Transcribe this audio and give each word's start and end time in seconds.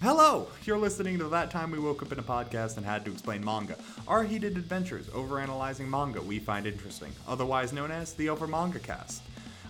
Hello! 0.00 0.46
You're 0.62 0.78
listening 0.78 1.18
to 1.18 1.24
That 1.24 1.50
Time 1.50 1.72
We 1.72 1.80
Woke 1.80 2.02
Up 2.02 2.12
in 2.12 2.20
a 2.20 2.22
Podcast 2.22 2.76
and 2.76 2.86
Had 2.86 3.04
to 3.04 3.10
Explain 3.10 3.44
Manga, 3.44 3.76
our 4.06 4.22
heated 4.22 4.56
adventures 4.56 5.08
overanalyzing 5.08 5.88
manga 5.88 6.22
we 6.22 6.38
find 6.38 6.68
interesting, 6.68 7.10
otherwise 7.26 7.72
known 7.72 7.90
as 7.90 8.12
the 8.12 8.28
Over 8.28 8.46
Manga 8.46 8.78
Cast. 8.78 9.24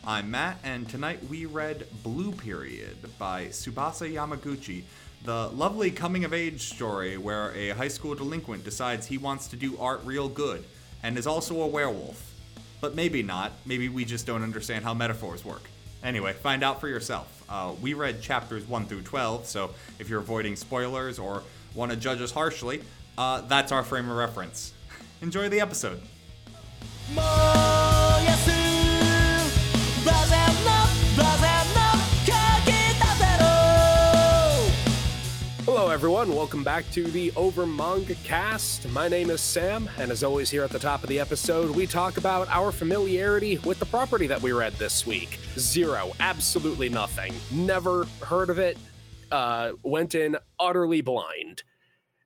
I'm 0.06 0.30
Matt, 0.30 0.58
and 0.62 0.86
tonight 0.86 1.24
we 1.30 1.46
read 1.46 1.86
Blue 2.02 2.32
Period 2.32 2.98
by 3.18 3.46
Tsubasa 3.46 4.12
Yamaguchi, 4.12 4.82
the 5.24 5.48
lovely 5.48 5.90
coming 5.90 6.24
of 6.24 6.34
age 6.34 6.74
story 6.74 7.16
where 7.16 7.54
a 7.54 7.70
high 7.70 7.88
school 7.88 8.14
delinquent 8.14 8.64
decides 8.64 9.06
he 9.06 9.16
wants 9.16 9.48
to 9.48 9.56
do 9.56 9.78
art 9.78 10.02
real 10.04 10.28
good, 10.28 10.62
and 11.02 11.16
is 11.16 11.26
also 11.26 11.62
a 11.62 11.66
werewolf. 11.66 12.34
But 12.82 12.94
maybe 12.94 13.22
not, 13.22 13.52
maybe 13.64 13.88
we 13.88 14.04
just 14.04 14.26
don't 14.26 14.42
understand 14.42 14.84
how 14.84 14.92
metaphors 14.92 15.42
work. 15.42 15.62
Anyway, 16.02 16.32
find 16.32 16.62
out 16.62 16.80
for 16.80 16.88
yourself. 16.88 17.44
Uh, 17.48 17.72
we 17.80 17.94
read 17.94 18.22
chapters 18.22 18.64
1 18.66 18.86
through 18.86 19.02
12, 19.02 19.46
so 19.46 19.70
if 19.98 20.08
you're 20.08 20.20
avoiding 20.20 20.54
spoilers 20.54 21.18
or 21.18 21.42
want 21.74 21.90
to 21.90 21.96
judge 21.96 22.20
us 22.20 22.30
harshly, 22.30 22.82
uh, 23.16 23.40
that's 23.42 23.72
our 23.72 23.82
frame 23.82 24.08
of 24.08 24.16
reference. 24.16 24.72
Enjoy 25.22 25.48
the 25.48 25.60
episode. 25.60 26.00
燃 27.14 27.57
everyone. 36.18 36.36
Welcome 36.36 36.64
back 36.64 36.90
to 36.90 37.04
the 37.04 37.32
Over 37.36 37.64
Manga 37.64 38.16
Cast. 38.24 38.88
My 38.88 39.06
name 39.06 39.30
is 39.30 39.40
Sam, 39.40 39.88
and 39.98 40.10
as 40.10 40.24
always, 40.24 40.50
here 40.50 40.64
at 40.64 40.70
the 40.70 40.78
top 40.78 41.04
of 41.04 41.08
the 41.08 41.20
episode, 41.20 41.70
we 41.70 41.86
talk 41.86 42.16
about 42.16 42.48
our 42.48 42.72
familiarity 42.72 43.58
with 43.58 43.78
the 43.78 43.86
property 43.86 44.26
that 44.26 44.42
we 44.42 44.50
read 44.50 44.72
this 44.74 45.06
week. 45.06 45.38
Zero, 45.56 46.10
absolutely 46.18 46.88
nothing. 46.88 47.32
Never 47.52 48.04
heard 48.20 48.50
of 48.50 48.58
it. 48.58 48.76
Uh, 49.30 49.72
went 49.84 50.16
in 50.16 50.36
utterly 50.58 51.02
blind, 51.02 51.62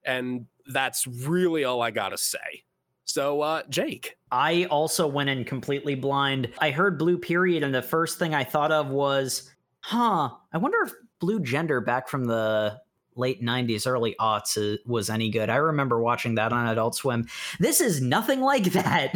and 0.07 0.47
that's 0.69 1.07
really 1.07 1.65
all 1.65 1.83
I 1.83 1.91
gotta 1.91 2.17
say. 2.17 2.65
So, 3.05 3.43
uh, 3.43 3.63
Jake, 3.69 4.17
I 4.31 4.65
also 4.71 5.07
went 5.07 5.29
in 5.29 5.45
completely 5.45 5.97
blind. 5.97 6.49
I 6.61 6.71
heard 6.71 6.99
Blue 6.99 7.19
Period, 7.19 7.63
and 7.63 7.75
the 7.75 7.83
first 7.83 8.19
thing 8.19 8.35
I 8.35 8.45
thought 8.45 8.73
of 8.73 8.89
was, 8.89 9.53
huh, 9.81 10.31
I 10.51 10.57
wonder 10.57 10.79
if 10.83 10.93
Blue 11.21 11.41
Gender 11.41 11.83
back 11.83 12.09
from 12.09 12.25
the 12.25 12.81
late 13.17 13.43
90s, 13.43 13.87
early 13.87 14.15
aughts 14.21 14.57
uh, 14.57 14.79
was 14.87 15.11
any 15.11 15.31
good. 15.31 15.51
I 15.51 15.57
remember 15.57 16.01
watching 16.01 16.35
that 16.37 16.53
on 16.53 16.69
Adult 16.69 16.95
Swim. 16.95 17.27
This 17.61 17.81
is 17.81 18.01
nothing 18.01 18.41
like 18.41 18.65
that. 18.65 19.15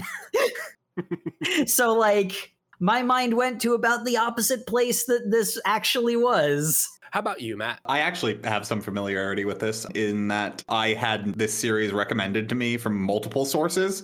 so, 1.67 1.95
like, 1.95 2.55
my 2.81 3.03
mind 3.03 3.35
went 3.35 3.61
to 3.63 3.75
about 3.75 4.05
the 4.05 4.17
opposite 4.17 4.67
place 4.67 5.05
that 5.07 5.31
this 5.31 5.61
actually 5.65 6.17
was. 6.17 6.89
how 7.11 7.21
about 7.21 7.41
you, 7.41 7.57
Matt? 7.57 7.81
I 7.87 8.01
actually 8.01 8.39
have 8.45 8.67
some 8.67 8.81
familiarity 8.81 9.45
with 9.45 9.61
this 9.61 9.87
in 9.95 10.29
that 10.29 10.63
I 10.69 10.89
had 10.89 11.35
this 11.35 11.55
series 11.55 11.93
recommended 11.93 12.49
to 12.51 12.55
me 12.55 12.77
from 12.77 13.01
multiple 13.01 13.45
sources. 13.45 14.03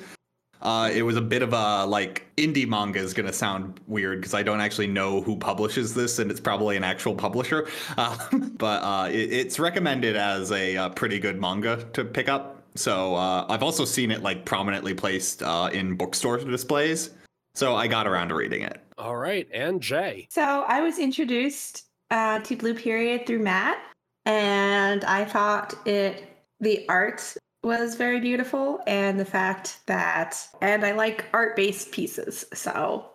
Uh, 0.62 0.91
it 0.92 1.02
was 1.02 1.16
a 1.16 1.20
bit 1.20 1.42
of 1.42 1.52
a 1.52 1.84
like 1.84 2.27
indie 2.36 2.66
manga 2.66 2.98
is 2.98 3.12
going 3.12 3.27
to 3.27 3.32
sound 3.32 3.80
weird 3.86 4.20
because 4.20 4.34
I 4.34 4.42
don't 4.42 4.60
actually 4.60 4.86
know 4.86 5.20
who 5.20 5.36
publishes 5.36 5.94
this, 5.94 6.18
and 6.18 6.30
it's 6.30 6.41
probably 6.41 6.77
an 6.77 6.84
actual 6.84 7.14
publisher. 7.14 7.68
Uh, 7.98 8.16
but 8.56 8.83
uh, 8.83 9.08
it, 9.10 9.33
it's 9.33 9.58
recommended 9.58 10.16
as 10.16 10.50
a, 10.50 10.77
uh 10.77 10.88
pretty 10.90 11.18
good 11.18 11.38
manga 11.38 11.84
to 11.92 12.05
pick 12.05 12.28
up. 12.28 12.62
So 12.74 13.14
uh, 13.14 13.46
I've 13.48 13.62
also 13.62 13.84
seen 13.84 14.10
it 14.10 14.22
like 14.22 14.44
prominently 14.44 14.94
placed 14.94 15.42
uh, 15.42 15.68
in 15.72 15.94
bookstore 15.94 16.38
displays. 16.38 17.10
So 17.55 17.77
I 17.77 17.86
got 17.86 18.06
around 18.06 18.28
to 18.28 18.34
reading 18.34 18.62
it. 18.62 18.80
All 18.96 19.16
right, 19.16 19.46
and 19.52 19.80
Jay. 19.80 20.27
So 20.30 20.64
I 20.66 20.80
was 20.80 20.98
introduced 20.98 21.84
uh, 22.10 22.38
to 22.40 22.56
Blue 22.56 22.74
Period 22.74 23.27
through 23.27 23.40
Matt, 23.40 23.78
and 24.24 25.05
I 25.05 25.24
thought 25.24 25.74
it 25.86 26.24
the 26.60 26.86
art 26.88 27.36
was 27.62 27.94
very 27.94 28.20
beautiful, 28.20 28.80
and 28.86 29.18
the 29.18 29.24
fact 29.24 29.80
that 29.86 30.46
and 30.60 30.84
I 30.84 30.92
like 30.92 31.27
art 31.32 31.56
based 31.56 31.92
pieces. 31.92 32.45
So 32.52 33.06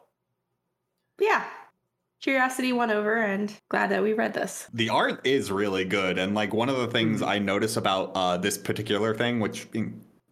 yeah, 1.20 1.46
curiosity 2.22 2.74
won 2.74 2.92
over, 2.92 3.18
and 3.18 3.54
glad 3.70 3.92
that 3.92 4.04
we 4.04 4.14
read 4.14 4.34
this. 4.34 4.68
The 4.74 4.90
art 4.90 5.26
is 5.26 5.52
really 5.52 5.86
good, 5.86 6.18
and 6.18 6.34
like 6.34 6.54
one 6.54 6.70
of 6.70 6.78
the 6.78 6.88
things 6.88 7.22
I 7.22 7.40
notice 7.40 7.78
about 7.78 8.12
uh, 8.16 8.38
this 8.38 8.58
particular 8.58 9.14
thing, 9.14 9.40
which 9.40 9.68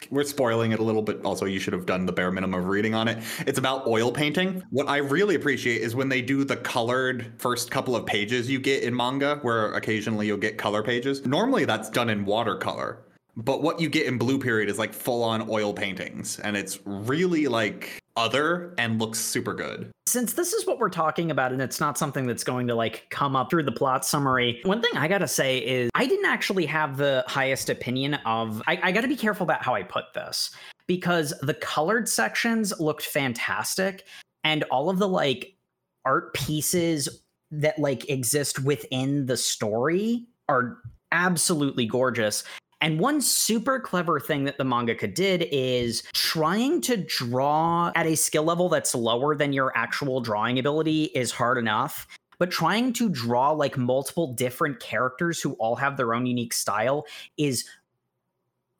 we're 0.09 0.23
spoiling 0.23 0.71
it 0.71 0.79
a 0.79 0.83
little 0.83 1.01
bit. 1.01 1.23
Also, 1.23 1.45
you 1.45 1.59
should 1.59 1.73
have 1.73 1.85
done 1.85 2.05
the 2.05 2.11
bare 2.11 2.31
minimum 2.31 2.59
of 2.59 2.67
reading 2.67 2.93
on 2.93 3.07
it. 3.07 3.23
It's 3.47 3.57
about 3.57 3.87
oil 3.87 4.11
painting. 4.11 4.61
What 4.69 4.87
I 4.87 4.97
really 4.97 5.35
appreciate 5.35 5.81
is 5.81 5.95
when 5.95 6.09
they 6.09 6.21
do 6.21 6.43
the 6.43 6.57
colored 6.57 7.33
first 7.37 7.71
couple 7.71 7.95
of 7.95 8.05
pages 8.05 8.49
you 8.49 8.59
get 8.59 8.83
in 8.83 8.95
manga, 8.95 9.39
where 9.41 9.73
occasionally 9.73 10.27
you'll 10.27 10.37
get 10.37 10.57
color 10.57 10.83
pages. 10.83 11.25
Normally, 11.25 11.65
that's 11.65 11.89
done 11.89 12.09
in 12.09 12.25
watercolor. 12.25 13.05
But 13.37 13.61
what 13.61 13.79
you 13.79 13.89
get 13.89 14.05
in 14.05 14.17
Blue 14.17 14.39
Period 14.39 14.69
is 14.69 14.79
like 14.79 14.93
full 14.93 15.23
on 15.23 15.49
oil 15.49 15.73
paintings, 15.73 16.39
and 16.39 16.55
it's 16.55 16.79
really 16.85 17.47
like 17.47 17.99
other 18.15 18.73
and 18.77 18.99
looks 18.99 19.19
super 19.19 19.53
good. 19.53 19.91
Since 20.07 20.33
this 20.33 20.53
is 20.53 20.65
what 20.65 20.79
we're 20.79 20.89
talking 20.89 21.31
about, 21.31 21.51
and 21.51 21.61
it's 21.61 21.79
not 21.81 21.97
something 21.97 22.27
that's 22.27 22.45
going 22.45 22.67
to 22.67 22.75
like 22.75 23.07
come 23.09 23.35
up 23.35 23.49
through 23.49 23.63
the 23.63 23.71
plot 23.71 24.05
summary, 24.05 24.61
one 24.63 24.81
thing 24.81 24.95
I 24.95 25.07
gotta 25.07 25.27
say 25.27 25.57
is 25.57 25.89
I 25.95 26.05
didn't 26.05 26.25
actually 26.25 26.65
have 26.67 26.95
the 26.97 27.25
highest 27.27 27.69
opinion 27.69 28.13
of. 28.25 28.61
I, 28.67 28.79
I 28.83 28.91
gotta 28.91 29.09
be 29.09 29.17
careful 29.17 29.43
about 29.43 29.63
how 29.63 29.75
I 29.75 29.83
put 29.83 30.05
this 30.13 30.51
because 30.87 31.33
the 31.41 31.55
colored 31.55 32.07
sections 32.07 32.73
looked 32.79 33.03
fantastic, 33.03 34.05
and 34.45 34.63
all 34.65 34.89
of 34.89 34.97
the 34.97 35.09
like 35.09 35.57
art 36.05 36.33
pieces 36.33 37.09
that 37.51 37.77
like 37.79 38.09
exist 38.09 38.63
within 38.63 39.25
the 39.25 39.37
story 39.37 40.27
are 40.47 40.77
absolutely 41.11 41.85
gorgeous. 41.85 42.43
And 42.85 42.99
one 42.99 43.19
super 43.19 43.79
clever 43.79 44.19
thing 44.19 44.43
that 44.43 44.59
the 44.59 44.63
mangaka 44.63 45.11
did 45.11 45.47
is 45.51 46.03
trying 46.13 46.81
to 46.81 46.97
draw 46.97 47.91
at 47.95 48.05
a 48.05 48.15
skill 48.15 48.43
level 48.43 48.69
that's 48.69 48.93
lower 48.93 49.35
than 49.35 49.53
your 49.53 49.75
actual 49.75 50.21
drawing 50.21 50.59
ability 50.59 51.05
is 51.15 51.31
hard 51.31 51.57
enough. 51.57 52.05
But 52.37 52.51
trying 52.51 52.93
to 52.93 53.09
draw 53.09 53.49
like 53.49 53.75
multiple 53.75 54.33
different 54.33 54.79
characters 54.79 55.41
who 55.41 55.53
all 55.53 55.75
have 55.77 55.97
their 55.97 56.13
own 56.13 56.27
unique 56.27 56.53
style 56.53 57.07
is 57.37 57.65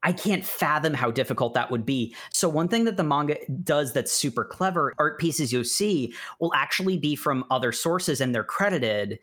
I 0.04 0.14
can't 0.14 0.46
fathom 0.46 0.94
how 0.94 1.10
difficult 1.10 1.56
that 1.56 1.72
would 1.72 1.84
be. 1.84 2.16
So 2.32 2.48
one 2.48 2.68
thing 2.68 2.84
that 2.84 2.98
the 2.98 3.04
manga 3.04 3.38
does 3.64 3.92
that's 3.92 4.12
super 4.12 4.46
clever, 4.46 4.94
art 5.00 5.20
pieces 5.20 5.52
you'll 5.52 5.64
see 5.64 6.14
will 6.40 6.54
actually 6.54 7.00
be 7.00 7.16
from 7.16 7.44
other 7.50 7.72
sources 7.72 8.22
and 8.22 8.36
they're 8.36 8.44
credited 8.44 9.18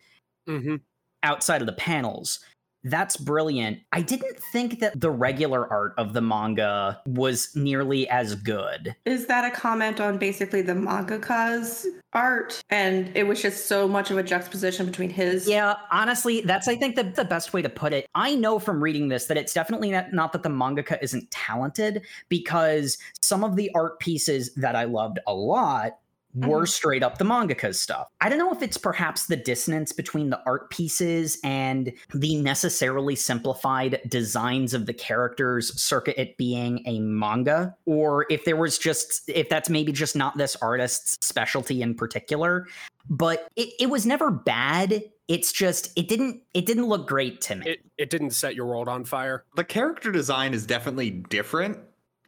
Mm-hmm. 0.45 0.75
outside 1.23 1.61
of 1.61 1.67
the 1.67 1.71
panels. 1.73 2.41
That's 2.83 3.15
brilliant. 3.15 3.79
I 3.91 4.01
didn't 4.01 4.37
think 4.51 4.79
that 4.79 4.99
the 4.99 5.09
regular 5.09 5.71
art 5.71 5.93
of 5.97 6.13
the 6.13 6.21
manga 6.21 7.01
was 7.05 7.49
nearly 7.55 8.09
as 8.09 8.35
good. 8.35 8.95
Is 9.05 9.27
that 9.27 9.45
a 9.45 9.55
comment 9.55 10.01
on 10.01 10.17
basically 10.17 10.61
the 10.61 10.73
mangaka's 10.73 11.87
art? 12.11 12.61
And 12.69 13.09
it 13.15 13.23
was 13.23 13.41
just 13.41 13.67
so 13.67 13.87
much 13.87 14.11
of 14.11 14.17
a 14.17 14.23
juxtaposition 14.23 14.85
between 14.85 15.09
his. 15.09 15.47
Yeah, 15.47 15.75
honestly, 15.91 16.41
that's 16.41 16.67
I 16.67 16.75
think 16.75 16.95
the, 16.95 17.03
the 17.03 17.25
best 17.25 17.53
way 17.53 17.61
to 17.61 17.69
put 17.69 17.93
it. 17.93 18.05
I 18.15 18.35
know 18.35 18.59
from 18.59 18.83
reading 18.83 19.07
this 19.07 19.25
that 19.27 19.37
it's 19.37 19.53
definitely 19.53 19.91
not, 19.91 20.11
not 20.13 20.33
that 20.33 20.43
the 20.43 20.49
mangaka 20.49 21.01
isn't 21.01 21.31
talented 21.31 22.05
because 22.27 22.97
some 23.21 23.43
of 23.43 23.55
the 23.55 23.71
art 23.73 23.99
pieces 23.99 24.53
that 24.55 24.75
I 24.75 24.83
loved 24.83 25.19
a 25.25 25.33
lot 25.33 25.99
were 26.35 26.63
Mhm. 26.63 26.67
straight 26.67 27.03
up 27.03 27.17
the 27.17 27.25
mangaka's 27.25 27.79
stuff. 27.79 28.07
I 28.21 28.29
don't 28.29 28.39
know 28.39 28.51
if 28.51 28.61
it's 28.61 28.77
perhaps 28.77 29.27
the 29.27 29.35
dissonance 29.35 29.91
between 29.91 30.29
the 30.29 30.41
art 30.45 30.69
pieces 30.69 31.37
and 31.43 31.91
the 32.13 32.35
necessarily 32.41 33.15
simplified 33.15 34.01
designs 34.07 34.73
of 34.73 34.85
the 34.85 34.93
characters 34.93 35.79
circa 35.79 36.19
it 36.19 36.35
being 36.37 36.81
a 36.87 36.99
manga 36.99 37.75
or 37.85 38.25
if 38.29 38.45
there 38.45 38.55
was 38.55 38.77
just 38.77 39.29
if 39.29 39.49
that's 39.49 39.69
maybe 39.69 39.91
just 39.91 40.15
not 40.15 40.37
this 40.37 40.55
artist's 40.57 41.17
specialty 41.25 41.81
in 41.81 41.93
particular 41.95 42.67
but 43.09 43.47
it, 43.55 43.69
it 43.79 43.89
was 43.89 44.05
never 44.05 44.31
bad 44.31 45.03
it's 45.27 45.51
just 45.51 45.91
it 45.97 46.07
didn't 46.07 46.41
it 46.53 46.65
didn't 46.65 46.85
look 46.87 47.07
great 47.07 47.41
to 47.41 47.55
me 47.55 47.65
It 47.69 47.79
it 47.97 48.09
didn't 48.09 48.31
set 48.31 48.55
your 48.55 48.65
world 48.65 48.87
on 48.89 49.05
fire. 49.05 49.43
The 49.55 49.63
character 49.63 50.11
design 50.11 50.53
is 50.53 50.65
definitely 50.65 51.09
different. 51.11 51.77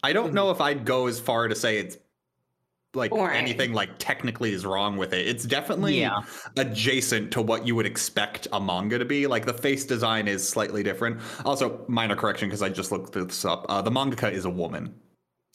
I 0.03 0.13
don't 0.13 0.33
know 0.33 0.51
if 0.51 0.61
I'd 0.61 0.85
go 0.85 1.07
as 1.07 1.19
far 1.19 1.47
to 1.47 1.55
say 1.55 1.77
it's 1.77 1.97
like 2.95 3.11
Boring. 3.11 3.35
anything 3.37 3.73
like 3.73 3.89
technically 3.99 4.53
is 4.53 4.65
wrong 4.65 4.97
with 4.97 5.13
it. 5.13 5.27
It's 5.27 5.43
definitely 5.45 5.99
Yeah. 5.99 6.21
adjacent 6.57 7.31
to 7.31 7.41
what 7.41 7.65
you 7.67 7.75
would 7.75 7.85
expect 7.85 8.47
a 8.53 8.59
manga 8.59 8.97
to 8.97 9.05
be. 9.05 9.27
Like 9.27 9.45
the 9.45 9.53
face 9.53 9.85
design 9.85 10.27
is 10.27 10.47
slightly 10.47 10.83
different. 10.83 11.19
Also, 11.45 11.83
minor 11.87 12.15
correction 12.15 12.49
because 12.49 12.61
I 12.61 12.69
just 12.69 12.91
looked 12.91 13.13
this 13.13 13.45
up. 13.45 13.65
Uh, 13.69 13.81
the 13.81 13.91
mangaka 13.91 14.31
is 14.31 14.45
a 14.45 14.49
woman. 14.49 14.93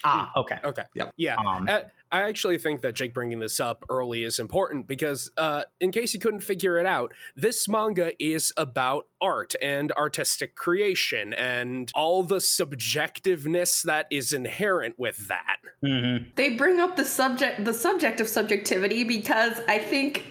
ah 0.05 0.31
okay 0.37 0.59
Okay. 0.65 0.85
Yep. 0.95 1.13
Yeah. 1.17 1.37
um 1.37 1.67
Uh, 1.69 1.81
I 2.13 2.23
actually 2.23 2.59
think 2.59 2.81
that 2.83 2.95
Jake 2.95 3.15
bringing 3.15 3.39
this 3.39 3.61
up 3.61 3.85
early 3.89 4.25
is 4.25 4.39
important 4.39 4.87
because, 4.89 5.31
uh, 5.37 5.63
in 5.81 5.93
case 5.93 6.13
you 6.13 6.21
couldn't 6.21 6.41
figure 6.41 6.79
it 6.79 6.87
out, 6.87 7.13
this 7.37 7.69
manga 7.69 8.13
is 8.23 8.53
about 8.57 9.07
art 9.21 9.55
and 9.63 9.93
artistic 9.93 10.57
creation 10.57 11.33
and 11.35 11.91
all 11.95 12.23
the 12.23 12.37
subjectiveness 12.37 13.83
that 13.83 14.07
is 14.11 14.33
inherent 14.33 14.99
with 14.99 15.29
that. 15.29 15.59
mhm. 15.85 16.27
They 16.35 16.51
bring 16.51 16.81
up 16.81 16.97
the 16.97 17.05
subject 17.05 17.65
the 17.65 17.73
subject 17.73 18.21
of 18.21 18.29
subjectivity 18.29 19.05
because 19.05 19.61
I 19.69 19.79
think 19.79 20.25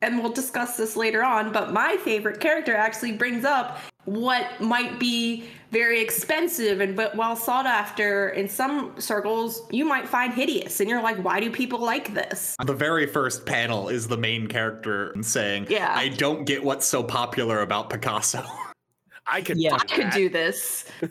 and 0.00 0.20
we'll 0.20 0.32
discuss 0.32 0.76
this 0.76 0.96
later 0.96 1.24
on, 1.24 1.52
but 1.52 1.72
my 1.72 1.96
favorite 2.04 2.40
character 2.40 2.74
actually 2.74 3.12
brings 3.12 3.44
up 3.44 3.78
what 4.08 4.58
might 4.60 4.98
be 4.98 5.44
very 5.70 6.00
expensive 6.00 6.80
and 6.80 6.96
but 6.96 7.14
well 7.14 7.36
sought 7.36 7.66
after 7.66 8.30
in 8.30 8.48
some 8.48 8.98
circles 8.98 9.60
you 9.70 9.84
might 9.84 10.08
find 10.08 10.32
hideous 10.32 10.80
and 10.80 10.88
you're 10.88 11.02
like 11.02 11.18
why 11.22 11.38
do 11.38 11.50
people 11.50 11.78
like 11.78 12.14
this 12.14 12.56
The 12.64 12.72
very 12.72 13.06
first 13.06 13.44
panel 13.44 13.90
is 13.90 14.08
the 14.08 14.16
main 14.16 14.46
character 14.46 15.14
saying, 15.20 15.66
Yeah. 15.68 15.92
I 15.94 16.08
don't 16.08 16.44
get 16.46 16.64
what's 16.64 16.86
so 16.86 17.02
popular 17.02 17.60
about 17.60 17.90
Picasso. 17.90 18.42
I 19.30 19.42
could 19.42 19.58
Yeah. 19.58 19.74
i 19.74 19.78
could 19.84 20.06
that. 20.06 20.14
do 20.14 20.30
this 20.30 20.86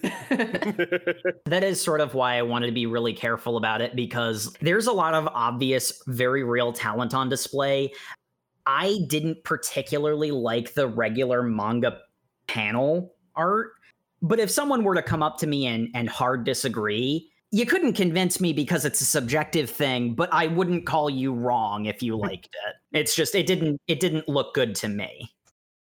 That 1.46 1.64
is 1.64 1.80
sort 1.80 2.02
of 2.02 2.16
why 2.16 2.38
I 2.40 2.42
wanted 2.42 2.66
to 2.68 2.72
be 2.74 2.88
really 2.88 3.14
careful 3.14 3.58
about 3.58 3.82
it 3.82 3.96
because 3.96 4.52
there's 4.62 4.88
a 4.88 4.92
lot 4.92 5.14
of 5.14 5.28
obvious, 5.28 6.02
very 6.08 6.44
real 6.44 6.74
talent 6.74 7.14
on 7.14 7.30
display. 7.30 7.92
I 8.66 9.00
didn't 9.08 9.44
particularly 9.44 10.32
like 10.32 10.74
the 10.74 10.88
regular 10.88 11.44
manga 11.44 12.00
panel 12.48 13.14
art, 13.36 13.74
but 14.22 14.40
if 14.40 14.50
someone 14.50 14.84
were 14.84 14.96
to 14.96 15.02
come 15.02 15.22
up 15.22 15.38
to 15.40 15.48
me 15.48 15.68
and, 15.68 15.90
and 15.94 16.10
hard 16.10 16.44
disagree, 16.44 17.30
you 17.52 17.66
couldn't 17.66 17.94
convince 17.94 18.42
me 18.42 18.52
because 18.52 18.84
it's 18.84 19.00
a 19.02 19.06
subjective 19.06 19.70
thing, 19.70 20.14
but 20.14 20.30
I 20.34 20.48
wouldn't 20.48 20.86
call 20.86 21.10
you 21.10 21.34
wrong 21.34 21.86
if 21.86 22.04
you 22.04 22.16
hmm. 22.16 22.22
liked 22.22 22.56
it. 22.68 22.98
It's 22.98 23.16
just 23.16 23.36
it 23.36 23.46
didn't 23.46 23.80
it 23.88 24.00
didn't 24.00 24.28
look 24.28 24.54
good 24.54 24.76
to 24.76 24.90
me. 24.90 25.32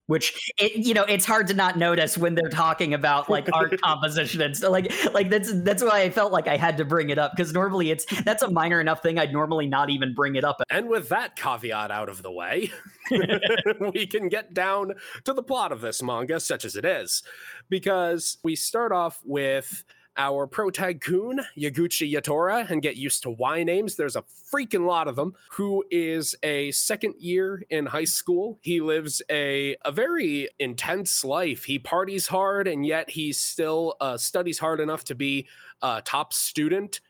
Which 0.06 0.52
it 0.58 0.74
you 0.74 0.94
know 0.94 1.04
it's 1.04 1.24
hard 1.24 1.46
to 1.46 1.54
not 1.54 1.78
notice 1.78 2.18
when 2.18 2.34
they're 2.34 2.50
talking 2.50 2.92
about 2.92 3.30
like 3.30 3.48
art 3.52 3.80
composition 3.82 4.42
and 4.42 4.56
stuff 4.56 4.72
like 4.72 4.92
like 5.14 5.30
that's 5.30 5.52
that's 5.62 5.82
why 5.82 6.00
I 6.00 6.10
felt 6.10 6.32
like 6.32 6.48
I 6.48 6.56
had 6.56 6.76
to 6.78 6.84
bring 6.84 7.10
it 7.10 7.18
up 7.18 7.32
because 7.34 7.52
normally 7.52 7.90
it's 7.90 8.04
that's 8.22 8.42
a 8.42 8.50
minor 8.50 8.80
enough 8.80 9.00
thing 9.00 9.18
I'd 9.18 9.32
normally 9.32 9.66
not 9.66 9.90
even 9.90 10.12
bring 10.12 10.34
it 10.34 10.44
up. 10.44 10.60
And 10.70 10.88
with 10.88 11.08
that 11.10 11.36
caveat 11.36 11.92
out 11.92 12.08
of 12.08 12.22
the 12.22 12.32
way, 12.32 12.72
we 13.94 14.06
can 14.06 14.28
get 14.28 14.54
down 14.54 14.94
to 15.24 15.32
the 15.32 15.42
plot 15.42 15.72
of 15.72 15.80
this 15.80 16.02
manga, 16.02 16.40
such 16.40 16.64
as 16.64 16.76
it 16.76 16.84
is, 16.84 17.22
because 17.68 18.38
we 18.42 18.56
start 18.56 18.92
off 18.92 19.20
with 19.24 19.84
our 20.16 20.46
pro 20.46 20.70
tycoon, 20.70 21.40
Yaguchi 21.56 22.12
Yatora, 22.12 22.68
and 22.70 22.82
get 22.82 22.96
used 22.96 23.22
to 23.22 23.30
Y 23.30 23.62
names. 23.62 23.96
There's 23.96 24.16
a 24.16 24.22
freaking 24.22 24.86
lot 24.86 25.08
of 25.08 25.16
them, 25.16 25.34
who 25.50 25.84
is 25.90 26.34
a 26.42 26.70
second 26.72 27.14
year 27.18 27.64
in 27.70 27.86
high 27.86 28.04
school. 28.04 28.58
He 28.62 28.80
lives 28.80 29.22
a, 29.30 29.76
a 29.84 29.92
very 29.92 30.48
intense 30.58 31.24
life. 31.24 31.64
He 31.64 31.78
parties 31.78 32.26
hard, 32.26 32.68
and 32.68 32.84
yet 32.84 33.10
he 33.10 33.32
still 33.32 33.96
uh, 34.00 34.16
studies 34.16 34.58
hard 34.58 34.80
enough 34.80 35.04
to 35.04 35.14
be 35.14 35.48
a 35.80 36.02
top 36.04 36.32
student. 36.32 37.00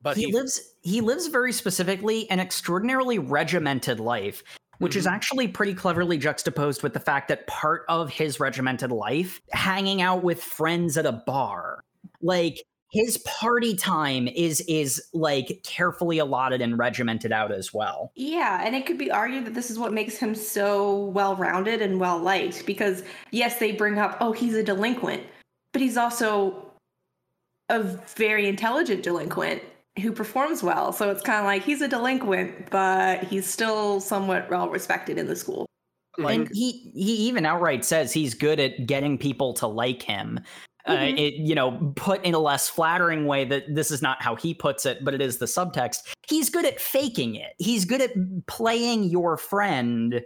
But 0.00 0.16
he, 0.16 0.32
lives 0.32 0.74
he 0.82 1.00
lives 1.00 1.28
very 1.28 1.52
specifically 1.52 2.28
an 2.30 2.40
extraordinarily 2.40 3.18
regimented 3.18 4.00
life 4.00 4.42
which 4.78 4.96
is 4.96 5.06
Mhm. 5.06 5.12
actually 5.12 5.46
pretty 5.48 5.74
cleverly 5.74 6.18
juxtaposed 6.18 6.82
with 6.82 6.92
the 6.92 6.98
fact 6.98 7.28
that 7.28 7.46
part 7.46 7.84
of 7.88 8.10
his 8.10 8.40
regimented 8.40 8.90
life 8.90 9.40
hanging 9.52 10.02
out 10.02 10.24
with 10.24 10.42
friends 10.42 10.98
at 10.98 11.06
a 11.06 11.12
bar 11.12 11.84
like 12.22 12.62
his 12.92 13.18
party 13.18 13.74
time 13.74 14.28
is 14.28 14.60
is 14.68 15.02
like 15.14 15.60
carefully 15.64 16.18
allotted 16.18 16.60
and 16.60 16.78
regimented 16.78 17.32
out 17.32 17.50
as 17.50 17.72
well 17.72 18.12
Yeah, 18.14 18.62
and 18.64 18.76
it 18.76 18.86
could 18.86 18.98
be 18.98 19.10
argued 19.10 19.46
that 19.46 19.54
this 19.54 19.70
is 19.70 19.78
what 19.78 19.92
makes 19.92 20.16
him 20.16 20.34
so 20.34 21.06
well 21.06 21.34
rounded 21.36 21.82
and 21.82 21.98
well 21.98 22.18
liked 22.18 22.66
because, 22.66 23.02
yes, 23.30 23.58
they 23.58 23.72
bring 23.72 23.98
up, 23.98 24.16
oh, 24.20 24.32
he's 24.32 24.54
a 24.54 24.62
delinquent, 24.62 25.22
but 25.72 25.82
he's 25.82 25.96
also 25.96 26.70
a 27.68 27.82
very 27.82 28.46
intelligent 28.46 29.02
delinquent 29.02 29.62
who 30.00 30.12
performs 30.12 30.62
well. 30.62 30.92
So 30.92 31.10
it's 31.10 31.22
kind 31.22 31.38
of 31.38 31.44
like 31.44 31.62
he's 31.62 31.80
a 31.80 31.88
delinquent, 31.88 32.70
but 32.70 33.24
he's 33.24 33.46
still 33.46 34.00
somewhat 34.00 34.50
well 34.50 34.68
respected 34.68 35.18
in 35.18 35.26
the 35.26 35.36
school. 35.36 35.66
like, 36.18 36.34
and 36.34 36.48
he 36.52 36.90
he 36.94 37.14
even 37.28 37.46
outright 37.46 37.84
says 37.84 38.12
he's 38.12 38.34
good 38.34 38.60
at 38.60 38.86
getting 38.86 39.16
people 39.16 39.54
to 39.54 39.66
like 39.66 40.02
him 40.02 40.40
uh, 40.86 40.96
Mhm. 40.96 41.18
it 41.18 41.34
you 41.34 41.54
know 41.54 41.92
put 41.96 42.24
in 42.24 42.34
a 42.34 42.38
less 42.38 42.68
flattering 42.68 43.26
way 43.26 43.44
that 43.44 43.64
this 43.74 43.90
is 43.90 44.02
not 44.02 44.20
how 44.22 44.34
he 44.34 44.52
puts 44.52 44.84
it 44.84 45.04
but 45.04 45.14
it 45.14 45.20
is 45.20 45.38
the 45.38 45.46
subtext 45.46 45.98
he's 46.28 46.50
good 46.50 46.64
at 46.64 46.80
faking 46.80 47.36
it 47.36 47.52
he's 47.58 47.84
good 47.84 48.00
at 48.00 48.10
playing 48.46 49.04
your 49.04 49.36
friend 49.36 50.22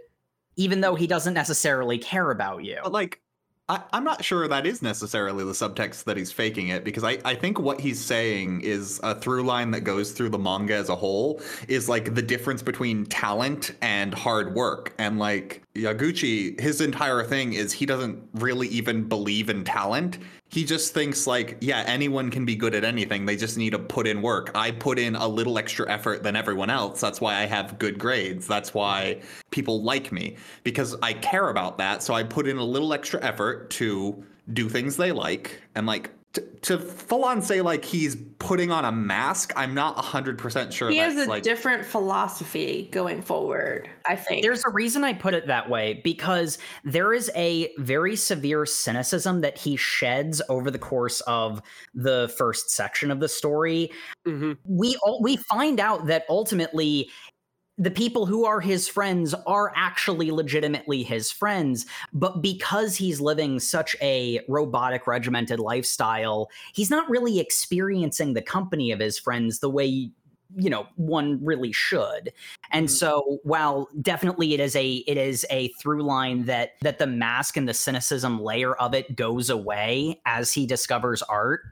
even 0.55 0.81
though 0.81 0.95
he 0.95 1.05
doesn't 1.05 1.35
necessarily 1.35 1.97
care 1.99 2.31
about 2.31 2.63
you 2.63 2.77
But 2.83 2.91
like, 2.91 3.21
I, 3.69 3.81
I'm 3.91 4.05
not 4.05 4.23
sure 4.23 4.47
that 4.47 4.65
is 4.65 4.81
necessarily 4.81 5.43
the 5.43 5.51
subtext 5.51 6.05
that 6.05 6.15
he's 6.15 6.31
faking 6.31 6.69
it 6.69 6.85
because 6.85 7.03
I, 7.03 7.19
I 7.25 7.35
think 7.35 7.59
what 7.59 7.81
he's 7.81 7.99
saying 7.99 8.61
is 8.61 8.99
a 9.03 9.13
through 9.13 9.43
line 9.43 9.71
that 9.71 9.81
goes 9.81 10.13
through 10.13 10.29
the 10.29 10.39
manga 10.39 10.73
as 10.73 10.87
a 10.87 10.95
whole 10.95 11.41
is 11.67 11.89
like 11.89 12.15
the 12.15 12.21
difference 12.21 12.63
between 12.63 13.05
talent 13.07 13.73
and 13.81 14.13
hard 14.13 14.55
work. 14.55 14.93
And 14.97 15.19
like 15.19 15.63
Yaguchi, 15.75 16.57
his 16.59 16.79
entire 16.79 17.25
thing 17.25 17.53
is 17.53 17.73
he 17.73 17.85
doesn't 17.85 18.17
really 18.35 18.69
even 18.69 19.03
believe 19.03 19.49
in 19.49 19.65
talent. 19.65 20.17
He 20.49 20.63
just 20.63 20.93
thinks 20.93 21.27
like, 21.27 21.57
yeah, 21.59 21.83
anyone 21.85 22.31
can 22.31 22.45
be 22.45 22.55
good 22.55 22.73
at 22.73 22.83
anything. 22.83 23.25
They 23.25 23.35
just 23.35 23.57
need 23.57 23.71
to 23.71 23.79
put 23.79 24.07
in 24.07 24.21
work. 24.21 24.51
I 24.55 24.71
put 24.71 24.97
in 24.97 25.15
a 25.15 25.27
little 25.27 25.57
extra 25.57 25.89
effort 25.91 26.23
than 26.23 26.35
everyone 26.35 26.69
else. 26.69 27.01
That's 27.01 27.19
why 27.19 27.35
I 27.35 27.45
have 27.45 27.77
good 27.79 27.99
grades. 27.99 28.47
That's 28.47 28.73
why 28.73 29.21
people 29.51 29.83
like 29.83 30.11
me 30.11 30.37
because 30.63 30.95
I 31.01 31.13
care 31.13 31.49
about 31.49 31.77
that. 31.79 32.01
So 32.01 32.13
I 32.13 32.23
put 32.23 32.47
in 32.47 32.57
a 32.57 32.63
little 32.63 32.93
extra 32.93 33.21
effort 33.21 33.69
to 33.71 34.23
do 34.53 34.69
things 34.69 34.95
they 34.95 35.11
like 35.11 35.61
and 35.75 35.85
like 35.85 36.11
to, 36.33 36.41
to 36.41 36.77
full 36.77 37.23
on 37.25 37.41
say 37.41 37.61
like 37.61 37.83
he's 37.83 38.15
putting 38.39 38.71
on 38.71 38.85
a 38.85 38.91
mask. 38.91 39.51
I'm 39.55 39.73
not 39.73 39.97
100% 39.97 40.71
sure 40.71 40.89
He 40.89 40.99
that's 40.99 41.15
has 41.15 41.25
a 41.25 41.29
like 41.29 41.43
different 41.43 41.85
philosophy 41.85 42.89
going 42.91 43.21
forward, 43.21 43.89
I 44.05 44.15
think. 44.15 44.43
There's 44.43 44.63
a 44.65 44.69
reason 44.69 45.03
I 45.03 45.13
put 45.13 45.33
it 45.33 45.47
that 45.47 45.69
way 45.69 46.01
because 46.03 46.59
there 46.83 47.13
is 47.13 47.31
a 47.35 47.73
very 47.77 48.15
severe 48.15 48.65
cynicism 48.65 49.41
that 49.41 49.57
he 49.57 49.75
sheds 49.75 50.41
over 50.49 50.69
the 50.69 50.79
course 50.79 51.21
of 51.21 51.61
the 51.93 52.33
first 52.37 52.69
section 52.69 53.09
of 53.09 53.19
the 53.19 53.29
story. 53.29 53.89
mhm. 54.27 54.57
We 54.65 54.97
all, 55.01 55.21
we 55.21 55.37
find 55.37 55.79
out 55.79 56.05
that 56.07 56.25
ultimately 56.29 57.09
the 57.77 57.91
people 57.91 58.25
who 58.25 58.43
are 58.45 58.59
his 58.59 58.87
friends 58.87 59.35
are 59.45 59.71
actually 59.75 60.31
legitimately 60.31 61.03
his 61.03 61.31
friends, 61.31 61.85
but 62.11 62.41
because 62.41 62.95
he's 62.95 63.21
living 63.21 63.59
such 63.59 63.95
a 64.01 64.39
robotic 64.47 65.05
regimented 65.05 65.59
lifestyle, 65.59 66.49
he's 66.73 66.89
not 66.89 67.07
really 67.09 67.39
experiencing 67.39 68.33
the 68.33 68.41
company 68.41 68.91
of 68.91 68.99
his 68.99 69.19
friends 69.19 69.59
the 69.59 69.69
way 69.69 70.09
you 70.55 70.69
know 70.69 70.87
one 70.95 71.43
really 71.43 71.73
should 71.73 72.31
and 72.71 72.87
Mhm. 72.87 72.91
so 72.91 73.37
while 73.43 73.89
definitely 74.01 74.53
it 74.53 74.61
is 74.61 74.77
a 74.77 75.03
it 75.05 75.17
is 75.17 75.45
a 75.49 75.67
through 75.73 76.03
line 76.03 76.45
that 76.45 76.75
that 76.81 76.99
the 76.99 77.05
mask 77.05 77.57
and 77.57 77.67
the 77.67 77.73
cynicism 77.73 78.41
layer 78.41 78.73
of 78.75 78.93
it 78.93 79.17
goes 79.17 79.49
away 79.49 80.21
as 80.25 80.53
he 80.53 80.65
discovers 80.65 81.21
art 81.23 81.63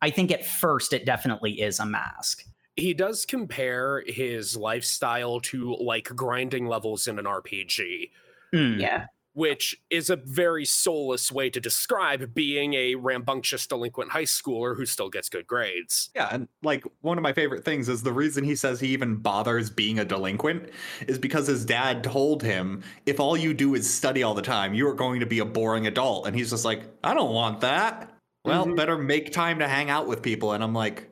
i 0.00 0.10
think 0.10 0.30
at 0.30 0.46
first 0.46 0.92
it 0.92 1.04
definitely 1.04 1.60
is 1.60 1.80
a 1.80 1.84
mask 1.84 2.44
he 2.80 2.94
does 2.94 3.24
compare 3.26 4.02
his 4.06 4.56
lifestyle 4.56 5.40
to 5.40 5.76
like 5.80 6.04
grinding 6.16 6.66
levels 6.66 7.06
in 7.06 7.18
an 7.18 7.26
RPG, 7.26 8.10
Mm. 8.54 8.80
yeah. 8.80 9.06
which 9.34 9.80
is 9.90 10.10
a 10.10 10.16
very 10.16 10.64
soulless 10.64 11.30
way 11.30 11.48
to 11.48 11.60
describe 11.60 12.34
being 12.34 12.74
a 12.74 12.96
rambunctious 12.96 13.64
delinquent 13.68 14.10
high 14.10 14.24
schooler 14.24 14.76
who 14.76 14.84
still 14.84 15.08
gets 15.08 15.28
good 15.28 15.46
grades. 15.46 16.10
Yeah, 16.16 16.28
and 16.32 16.48
like 16.64 16.82
one 17.02 17.16
of 17.16 17.22
my 17.22 17.32
favorite 17.32 17.64
things 17.64 17.88
is 17.88 18.02
the 18.02 18.12
reason 18.12 18.42
he 18.42 18.56
says 18.56 18.80
he 18.80 18.88
even 18.88 19.16
bothers 19.16 19.70
being 19.70 20.00
a 20.00 20.04
delinquent 20.04 20.70
is 21.06 21.16
because 21.18 21.46
his 21.46 21.64
dad 21.64 22.02
told 22.02 22.42
him 22.42 22.82
if 23.06 23.20
all 23.20 23.36
you 23.36 23.54
do 23.54 23.74
is 23.76 23.88
study 23.88 24.24
all 24.24 24.34
the 24.34 24.42
time, 24.42 24.74
you 24.74 24.88
are 24.88 24.94
going 24.94 25.20
to 25.20 25.26
be 25.26 25.38
a 25.38 25.44
boring 25.44 25.86
adult. 25.86 26.26
And 26.26 26.34
he's 26.34 26.50
just 26.50 26.64
like, 26.64 26.82
I 27.04 27.14
don't 27.14 27.32
want 27.32 27.60
that. 27.60 28.12
Well, 28.44 28.66
Mhm. 28.66 28.74
better 28.76 28.98
make 28.98 29.32
time 29.32 29.58
to 29.60 29.68
hang 29.68 29.90
out 29.90 30.08
with 30.08 30.22
people. 30.22 30.52
And 30.54 30.64
I'm 30.64 30.74
like, 30.74 31.09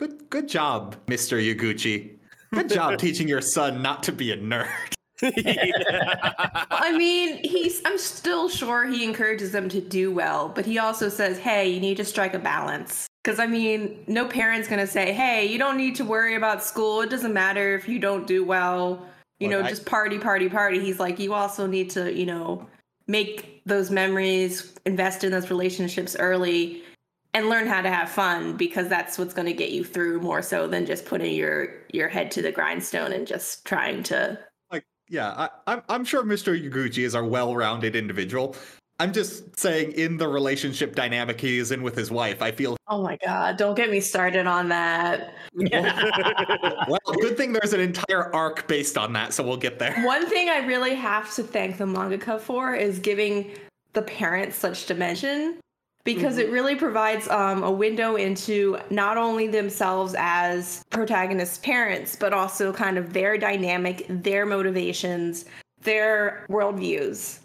good, 0.00 0.30
good, 0.30 0.48
job, 0.48 0.96
Mr. 1.06 1.36
Yaguchi. 1.38 2.16
Good 2.54 2.70
job 2.70 2.98
teaching 3.04 3.28
your 3.28 3.42
son 3.42 3.82
not 3.82 4.02
to 4.04 4.12
be 4.12 4.32
a 4.32 4.36
nerd. 4.38 4.94
I 5.22 6.96
mean, 6.96 7.40
he's 7.44 7.82
I'm 7.84 7.98
still 7.98 8.48
sure 8.48 8.86
he 8.86 9.04
encourages 9.04 9.52
them 9.52 9.68
to 9.68 9.80
do 9.82 10.10
well, 10.10 10.48
but 10.48 10.64
he 10.64 10.78
also 10.78 11.10
says, 11.10 11.38
"Hey, 11.38 11.68
you 11.68 11.78
need 11.78 11.98
to 11.98 12.06
strike 12.06 12.32
a 12.32 12.38
balance." 12.38 13.06
Cuz 13.22 13.38
I 13.38 13.46
mean, 13.46 14.02
no 14.06 14.26
parent's 14.26 14.66
going 14.66 14.80
to 14.80 14.86
say, 14.86 15.12
"Hey, 15.12 15.44
you 15.44 15.58
don't 15.58 15.76
need 15.76 15.94
to 15.96 16.06
worry 16.06 16.36
about 16.36 16.64
school. 16.64 17.02
It 17.02 17.10
doesn't 17.10 17.34
matter 17.34 17.74
if 17.74 17.86
you 17.86 17.98
don't 17.98 18.26
do 18.26 18.42
well. 18.42 19.06
You 19.40 19.48
know, 19.48 19.60
I- 19.62 19.68
just 19.68 19.84
party, 19.84 20.18
party, 20.18 20.48
party." 20.48 20.80
He's 20.80 20.98
like, 20.98 21.18
"You 21.18 21.34
also 21.34 21.66
need 21.66 21.90
to, 21.90 22.10
you 22.10 22.24
know, 22.24 22.66
make 23.06 23.60
those 23.66 23.90
memories, 23.90 24.72
invest 24.86 25.22
in 25.22 25.30
those 25.32 25.50
relationships 25.50 26.16
early." 26.18 26.82
And 27.32 27.48
learn 27.48 27.68
how 27.68 27.80
to 27.80 27.90
have 27.90 28.10
fun 28.10 28.56
because 28.56 28.88
that's 28.88 29.16
what's 29.16 29.32
going 29.34 29.46
to 29.46 29.52
get 29.52 29.70
you 29.70 29.84
through 29.84 30.20
more 30.20 30.42
so 30.42 30.66
than 30.66 30.84
just 30.84 31.04
putting 31.06 31.34
your 31.34 31.68
your 31.92 32.08
head 32.08 32.32
to 32.32 32.42
the 32.42 32.50
grindstone 32.50 33.12
and 33.12 33.24
just 33.24 33.64
trying 33.64 34.02
to 34.04 34.36
like 34.72 34.84
yeah 35.08 35.28
I, 35.36 35.48
I'm, 35.72 35.82
I'm 35.88 36.04
sure 36.04 36.24
mr 36.24 36.60
yaguchi 36.60 37.04
is 37.04 37.14
a 37.14 37.22
well-rounded 37.22 37.94
individual. 37.94 38.56
I'm 38.98 39.12
just 39.12 39.58
saying 39.58 39.92
in 39.92 40.16
the 40.16 40.26
relationship 40.26 40.96
dynamic 40.96 41.40
he 41.40 41.58
is 41.58 41.70
in 41.70 41.82
with 41.82 41.94
his 41.94 42.10
wife 42.10 42.42
i 42.42 42.50
feel 42.50 42.76
Oh 42.92 43.04
my 43.04 43.16
god, 43.24 43.56
don't 43.56 43.76
get 43.76 43.88
me 43.88 44.00
started 44.00 44.48
on 44.48 44.68
that. 44.70 45.34
well 45.54 46.98
good 47.20 47.36
thing 47.36 47.52
there's 47.52 47.72
an 47.72 47.78
entire 47.78 48.34
arc 48.34 48.66
based 48.66 48.98
on 48.98 49.12
that 49.12 49.32
so 49.32 49.44
we'll 49.44 49.56
get 49.56 49.78
there. 49.78 50.02
One 50.04 50.26
thing 50.26 50.48
I 50.48 50.66
really 50.66 50.96
have 50.96 51.32
to 51.36 51.44
thank 51.44 51.78
the 51.78 51.84
mangaka 51.84 52.40
for 52.40 52.74
is 52.74 52.98
giving 52.98 53.52
the 53.92 54.02
parents 54.02 54.56
such 54.56 54.86
dimension 54.86 55.60
because 56.04 56.38
it 56.38 56.50
really 56.50 56.74
provides 56.74 57.28
um, 57.28 57.62
a 57.62 57.70
window 57.70 58.16
into 58.16 58.78
not 58.90 59.16
only 59.16 59.46
themselves 59.46 60.14
as 60.18 60.82
protagonist 60.90 61.62
parents, 61.62 62.16
but 62.16 62.32
also 62.32 62.72
kind 62.72 62.96
of 62.96 63.12
their 63.12 63.36
dynamic, 63.36 64.06
their 64.08 64.46
motivations, 64.46 65.44
their 65.82 66.46
worldviews. 66.48 67.40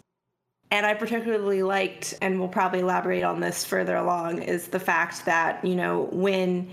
And 0.70 0.84
I 0.84 0.94
particularly 0.94 1.62
liked, 1.62 2.14
and 2.20 2.40
we'll 2.40 2.48
probably 2.48 2.80
elaborate 2.80 3.22
on 3.22 3.40
this 3.40 3.64
further 3.64 3.96
along, 3.96 4.42
is 4.42 4.68
the 4.68 4.80
fact 4.80 5.24
that, 5.24 5.64
you 5.64 5.76
know, 5.76 6.08
when 6.10 6.68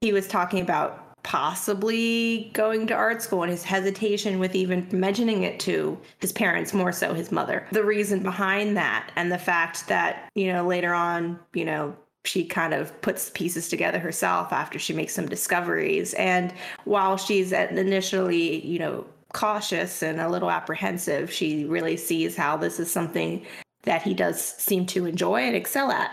he 0.00 0.12
was 0.12 0.26
talking 0.26 0.60
about 0.62 1.05
possibly 1.26 2.52
going 2.54 2.86
to 2.86 2.94
art 2.94 3.20
school 3.20 3.42
and 3.42 3.50
his 3.50 3.64
hesitation 3.64 4.38
with 4.38 4.54
even 4.54 4.86
mentioning 4.92 5.42
it 5.42 5.58
to 5.58 5.98
his 6.20 6.30
parents, 6.30 6.72
more 6.72 6.92
so 6.92 7.12
his 7.14 7.32
mother. 7.32 7.66
The 7.72 7.84
reason 7.84 8.22
behind 8.22 8.76
that 8.76 9.10
and 9.16 9.32
the 9.32 9.36
fact 9.36 9.88
that, 9.88 10.30
you 10.36 10.52
know, 10.52 10.64
later 10.64 10.94
on, 10.94 11.40
you 11.52 11.64
know, 11.64 11.96
she 12.24 12.44
kind 12.44 12.72
of 12.72 12.98
puts 13.02 13.30
pieces 13.30 13.68
together 13.68 13.98
herself 13.98 14.52
after 14.52 14.78
she 14.78 14.92
makes 14.92 15.14
some 15.14 15.26
discoveries. 15.26 16.14
And 16.14 16.54
while 16.84 17.16
she's 17.16 17.50
initially, 17.50 18.64
you 18.64 18.78
know, 18.78 19.04
cautious 19.32 20.04
and 20.04 20.20
a 20.20 20.28
little 20.28 20.50
apprehensive, 20.50 21.32
she 21.32 21.64
really 21.64 21.96
sees 21.96 22.36
how 22.36 22.56
this 22.56 22.78
is 22.78 22.88
something 22.90 23.44
that 23.82 24.00
he 24.00 24.14
does 24.14 24.40
seem 24.40 24.86
to 24.86 25.06
enjoy 25.06 25.40
and 25.40 25.56
excel 25.56 25.90
at 25.90 26.12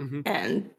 Mhm. 0.00 0.22
and 0.24 0.70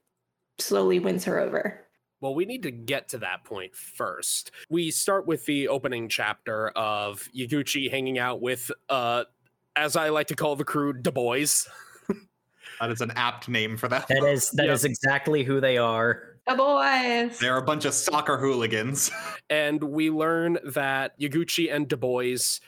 slowly 0.57 0.97
wins 0.97 1.23
her 1.25 1.39
over. 1.39 1.85
Well, 2.21 2.35
we 2.35 2.45
need 2.45 2.63
to 2.63 2.71
get 2.71 3.09
to 3.09 3.17
that 3.19 3.43
point 3.45 3.75
first. 3.75 4.51
We 4.69 4.91
start 4.91 5.25
with 5.25 5.45
the 5.45 5.67
opening 5.69 6.09
chapter 6.09 6.69
of 6.69 7.29
Yaguchi 7.35 7.89
hanging 7.89 8.19
out 8.19 8.41
with, 8.41 8.71
uh, 8.89 9.23
as 9.75 9.95
I 9.95 10.09
like 10.09 10.27
to 10.27 10.35
call 10.35 10.55
the 10.55 10.65
crew, 10.65 10.93
Du 10.93 11.11
Bois. 11.11 11.45
That 12.79 12.91
is 12.91 13.01
an 13.01 13.11
apt 13.17 13.49
name 13.49 13.75
for 13.75 13.89
them. 13.89 14.03
That 14.07 14.23
is 14.23 14.51
that 14.51 14.69
is 14.69 14.83
Yep. 14.83 14.89
exactly 14.91 15.43
who 15.43 15.59
they 15.59 15.77
are. 15.77 16.38
The 16.47 16.55
boys. 16.55 17.38
They're 17.38 17.57
a 17.57 17.61
bunch 17.61 17.83
of 17.83 17.93
soccer 17.93 18.38
hooligans. 18.38 19.11
and 19.49 19.83
we 19.83 20.09
learn 20.09 20.59
that 20.63 21.19
Yaguchi 21.19 21.73
and 21.73 21.89
Du 21.89 21.97
Bois 21.97 22.59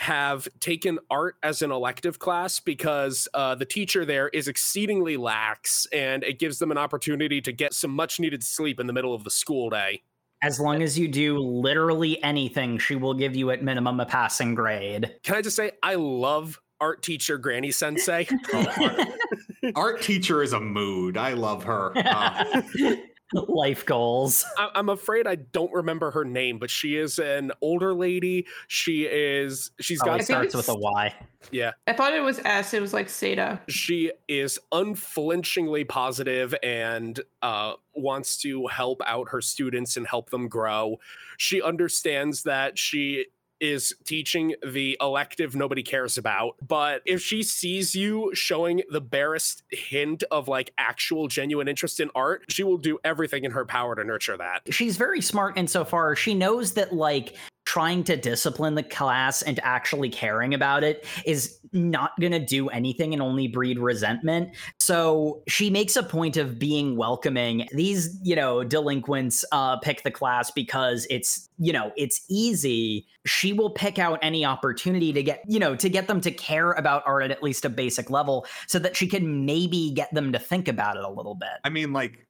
have 0.00 0.48
taken 0.60 0.98
art 1.10 1.36
as 1.42 1.60
an 1.60 1.70
elective 1.70 2.18
class 2.18 2.58
because 2.58 3.28
uh, 3.34 3.54
the 3.54 3.66
teacher 3.66 4.06
there 4.06 4.30
is 4.30 4.48
exceedingly 4.48 5.18
lax 5.18 5.86
and 5.92 6.24
it 6.24 6.38
gives 6.38 6.58
them 6.58 6.70
an 6.70 6.78
opportunity 6.78 7.38
to 7.38 7.52
get 7.52 7.74
some 7.74 7.90
much 7.90 8.18
needed 8.18 8.42
sleep 8.42 8.80
in 8.80 8.86
the 8.86 8.94
middle 8.94 9.14
of 9.14 9.24
the 9.24 9.30
school 9.30 9.68
day. 9.68 10.02
As 10.42 10.58
long 10.58 10.82
as 10.82 10.98
you 10.98 11.06
do 11.06 11.38
literally 11.38 12.22
anything, 12.22 12.78
she 12.78 12.96
will 12.96 13.12
give 13.12 13.36
you 13.36 13.50
at 13.50 13.62
minimum 13.62 14.00
a 14.00 14.06
passing 14.06 14.54
grade. 14.54 15.14
Can 15.22 15.34
I 15.34 15.42
just 15.42 15.54
say, 15.54 15.72
I 15.82 15.96
love 15.96 16.58
art 16.80 17.02
teacher 17.02 17.36
Granny 17.36 17.70
Sensei. 17.70 18.26
Art 19.74 20.00
teacher 20.00 20.42
is 20.42 20.54
a 20.54 20.60
mood. 20.60 21.18
I 21.18 21.34
love 21.34 21.62
her. 21.64 21.92
Uh, 22.10 22.96
Life 23.48 23.86
goals. 23.86 24.44
I- 24.58 24.70
I'm 24.74 24.88
afraid 24.88 25.26
I 25.26 25.36
don't 25.36 25.72
remember 25.72 26.10
her 26.10 26.24
name, 26.24 26.58
but 26.58 26.70
she 26.70 26.96
is 26.96 27.18
an 27.18 27.52
older 27.60 27.94
lady. 27.94 28.46
She 28.68 29.04
is, 29.04 29.70
she's 29.80 30.00
Probably 30.00 30.18
got, 30.18 30.26
think 30.26 30.50
starts 30.50 30.54
with 30.56 30.68
a 30.68 30.74
Y. 30.74 31.14
yeah, 31.50 31.72
I 31.86 31.92
thought 31.92 32.12
it 32.14 32.20
was 32.20 32.40
S. 32.44 32.74
It 32.74 32.80
was 32.80 32.92
like 32.92 33.06
Seda. 33.08 33.60
she 33.68 34.12
is 34.28 34.58
unflinchingly 34.72 35.84
positive 35.84 36.54
and 36.62 37.20
uh, 37.42 37.74
wants 37.94 38.36
to 38.38 38.66
help 38.66 39.00
out 39.06 39.28
her 39.30 39.40
students 39.40 39.96
and 39.96 40.06
help 40.06 40.30
them 40.30 40.48
grow. 40.48 40.96
She 41.38 41.62
understands 41.62 42.42
that 42.44 42.78
she 42.78 43.26
is 43.60 43.94
teaching 44.04 44.54
the 44.66 44.96
elective 45.00 45.54
nobody 45.54 45.82
cares 45.82 46.18
about, 46.18 46.56
but 46.66 47.02
if 47.04 47.20
she 47.20 47.42
sees 47.42 47.94
you 47.94 48.30
showing 48.34 48.82
the 48.90 49.00
barest 49.00 49.62
hint 49.70 50.24
of 50.30 50.48
like 50.48 50.72
actual 50.78 51.28
genuine 51.28 51.68
interest 51.68 52.00
in 52.00 52.10
art, 52.14 52.44
she 52.48 52.62
will 52.62 52.78
do 52.78 52.98
everything 53.04 53.44
in 53.44 53.50
her 53.50 53.64
power 53.64 53.94
to 53.94 54.04
nurture 54.04 54.36
that. 54.36 54.62
She's 54.72 54.96
very 54.96 55.20
smart 55.20 55.56
insofar 55.58 56.14
she 56.16 56.34
knows 56.34 56.72
that 56.74 56.92
like 56.92 57.36
trying 57.64 58.04
to 58.04 58.16
discipline 58.16 58.74
the 58.74 58.82
class 58.82 59.42
and 59.42 59.60
actually 59.62 60.08
caring 60.08 60.54
about 60.54 60.84
it 60.84 61.04
is 61.24 61.58
not 61.72 62.18
going 62.20 62.32
to 62.32 62.44
do 62.44 62.68
anything 62.68 63.12
and 63.12 63.22
only 63.22 63.46
breed 63.46 63.78
resentment. 63.78 64.50
So 64.78 65.42
she 65.46 65.70
makes 65.70 65.96
a 65.96 66.02
point 66.02 66.36
of 66.36 66.58
being 66.58 66.96
welcoming. 66.96 67.68
These, 67.72 68.18
you 68.22 68.34
know, 68.34 68.64
delinquents 68.64 69.44
uh, 69.52 69.78
pick 69.78 70.02
the 70.02 70.10
class 70.10 70.50
because 70.50 71.06
it's, 71.10 71.48
you 71.58 71.72
know, 71.72 71.92
it's 71.96 72.24
easy. 72.28 73.06
She 73.26 73.52
will 73.52 73.70
pick 73.70 73.98
out 73.98 74.18
any 74.22 74.44
opportunity 74.44 75.12
to 75.12 75.22
get, 75.22 75.42
you 75.46 75.58
know, 75.58 75.76
to 75.76 75.88
get 75.88 76.08
them 76.08 76.20
to 76.22 76.30
care 76.30 76.72
about 76.72 77.02
art 77.06 77.22
at 77.22 77.30
at 77.30 77.42
least 77.42 77.64
a 77.64 77.70
basic 77.70 78.10
level 78.10 78.46
so 78.66 78.78
that 78.78 78.96
she 78.96 79.06
can 79.06 79.46
maybe 79.46 79.90
get 79.92 80.12
them 80.12 80.32
to 80.32 80.38
think 80.38 80.68
about 80.68 80.96
it 80.96 81.04
a 81.04 81.10
little 81.10 81.34
bit. 81.34 81.48
I 81.64 81.68
mean, 81.70 81.92
like, 81.92 82.26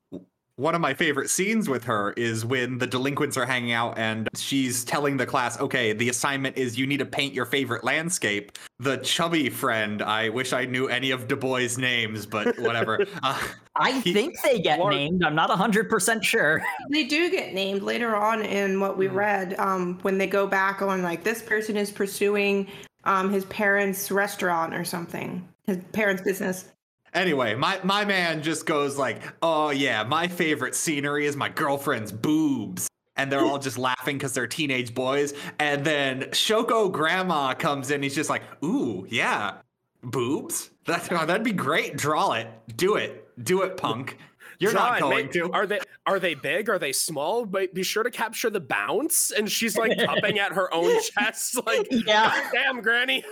one 0.61 0.75
of 0.75 0.81
my 0.83 0.93
favorite 0.93 1.31
scenes 1.31 1.71
with 1.71 1.85
her 1.85 2.13
is 2.19 2.45
when 2.45 2.77
the 2.77 2.87
delinquents 2.87 3.39
are 3.39 3.47
hanging 3.47 3.73
out 3.73 3.97
and 3.97 4.29
she's 4.37 4.85
telling 4.85 5.17
the 5.17 5.25
class, 5.25 5.59
okay, 5.59 5.95
the 5.95 6.11
assignment 6.11 6.55
is 6.59 6.79
you 6.79 6.87
need 6.87 6.99
to 6.99 7.07
paint 7.07 7.33
your 7.33 7.47
favorite 7.47 7.83
landscape. 7.83 8.53
The 8.79 8.99
chubby 8.99 9.49
friend, 9.49 10.03
I 10.03 10.29
wish 10.29 10.53
I 10.53 10.67
knew 10.67 10.87
any 10.87 11.13
of 11.13 11.29
Du 11.29 11.37
Bois' 11.37 11.79
names, 11.79 12.27
but 12.27 12.59
whatever. 12.59 13.07
uh, 13.23 13.43
I 13.75 14.01
He- 14.01 14.13
think 14.13 14.35
they 14.43 14.59
get 14.59 14.81
Lar- 14.81 14.91
named. 14.91 15.25
I'm 15.25 15.35
not 15.35 15.49
100% 15.49 16.23
sure. 16.23 16.63
They 16.91 17.05
do 17.05 17.31
get 17.31 17.55
named 17.55 17.83
later 17.83 18.15
on 18.15 18.43
in 18.43 18.81
what 18.81 18.99
we 18.99 19.07
read 19.07 19.59
um, 19.59 19.99
when 20.03 20.19
they 20.19 20.27
go 20.27 20.47
back 20.47 20.83
on 20.83 21.03
like 21.03 21.25
this 21.25 21.41
person 21.41 21.79
is 21.79 21.91
pursuing 21.91 22.67
um, 23.05 23.33
his 23.33 23.47
parents' 23.47 24.11
restaurant 24.11 24.75
or 24.75 24.85
something, 24.85 25.49
his 25.65 25.79
parents' 25.93 26.21
business. 26.21 26.67
Anyway, 27.15 27.55
my, 27.55 27.81
my 27.83 28.05
man 28.05 28.43
just 28.43 28.67
goes 28.67 28.97
like, 28.97 29.23
oh 29.43 29.71
yeah, 29.71 30.03
my 30.05 30.29
favorite 30.29 30.75
scenery 30.75 31.27
is 31.27 31.37
my 31.37 31.49
girlfriend's 31.49 32.13
boobs. 32.13 32.89
And 33.17 33.31
they're 33.31 33.41
all 33.41 33.59
just 33.59 33.77
laughing 33.77 34.17
because 34.17 34.33
they're 34.33 34.47
teenage 34.47 34.95
boys. 34.95 35.35
And 35.59 35.85
then 35.85 36.23
Shoko 36.31 36.91
grandma 36.91 37.53
comes 37.53 37.91
in. 37.91 38.03
He's 38.03 38.15
just 38.15 38.31
like, 38.31 38.43
ooh, 38.65 39.07
yeah, 39.11 39.59
boobs? 40.03 40.71
That, 40.87 41.05
that'd 41.11 41.45
be 41.45 41.53
great. 41.53 41.97
Draw 41.97 42.33
it. 42.33 42.49
Do 42.77 42.97
it. 42.97 43.29
Do 43.45 43.63
it, 43.63 43.77
punk. 43.77 44.17
You're 44.59 44.73
Draw 44.73 44.91
not 44.91 45.01
going 45.01 45.29
to. 45.31 45.53
Are 45.53 45.67
they 45.67 45.81
are 46.07 46.19
they 46.19 46.35
big? 46.35 46.69
Are 46.69 46.79
they 46.79 46.93
small? 46.93 47.45
But 47.47 47.75
be 47.75 47.83
sure 47.83 48.03
to 48.03 48.11
capture 48.11 48.51
the 48.51 48.61
bounce. 48.61 49.31
And 49.31 49.51
she's 49.51 49.77
like 49.77 49.97
cupping 50.05 50.39
at 50.39 50.53
her 50.53 50.73
own 50.75 50.99
chest, 51.03 51.59
like, 51.67 51.87
Yeah. 51.91 52.49
Damn, 52.53 52.81
Granny. 52.81 53.23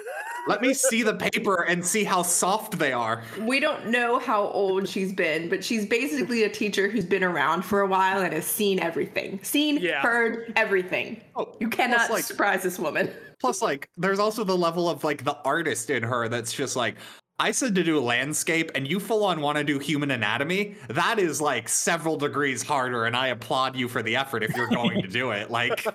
Let 0.47 0.61
me 0.63 0.73
see 0.75 1.03
the 1.03 1.15
paper 1.15 1.63
and 1.65 1.85
see 1.85 2.05
how 2.05 2.23
soft 2.23 2.79
they 2.79 2.93
are. 2.93 3.23
We 3.41 3.59
don't 3.61 3.89
know 3.89 4.19
how 4.19 4.45
old 4.49 4.89
she's 4.89 5.13
been, 5.13 5.49
but 5.49 5.65
she's 5.65 5.87
basically 5.87 6.45
a 6.45 6.49
teacher 6.49 6.89
who's 6.89 7.05
been 7.05 7.25
around 7.25 7.63
for 7.63 7.81
a 7.81 7.87
while 7.87 8.21
and 8.23 8.33
has 8.33 8.47
seen 8.47 8.79
everything. 8.81 9.41
Seen, 9.43 9.79
Yeah. 9.79 10.01
heard 10.01 10.53
everything. 10.57 11.21
Oh, 11.37 11.57
You 11.61 11.69
cannot 11.69 11.99
plus, 11.99 12.11
like- 12.11 12.25
surprise 12.25 12.63
this 12.63 12.79
woman. 12.79 13.11
Plus, 13.41 13.63
like, 13.63 13.89
there's 13.97 14.19
also 14.19 14.43
the 14.45 14.57
level 14.57 14.89
of 14.91 15.05
like 15.05 15.23
the 15.25 15.37
artist 15.45 15.91
in 15.91 16.03
her 16.03 16.29
that's 16.29 16.53
just 16.53 16.75
like, 16.77 16.97
I 17.41 17.53
said 17.53 17.75
to 17.77 17.85
do 17.85 18.01
landscape, 18.01 18.73
and 18.75 18.89
you 18.89 18.99
full 18.99 19.25
on 19.25 19.41
want 19.41 19.59
to 19.59 19.65
do 19.65 19.79
human 19.79 20.11
anatomy. 20.11 20.77
That 20.89 21.21
is 21.21 21.41
like 21.41 21.69
several 21.69 22.17
degrees 22.17 22.63
harder, 22.65 23.05
and 23.05 23.17
I 23.17 23.29
applaud 23.29 23.77
you 23.77 23.89
for 23.89 24.03
the 24.03 24.17
effort 24.17 24.43
if 24.43 24.57
you're 24.57 24.69
going 24.69 25.03
to 25.03 25.09
do 25.09 25.31
it. 25.31 25.51
Like, 25.51 25.87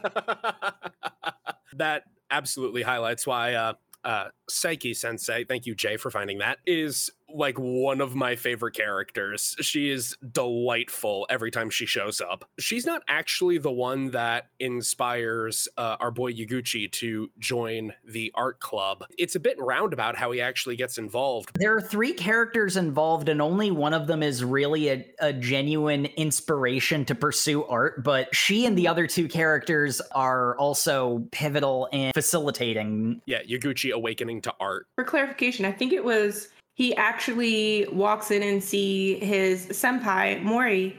that 1.73 2.03
absolutely 2.31 2.81
highlights 2.81 3.27
why 3.27 3.53
uh 3.53 3.73
uh 4.03 4.25
Saeki 4.49 4.95
Sensei, 4.95 5.43
thank 5.43 5.65
you, 5.65 5.75
Jay, 5.75 5.97
for 5.97 6.09
finding 6.09 6.37
that, 6.37 6.59
is 6.65 7.11
like 7.33 7.57
one 7.57 7.99
of 8.01 8.15
my 8.15 8.35
favorite 8.35 8.75
characters. 8.75 9.55
She 9.61 9.89
is 9.89 10.15
delightful 10.31 11.25
every 11.29 11.51
time 11.51 11.69
she 11.69 11.85
shows 11.85 12.21
up. 12.21 12.45
She's 12.59 12.85
not 12.85 13.01
actually 13.07 13.57
the 13.57 13.71
one 13.71 14.11
that 14.11 14.47
inspires 14.59 15.67
uh, 15.77 15.97
our 15.99 16.11
boy 16.11 16.33
Yaguchi 16.33 16.91
to 16.93 17.31
join 17.39 17.93
the 18.05 18.31
art 18.35 18.59
club. 18.59 19.05
It's 19.17 19.35
a 19.35 19.39
bit 19.39 19.57
roundabout 19.59 20.15
how 20.15 20.31
he 20.31 20.41
actually 20.41 20.75
gets 20.75 20.97
involved. 20.97 21.51
There 21.59 21.75
are 21.75 21.81
three 21.81 22.13
characters 22.13 22.77
involved, 22.77 23.29
and 23.29 23.41
only 23.41 23.71
one 23.71 23.93
of 23.93 24.07
them 24.07 24.23
is 24.23 24.43
really 24.43 24.89
a, 24.89 25.05
a 25.19 25.33
genuine 25.33 26.05
inspiration 26.05 27.05
to 27.05 27.15
pursue 27.15 27.63
art. 27.65 28.03
But 28.03 28.33
she 28.35 28.65
and 28.65 28.77
the 28.77 28.87
other 28.87 29.07
two 29.07 29.27
characters 29.27 30.01
are 30.11 30.57
also 30.57 31.27
pivotal 31.31 31.89
in 31.91 32.11
facilitating. 32.13 33.21
Yeah, 33.25 33.41
Yaguchi 33.43 33.91
awakening 33.91 34.41
to 34.41 34.53
art. 34.59 34.87
For 34.95 35.03
clarification, 35.03 35.65
I 35.65 35.71
think 35.71 35.93
it 35.93 36.03
was 36.03 36.49
he 36.75 36.95
actually 36.95 37.87
walks 37.91 38.31
in 38.31 38.41
and 38.43 38.63
see 38.63 39.19
his 39.19 39.67
senpai 39.67 40.41
Mori 40.41 40.95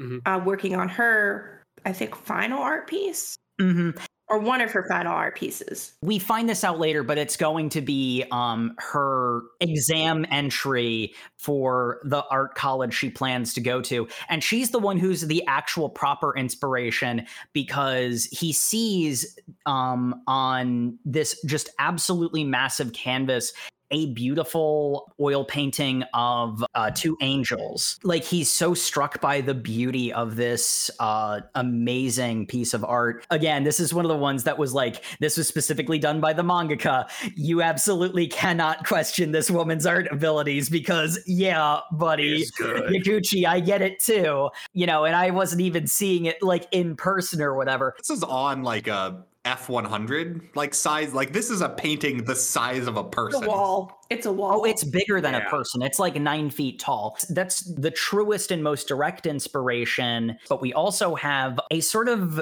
Mhm. 0.00 0.20
uh, 0.26 0.40
working 0.44 0.74
on 0.76 0.88
her, 0.88 1.62
I 1.84 1.92
think, 1.92 2.14
final 2.14 2.60
art 2.62 2.86
piece 2.88 3.36
Mhm. 3.60 3.98
or 4.28 4.38
one 4.38 4.60
of 4.60 4.70
her 4.70 4.86
final 4.88 5.12
art 5.12 5.36
pieces. 5.36 5.94
We 6.02 6.18
find 6.18 6.48
this 6.48 6.62
out 6.62 6.78
later, 6.78 7.02
but 7.02 7.18
it's 7.18 7.36
going 7.36 7.68
to 7.70 7.80
be 7.80 8.24
um, 8.30 8.74
her 8.78 9.42
exam 9.60 10.24
entry 10.30 11.14
for 11.36 12.00
the 12.04 12.24
art 12.30 12.54
college 12.54 12.94
she 12.94 13.10
plans 13.10 13.54
to 13.54 13.60
go 13.60 13.80
to. 13.82 14.06
And 14.28 14.44
she's 14.44 14.70
the 14.70 14.78
one 14.78 14.98
who's 14.98 15.22
the 15.22 15.42
actual 15.46 15.88
proper 15.88 16.36
inspiration 16.36 17.26
because 17.52 18.26
he 18.26 18.52
sees 18.52 19.36
um, 19.66 20.22
on 20.26 20.98
this 21.04 21.40
just 21.44 21.70
absolutely 21.78 22.44
massive 22.44 22.92
canvas 22.92 23.52
a 23.90 24.12
beautiful 24.12 25.12
oil 25.20 25.44
painting 25.44 26.04
of 26.14 26.64
uh, 26.74 26.90
two 26.90 27.16
angels. 27.20 27.98
Like 28.02 28.24
he's 28.24 28.50
so 28.50 28.74
struck 28.74 29.20
by 29.20 29.40
the 29.40 29.54
beauty 29.54 30.12
of 30.12 30.36
this 30.36 30.90
uh, 31.00 31.40
amazing 31.54 32.46
piece 32.46 32.74
of 32.74 32.84
art. 32.84 33.26
Again, 33.30 33.64
this 33.64 33.80
is 33.80 33.94
one 33.94 34.04
of 34.04 34.08
the 34.08 34.16
ones 34.16 34.44
that 34.44 34.58
was 34.58 34.74
like, 34.74 35.02
this 35.20 35.36
was 35.36 35.48
specifically 35.48 35.98
done 35.98 36.20
by 36.20 36.32
the 36.32 36.42
mangaka. 36.42 37.08
You 37.34 37.62
absolutely 37.62 38.26
cannot 38.26 38.86
question 38.86 39.32
this 39.32 39.50
woman's 39.50 39.86
art 39.86 40.08
abilities 40.10 40.68
because, 40.68 41.18
yeah, 41.26 41.80
buddy. 41.92 42.44
Yaguchi, 42.60 43.46
I 43.46 43.60
get 43.60 43.82
it 43.82 43.98
too. 44.00 44.50
You 44.72 44.86
know, 44.86 45.04
and 45.04 45.16
I 45.16 45.30
wasn't 45.30 45.62
even 45.62 45.86
seeing 45.86 46.26
it 46.26 46.42
like 46.42 46.66
in 46.72 46.96
person 46.96 47.40
or 47.40 47.54
whatever. 47.54 47.94
This 47.98 48.10
is 48.10 48.22
on 48.22 48.62
like 48.62 48.86
a 48.86 49.24
F100 49.56 50.54
like 50.54 50.74
size. 50.74 51.14
Like 51.14 51.32
this 51.32 51.50
is 51.50 51.60
a 51.60 51.68
painting 51.68 52.24
the 52.24 52.34
size 52.34 52.86
of 52.86 52.96
a 52.96 53.00
It's 53.00 53.08
person. 53.14 53.44
a 53.44 53.48
wall. 53.48 54.00
It's 54.10 54.26
a 54.26 54.32
wall. 54.32 54.60
Oh, 54.60 54.64
it's 54.64 54.84
bigger 54.84 55.20
than 55.20 55.34
Yeah. 55.34 55.46
a 55.46 55.50
person. 55.50 55.82
It's 55.82 55.98
like 55.98 56.16
nine 56.16 56.50
feet 56.50 56.78
tall. 56.78 57.16
That's 57.30 57.60
the 57.74 57.90
truest 57.90 58.50
and 58.50 58.62
most 58.62 58.88
direct 58.88 59.26
inspiration. 59.26 60.36
But 60.48 60.60
we 60.60 60.72
also 60.72 61.14
have 61.14 61.58
a 61.70 61.80
sort 61.80 62.08
of 62.08 62.40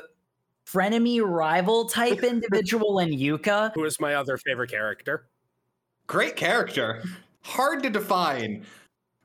frenemy 0.66 1.22
rival 1.24 1.86
type 1.88 2.18
individual 2.24 2.98
in 2.98 3.10
Yuka. 3.10 3.72
Who 3.74 3.84
is 3.84 4.00
my 4.00 4.14
other 4.14 4.36
favorite 4.36 4.70
character? 4.70 5.28
Great 6.06 6.36
character. 6.36 7.02
Hard 7.42 7.82
to 7.84 7.90
define, 7.90 8.64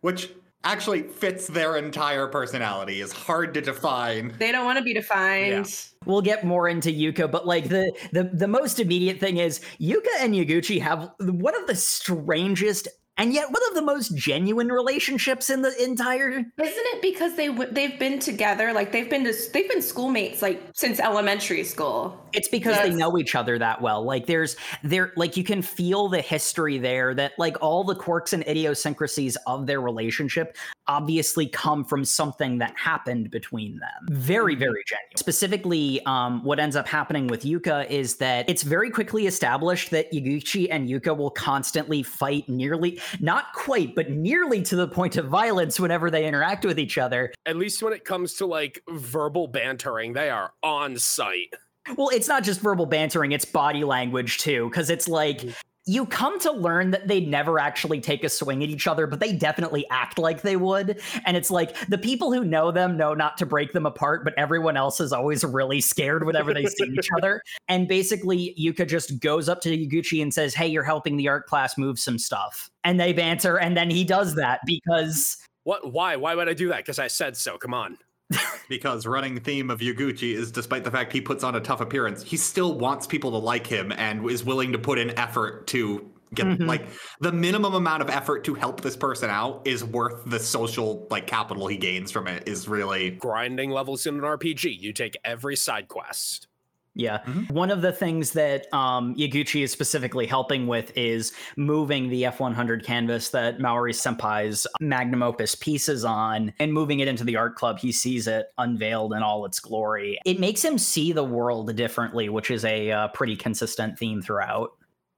which 0.02 0.32
actually 0.64 1.04
fits 1.04 1.48
their 1.48 1.78
entire 1.78 2.28
personality. 2.28 3.02
Is 3.02 3.12
hard 3.12 3.54
to 3.56 3.62
define. 3.62 4.36
They 4.38 4.52
don't 4.52 4.66
want 4.66 4.78
to 4.78 4.84
be 4.84 4.94
defined. 4.94 5.74
We'll 6.06 6.22
get 6.22 6.44
more 6.44 6.68
into 6.68 6.90
Yuka, 6.90 7.32
but 7.32 7.46
like 7.46 7.70
the 7.70 7.92
the 8.12 8.24
the 8.34 8.48
most 8.48 8.80
immediate 8.80 9.20
thing 9.20 9.38
is 9.38 9.62
Yuka 9.80 10.08
and 10.20 10.34
Yaguchi 10.34 10.82
have 10.82 11.12
one 11.20 11.56
of 11.56 11.68
the 11.68 11.76
strangest 11.76 12.88
and 13.22 13.36
yet 13.36 13.52
one 13.52 13.62
of 13.70 13.76
the 13.76 13.84
most 13.84 14.16
genuine 14.16 14.70
relationships 14.70 15.52
in 15.52 15.62
the 15.62 15.72
entire 15.84 16.30
Isn't 16.30 16.48
it 16.58 17.02
because 17.04 17.36
they 17.36 17.48
w- 17.48 17.72
they've 17.72 17.98
been 18.00 18.18
together? 18.18 18.74
Like 18.74 18.92
they've 18.92 19.10
been 19.10 19.24
to 19.26 19.34
they've 19.54 19.70
been 19.70 19.84
schoolmates 19.84 20.42
like 20.42 20.60
since 20.74 21.00
elementary 21.00 21.64
school. 21.64 22.18
It's 22.34 22.48
because 22.48 22.78
they 22.78 22.90
know 22.90 23.20
each 23.20 23.36
other 23.36 23.60
that 23.60 23.80
well. 23.80 24.04
Like 24.04 24.26
there's 24.26 24.56
there 24.84 25.14
like 25.16 25.38
you 25.38 25.44
can 25.44 25.62
feel 25.62 26.10
the 26.10 26.22
history 26.22 26.80
there 26.80 27.14
that 27.14 27.34
like 27.38 27.58
all 27.62 27.84
the 27.84 27.94
quirks 27.94 28.34
and 28.34 28.44
idiosyncrasies 28.48 29.38
of 29.46 29.68
their 29.68 29.82
relationship 29.82 30.58
obviously 30.88 31.48
come 31.48 31.86
from 31.86 32.04
something 32.04 32.58
that 32.58 32.76
happened 32.76 33.30
between 33.30 33.78
them. 33.78 34.18
Very 34.18 34.56
very 34.56 34.84
genuine. 34.88 35.18
Specifically 35.18 36.04
um 36.08 36.44
what 36.44 36.60
ends 36.60 36.76
up 36.76 36.88
happening 36.88 37.28
with 37.28 37.44
Yuka 37.44 37.88
is 37.88 38.16
that 38.18 38.50
it's 38.50 38.64
very 38.64 38.90
quickly 38.90 39.28
established 39.28 39.92
that 39.92 40.12
Yaguchi 40.12 40.68
and 40.72 40.90
Yuka 40.90 41.16
will 41.16 41.30
constantly 41.30 42.02
fight 42.02 42.50
nearly 42.50 43.00
not 43.20 43.54
quite 43.54 43.96
but 43.96 44.10
nearly 44.10 44.62
to 44.64 44.76
the 44.76 44.88
point 44.88 45.18
of 45.18 45.28
violence 45.28 45.80
whenever 45.80 46.10
they 46.12 46.26
interact 46.26 46.66
with 46.66 46.80
each 46.80 46.98
other. 46.98 47.34
At 47.46 47.58
least 47.58 47.82
when 47.84 47.94
it 47.94 48.06
comes 48.06 48.36
to 48.36 48.46
like 48.46 48.82
verbal 48.90 49.48
bantering, 49.48 50.14
they 50.14 50.30
are 50.30 50.54
on 50.64 50.98
site. 50.98 51.54
Well, 51.98 52.10
it's 52.10 52.28
not 52.28 52.44
just 52.44 52.62
verbal 52.62 52.86
bantering, 52.86 53.32
it's 53.32 53.46
body 53.46 53.84
language 53.84 54.38
too, 54.38 54.70
because 54.70 54.90
it's 54.90 55.08
like 55.08 55.40
mm-hmm. 55.40 55.50
You 55.86 56.06
come 56.06 56.40
to 56.40 56.52
learn 56.52 56.92
that 56.92 57.08
they 57.08 57.22
never 57.22 57.58
actually 57.58 58.00
take 58.00 58.24
a 58.24 58.30
swing 58.30 58.64
at 58.64 58.70
each 58.70 58.86
other, 58.86 59.08
but 59.08 59.20
they 59.20 59.34
definitely 59.34 59.86
act 59.90 60.20
like 60.20 60.42
they 60.42 60.56
would. 60.56 61.02
And 61.26 61.36
it's 61.36 61.50
like 61.50 61.76
the 61.88 61.98
people 61.98 62.32
who 62.32 62.44
know 62.46 62.72
them 62.72 62.98
know 62.98 63.14
not 63.14 63.38
to 63.38 63.46
break 63.46 63.74
them 63.74 63.86
apart, 63.88 64.24
but 64.24 64.34
everyone 64.38 64.78
else 64.78 65.00
is 65.00 65.12
always 65.12 65.44
really 65.44 65.82
scared 65.82 66.26
whenever 66.26 66.54
they 66.54 66.66
see 66.66 66.86
each 66.98 67.10
other. 67.18 67.42
And 67.68 67.88
basically, 67.88 68.54
Yuka 68.60 68.88
just 68.88 69.20
goes 69.20 69.48
up 69.48 69.62
to 69.62 69.70
Yaguchi 69.70 70.22
and 70.22 70.34
says, 70.34 70.54
Hey, 70.54 70.68
you're 70.68 70.84
helping 70.84 71.16
the 71.16 71.30
art 71.30 71.48
class 71.48 71.78
move 71.78 72.00
some 72.00 72.18
stuff. 72.18 72.70
And 72.84 73.00
they 73.00 73.14
banter, 73.14 73.58
and 73.58 73.78
then 73.78 73.90
he 73.90 74.04
does 74.04 74.36
that 74.36 74.60
because 74.66 75.38
What? 75.64 75.94
Why? 75.94 76.16
Why 76.18 76.36
would 76.36 76.50
I 76.50 76.54
do 76.54 76.68
that? 76.70 76.78
Because 76.78 77.00
I 77.00 77.08
said 77.08 77.38
so. 77.38 77.58
Come 77.58 77.74
on. 77.74 77.98
Because 78.70 79.06
running 79.06 79.40
theme 79.40 79.70
of 79.70 79.80
Yaguchi 79.82 80.34
is 80.34 80.52
despite 80.52 80.84
the 80.86 80.92
fact 80.92 81.12
he 81.12 81.20
puts 81.22 81.44
on 81.44 81.56
a 81.56 81.60
tough 81.60 81.82
appearance, 81.82 82.24
he 82.24 82.38
still 82.38 82.78
wants 82.78 83.06
people 83.06 83.32
to 83.32 83.38
like 83.38 83.68
him 83.68 83.92
and 83.92 84.30
is 84.30 84.46
willing 84.46 84.72
to 84.72 84.80
put 84.80 84.98
in 84.98 85.18
effort 85.20 85.68
to 85.68 86.10
get 86.34 86.46
Mhm. 86.48 86.66
like 86.66 86.88
the 87.20 87.32
minimum 87.34 87.74
amount 87.74 88.02
of 88.02 88.10
effort 88.10 88.46
to 88.46 88.54
help 88.54 88.80
this 88.80 88.96
person 88.96 89.30
out 89.30 89.62
is 89.66 89.84
worth 89.84 90.24
the 90.26 90.40
social 90.40 91.06
like 91.12 91.28
capital 91.28 91.68
he 91.68 91.76
gains 91.76 92.10
from 92.10 92.26
it 92.28 92.48
is 92.48 92.70
really 92.70 93.12
Grinding 93.12 93.70
levels 93.72 94.06
in 94.06 94.16
an 94.16 94.22
RPG. 94.22 94.70
You 94.80 94.94
take 94.94 95.18
every 95.26 95.58
side 95.58 95.90
quest. 95.90 96.48
Yeah. 96.94 97.20
Mhm. 97.26 97.50
One 97.52 97.72
of 97.72 97.82
the 97.82 97.94
things 97.94 98.32
that 98.34 98.72
um, 98.74 99.16
Yaguchi 99.16 99.64
is 99.64 99.72
specifically 99.72 100.26
helping 100.26 100.68
with 100.68 100.92
is 100.98 101.32
moving 101.56 102.10
the 102.10 102.26
F100 102.26 102.84
canvas 102.84 103.30
that 103.30 103.62
Mori 103.62 103.94
Senpai's 103.94 104.68
magnum 104.82 105.24
opus 105.24 105.56
piece 105.56 105.88
is 105.88 106.04
on 106.04 106.54
and 106.60 106.74
moving 106.74 107.00
it 107.00 107.08
into 107.08 107.24
the 107.24 107.38
art 107.38 107.56
club. 107.56 107.80
He 107.80 107.92
sees 107.94 108.28
it 108.28 108.48
unveiled 108.58 109.14
in 109.14 109.24
all 109.24 109.46
its 109.46 109.60
glory. 109.60 110.20
It 110.26 110.40
makes 110.40 110.64
him 110.66 110.78
see 110.78 111.14
the 111.14 111.24
world 111.24 111.74
differently, 111.76 112.28
which 112.28 112.52
is 112.52 112.66
a 112.66 112.92
uh, 112.92 113.08
pretty 113.10 113.38
consistent 113.38 113.98
theme 113.98 114.22
throughout. 114.22 114.72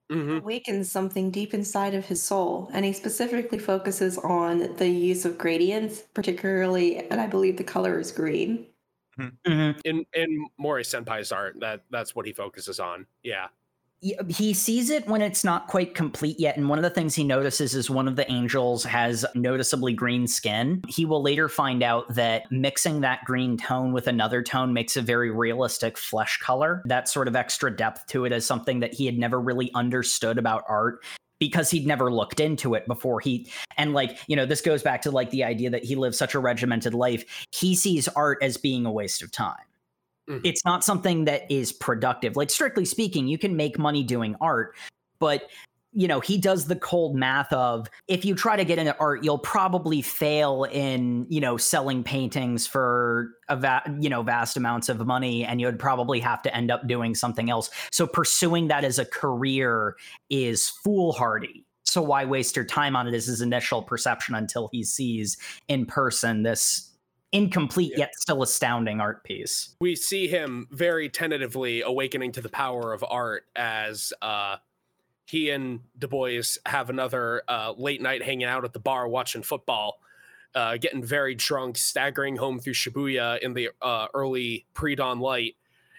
hmm 0.10 0.40
Awakens 0.44 0.92
something 0.92 1.32
deep 1.32 1.54
inside 1.54 1.94
of 1.96 2.06
his 2.06 2.22
soul, 2.24 2.70
and 2.74 2.86
he 2.86 2.94
specifically 2.94 3.58
focuses 3.60 4.18
on 4.20 4.76
the 4.78 4.88
use 4.90 5.26
of 5.26 5.38
gradients, 5.38 6.02
particularly, 6.14 6.98
and 7.10 7.20
I 7.22 7.28
believe 7.28 7.58
the 7.58 7.64
color 7.64 8.00
is 8.00 8.12
green. 8.12 8.68
Mhm. 9.20 9.80
In 9.86 10.06
in 10.14 10.48
Mori 10.58 10.84
Senpai's 10.84 11.32
art, 11.32 11.58
that 11.60 11.82
that's 11.92 12.16
what 12.16 12.26
he 12.26 12.34
focuses 12.34 12.80
on. 12.80 13.08
Yeah. 13.24 13.48
Yeah, 14.06 14.22
he 14.28 14.54
sees 14.54 14.90
it 14.90 15.08
when 15.08 15.22
it's 15.22 15.46
not 15.46 15.68
quite 15.68 15.96
complete 15.96 16.38
yet. 16.38 16.58
And 16.58 16.68
one 16.68 16.78
of 16.78 16.84
the 16.84 16.90
things 16.90 17.16
he 17.16 17.24
notices 17.24 17.74
is 17.74 17.90
one 17.90 18.06
of 18.10 18.18
the 18.18 18.30
angels 18.30 18.84
has 18.84 19.26
noticeably 19.34 19.94
green 19.94 20.28
skin. 20.28 20.82
He 20.90 21.06
will 21.06 21.22
later 21.22 21.48
find 21.48 21.82
out 21.82 22.14
that 22.14 22.52
mixing 22.52 23.00
that 23.00 23.24
green 23.24 23.56
tone 23.56 23.94
with 23.94 24.08
another 24.08 24.44
tone 24.44 24.74
makes 24.74 24.98
a 24.98 25.02
very 25.02 25.32
realistic 25.32 25.98
flesh 25.98 26.38
color. 26.40 26.82
That 26.84 27.08
sort 27.08 27.30
of 27.30 27.38
extra 27.38 27.74
depth 27.74 28.08
to 28.08 28.26
it 28.26 28.34
is 28.34 28.46
something 28.46 28.82
that 28.82 28.94
he 28.94 29.06
had 29.06 29.18
never 29.18 29.40
really 29.40 29.72
understood 29.74 30.38
about 30.38 30.66
art 30.68 31.00
because 31.44 31.70
he'd 31.70 31.86
never 31.86 32.10
looked 32.10 32.40
into 32.40 32.74
it 32.74 32.88
before 32.88 33.20
he 33.20 33.52
and 33.76 33.94
like 33.94 34.18
you 34.28 34.36
know 34.36 34.46
this 34.46 34.62
goes 34.62 34.82
back 34.82 35.02
to 35.02 35.12
like 35.12 35.30
the 35.30 35.44
idea 35.44 35.70
that 35.70 35.84
he 35.84 35.96
lives 35.96 36.18
such 36.18 36.34
a 36.36 36.40
regimented 36.40 36.94
life. 36.94 37.26
He 37.52 37.76
sees 37.76 38.08
art 38.10 38.38
as 38.42 38.56
being 38.56 38.86
a 38.86 38.92
waste 38.92 39.22
of 39.22 39.32
time. 39.32 39.66
Mhm. 40.30 40.40
it's 40.46 40.64
not 40.64 40.86
something 40.86 41.26
that 41.26 41.52
is 41.52 41.74
productive. 41.74 42.38
Like 42.38 42.50
strictly 42.50 42.86
speaking 42.86 43.28
you 43.28 43.38
can 43.38 43.58
make 43.58 43.78
money 43.78 44.04
doing 44.04 44.38
art 44.40 44.76
but 45.20 45.50
you 45.96 46.08
know 46.08 46.20
he 46.20 46.38
does 46.38 46.66
the 46.66 46.76
cold 46.76 47.16
math 47.16 47.52
of 47.54 47.88
if 48.08 48.26
you 48.26 48.36
try 48.36 48.56
to 48.56 48.66
get 48.66 48.78
into 48.80 48.96
art 49.00 49.24
you'll 49.24 49.38
probably 49.38 50.02
fail 50.02 50.64
in 50.72 51.26
you 51.30 51.40
know 51.40 51.56
selling 51.58 52.04
paintings 52.04 52.66
for 52.66 53.30
a 53.50 53.56
va- 53.56 53.84
you 54.00 54.10
know 54.10 54.24
vast 54.24 54.58
amounts 54.58 54.90
of 54.90 55.06
money 55.06 55.46
and 55.46 55.62
you'd 55.62 55.80
probably 55.80 56.20
have 56.20 56.42
to 56.42 56.56
end 56.56 56.72
up 56.72 56.88
doing 56.88 57.14
something 57.16 57.50
else. 57.50 57.70
So 57.92 58.08
pursuing 58.08 58.68
that 58.70 58.84
as 58.84 59.00
a 59.00 59.06
career 59.06 59.96
is 60.30 60.70
foolhardy. 60.70 61.66
So 61.86 62.02
why 62.02 62.26
waste 62.26 62.56
your 62.56 62.66
time 62.66 62.96
on 62.96 63.08
it 63.08 63.14
is 63.14 63.26
his 63.26 63.42
initial 63.42 63.84
perception 63.84 64.36
until 64.36 64.70
he 64.72 64.84
sees 64.84 65.38
in 65.68 65.86
person 65.86 66.44
this 66.44 66.90
incomplete 67.34 67.92
Yeah. 67.94 68.00
yet 68.06 68.16
still 68.16 68.42
astounding 68.44 69.02
art 69.02 69.24
piece. 69.24 69.76
We 69.82 69.96
see 69.96 70.28
him 70.28 70.68
very 70.72 71.10
tentatively 71.10 71.82
awakening 71.82 72.32
to 72.34 72.42
the 72.42 72.50
power 72.50 72.94
of 72.94 73.04
art 73.08 73.44
as 73.56 74.14
uh 74.22 74.58
he 75.26 75.50
and 75.50 75.82
Du 75.98 76.08
Bois 76.08 76.58
have 76.66 76.90
another 76.90 77.44
uh, 77.48 77.74
late 77.78 78.02
night 78.02 78.24
hanging 78.24 78.48
out 78.48 78.66
at 78.66 78.74
the 78.74 78.80
bar 78.80 79.08
watching 79.08 79.44
football, 79.44 80.00
uh, 80.56 80.78
getting 80.78 81.04
very 81.04 81.36
drunk, 81.36 81.78
staggering 81.78 82.36
home 82.36 82.60
through 82.60 82.74
Shibuya 82.74 83.40
in 83.40 83.54
the 83.54 83.70
uh, 83.82 84.08
early 84.14 84.66
pre 84.74 84.96
dawn 84.96 85.20
light. 85.20 85.56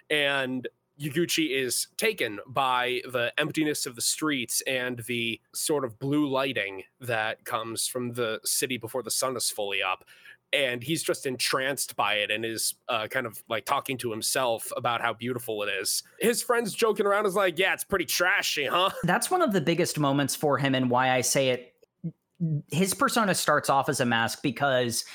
And 0.09 0.67
Yaguchi 0.99 1.51
is 1.51 1.87
taken 1.97 2.39
by 2.47 3.01
the 3.11 3.33
emptiness 3.37 3.85
of 3.85 3.95
the 3.95 4.01
streets 4.01 4.61
and 4.61 4.99
the 5.07 5.41
sort 5.53 5.83
of 5.83 5.99
blue 5.99 6.27
lighting 6.27 6.83
that 7.01 7.43
comes 7.43 7.87
from 7.87 8.13
the 8.13 8.39
city 8.45 8.77
before 8.77 9.03
the 9.03 9.11
sun 9.11 9.35
is 9.35 9.49
fully 9.49 9.83
up 9.83 10.05
and 10.53 10.83
he's 10.83 11.03
just 11.03 11.25
entranced 11.25 11.95
by 11.95 12.15
it 12.15 12.31
and 12.31 12.45
is 12.45 12.75
uh, 12.87 13.07
kind 13.07 13.25
of 13.25 13.43
like 13.49 13.65
talking 13.65 13.97
to 13.97 14.11
himself 14.11 14.71
about 14.77 15.01
how 15.01 15.13
beautiful 15.13 15.63
it 15.63 15.67
is. 15.67 16.03
His 16.19 16.41
friends 16.41 16.73
joking 16.73 17.05
around 17.05 17.25
is 17.25 17.35
like, 17.35 17.59
"Yeah, 17.59 17.73
it's 17.73 17.83
pretty 17.83 18.05
trashy, 18.05 18.65
huh?" 18.65 18.89
that's 19.03 19.29
one 19.29 19.41
of 19.41 19.53
the 19.53 19.61
biggest 19.61 19.99
moments 19.99 20.35
for 20.35 20.57
him 20.57 20.75
and 20.75 20.89
why 20.89 21.11
I 21.11 21.21
say 21.21 21.49
it 21.49 21.75
his 22.71 22.93
persona 22.93 23.33
starts 23.33 23.69
off 23.69 23.89
as 23.89 23.99
a 23.99 24.05
mask 24.05 24.41
because 24.43 25.05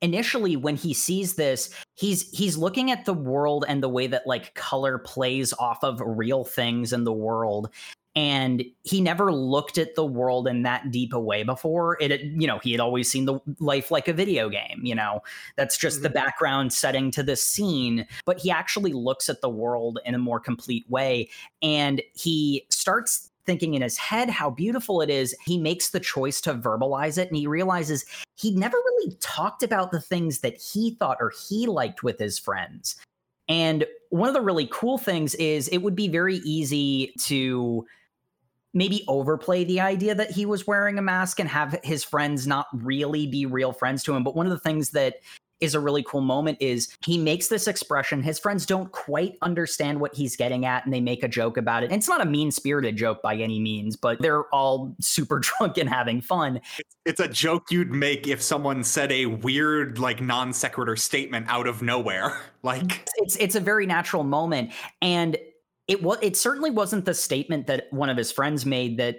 initially 0.00 0.56
when 0.56 0.74
he 0.74 0.94
sees 0.94 1.34
this 1.34 1.70
he's 1.94 2.30
he's 2.30 2.56
looking 2.56 2.90
at 2.90 3.04
the 3.04 3.12
world 3.12 3.64
and 3.68 3.82
the 3.82 3.88
way 3.88 4.06
that 4.06 4.26
like 4.26 4.54
color 4.54 4.98
plays 4.98 5.52
off 5.54 5.84
of 5.84 6.00
real 6.04 6.44
things 6.44 6.92
in 6.92 7.04
the 7.04 7.12
world 7.12 7.70
and 8.14 8.64
he 8.82 9.00
never 9.00 9.32
looked 9.32 9.78
at 9.78 9.94
the 9.94 10.04
world 10.04 10.46
in 10.46 10.62
that 10.62 10.90
deep 10.90 11.12
a 11.12 11.20
way 11.20 11.42
before. 11.42 11.96
It 12.00 12.20
you 12.22 12.46
know 12.46 12.58
he 12.58 12.72
had 12.72 12.80
always 12.80 13.10
seen 13.10 13.24
the 13.24 13.40
life 13.60 13.90
like 13.90 14.08
a 14.08 14.12
video 14.12 14.48
game 14.48 14.80
you 14.82 14.94
know? 14.94 15.22
That's 15.56 15.78
just 15.78 16.02
the 16.02 16.08
mm-hmm. 16.08 16.14
background 16.14 16.72
setting 16.72 17.10
to 17.12 17.22
this 17.22 17.42
scene 17.42 18.06
but 18.24 18.38
he 18.38 18.50
actually 18.50 18.92
looks 18.92 19.28
at 19.28 19.40
the 19.40 19.48
world 19.48 19.98
in 20.04 20.14
a 20.14 20.18
more 20.18 20.40
complete 20.40 20.88
way 20.88 21.28
and 21.62 22.02
he 22.14 22.66
starts 22.70 23.30
thinking 23.44 23.74
in 23.74 23.82
his 23.82 23.98
head 23.98 24.30
how 24.30 24.50
beautiful 24.50 25.00
it 25.00 25.10
is, 25.10 25.34
he 25.44 25.58
makes 25.58 25.90
the 25.90 26.00
choice 26.00 26.40
to 26.40 26.54
verbalize 26.54 27.18
it 27.18 27.28
and 27.28 27.36
he 27.36 27.46
realizes 27.46 28.04
he 28.36 28.52
never 28.52 28.76
really 28.76 29.16
talked 29.20 29.62
about 29.62 29.90
the 29.90 30.00
things 30.00 30.40
that 30.40 30.60
he 30.60 30.92
thought 30.94 31.18
or 31.20 31.32
he 31.48 31.66
liked 31.66 32.02
with 32.02 32.18
his 32.18 32.38
friends. 32.38 32.96
And 33.48 33.84
one 34.10 34.28
of 34.28 34.34
the 34.34 34.40
really 34.40 34.68
cool 34.70 34.98
things 34.98 35.34
is 35.36 35.68
it 35.68 35.78
would 35.78 35.96
be 35.96 36.08
very 36.08 36.36
easy 36.38 37.12
to 37.22 37.86
maybe 38.74 39.04
overplay 39.08 39.64
the 39.64 39.80
idea 39.80 40.14
that 40.14 40.30
he 40.30 40.46
was 40.46 40.66
wearing 40.66 40.98
a 40.98 41.02
mask 41.02 41.38
and 41.40 41.48
have 41.48 41.78
his 41.84 42.04
friends 42.04 42.46
not 42.46 42.66
really 42.72 43.26
be 43.26 43.46
real 43.46 43.72
friends 43.72 44.02
to 44.04 44.14
him. 44.14 44.24
But 44.24 44.34
one 44.34 44.46
of 44.46 44.52
the 44.52 44.58
things 44.58 44.90
that 44.90 45.16
is 45.62 45.76
a 45.76 45.80
really 45.80 46.02
cool 46.02 46.20
moment 46.20 46.58
is 46.60 46.88
he 47.06 47.16
makes 47.16 47.46
this 47.46 47.68
expression. 47.68 48.20
His 48.20 48.38
friends 48.38 48.66
don't 48.66 48.90
quite 48.90 49.38
understand 49.42 50.00
what 50.00 50.12
he's 50.12 50.34
getting 50.34 50.66
at 50.66 50.84
and 50.84 50.92
they 50.92 51.00
make 51.00 51.22
a 51.22 51.28
joke 51.28 51.56
about 51.56 51.84
it. 51.84 51.86
And 51.86 51.94
it's 51.94 52.08
not 52.08 52.20
a 52.20 52.24
mean 52.24 52.50
spirited 52.50 52.96
joke 52.96 53.22
by 53.22 53.36
any 53.36 53.60
means, 53.60 53.94
but 53.94 54.20
they're 54.20 54.44
all 54.46 54.94
super 55.00 55.38
drunk 55.58 55.78
and 55.78 55.88
having 55.88 56.20
fun. 56.20 56.60
It's 57.04 57.20
a 57.20 57.28
joke 57.28 57.70
you'd 57.70 57.92
make 57.92 58.26
if 58.26 58.42
someone 58.42 58.82
said 58.82 59.12
a 59.12 59.26
weird, 59.26 60.00
like 60.00 60.20
non 60.20 60.52
sequitur 60.52 60.96
statement 60.96 61.46
out 61.48 61.66
of 61.66 61.80
nowhere. 61.80 62.40
Like, 62.64 63.08
It's 63.16 63.34
it's 63.34 63.56
a 63.56 63.60
very 63.60 63.86
natural 63.86 64.22
moment. 64.22 64.70
And 65.00 65.36
it 65.88 66.02
was 66.02 66.18
it 66.22 66.36
certainly 66.36 66.70
wasn't 66.70 67.04
the 67.04 67.14
statement 67.14 67.66
that 67.66 67.86
one 67.90 68.08
of 68.08 68.16
his 68.16 68.30
friends 68.32 68.64
made 68.64 68.98
that 68.98 69.16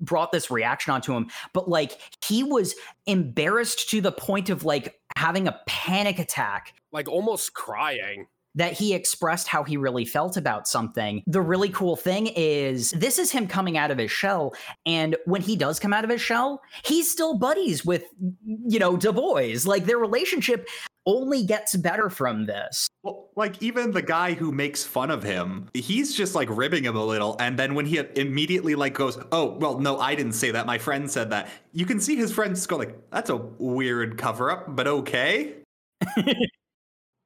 brought 0.00 0.30
this 0.32 0.50
reaction 0.50 0.92
onto 0.92 1.14
him 1.14 1.28
but 1.52 1.68
like 1.68 1.98
he 2.24 2.42
was 2.42 2.74
embarrassed 3.06 3.88
to 3.90 4.00
the 4.00 4.12
point 4.12 4.50
of 4.50 4.64
like 4.64 5.00
having 5.16 5.48
a 5.48 5.58
panic 5.66 6.18
attack 6.18 6.74
Like 6.92 7.08
almost 7.08 7.54
crying. 7.54 8.26
that 8.54 8.72
he 8.72 8.94
expressed 8.94 9.48
how 9.48 9.64
he 9.64 9.76
really 9.76 10.04
felt 10.04 10.36
about 10.36 10.68
something. 10.68 11.22
The 11.26 11.40
really 11.40 11.68
cool 11.70 11.96
thing 11.96 12.28
is 12.36 12.90
this 12.92 13.18
is 13.18 13.30
him 13.30 13.46
coming 13.48 13.76
out 13.78 13.90
of 13.90 13.98
his 13.98 14.10
shell 14.10 14.54
and 14.84 15.16
when 15.24 15.40
he 15.42 15.56
does 15.56 15.78
come 15.80 15.92
out 15.92 16.04
of 16.04 16.10
his 16.10 16.20
shell, 16.20 16.62
he's 16.84 17.10
still 17.10 17.38
buddies 17.38 17.84
with 17.84 18.04
you 18.66 18.78
know, 18.78 18.96
Du 18.96 19.12
Bois. 19.12 19.56
Like 19.64 19.86
their 19.86 19.98
relationship 19.98 20.68
only 21.06 21.44
gets 21.44 21.74
better 21.76 22.10
from 22.10 22.46
this. 22.46 22.85
Well, 23.06 23.30
like 23.36 23.62
even 23.62 23.92
the 23.92 24.02
guy 24.02 24.34
who 24.34 24.50
makes 24.50 24.82
fun 24.82 25.12
of 25.12 25.22
him, 25.22 25.68
he's 25.74 26.12
just 26.12 26.34
like 26.34 26.48
ribbing 26.50 26.82
him 26.82 26.96
a 26.96 27.04
little, 27.04 27.36
and 27.38 27.56
then 27.56 27.76
when 27.76 27.86
he 27.86 27.98
immediately 28.16 28.74
like 28.74 28.94
goes, 28.94 29.16
"Oh, 29.30 29.56
well, 29.60 29.78
no, 29.78 29.98
I 29.98 30.16
didn't 30.16 30.32
say 30.32 30.50
that. 30.50 30.66
My 30.66 30.78
friend 30.78 31.08
said 31.08 31.30
that." 31.30 31.48
You 31.72 31.86
can 31.86 32.00
see 32.00 32.16
his 32.16 32.32
friends 32.32 32.66
go 32.66 32.76
like, 32.76 32.96
"That's 33.12 33.30
a 33.30 33.36
weird 33.36 34.18
cover 34.18 34.50
up, 34.50 34.74
but 34.74 34.88
okay." 34.88 35.54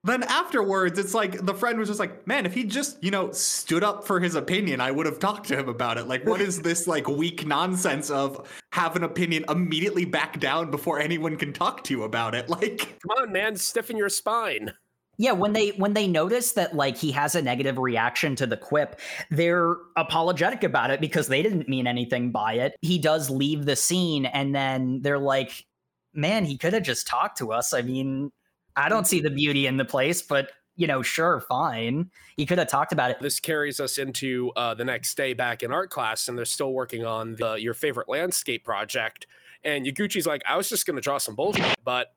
then 0.04 0.22
afterwards, 0.24 0.98
it's 0.98 1.14
like 1.14 1.46
the 1.46 1.54
friend 1.54 1.78
was 1.78 1.88
just 1.88 2.00
like, 2.00 2.26
"Man, 2.26 2.44
if 2.44 2.52
he 2.52 2.64
just 2.64 3.02
you 3.02 3.10
know 3.10 3.32
stood 3.32 3.82
up 3.82 4.06
for 4.06 4.20
his 4.20 4.34
opinion, 4.34 4.82
I 4.82 4.90
would 4.90 5.06
have 5.06 5.18
talked 5.18 5.48
to 5.48 5.58
him 5.58 5.70
about 5.70 5.96
it." 5.96 6.06
Like, 6.08 6.26
what 6.26 6.42
is 6.42 6.60
this 6.62 6.86
like 6.86 7.08
weak 7.08 7.46
nonsense 7.46 8.10
of 8.10 8.46
have 8.72 8.96
an 8.96 9.04
opinion 9.04 9.46
immediately 9.48 10.04
back 10.04 10.40
down 10.40 10.70
before 10.70 11.00
anyone 11.00 11.36
can 11.36 11.54
talk 11.54 11.84
to 11.84 11.94
you 11.94 12.02
about 12.02 12.34
it? 12.34 12.50
Like. 12.50 12.98
Come 13.00 13.22
on, 13.22 13.32
man, 13.32 13.56
stiffen 13.56 13.96
your 13.96 14.10
spine. 14.10 14.74
Yeah, 15.20 15.32
when 15.32 15.52
they 15.52 15.68
when 15.72 15.92
they 15.92 16.06
notice 16.08 16.52
that 16.52 16.74
like 16.74 16.96
he 16.96 17.12
has 17.12 17.34
a 17.34 17.42
negative 17.42 17.76
reaction 17.76 18.34
to 18.36 18.46
the 18.46 18.56
quip, 18.56 18.98
they're 19.30 19.76
apologetic 19.94 20.64
about 20.64 20.90
it 20.90 20.98
because 20.98 21.28
they 21.28 21.42
didn't 21.42 21.68
mean 21.68 21.86
anything 21.86 22.30
by 22.30 22.54
it. 22.54 22.74
He 22.80 22.98
does 22.98 23.28
leave 23.28 23.66
the 23.66 23.76
scene 23.76 24.24
and 24.24 24.54
then 24.54 25.02
they're 25.02 25.18
like, 25.18 25.66
"Man, 26.14 26.46
he 26.46 26.56
could 26.56 26.72
have 26.72 26.84
just 26.84 27.06
talked 27.06 27.36
to 27.36 27.52
us." 27.52 27.74
I 27.74 27.82
mean, 27.82 28.32
I 28.76 28.88
don't 28.88 29.06
see 29.06 29.20
the 29.20 29.28
beauty 29.28 29.66
in 29.66 29.76
the 29.76 29.84
place, 29.84 30.22
but 30.22 30.52
you 30.76 30.86
know, 30.86 31.02
sure, 31.02 31.40
fine. 31.40 32.10
He 32.38 32.46
could 32.46 32.56
have 32.56 32.68
talked 32.68 32.92
about 32.94 33.10
it. 33.10 33.20
This 33.20 33.40
carries 33.40 33.78
us 33.78 33.98
into 33.98 34.52
uh, 34.56 34.72
the 34.72 34.86
next 34.86 35.18
day 35.18 35.34
back 35.34 35.62
in 35.62 35.70
art 35.70 35.90
class, 35.90 36.28
and 36.28 36.38
they're 36.38 36.46
still 36.46 36.72
working 36.72 37.04
on 37.04 37.34
the, 37.34 37.56
your 37.56 37.74
favorite 37.74 38.08
landscape 38.08 38.64
project. 38.64 39.26
And 39.62 39.84
Yaguchi's 39.84 40.26
like, 40.26 40.40
I 40.48 40.56
was 40.56 40.70
just 40.70 40.86
going 40.86 40.96
to 40.96 41.02
draw 41.02 41.18
some 41.18 41.34
bullshit, 41.34 41.74
but 41.84 42.14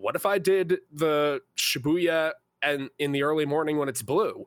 what 0.00 0.16
if 0.16 0.26
I 0.26 0.38
did 0.38 0.78
the 0.92 1.40
Shibuya 1.56 2.32
and 2.62 2.90
in 2.98 3.12
the 3.12 3.22
early 3.22 3.46
morning 3.46 3.78
when 3.78 3.88
it's 3.88 4.02
blue? 4.02 4.46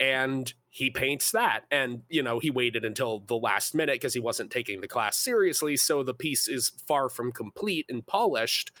And 0.00 0.52
he 0.70 0.90
paints 0.90 1.30
that. 1.32 1.64
And, 1.70 2.02
you 2.08 2.22
know, 2.22 2.40
he 2.40 2.50
waited 2.50 2.84
until 2.84 3.20
the 3.20 3.36
last 3.36 3.74
minute 3.74 3.94
because 3.94 4.14
he 4.14 4.20
wasn't 4.20 4.50
taking 4.50 4.80
the 4.80 4.88
class 4.88 5.16
seriously. 5.16 5.76
So 5.76 6.02
the 6.02 6.14
piece 6.14 6.48
is 6.48 6.72
far 6.86 7.08
from 7.08 7.32
complete 7.32 7.86
and 7.88 8.04
polished, 8.06 8.72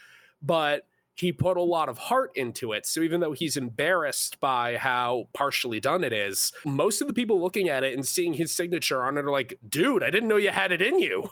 but 0.42 0.86
he 1.14 1.32
put 1.32 1.56
a 1.56 1.62
lot 1.62 1.88
of 1.88 1.98
heart 1.98 2.30
into 2.36 2.72
it. 2.72 2.86
So 2.86 3.00
even 3.00 3.20
though 3.20 3.32
he's 3.32 3.56
embarrassed 3.56 4.38
by 4.38 4.76
how 4.76 5.28
partially 5.32 5.80
done 5.80 6.04
it 6.04 6.12
is, 6.12 6.52
most 6.64 7.00
of 7.00 7.08
the 7.08 7.14
people 7.14 7.40
looking 7.40 7.68
at 7.68 7.82
it 7.82 7.94
and 7.94 8.06
seeing 8.06 8.34
his 8.34 8.52
signature 8.52 9.02
on 9.02 9.18
it 9.18 9.24
are 9.24 9.30
like, 9.30 9.58
dude, 9.68 10.04
I 10.04 10.10
didn't 10.10 10.28
know 10.28 10.36
you 10.36 10.50
had 10.50 10.70
it 10.70 10.82
in 10.82 11.00
you. 11.00 11.30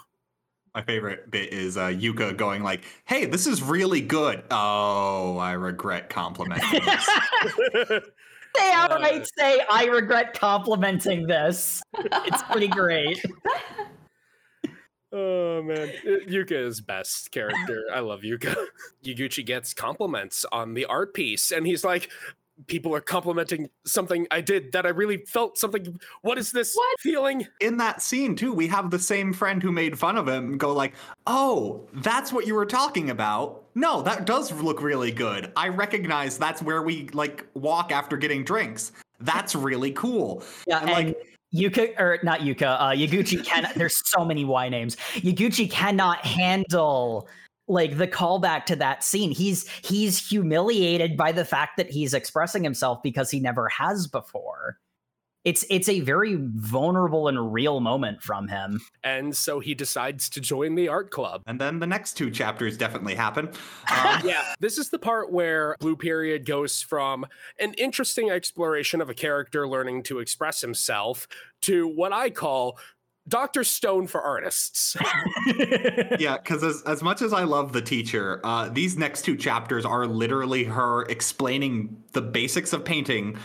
My 0.77 0.83
favorite 0.83 1.31
bit 1.31 1.55
is 1.55 1.79
uh, 1.79 1.87
Yuka 1.87 2.37
going 2.37 2.63
like, 2.63 2.85
"Hey, 3.07 3.25
this 3.25 3.47
is 3.47 3.63
really 3.63 4.03
good." 4.03 4.45
Oh, 4.51 5.39
I 5.39 5.53
regret 5.53 6.11
complimenting 6.11 6.81
this. 6.85 8.01
They 8.59 8.71
outright 8.73 9.27
say, 9.39 9.61
"I 9.71 9.85
regret 9.87 10.33
complimenting 10.39 11.27
this." 11.27 11.83
It's 11.99 12.43
pretty 12.45 12.69
great. 12.69 13.23
Oh 15.13 15.63
man, 15.63 15.91
Uh, 16.07 16.25
Yuka 16.27 16.53
is 16.67 16.81
best 16.81 17.31
character. 17.33 17.85
I 17.95 18.01
love 18.01 18.21
Yuka. 18.21 18.55
Yaguchi 19.05 19.45
gets 19.45 19.73
compliments 19.73 20.45
on 20.53 20.75
the 20.75 20.85
art 20.87 21.15
piece, 21.15 21.51
and 21.51 21.67
he's 21.67 21.85
like, 21.85 22.11
"People 22.67 22.95
are 22.95 23.01
complimenting 23.01 23.69
something 23.85 24.27
I 24.31 24.41
did 24.41 24.73
that 24.73 24.87
I 24.87 24.91
really 24.91 25.19
felt 25.27 25.59
something. 25.59 25.99
What 26.23 26.39
is 26.39 26.51
this 26.53 26.75
What? 26.75 27.01
feeling?" 27.01 27.47
In 27.61 27.77
that 27.79 28.03
scene 28.03 28.35
too, 28.37 28.53
we 28.53 28.67
have 28.69 28.91
the 28.91 28.99
same 28.99 29.33
friend 29.33 29.63
who 29.63 29.71
made 29.73 29.99
fun 29.99 30.17
of 30.17 30.27
him 30.29 30.57
go 30.59 30.73
like, 30.73 30.95
"Oh, 31.27 31.87
that's 31.95 32.33
what 32.33 32.47
you 32.47 32.55
were 32.55 32.67
talking 32.67 33.11
about." 33.11 33.63
No, 33.75 34.01
that 34.03 34.25
does 34.25 34.51
look 34.53 34.81
really 34.83 35.11
good. 35.13 35.53
I 35.57 35.69
recognize 35.69 36.39
that's 36.39 36.63
where 36.63 36.83
we 36.83 37.09
like 37.13 37.47
walk 37.55 37.93
after 37.93 38.17
getting 38.17 38.43
drinks. 38.45 38.93
That's 39.21 39.55
really 39.55 39.93
cool. 39.93 40.43
Yeah, 40.67 40.81
And, 40.81 40.91
and, 40.91 41.07
like- 41.09 41.33
Yuka 41.55 41.99
or 41.99 42.19
not 42.23 42.41
Yuka, 42.41 42.77
uh, 42.81 42.89
Yaguchi 42.91 43.43
can. 43.45 43.71
there's 43.77 44.03
so 44.11 44.25
many 44.25 44.45
Y 44.45 44.69
names. 44.69 44.97
Yaguchi 45.15 45.71
cannot 45.71 46.19
handle 46.19 47.29
like 47.69 47.99
the 47.99 48.09
callback 48.09 48.65
to 48.67 48.77
that 48.77 49.03
scene. 49.03 49.31
He's 49.31 49.69
he's 49.83 50.29
humiliated 50.29 51.17
by 51.17 51.33
the 51.33 51.45
fact 51.45 51.77
that 51.77 51.91
he's 51.91 52.15
expressing 52.15 52.63
himself 52.65 53.03
because 53.03 53.31
he 53.31 53.41
never 53.41 53.69
has 53.69 54.07
before. 54.07 54.79
It's 55.45 55.65
it's 55.71 55.89
a 55.89 56.01
very 56.01 56.39
vulnerable 56.41 57.29
and 57.29 57.53
real 57.53 57.79
moment 57.79 58.21
from 58.21 58.49
him. 58.49 58.81
And 59.05 59.37
so 59.37 59.61
he 59.61 59.75
decides 59.75 60.29
to 60.31 60.41
join 60.41 60.75
the 60.75 60.89
art 60.89 61.13
club. 61.13 61.43
And 61.47 61.61
then 61.61 61.79
the 61.79 61.87
next 61.87 62.15
two 62.15 62.33
chapters 62.33 62.77
definitely 62.77 63.15
happen. 63.15 63.51
Um, 63.97 64.21
yeah, 64.25 64.55
this 64.61 64.79
is 64.79 64.91
the 64.91 64.99
part 64.99 65.33
where 65.33 65.77
Blue 65.81 65.97
Period 65.97 66.45
goes 66.45 66.83
from 66.83 67.25
an 67.59 67.73
interesting 67.75 68.31
exploration 68.31 69.01
of 69.01 69.09
a 69.09 69.15
character 69.15 69.67
learning 69.67 70.03
to 70.05 70.19
express 70.19 70.61
himself 70.61 71.27
to 71.63 71.89
what 71.89 72.13
I 72.13 72.31
call 72.31 72.79
Dr. 73.29 73.65
Stone 73.65 74.07
for 74.07 74.23
artists. 74.23 74.97
yeah, 76.19 76.37
because 76.37 76.63
as, 76.63 76.83
as 76.83 77.03
much 77.03 77.23
as 77.23 77.33
I 77.33 77.45
love 77.45 77.73
the 77.73 77.83
teacher, 77.83 78.41
uh, 78.45 78.69
these 78.69 78.97
next 78.97 79.23
two 79.23 79.37
chapters 79.37 79.85
are 79.85 80.07
literally 80.07 80.65
her 80.65 81.03
explaining 81.05 82.03
the 82.13 82.23
basics 82.23 82.73
of 82.73 82.85
painting 82.85 83.37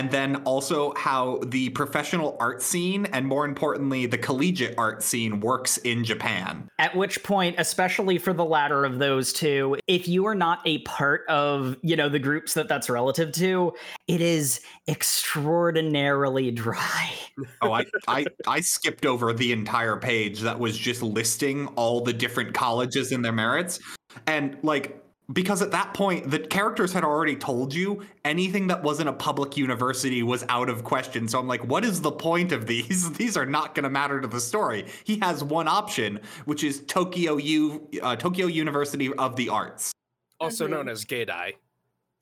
and 0.00 0.10
then 0.10 0.36
also 0.44 0.94
how 0.96 1.38
the 1.48 1.68
professional 1.70 2.34
art 2.40 2.62
scene 2.62 3.04
and 3.12 3.26
more 3.26 3.44
importantly, 3.44 4.06
the 4.06 4.16
collegiate 4.16 4.74
art 4.78 5.02
scene 5.02 5.40
works 5.40 5.76
in 5.76 6.04
Japan. 6.04 6.66
At 6.78 6.96
which 6.96 7.22
point, 7.22 7.56
especially 7.58 8.16
for 8.16 8.32
the 8.32 8.44
latter 8.44 8.86
of 8.86 8.98
those 8.98 9.30
two, 9.30 9.76
if 9.86 10.08
you 10.08 10.24
are 10.24 10.34
not 10.34 10.60
a 10.64 10.78
part 10.84 11.28
of, 11.28 11.76
you 11.82 11.96
know, 11.96 12.08
the 12.08 12.18
groups 12.18 12.54
that 12.54 12.66
that's 12.66 12.88
relative 12.88 13.30
to, 13.32 13.74
it 14.08 14.22
is 14.22 14.62
extraordinarily 14.88 16.50
dry. 16.50 17.12
Oh, 17.60 17.72
I, 17.72 17.84
I, 18.08 18.24
I 18.48 18.60
skipped 18.62 19.04
over 19.04 19.34
the 19.34 19.52
entire 19.52 19.98
page 19.98 20.40
that 20.40 20.58
was 20.58 20.78
just 20.78 21.02
listing 21.02 21.66
all 21.76 22.00
the 22.00 22.14
different 22.14 22.54
colleges 22.54 23.12
and 23.12 23.22
their 23.22 23.32
merits. 23.32 23.78
And 24.26 24.56
like, 24.62 25.04
because 25.32 25.62
at 25.62 25.70
that 25.70 25.94
point, 25.94 26.30
the 26.30 26.38
characters 26.38 26.92
had 26.92 27.04
already 27.04 27.36
told 27.36 27.72
you 27.74 28.02
anything 28.24 28.66
that 28.68 28.82
wasn't 28.82 29.08
a 29.08 29.12
public 29.12 29.56
university 29.56 30.22
was 30.22 30.44
out 30.48 30.68
of 30.68 30.82
question. 30.84 31.28
So 31.28 31.38
I'm 31.38 31.46
like, 31.46 31.64
what 31.66 31.84
is 31.84 32.00
the 32.00 32.10
point 32.12 32.52
of 32.52 32.66
these? 32.66 33.10
These 33.20 33.36
are 33.36 33.46
not 33.46 33.74
going 33.74 33.84
to 33.84 33.90
matter 33.90 34.20
to 34.20 34.26
the 34.26 34.40
story. 34.40 34.86
He 35.04 35.18
has 35.20 35.44
one 35.44 35.68
option, 35.68 36.20
which 36.46 36.64
is 36.64 36.80
Tokyo 36.86 37.36
U, 37.36 37.88
uh, 38.02 38.16
Tokyo 38.16 38.46
University 38.46 39.12
of 39.14 39.36
the 39.36 39.48
Arts, 39.48 39.92
also 40.40 40.66
known 40.66 40.88
as 40.88 41.04
Geidai. 41.04 41.54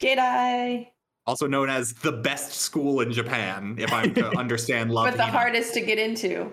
geidai 0.03 0.89
also 1.27 1.47
known 1.47 1.69
as 1.69 1.93
the 1.93 2.11
best 2.13 2.53
school 2.53 3.01
in 3.03 3.13
Japan. 3.13 3.75
If 3.79 3.93
I'm 3.93 4.15
to 4.15 4.31
understand 4.39 4.91
love, 4.91 5.07
But 5.07 5.17
the 5.19 5.25
Hina. 5.25 5.39
hardest 5.39 5.75
to 5.75 5.81
get 5.83 5.99
into. 5.99 6.51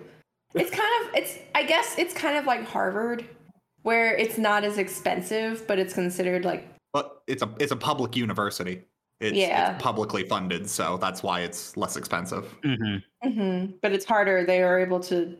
It's 0.53 0.69
kind 0.69 1.05
of 1.05 1.15
it's 1.15 1.37
I 1.55 1.63
guess 1.63 1.97
it's 1.97 2.13
kind 2.13 2.37
of 2.37 2.45
like 2.45 2.65
Harvard, 2.65 3.25
where 3.85 4.15
it's 4.17 4.39
not 4.39 4.63
as 4.63 4.79
expensive, 4.79 5.65
but 5.67 5.77
it's 5.77 5.93
considered 5.93 6.43
like 6.43 6.67
but 6.91 7.21
it's 7.27 7.43
a 7.43 7.49
it's 7.59 7.71
a 7.71 7.75
public 7.75 8.15
university. 8.15 8.81
It's, 9.21 9.37
Yeah. 9.37 9.75
it's 9.75 9.83
publicly 9.83 10.23
funded, 10.27 10.69
so 10.69 10.97
that's 10.97 11.23
why 11.23 11.41
it's 11.41 11.77
less 11.77 11.95
expensive. 11.95 12.53
hmm 12.63 12.97
hmm 13.23 13.65
But 13.81 13.93
it's 13.93 14.03
harder. 14.05 14.43
They 14.43 14.61
are 14.63 14.79
able 14.79 14.99
to 15.01 15.37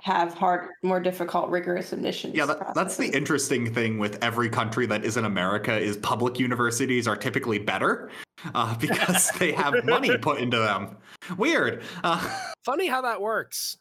have 0.00 0.34
hard, 0.34 0.70
more 0.82 1.00
difficult, 1.00 1.50
rigorous 1.50 1.92
admissions. 1.92 2.34
Yeah, 2.34 2.46
that, 2.46 2.74
that's 2.74 2.96
the 2.96 3.08
interesting 3.08 3.72
thing 3.72 3.98
with 3.98 4.22
every 4.24 4.48
country 4.48 4.86
that 4.86 5.04
isn't 5.04 5.24
America 5.24 5.78
is 5.78 5.96
public 5.98 6.38
universities 6.38 7.06
are 7.06 7.16
typically 7.16 7.58
better 7.58 8.10
uh, 8.54 8.74
because 8.80 9.30
they 9.38 9.52
have 9.52 9.84
money 9.84 10.16
put 10.18 10.40
into 10.40 10.58
them. 10.58 10.96
Weird. 11.36 11.82
Uh, 12.02 12.20
Funny 12.64 12.86
how 12.86 13.02
that 13.02 13.20
works. 13.20 13.78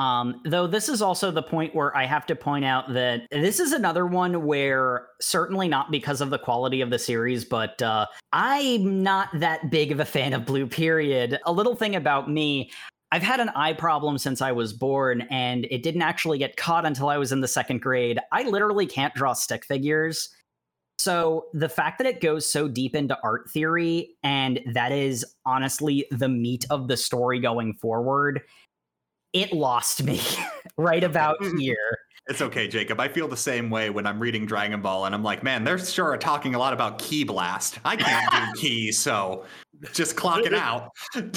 Um, 0.00 0.40
though 0.44 0.66
this 0.66 0.88
is 0.88 1.00
also 1.00 1.30
the 1.30 1.42
point 1.42 1.74
where 1.74 1.96
I 1.96 2.04
have 2.04 2.26
to 2.26 2.34
point 2.34 2.64
out 2.64 2.92
that 2.94 3.22
this 3.30 3.60
is 3.60 3.72
another 3.72 4.06
one 4.06 4.44
where 4.44 5.06
certainly 5.20 5.68
not 5.68 5.92
because 5.92 6.20
of 6.20 6.30
the 6.30 6.38
quality 6.38 6.80
of 6.80 6.90
the 6.90 6.98
series, 6.98 7.44
but 7.44 7.80
uh, 7.80 8.06
I'm 8.32 9.02
not 9.02 9.28
that 9.34 9.70
big 9.70 9.92
of 9.92 10.00
a 10.00 10.04
fan 10.04 10.32
of 10.32 10.44
Blue 10.44 10.66
Period. 10.66 11.38
A 11.46 11.52
little 11.52 11.76
thing 11.76 11.94
about 11.94 12.28
me. 12.28 12.70
I've 13.12 13.22
had 13.22 13.38
an 13.38 13.50
eye 13.50 13.74
problem 13.74 14.18
since 14.18 14.42
I 14.42 14.50
was 14.50 14.72
born, 14.72 15.20
and 15.30 15.66
it 15.70 15.84
didn't 15.84 16.02
actually 16.02 16.38
get 16.38 16.56
caught 16.56 16.84
until 16.84 17.08
I 17.08 17.16
was 17.16 17.30
in 17.30 17.40
the 17.40 17.46
second 17.46 17.80
grade. 17.80 18.18
I 18.32 18.42
literally 18.42 18.86
can't 18.86 19.14
draw 19.14 19.34
stick 19.34 19.64
figures. 19.64 20.30
So 20.98 21.46
the 21.52 21.68
fact 21.68 21.98
that 21.98 22.06
it 22.06 22.20
goes 22.20 22.50
so 22.50 22.66
deep 22.66 22.96
into 22.96 23.16
art 23.22 23.50
theory, 23.50 24.16
and 24.24 24.60
that 24.72 24.90
is 24.90 25.24
honestly 25.44 26.06
the 26.10 26.28
meat 26.28 26.64
of 26.70 26.88
the 26.88 26.96
story 26.96 27.38
going 27.38 27.74
forward, 27.74 28.40
it 29.34 29.52
lost 29.52 30.02
me 30.02 30.20
right 30.78 31.04
about 31.04 31.36
here. 31.58 31.98
it's 32.28 32.40
okay, 32.40 32.66
Jacob. 32.66 32.98
I 33.00 33.08
feel 33.08 33.28
the 33.28 33.36
same 33.36 33.68
way 33.68 33.90
when 33.90 34.06
I'm 34.06 34.18
reading 34.18 34.46
Dragon 34.46 34.80
Ball 34.80 35.04
and 35.04 35.14
I'm 35.14 35.22
like, 35.22 35.42
man, 35.42 35.64
they're 35.64 35.78
sure 35.78 36.16
talking 36.16 36.54
a 36.54 36.58
lot 36.58 36.72
about 36.72 36.98
Ki 36.98 37.24
Blast. 37.24 37.78
I 37.84 37.96
can't 37.96 38.30
do 38.54 38.60
Key, 38.60 38.92
so 38.92 39.44
just 39.92 40.16
clock 40.16 40.46
it 40.46 40.54
out. 40.54 40.90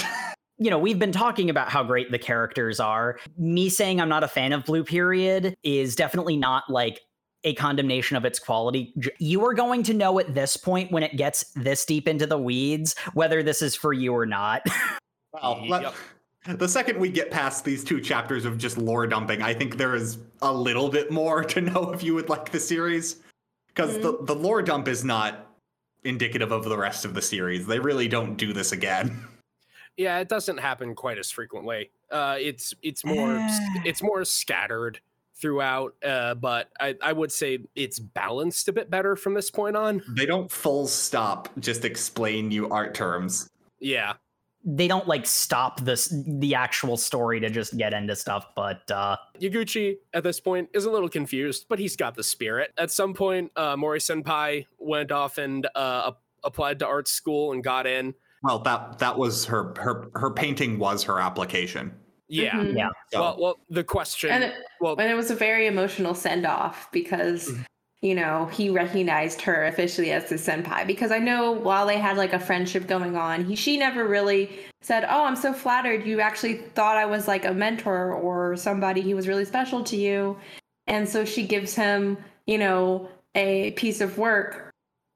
You 0.59 0.71
know, 0.71 0.79
we've 0.79 0.97
been 0.97 1.11
talking 1.11 1.51
about 1.51 1.69
how 1.69 1.83
great 1.83 2.09
the 2.09 2.17
characters 2.17 2.79
are. 2.79 3.19
Me 3.37 3.69
saying 3.69 4.01
I'm 4.01 4.09
not 4.09 4.23
a 4.23 4.27
fan 4.27 4.53
of 4.53 4.65
Blue 4.65 4.83
Period 4.83 5.55
is 5.61 5.95
definitely 5.95 6.35
not 6.35 6.63
like 6.67 6.99
a 7.43 7.53
condemnation 7.53 8.17
of 8.17 8.25
its 8.25 8.39
quality. 8.39 8.91
You 9.19 9.45
are 9.45 9.53
going 9.53 9.83
to 9.83 9.93
know 9.93 10.17
at 10.17 10.33
this 10.33 10.57
point 10.57 10.91
when 10.91 11.03
it 11.03 11.15
gets 11.15 11.43
this 11.55 11.85
deep 11.85 12.07
into 12.07 12.25
the 12.25 12.39
weeds 12.39 12.95
whether 13.13 13.43
this 13.43 13.61
is 13.61 13.75
for 13.75 13.93
you 13.93 14.15
or 14.15 14.25
not. 14.25 14.63
Well, 15.31 15.63
let- 15.67 15.93
the 16.55 16.67
second 16.67 16.99
we 16.99 17.09
get 17.09 17.31
past 17.31 17.65
these 17.65 17.83
two 17.83 17.99
chapters 17.99 18.45
of 18.45 18.57
just 18.57 18.77
lore 18.77 19.07
dumping, 19.07 19.41
I 19.41 19.53
think 19.53 19.77
there 19.77 19.95
is 19.95 20.17
a 20.41 20.51
little 20.51 20.89
bit 20.89 21.11
more 21.11 21.43
to 21.55 21.61
know 21.61 21.91
if 21.91 22.03
you 22.03 22.15
would 22.15 22.29
like 22.29 22.51
the 22.51 22.59
series. 22.59 23.17
Because 23.67 23.99
the, 23.99 24.17
the 24.23 24.33
lore 24.33 24.63
dump 24.63 24.87
is 24.87 25.03
not 25.03 25.53
indicative 26.03 26.51
of 26.51 26.63
the 26.63 26.77
rest 26.77 27.05
of 27.05 27.13
the 27.13 27.21
series. 27.21 27.67
They 27.67 27.79
really 27.79 28.07
don't 28.07 28.35
do 28.35 28.53
this 28.53 28.71
again. 28.71 29.27
Yeah, 29.99 30.19
it 30.19 30.29
doesn't 30.29 30.57
happen 30.57 30.93
quite 30.93 31.17
as 31.17 31.31
frequently. 31.31 31.89
Uh, 32.11 32.37
it's 32.39 32.71
it's 32.83 33.03
more 33.03 33.35
it's 33.83 34.03
more 34.03 34.23
scattered 34.25 34.99
throughout, 35.33 35.95
uh, 36.05 36.35
but 36.35 36.69
I, 36.79 36.95
I 37.01 37.13
would 37.13 37.31
say 37.31 37.59
it's 37.75 37.97
balanced 37.97 38.67
a 38.67 38.73
bit 38.73 38.91
better 38.91 39.15
from 39.15 39.33
this 39.33 39.49
point 39.49 39.75
on. 39.75 40.03
They 40.09 40.27
don't 40.27 40.51
full 40.51 40.85
stop 40.85 41.49
just 41.59 41.83
explain 41.83 42.51
you 42.51 42.69
art 42.69 42.93
terms. 42.93 43.49
Yeah, 43.79 44.13
they 44.69 44.87
don't 44.87 45.07
like 45.07 45.25
stop 45.25 45.79
this 45.79 46.13
the 46.27 46.53
actual 46.53 46.97
story 46.97 47.39
to 47.39 47.49
just 47.49 47.77
get 47.77 47.93
into 47.93 48.15
stuff, 48.15 48.47
but 48.53 48.89
uh 48.91 49.15
Yaguchi 49.39 49.95
at 50.13 50.23
this 50.23 50.41
point 50.41 50.67
is 50.73 50.83
a 50.83 50.91
little 50.91 51.07
confused, 51.07 51.67
but 51.69 51.79
he's 51.79 51.95
got 51.95 52.15
the 52.15 52.23
spirit. 52.23 52.73
At 52.77 52.91
some 52.91 53.13
point, 53.13 53.51
uh, 53.55 53.77
Mori 53.77 53.99
Senpai 53.99 54.65
went 54.77 55.11
off 55.11 55.37
and 55.37 55.65
uh, 55.73 56.11
applied 56.43 56.79
to 56.79 56.85
art 56.85 57.07
school 57.07 57.53
and 57.53 57.63
got 57.63 57.87
in. 57.87 58.13
Well, 58.43 58.59
that 58.59 58.99
that 58.99 59.17
was 59.17 59.45
her 59.45 59.73
her 59.79 60.09
her 60.15 60.31
painting 60.31 60.79
was 60.79 61.01
her 61.03 61.19
application. 61.19 61.93
Yeah. 62.27 62.51
Mhm. 62.57 62.75
yeah. 62.75 62.89
So, 63.13 63.21
Well, 63.21 63.37
well, 63.39 63.59
the 63.69 63.85
question. 63.85 64.31
And 64.31 64.43
it, 64.43 64.53
well, 64.81 64.97
and 64.99 65.09
it 65.09 65.15
was 65.15 65.31
a 65.31 65.35
very 65.35 65.65
emotional 65.65 66.13
send 66.13 66.45
off 66.45 66.91
because 66.91 67.47
Mm-hmm. 67.47 67.61
You 68.01 68.13
know 68.13 68.45
he 68.47 68.69
recognized 68.69 69.41
her 69.41 69.65
officially 69.65 70.11
as 70.11 70.29
the 70.29 70.35
senpai. 70.35 70.85
Because 70.85 71.11
i 71.11 71.17
know 71.19 71.51
while 71.51 71.85
they 71.87 71.97
had 71.97 72.17
like 72.17 72.33
a 72.33 72.39
friendship 72.39 72.87
going 72.87 73.15
on 73.15 73.43
he 73.45 73.55
she 73.55 73.77
never 73.77 74.07
really 74.07 74.51
said 74.81 75.03
oh 75.09 75.25
i'm 75.25 75.35
so 75.35 75.51
flattered 75.53 76.05
you 76.05 76.19
actually 76.21 76.55
thought 76.75 76.97
i 76.97 77.05
was 77.05 77.27
like 77.27 77.45
a 77.45 77.53
mentor 77.53 78.13
or 78.13 78.55
somebody 78.55 79.01
who 79.01 79.15
was 79.15 79.27
really 79.27 79.45
special 79.45 79.83
to 79.83 79.97
you. 79.97 80.37
And 80.85 81.07
so 81.09 81.25
she 81.25 81.45
gives 81.45 81.73
him 81.75 82.17
you 82.45 82.57
know 82.57 83.09
a 83.35 83.71
piece 83.71 83.99
of 84.01 84.17
work 84.17 84.71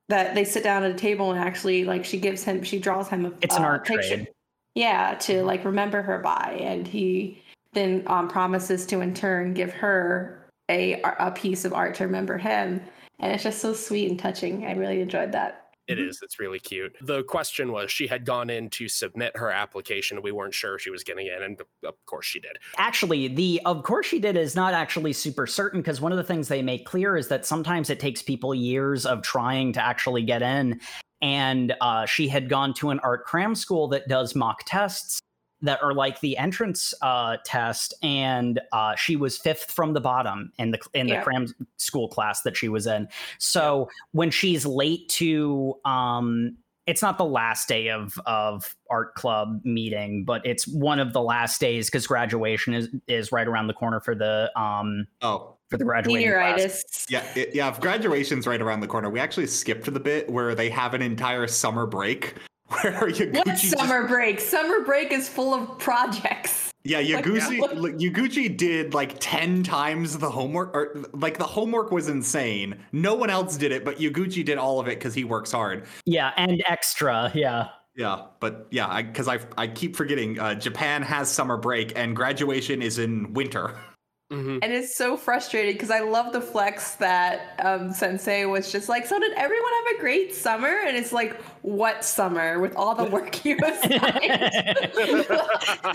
that 0.09 0.35
they 0.35 0.43
sit 0.43 0.63
down 0.63 0.83
at 0.83 0.91
a 0.91 0.95
table 0.95 1.31
and 1.31 1.39
actually 1.39 1.85
like 1.85 2.03
she 2.03 2.19
gives 2.19 2.43
him 2.43 2.63
she 2.63 2.77
draws 2.79 3.07
him 3.07 3.25
a 3.25 3.31
It's 3.41 3.55
an 3.55 3.63
uh, 3.63 3.67
art 3.67 3.85
picture. 3.85 4.15
trade. 4.17 4.27
yeah 4.75 5.15
to 5.21 5.43
like 5.43 5.63
remember 5.63 6.01
her 6.01 6.19
by. 6.19 6.57
And 6.61 6.85
he 6.87 7.41
then 7.73 8.03
um, 8.07 8.27
promises 8.27 8.85
to 8.87 8.99
in 8.99 9.13
turn 9.13 9.53
give 9.53 9.71
her 9.71 10.40
a 10.71 11.01
a 11.19 11.31
piece 11.31 11.65
of 11.65 11.73
art 11.73 11.93
to 11.95 12.05
remember 12.05 12.37
him 12.37 12.81
and 13.19 13.31
it's 13.33 13.43
just 13.43 13.59
so 13.59 13.73
sweet 13.73 14.09
and 14.09 14.19
touching 14.19 14.65
i 14.65 14.73
really 14.73 15.01
enjoyed 15.01 15.31
that 15.31 15.57
It 15.87 15.99
is. 15.99 16.21
It's 16.21 16.39
really 16.39 16.59
cute. 16.59 16.95
The 17.01 17.23
question 17.23 17.71
was 17.71 17.91
she 17.91 18.07
had 18.07 18.23
gone 18.23 18.49
in 18.49 18.69
to 18.69 18.87
submit 18.87 19.35
her 19.35 19.51
application. 19.51 20.21
We 20.21 20.31
weren't 20.31 20.53
sure 20.53 20.79
she 20.79 20.89
was 20.89 21.03
getting 21.03 21.27
in, 21.27 21.43
and 21.43 21.59
of 21.83 21.95
course 22.05 22.25
she 22.27 22.39
did. 22.39 22.57
Actually, 22.77 23.27
the 23.27 23.59
of 23.65 23.83
course 23.83 24.05
she 24.05 24.19
did 24.19 24.37
is 24.37 24.55
not 24.55 24.73
actually 24.73 25.11
super 25.11 25.47
certain 25.47 25.81
because 25.81 25.99
one 25.99 26.13
of 26.13 26.17
the 26.17 26.23
things 26.23 26.47
they 26.47 26.61
make 26.61 26.85
clear 26.85 27.17
is 27.17 27.27
that 27.27 27.45
sometimes 27.45 27.89
it 27.89 27.99
takes 27.99 28.21
people 28.21 28.55
years 28.55 29.05
of 29.05 29.21
trying 29.21 29.73
to 29.73 29.83
actually 29.83 30.23
get 30.23 30.41
in. 30.41 30.79
And 31.21 31.73
uh, 31.81 32.05
she 32.05 32.27
had 32.27 32.47
gone 32.47 32.73
to 32.75 32.91
an 32.91 32.99
art 32.99 33.25
cram 33.25 33.53
school 33.53 33.89
that 33.89 34.07
does 34.07 34.33
mock 34.33 34.63
tests 34.65 35.19
that 35.61 35.81
are 35.83 35.93
like 35.93 36.19
the 36.21 36.37
entrance 36.37 36.93
uh, 37.01 37.37
test, 37.45 37.93
and 38.01 38.59
uh, 38.71 38.95
she 38.95 39.15
was 39.15 39.37
fifth 39.37 39.71
from 39.71 39.93
the 39.93 40.01
bottom 40.01 40.51
in 40.57 40.71
the 40.71 40.79
in 40.93 41.07
the 41.07 41.13
Yeah. 41.13 41.23
cram 41.23 41.47
school 41.77 42.07
class 42.07 42.41
that 42.41 42.57
she 42.57 42.69
was 42.69 42.87
in. 42.87 43.07
So 43.37 43.89
when 44.11 44.31
she's 44.31 44.65
late 44.65 45.09
to 45.09 45.75
um, 45.85 46.57
it's 46.87 47.01
not 47.01 47.17
the 47.17 47.25
last 47.25 47.67
day 47.67 47.89
of 47.89 48.19
of 48.25 48.75
art 48.89 49.13
club 49.15 49.61
meeting, 49.63 50.25
but 50.25 50.45
it's 50.45 50.67
one 50.67 50.99
of 50.99 51.13
the 51.13 51.21
last 51.21 51.61
days 51.61 51.87
because 51.87 52.07
graduation 52.07 52.73
is 52.73 52.89
is 53.07 53.31
right 53.31 53.47
around 53.47 53.67
the 53.67 53.73
corner 53.73 53.99
for 53.99 54.15
the 54.15 54.51
um 54.59 55.05
oh, 55.21 55.55
for 55.69 55.77
the 55.77 55.85
graduating 55.85 56.31
class. 56.31 56.59
Senioritis. 56.59 57.05
yeah, 57.09 57.23
it, 57.35 57.53
yeah. 57.53 57.69
If 57.69 57.79
graduation's 57.79 58.47
right 58.47 58.61
around 58.61 58.79
the 58.79 58.87
corner, 58.87 59.09
we 59.09 59.19
actually 59.19 59.47
skipped 59.47 59.91
the 59.91 59.99
bit 59.99 60.29
where 60.29 60.55
they 60.55 60.69
have 60.69 60.93
an 60.93 61.01
entire 61.01 61.47
summer 61.47 61.85
break 61.85 62.35
where 62.71 62.95
are 62.95 63.09
Yaguchi 63.09 63.35
What 63.35 63.45
just- 63.47 63.69
summer 63.77 64.07
break? 64.07 64.39
Summer 64.39 64.81
break 64.81 65.11
is 65.11 65.27
full 65.29 65.53
of 65.53 65.77
projects. 65.79 66.71
Yeah, 66.83 66.97
Like, 66.97 67.25
Yaguchi, 67.25 67.59
what- 67.59 67.77
like, 67.77 67.93
Yaguchi 67.97 68.57
did 68.57 68.93
like 68.95 69.15
10 69.19 69.61
times 69.63 70.17
the 70.17 70.31
homework, 70.31 70.73
or 70.73 71.03
like 71.13 71.37
the 71.37 71.45
homework 71.45 71.91
was 71.91 72.09
insane. 72.09 72.75
No 72.91 73.13
one 73.13 73.29
else 73.29 73.55
did 73.55 73.71
it, 73.71 73.85
but 73.85 73.99
Yaguchi 73.99 74.43
did 74.43 74.57
all 74.57 74.79
of 74.79 74.87
it 74.87 74.97
because 74.97 75.13
he 75.13 75.23
works 75.23 75.51
hard. 75.51 75.85
Yeah, 76.05 76.31
and 76.37 76.63
extra. 76.67 77.31
Yeah. 77.35 77.67
Yeah, 77.95 78.21
but 78.39 78.67
yeah, 78.71 79.01
because 79.01 79.27
I, 79.27 79.39
I 79.57 79.67
keep 79.67 79.95
forgetting 79.97 80.39
uh, 80.39 80.55
Japan 80.55 81.03
has 81.03 81.29
summer 81.29 81.57
break 81.57 81.91
and 81.95 82.15
graduation 82.15 82.81
is 82.81 82.97
in 82.97 83.33
winter. 83.33 83.75
hmm 84.31 84.59
And 84.61 84.71
it's 84.71 84.95
so 84.95 85.17
frustrating 85.17 85.73
because 85.73 85.91
I 85.91 85.99
love 85.99 86.31
the 86.31 86.39
flex 86.41 86.95
that 86.95 87.59
um, 87.63 87.91
Sensei 87.91 88.45
was 88.45 88.71
just 88.71 88.87
like, 88.87 89.05
so 89.05 89.19
did 89.19 89.33
everyone 89.33 89.71
have 89.85 89.97
a 89.97 89.99
great 89.99 90.33
summer? 90.33 90.73
And 90.87 90.95
it's 90.95 91.11
like, 91.11 91.41
what 91.63 92.05
summer 92.05 92.59
with 92.59 92.73
all 92.77 92.95
the 92.95 93.03
work 93.05 93.43
you 93.43 93.57
assigned? 93.63 94.87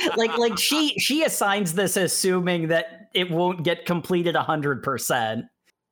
like 0.16 0.37
like 0.37 0.59
she 0.59 0.94
she 0.99 1.25
assigns 1.25 1.72
this 1.72 1.96
assuming 1.96 2.68
that 2.68 3.09
it 3.14 3.31
won't 3.31 3.62
get 3.64 3.87
completed 3.87 4.35
100%. 4.35 5.42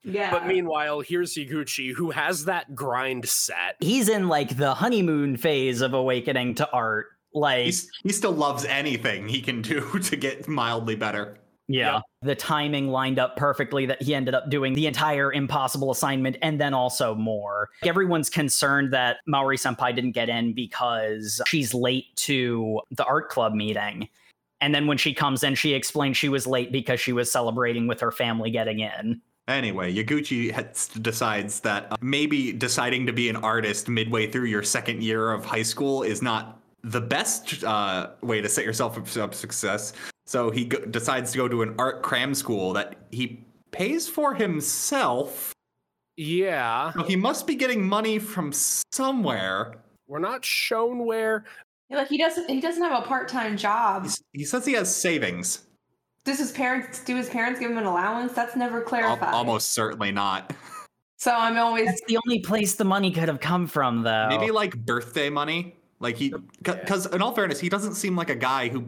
yeah. 0.02 0.30
But 0.30 0.46
meanwhile, 0.46 1.00
here's 1.00 1.34
Yaguchi, 1.34 1.94
who 1.94 2.10
has 2.10 2.44
that 2.44 2.74
grind 2.74 3.26
set. 3.26 3.76
He's 3.80 4.08
in 4.10 4.28
like 4.28 4.56
the 4.58 4.74
honeymoon 4.74 5.38
phase 5.38 5.80
of 5.80 5.94
awakening 5.94 6.56
to 6.56 6.70
art. 6.72 7.06
Like 7.32 7.64
He's, 7.64 7.90
he 8.02 8.10
still 8.10 8.32
loves 8.32 8.64
anything 8.66 9.28
he 9.28 9.40
can 9.40 9.62
do 9.62 9.98
to 10.02 10.16
get 10.16 10.46
mildly 10.46 10.94
better. 10.96 11.38
Yeah. 11.68 11.94
Yep. 11.94 12.02
The 12.22 12.34
timing 12.34 12.88
lined 12.88 13.18
up 13.18 13.36
perfectly 13.36 13.86
that 13.86 14.02
he 14.02 14.14
ended 14.14 14.34
up 14.34 14.50
doing 14.50 14.74
the 14.74 14.86
entire 14.86 15.32
impossible 15.32 15.90
assignment 15.90 16.36
and 16.42 16.60
then 16.60 16.74
also 16.74 17.14
more. 17.14 17.70
Everyone's 17.82 18.28
concerned 18.28 18.92
that 18.92 19.18
Mori 19.26 19.56
Senpai 19.56 19.94
didn't 19.94 20.12
get 20.12 20.28
in 20.28 20.52
because 20.52 21.40
she's 21.46 21.72
late 21.72 22.14
to 22.16 22.80
the 22.90 23.04
art 23.04 23.30
club 23.30 23.54
meeting. 23.54 24.08
And 24.60 24.74
then 24.74 24.86
when 24.86 24.98
she 24.98 25.12
comes 25.12 25.42
in, 25.42 25.54
she 25.54 25.74
explains 25.74 26.16
she 26.16 26.28
was 26.28 26.46
late 26.46 26.72
because 26.72 27.00
she 27.00 27.12
was 27.12 27.30
celebrating 27.30 27.86
with 27.86 28.00
her 28.00 28.10
family 28.10 28.50
getting 28.50 28.80
in. 28.80 29.20
Anyway, 29.46 29.94
Yaguchi 29.94 30.50
has, 30.50 30.88
decides 30.88 31.60
that 31.60 31.88
uh, 31.90 31.96
maybe 32.00 32.50
deciding 32.50 33.04
to 33.04 33.12
be 33.12 33.28
an 33.28 33.36
artist 33.36 33.90
midway 33.90 34.26
through 34.26 34.46
your 34.46 34.62
second 34.62 35.02
year 35.02 35.32
of 35.32 35.44
high 35.44 35.62
school 35.62 36.02
is 36.02 36.22
not 36.22 36.60
the 36.82 37.00
best 37.00 37.62
uh, 37.64 38.10
way 38.22 38.40
to 38.40 38.48
set 38.48 38.64
yourself 38.64 38.96
up 38.96 39.06
for 39.06 39.36
success. 39.36 39.92
So 40.26 40.50
he 40.50 40.64
go- 40.64 40.84
decides 40.84 41.32
to 41.32 41.38
go 41.38 41.48
to 41.48 41.62
an 41.62 41.74
art 41.78 42.02
cram 42.02 42.34
school 42.34 42.72
that 42.74 42.96
he 43.10 43.44
pays 43.70 44.08
for 44.08 44.34
himself. 44.34 45.52
Yeah. 46.16 46.92
So 46.92 47.02
he 47.02 47.16
must 47.16 47.46
be 47.46 47.54
getting 47.54 47.86
money 47.86 48.18
from 48.18 48.52
somewhere. 48.52 49.74
We're 50.06 50.18
not 50.20 50.44
shown 50.44 51.04
where. 51.06 51.44
Like 51.90 52.08
he 52.08 52.18
doesn't 52.18 52.48
he 52.48 52.60
doesn't 52.60 52.82
have 52.82 53.02
a 53.04 53.06
part-time 53.06 53.56
job. 53.56 54.02
He's- 54.04 54.22
he 54.32 54.44
says 54.44 54.64
he 54.66 54.72
has 54.72 54.94
savings. 54.94 55.64
Does 56.24 56.38
his 56.38 56.52
parents 56.52 57.04
do 57.04 57.14
his 57.16 57.28
parents 57.28 57.60
give 57.60 57.70
him 57.70 57.78
an 57.78 57.84
allowance? 57.84 58.32
That's 58.32 58.56
never 58.56 58.78
Al- 58.78 58.84
clarified. 58.84 59.34
almost 59.34 59.72
certainly 59.72 60.10
not. 60.10 60.52
So 61.18 61.32
I'm 61.34 61.56
always 61.58 61.86
That's 61.86 62.00
the 62.08 62.18
only 62.26 62.40
place 62.40 62.74
the 62.74 62.84
money 62.84 63.10
could 63.10 63.28
have 63.28 63.40
come 63.40 63.66
from, 63.66 64.02
though. 64.02 64.26
Maybe 64.28 64.50
like 64.50 64.74
birthday 64.74 65.30
money. 65.30 65.76
Like 66.00 66.16
he, 66.16 66.34
because 66.62 67.06
in 67.06 67.22
all 67.22 67.32
fairness, 67.34 67.60
he 67.60 67.68
doesn't 67.68 67.94
seem 67.94 68.16
like 68.16 68.30
a 68.30 68.34
guy 68.34 68.68
who 68.68 68.84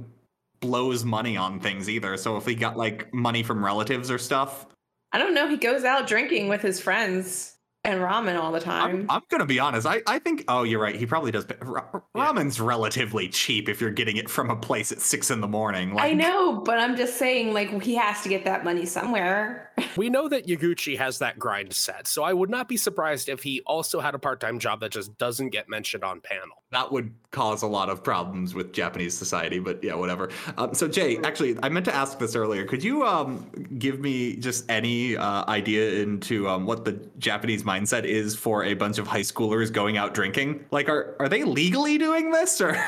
blows 0.66 1.04
money 1.04 1.36
on 1.36 1.60
things 1.60 1.88
either. 1.88 2.16
So 2.16 2.36
if 2.36 2.44
he 2.44 2.54
got 2.54 2.76
like 2.76 3.12
money 3.14 3.42
from 3.42 3.64
relatives 3.64 4.10
or 4.10 4.18
stuff, 4.18 4.66
I 5.12 5.18
don't 5.18 5.34
know. 5.34 5.48
He 5.48 5.56
goes 5.56 5.84
out 5.84 6.06
drinking 6.06 6.48
with 6.48 6.60
his 6.60 6.80
friends 6.80 7.55
and 7.86 8.00
ramen 8.00 8.38
all 8.38 8.52
the 8.52 8.60
time. 8.60 9.06
I'm, 9.08 9.10
I'm 9.10 9.22
gonna 9.30 9.46
be 9.46 9.58
honest. 9.58 9.86
I, 9.86 10.02
I 10.06 10.18
think. 10.18 10.44
Oh, 10.48 10.64
you're 10.64 10.80
right. 10.80 10.96
He 10.96 11.06
probably 11.06 11.30
does. 11.30 11.44
Pay, 11.44 11.56
ra- 11.62 12.00
ramen's 12.14 12.60
relatively 12.60 13.28
cheap 13.28 13.68
if 13.68 13.80
you're 13.80 13.90
getting 13.90 14.16
it 14.16 14.28
from 14.28 14.50
a 14.50 14.56
place 14.56 14.92
at 14.92 15.00
six 15.00 15.30
in 15.30 15.40
the 15.40 15.48
morning. 15.48 15.94
Like, 15.94 16.12
I 16.12 16.14
know, 16.14 16.60
but 16.60 16.78
I'm 16.78 16.96
just 16.96 17.16
saying, 17.16 17.52
like, 17.54 17.82
he 17.82 17.94
has 17.94 18.22
to 18.22 18.28
get 18.28 18.44
that 18.44 18.64
money 18.64 18.86
somewhere. 18.86 19.62
We 19.98 20.08
know 20.08 20.26
that 20.28 20.46
Yaguchi 20.46 20.96
has 20.96 21.18
that 21.18 21.38
grind 21.38 21.72
set, 21.74 22.06
so 22.06 22.22
I 22.22 22.32
would 22.32 22.48
not 22.48 22.66
be 22.66 22.78
surprised 22.78 23.28
if 23.28 23.42
he 23.42 23.60
also 23.66 24.00
had 24.00 24.14
a 24.14 24.18
part 24.18 24.40
time 24.40 24.58
job 24.58 24.80
that 24.80 24.90
just 24.90 25.16
doesn't 25.18 25.50
get 25.50 25.68
mentioned 25.68 26.02
on 26.02 26.20
panel. 26.22 26.62
that 26.70 26.90
would 26.92 27.12
cause 27.30 27.62
a 27.62 27.66
lot 27.66 27.90
of 27.90 28.02
problems 28.02 28.54
with 28.54 28.72
Japanese 28.72 29.12
society, 29.16 29.58
but 29.58 29.82
yeah, 29.84 29.94
whatever. 29.94 30.30
Um, 30.56 30.72
so 30.74 30.88
Jay, 30.88 31.18
actually, 31.18 31.58
I 31.62 31.68
meant 31.68 31.84
to 31.86 31.94
ask 31.94 32.18
this 32.18 32.34
earlier. 32.34 32.64
Could 32.64 32.82
you 32.82 33.04
um, 33.04 33.50
give 33.78 34.00
me 34.00 34.36
just 34.36 34.64
any 34.70 35.16
uh, 35.16 35.44
idea 35.48 36.00
into 36.02 36.48
um, 36.48 36.64
what 36.64 36.86
the 36.86 36.92
Japanese 37.18 37.64
mindset 37.76 38.04
is 38.04 38.34
for 38.34 38.64
a 38.64 38.74
bunch 38.74 38.98
of 38.98 39.06
high 39.06 39.20
schoolers 39.20 39.72
going 39.72 39.96
out 39.96 40.14
drinking? 40.14 40.64
Like, 40.70 40.88
are 40.88 41.16
are 41.20 41.28
they 41.28 41.44
legally 41.44 41.98
doing 41.98 42.30
this, 42.30 42.60
or 42.60 42.82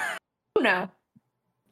no. 0.61 0.91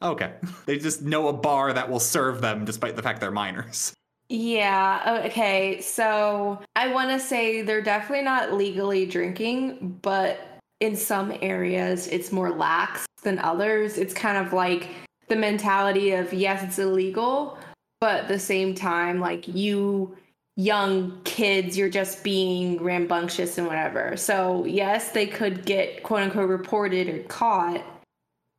okay, 0.01 0.33
they 0.65 0.77
just 0.77 1.01
know 1.01 1.27
a 1.27 1.33
bar 1.33 1.73
that 1.73 1.89
will 1.89 1.99
serve 1.99 2.41
them 2.41 2.65
despite 2.65 2.95
the 2.95 3.01
fact 3.01 3.21
they're 3.21 3.31
minors? 3.31 3.93
Yeah. 4.29 5.23
Okay. 5.25 5.79
So 5.79 6.59
I 6.75 6.89
want 6.89 7.11
to 7.11 7.19
say 7.19 7.61
they're 7.61 7.81
definitely 7.81 8.25
not 8.25 8.53
legally 8.53 9.05
drinking, 9.05 9.99
but 10.01 10.41
in 10.81 10.95
some 10.95 11.33
areas 11.41 12.07
it's 12.07 12.31
more 12.31 12.51
lax 12.51 13.05
than 13.23 13.39
others. 13.39 13.97
It's 13.97 14.13
kind 14.13 14.37
of 14.37 14.51
like 14.51 14.89
the 15.29 15.35
mentality 15.37 16.11
of 16.11 16.33
yes, 16.33 16.61
it's 16.61 16.77
illegal, 16.77 17.57
but 18.01 18.21
at 18.21 18.27
the 18.27 18.39
same 18.39 18.75
time, 18.75 19.19
like 19.21 19.47
you 19.47 20.17
young 20.57 21.21
kids, 21.23 21.77
you're 21.77 21.89
just 21.89 22.23
being 22.23 22.83
rambunctious 22.83 23.57
and 23.57 23.67
whatever. 23.67 24.17
So 24.17 24.65
yes, 24.65 25.11
they 25.11 25.27
could 25.27 25.65
get 25.65 26.03
quote 26.03 26.23
unquote 26.23 26.49
reported 26.49 27.07
or 27.07 27.23
caught, 27.23 27.85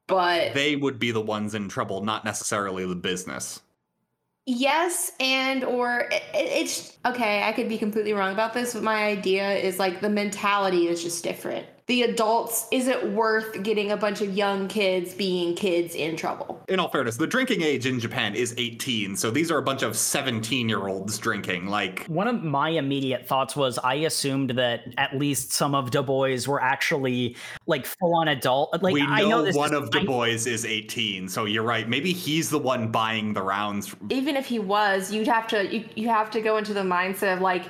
but 0.06 0.54
They 0.54 0.76
would 0.76 0.98
be 0.98 1.10
the 1.10 1.20
ones 1.20 1.54
in 1.54 1.68
trouble, 1.68 2.02
not 2.02 2.24
necessarily 2.24 2.86
the 2.86 2.94
business. 2.94 3.60
Yes, 4.46 5.12
and 5.20 5.62
or 5.62 6.08
it, 6.10 6.22
it's 6.32 6.96
okay. 7.04 7.42
I 7.42 7.52
could 7.52 7.68
be 7.68 7.76
completely 7.76 8.14
wrong 8.14 8.32
about 8.32 8.54
this, 8.54 8.72
but 8.72 8.82
my 8.82 9.04
idea 9.04 9.52
is 9.52 9.78
like 9.78 10.00
the 10.00 10.08
mentality 10.08 10.88
is 10.88 11.02
just 11.02 11.22
different. 11.22 11.66
The 11.88 12.02
adults, 12.02 12.66
is 12.70 12.86
it 12.86 13.12
worth 13.12 13.62
getting 13.62 13.92
a 13.92 13.96
bunch 13.96 14.20
of 14.20 14.36
young 14.36 14.68
kids 14.68 15.14
being 15.14 15.54
kids 15.54 15.94
in 15.94 16.16
trouble? 16.16 16.62
In 16.68 16.78
all 16.78 16.90
fairness, 16.90 17.16
the 17.16 17.26
drinking 17.26 17.62
age 17.62 17.86
in 17.86 17.98
Japan 17.98 18.34
is 18.34 18.54
18, 18.58 19.16
so 19.16 19.30
these 19.30 19.50
are 19.50 19.56
a 19.56 19.62
bunch 19.62 19.80
of 19.82 19.96
17 19.96 20.68
year 20.68 20.86
olds 20.86 21.16
drinking. 21.16 21.66
Like, 21.68 22.04
One 22.04 22.28
of 22.28 22.44
my 22.44 22.68
immediate 22.68 23.26
thoughts 23.26 23.56
was 23.56 23.78
I 23.78 23.94
assumed 23.94 24.50
that 24.50 24.82
at 24.98 25.16
least 25.16 25.52
some 25.52 25.74
of 25.74 25.90
Du 25.90 26.02
Bois 26.02 26.36
were 26.46 26.60
actually 26.62 27.36
like 27.66 27.86
full 27.86 28.14
on 28.16 28.28
adult. 28.28 28.82
Like 28.82 28.92
we 28.92 29.00
know, 29.06 29.08
I 29.10 29.22
know 29.22 29.42
this 29.42 29.56
one 29.56 29.72
is- 29.72 29.78
of 29.78 29.90
Du 29.90 30.00
I- 30.00 30.04
Bois 30.04 30.24
is 30.24 30.66
18, 30.66 31.26
so 31.26 31.46
you're 31.46 31.62
right. 31.62 31.88
Maybe 31.88 32.12
he's 32.12 32.50
the 32.50 32.58
one 32.58 32.88
buying 32.92 33.32
the 33.32 33.42
rounds. 33.42 33.96
Even 34.10 34.36
if 34.36 34.44
he 34.44 34.58
was, 34.58 35.10
you'd 35.10 35.26
have 35.26 35.46
to 35.48 35.74
you, 35.74 35.86
you 35.94 36.08
have 36.10 36.30
to 36.32 36.42
go 36.42 36.58
into 36.58 36.74
the 36.74 36.82
mindset 36.82 37.32
of 37.34 37.40
like 37.40 37.64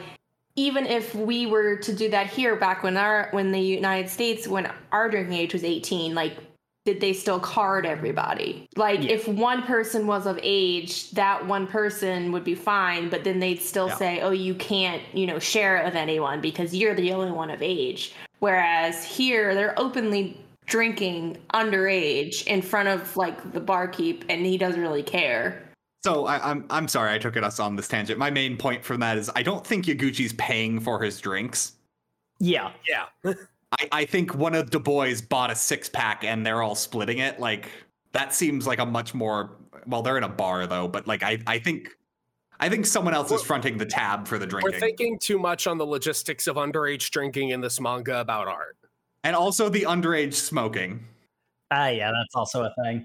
even 0.59 0.87
if 0.87 1.15
we 1.15 1.47
were 1.47 1.77
to 1.77 1.93
do 1.93 2.11
that 2.11 2.27
here 2.27 2.57
back 2.57 2.83
when 2.83 2.97
our 2.97 3.29
when 3.31 3.53
the 3.53 3.61
United 3.61 4.11
States 4.11 4.49
when 4.49 4.69
our 4.91 5.09
drinking 5.09 5.35
age 5.35 5.53
was 5.53 5.63
18, 5.63 6.15
like 6.17 6.37
did 6.85 7.01
they 7.01 7.13
still 7.13 7.39
card 7.39 7.87
everybody? 7.87 8.67
Like 8.75 9.05
Yeah. 9.05 9.13
if 9.13 9.29
one 9.29 9.63
person 9.63 10.07
was 10.07 10.27
of 10.27 10.41
age, 10.43 11.11
that 11.13 11.47
one 11.47 11.67
person 11.67 12.33
would 12.33 12.45
be 12.45 12.55
fine, 12.55 13.09
but 13.09 13.25
then 13.25 13.39
they'd 13.39 13.61
still 13.61 13.89
Yeah. 13.89 13.95
say, 13.97 14.21
"Oh, 14.21 14.31
you 14.31 14.55
can't, 14.55 15.03
you 15.13 15.27
know, 15.27 15.39
share 15.39 15.77
it 15.77 15.85
with 15.85 15.95
anyone 15.95 16.41
because 16.41 16.75
you're 16.75 16.95
the 16.95 17.13
only 17.13 17.31
one 17.31 17.51
of 17.51 17.63
age." 17.63 18.15
Whereas 18.41 19.05
here, 19.05 19.55
they're 19.55 19.79
openly 19.79 20.39
drinking 20.67 21.37
underage 21.55 22.47
in 22.47 22.63
front 22.63 22.89
of 22.89 23.17
like 23.17 23.53
the 23.53 23.61
barkeep, 23.61 24.25
and 24.29 24.45
he 24.47 24.57
doesn't 24.59 24.81
really 24.81 25.03
care. 25.03 25.68
So 26.05 26.27
I, 26.27 26.51
I'm 26.51 26.65
I'm 26.71 26.87
sorry 26.89 27.13
I 27.13 27.19
took 27.19 27.37
it 27.37 27.43
us 27.45 27.59
on 27.59 27.75
this 27.77 27.89
tangent. 27.89 28.19
My 28.19 28.31
main 28.31 28.57
point 28.57 28.85
from 28.85 29.01
that 29.01 29.19
is 29.19 29.31
I 29.35 29.43
don't 29.43 29.67
think 29.67 29.87
Yaguchi's 29.87 30.33
paying 30.35 30.79
for 30.81 31.03
his 31.03 31.21
drinks. 31.21 31.73
yeah. 32.39 32.71
Yeah. 32.89 33.33
I, 33.79 33.89
I 33.93 34.05
think 34.07 34.35
one 34.35 34.55
of 34.55 34.71
the 34.71 34.81
boys 34.81 35.21
bought 35.21 35.51
a 35.51 35.55
six 35.55 35.91
pack 35.91 36.25
and 36.25 36.47
they're 36.47 36.63
all 36.63 36.75
splitting 36.75 37.19
it. 37.19 37.39
Like 37.39 37.69
that 38.13 38.35
seems 38.35 38.67
like 38.67 38.79
a 38.79 38.87
much 38.87 39.13
more 39.13 39.57
well, 39.87 40.01
they're 40.03 40.17
in 40.17 40.25
a 40.25 40.29
bar 40.29 40.67
though, 40.67 40.89
but 40.89 41.07
like 41.07 41.23
I, 41.23 41.39
I 41.47 41.59
think 41.59 41.91
I 42.61 42.69
think 42.69 42.87
someone 42.87 43.13
else 43.15 43.27
is 43.27 43.33
We're- 43.41 43.45
fronting 43.47 43.77
the 43.79 43.85
tab 43.87 44.27
for 44.27 44.39
the 44.39 44.47
drinking. 44.47 44.73
We're 44.73 44.81
thinking 44.81 45.19
too 45.19 45.39
much 45.39 45.67
on 45.67 45.79
the 45.79 45.87
logistics 45.87 46.47
of 46.47 46.57
underage 46.57 47.11
drinking 47.11 47.51
in 47.51 47.61
this 47.61 47.79
manga 47.81 48.21
about 48.21 48.49
art. 48.49 48.77
and 49.25 49.37
also 49.37 49.69
the 49.69 49.83
underage 49.83 50.35
smoking. 50.35 51.05
Ah, 51.71 51.89
yeah, 51.89 52.11
that's 52.11 52.35
also 52.35 52.63
a 52.65 52.73
thing. 52.83 53.05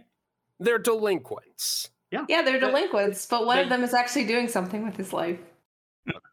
They're 0.60 0.80
delinquents. 0.80 1.90
Yeah, 2.14 2.26
Yeah, 2.30 2.42
they're 2.44 2.60
delinquents, 2.60 3.26
but 3.26 3.46
one 3.48 3.58
they- 3.58 3.64
of 3.64 3.70
them 3.70 3.84
is 3.84 3.94
actually 3.94 4.26
doing 4.26 4.48
something 4.48 4.86
with 4.86 4.96
his 4.96 5.12
life. 5.14 5.40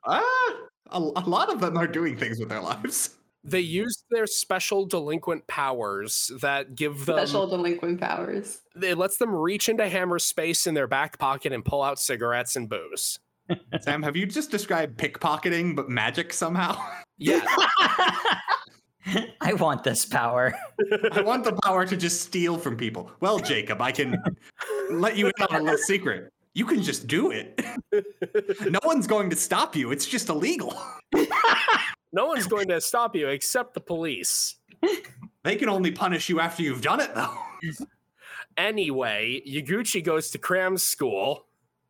Ah, 0.07 0.51
a, 0.91 0.99
a 0.99 1.25
lot 1.27 1.51
of 1.53 1.61
them 1.61 1.77
are 1.79 1.87
doing 1.87 2.17
things 2.17 2.39
with 2.39 2.49
their 2.51 2.61
lives. 2.61 3.17
They 3.43 3.61
use 3.61 4.05
their 4.11 4.27
special 4.27 4.85
delinquent 4.85 5.47
powers 5.47 6.31
that 6.43 6.75
give 6.75 7.07
them 7.07 7.17
Special 7.17 7.47
delinquent 7.47 7.99
powers. 7.99 8.61
it 8.83 8.99
lets 8.99 9.17
them 9.17 9.35
reach 9.35 9.71
into 9.71 9.89
Hammer's 9.89 10.25
space 10.25 10.67
in 10.67 10.75
their 10.75 10.87
back 10.87 11.19
pocket 11.19 11.51
and 11.53 11.65
pull 11.65 11.83
out 11.83 11.99
cigarettes 11.99 12.55
and 12.57 12.69
booze. 12.69 13.19
Sam, 13.81 14.03
have 14.03 14.15
you 14.17 14.27
just 14.27 14.51
described 14.51 14.99
pickpocketing 14.99 15.75
but 15.75 15.89
magic 15.89 16.35
somehow? 16.35 16.77
Yeah, 17.17 17.41
I 19.41 19.55
want 19.55 19.85
this 19.85 20.05
power. 20.05 20.55
I 21.13 21.23
want 21.23 21.45
the 21.45 21.59
power 21.65 21.87
to 21.87 21.97
just 21.97 22.23
steal 22.23 22.59
from 22.59 22.77
people. 22.77 23.11
Well, 23.21 23.39
Jacob, 23.39 23.81
I 23.81 23.93
can 23.93 24.23
let 24.91 25.17
you 25.17 25.27
in 25.27 25.33
on 25.51 25.61
a 25.61 25.63
little 25.63 25.79
secret. 25.83 26.33
You 26.55 26.67
can 26.67 26.83
just 26.83 27.07
do 27.07 27.31
it. 27.31 27.61
no 28.69 28.81
one's 28.85 29.07
going 29.07 29.31
to 29.31 29.37
stop 29.37 29.77
you. 29.77 29.93
It's 29.93 30.07
just 30.07 30.29
illegal. 30.29 30.77
no 32.13 32.27
one's 32.27 32.49
going 32.49 32.69
to 32.69 32.81
stop 32.81 33.15
you 33.15 33.29
except 33.29 33.75
the 33.75 33.81
police. 33.81 34.57
They 35.45 35.57
can 35.57 35.69
only 35.69 35.93
punish 35.93 36.29
you 36.29 36.41
after 36.41 36.63
you've 36.63 36.83
done 36.83 37.01
it, 37.01 37.15
though. 37.15 37.39
Anyway, 38.57 39.41
Yaguchi 39.47 40.03
goes 40.03 40.31
to 40.31 40.39
cram 40.39 40.77
school. 40.77 41.47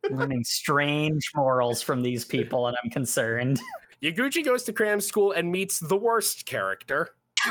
Learning 0.09 0.43
strange 0.43 1.31
morals 1.35 1.81
from 1.81 2.01
these 2.01 2.23
people, 2.23 2.67
and 2.67 2.77
I'm 2.83 2.89
concerned. 2.89 3.59
Yaguchi 4.03 4.43
goes 4.43 4.63
to 4.63 4.73
cram 4.73 4.99
school 4.99 5.31
and 5.31 5.51
meets 5.51 5.79
the 5.79 5.97
worst 5.97 6.45
character. 6.45 7.09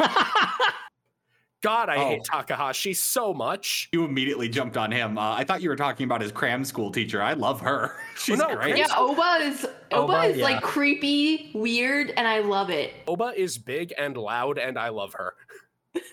God, 1.62 1.90
I 1.90 1.98
hate 1.98 2.24
Takahashi 2.24 2.94
so 2.94 3.34
much. 3.34 3.90
You 3.92 4.04
immediately 4.04 4.48
jumped 4.48 4.78
on 4.78 4.90
him. 4.90 5.18
Uh, 5.18 5.34
I 5.34 5.44
thought 5.44 5.60
you 5.60 5.68
were 5.68 5.76
talking 5.76 6.04
about 6.04 6.22
his 6.22 6.32
cram 6.32 6.64
school 6.64 6.90
teacher. 6.90 7.22
I 7.22 7.34
love 7.34 7.60
her. 7.60 7.96
She's 8.16 8.38
no, 8.38 8.56
great. 8.56 8.78
Yeah, 8.78 8.86
Oba 8.96 9.38
is 9.42 9.66
Oba, 9.92 10.12
Oba, 10.14 10.22
is 10.22 10.38
yeah. 10.38 10.44
like 10.44 10.62
creepy, 10.62 11.50
weird, 11.54 12.14
and 12.16 12.26
I 12.26 12.38
love 12.38 12.70
it. 12.70 12.94
Oba 13.06 13.34
is 13.36 13.58
big 13.58 13.92
and 13.98 14.16
loud, 14.16 14.56
and 14.56 14.78
I 14.78 14.88
love 14.88 15.12
her. 15.14 15.34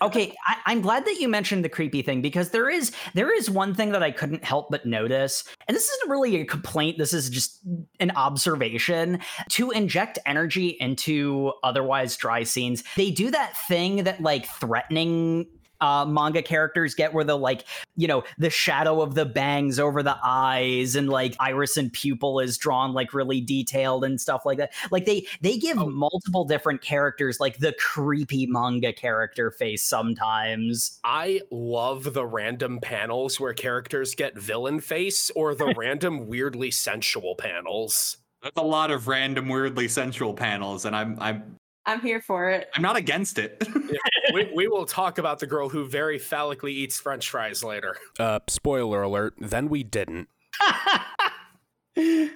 Okay 0.02 0.34
I, 0.46 0.56
i'm 0.66 0.80
glad 0.80 1.04
that 1.06 1.20
you 1.20 1.28
mentioned 1.28 1.64
the 1.64 1.68
creepy 1.68 2.02
thing 2.02 2.20
because 2.20 2.50
there 2.50 2.68
is 2.68 2.92
there 3.14 3.34
is 3.34 3.48
one 3.48 3.74
thing 3.74 3.92
that 3.92 4.02
i 4.02 4.10
couldn't 4.10 4.44
help 4.44 4.68
but 4.70 4.84
notice 4.84 5.44
and 5.66 5.76
this 5.76 5.88
isn't 5.88 6.10
really 6.10 6.40
a 6.40 6.44
complaint 6.44 6.98
this 6.98 7.12
is 7.12 7.30
just 7.30 7.60
an 8.00 8.10
observation 8.12 9.20
to 9.48 9.70
inject 9.70 10.18
energy 10.26 10.76
into 10.80 11.52
otherwise 11.62 12.16
dry 12.16 12.42
scenes 12.42 12.82
they 12.96 13.10
do 13.10 13.30
that 13.30 13.56
thing 13.68 14.04
that 14.04 14.20
like 14.20 14.46
threatening 14.46 15.46
uh, 15.80 16.04
manga 16.04 16.42
characters 16.42 16.94
get 16.94 17.12
where 17.12 17.24
the 17.24 17.36
like 17.36 17.64
you 17.96 18.06
know 18.08 18.24
the 18.38 18.50
shadow 18.50 19.00
of 19.00 19.14
the 19.14 19.24
bangs 19.24 19.78
over 19.78 20.02
the 20.02 20.16
eyes 20.24 20.96
and 20.96 21.08
like 21.08 21.36
iris 21.40 21.76
and 21.76 21.92
pupil 21.92 22.40
is 22.40 22.58
drawn 22.58 22.92
like 22.92 23.12
really 23.14 23.40
detailed 23.40 24.04
and 24.04 24.20
stuff 24.20 24.44
like 24.44 24.58
that 24.58 24.72
like 24.90 25.04
they 25.06 25.26
they 25.40 25.56
give 25.56 25.78
Oh. 25.78 25.88
multiple 25.88 26.44
different 26.44 26.80
characters 26.82 27.38
like 27.40 27.58
the 27.58 27.72
creepy 27.78 28.46
manga 28.46 28.92
character 28.92 29.50
face 29.50 29.82
sometimes 29.82 30.98
I 31.04 31.40
love 31.50 32.12
the 32.14 32.26
random 32.26 32.80
panels 32.80 33.38
where 33.38 33.54
characters 33.54 34.14
get 34.14 34.36
villain 34.38 34.80
face 34.80 35.30
or 35.36 35.54
the 35.54 35.72
random 35.76 36.26
weirdly 36.26 36.70
sensual 36.70 37.34
panels. 37.36 38.16
There's 38.42 38.52
a 38.56 38.62
lot 38.62 38.90
of 38.90 39.08
random, 39.08 39.48
weirdly 39.48 39.88
sensual 39.88 40.34
panels, 40.34 40.84
and 40.84 40.94
I'm 40.94 41.16
I'm 41.20 41.56
I'm 41.86 42.00
here 42.00 42.20
for 42.20 42.50
it. 42.50 42.68
I'm 42.74 42.82
not 42.82 42.96
against 42.96 43.38
it. 43.38 43.66
we, 44.32 44.50
we 44.54 44.68
will 44.68 44.86
talk 44.86 45.18
about 45.18 45.38
the 45.38 45.46
girl 45.46 45.68
who 45.68 45.86
very 45.86 46.18
phallically 46.18 46.72
eats 46.72 46.98
French 47.00 47.30
fries 47.30 47.62
later. 47.62 47.96
Uh, 48.18 48.40
spoiler 48.48 49.02
alert. 49.02 49.34
Then 49.38 49.68
we 49.68 49.82
didn't. 49.82 50.28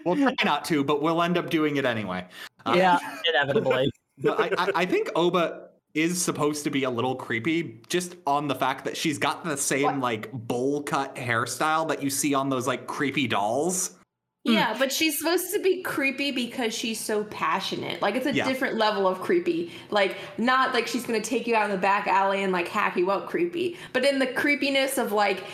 We'll 0.04 0.16
try 0.16 0.34
not 0.44 0.64
to, 0.66 0.82
but 0.82 1.02
we'll 1.02 1.22
end 1.22 1.38
up 1.38 1.50
doing 1.50 1.76
it 1.76 1.84
anyway. 1.84 2.26
Uh, 2.66 2.74
yeah, 2.76 2.98
inevitably. 3.28 3.90
but 4.18 4.40
I, 4.40 4.64
I, 4.64 4.70
I 4.74 4.86
think 4.86 5.08
Oba 5.14 5.68
is 5.94 6.20
supposed 6.20 6.64
to 6.64 6.70
be 6.70 6.84
a 6.84 6.90
little 6.90 7.14
creepy 7.14 7.80
just 7.88 8.16
on 8.26 8.48
the 8.48 8.54
fact 8.54 8.84
that 8.84 8.96
she's 8.96 9.18
got 9.18 9.44
the 9.44 9.56
same 9.56 10.00
like 10.00 10.32
bowl 10.32 10.82
cut 10.82 11.14
hairstyle 11.14 11.86
that 11.88 12.02
you 12.02 12.08
see 12.10 12.34
on 12.34 12.48
those 12.48 12.66
like 12.66 12.86
creepy 12.86 13.28
dolls. 13.28 13.98
Hmm. 14.46 14.52
Yeah, 14.54 14.76
but 14.76 14.92
she's 14.92 15.18
supposed 15.18 15.52
to 15.52 15.60
be 15.60 15.82
creepy 15.82 16.32
because 16.32 16.74
she's 16.74 16.98
so 16.98 17.24
passionate. 17.24 18.02
Like 18.02 18.16
it's 18.16 18.26
a 18.26 18.34
Yeah. 18.34 18.46
different 18.48 18.76
level 18.76 19.06
of 19.06 19.20
creepy. 19.20 19.70
Like 19.90 20.16
not 20.36 20.74
like 20.74 20.86
she's 20.88 21.06
gonna 21.06 21.20
take 21.20 21.46
you 21.46 21.54
out 21.54 21.66
in 21.66 21.70
the 21.70 21.76
back 21.80 22.06
alley 22.08 22.42
and 22.42 22.52
like 22.52 22.66
hack 22.68 22.96
you 22.96 23.10
up 23.10 23.28
creepy, 23.28 23.76
but 23.92 24.04
in 24.04 24.18
the 24.18 24.26
creepiness 24.26 24.98
of 24.98 25.12
like 25.12 25.44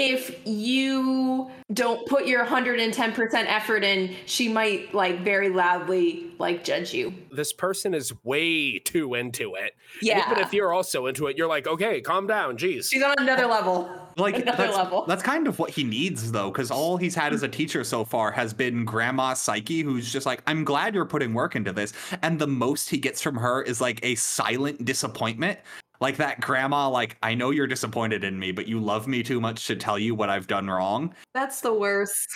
if 0.00 0.46
you 0.46 1.50
don't 1.74 2.06
put 2.06 2.26
your 2.26 2.44
110% 2.44 3.34
effort 3.46 3.84
in, 3.84 4.16
she 4.24 4.48
might 4.48 4.94
like 4.94 5.20
very 5.20 5.50
loudly 5.50 6.32
like 6.38 6.64
judge 6.64 6.94
you. 6.94 7.12
This 7.30 7.52
person 7.52 7.92
is 7.92 8.12
way 8.24 8.78
too 8.78 9.14
into 9.14 9.54
it. 9.54 9.74
And 10.00 10.02
Yeah. 10.02 10.30
Even 10.30 10.42
if 10.42 10.54
you're 10.54 10.72
also 10.72 11.06
into 11.06 11.26
it, 11.26 11.36
you're 11.36 11.48
like, 11.48 11.66
okay, 11.66 12.00
calm 12.00 12.26
down. 12.26 12.56
Jeez. 12.56 12.90
She's 12.90 13.02
on 13.02 13.14
another 13.18 13.46
level. 13.46 13.90
Like 14.16 14.36
another 14.36 14.64
that's, 14.64 14.76
level. 14.76 15.04
that's 15.06 15.22
kind 15.22 15.46
of 15.46 15.58
what 15.58 15.70
he 15.70 15.84
needs 15.84 16.32
though, 16.32 16.50
because 16.50 16.70
all 16.70 16.96
he's 16.96 17.14
had 17.14 17.32
as 17.32 17.42
a 17.42 17.48
teacher 17.48 17.84
so 17.84 18.04
far 18.04 18.32
has 18.32 18.54
been 18.54 18.84
Grandma 18.84 19.34
Saeki, 19.34 19.84
who's 19.84 20.10
just 20.10 20.26
like, 20.26 20.42
I'm 20.46 20.64
glad 20.64 20.94
you're 20.94 21.04
putting 21.04 21.34
work 21.34 21.56
into 21.56 21.72
this. 21.72 21.92
And 22.22 22.38
the 22.38 22.48
most 22.48 22.88
he 22.88 22.96
gets 22.96 23.20
from 23.20 23.36
her 23.36 23.62
is 23.62 23.80
like 23.80 24.00
a 24.02 24.14
silent 24.14 24.84
disappointment. 24.84 25.58
Like 26.00 26.16
that 26.16 26.40
grandma, 26.40 26.88
like, 26.88 27.16
I 27.22 27.34
know 27.34 27.50
you're 27.50 27.66
disappointed 27.66 28.24
in 28.24 28.38
me, 28.38 28.52
but 28.52 28.66
you 28.66 28.80
love 28.80 29.06
me 29.06 29.22
too 29.22 29.40
much 29.40 29.66
to 29.66 29.76
tell 29.76 29.98
you 29.98 30.14
what 30.14 30.30
I've 30.30 30.46
done 30.46 30.68
wrong. 30.68 31.14
That's 31.34 31.60
the 31.60 31.74
worst. 31.74 32.26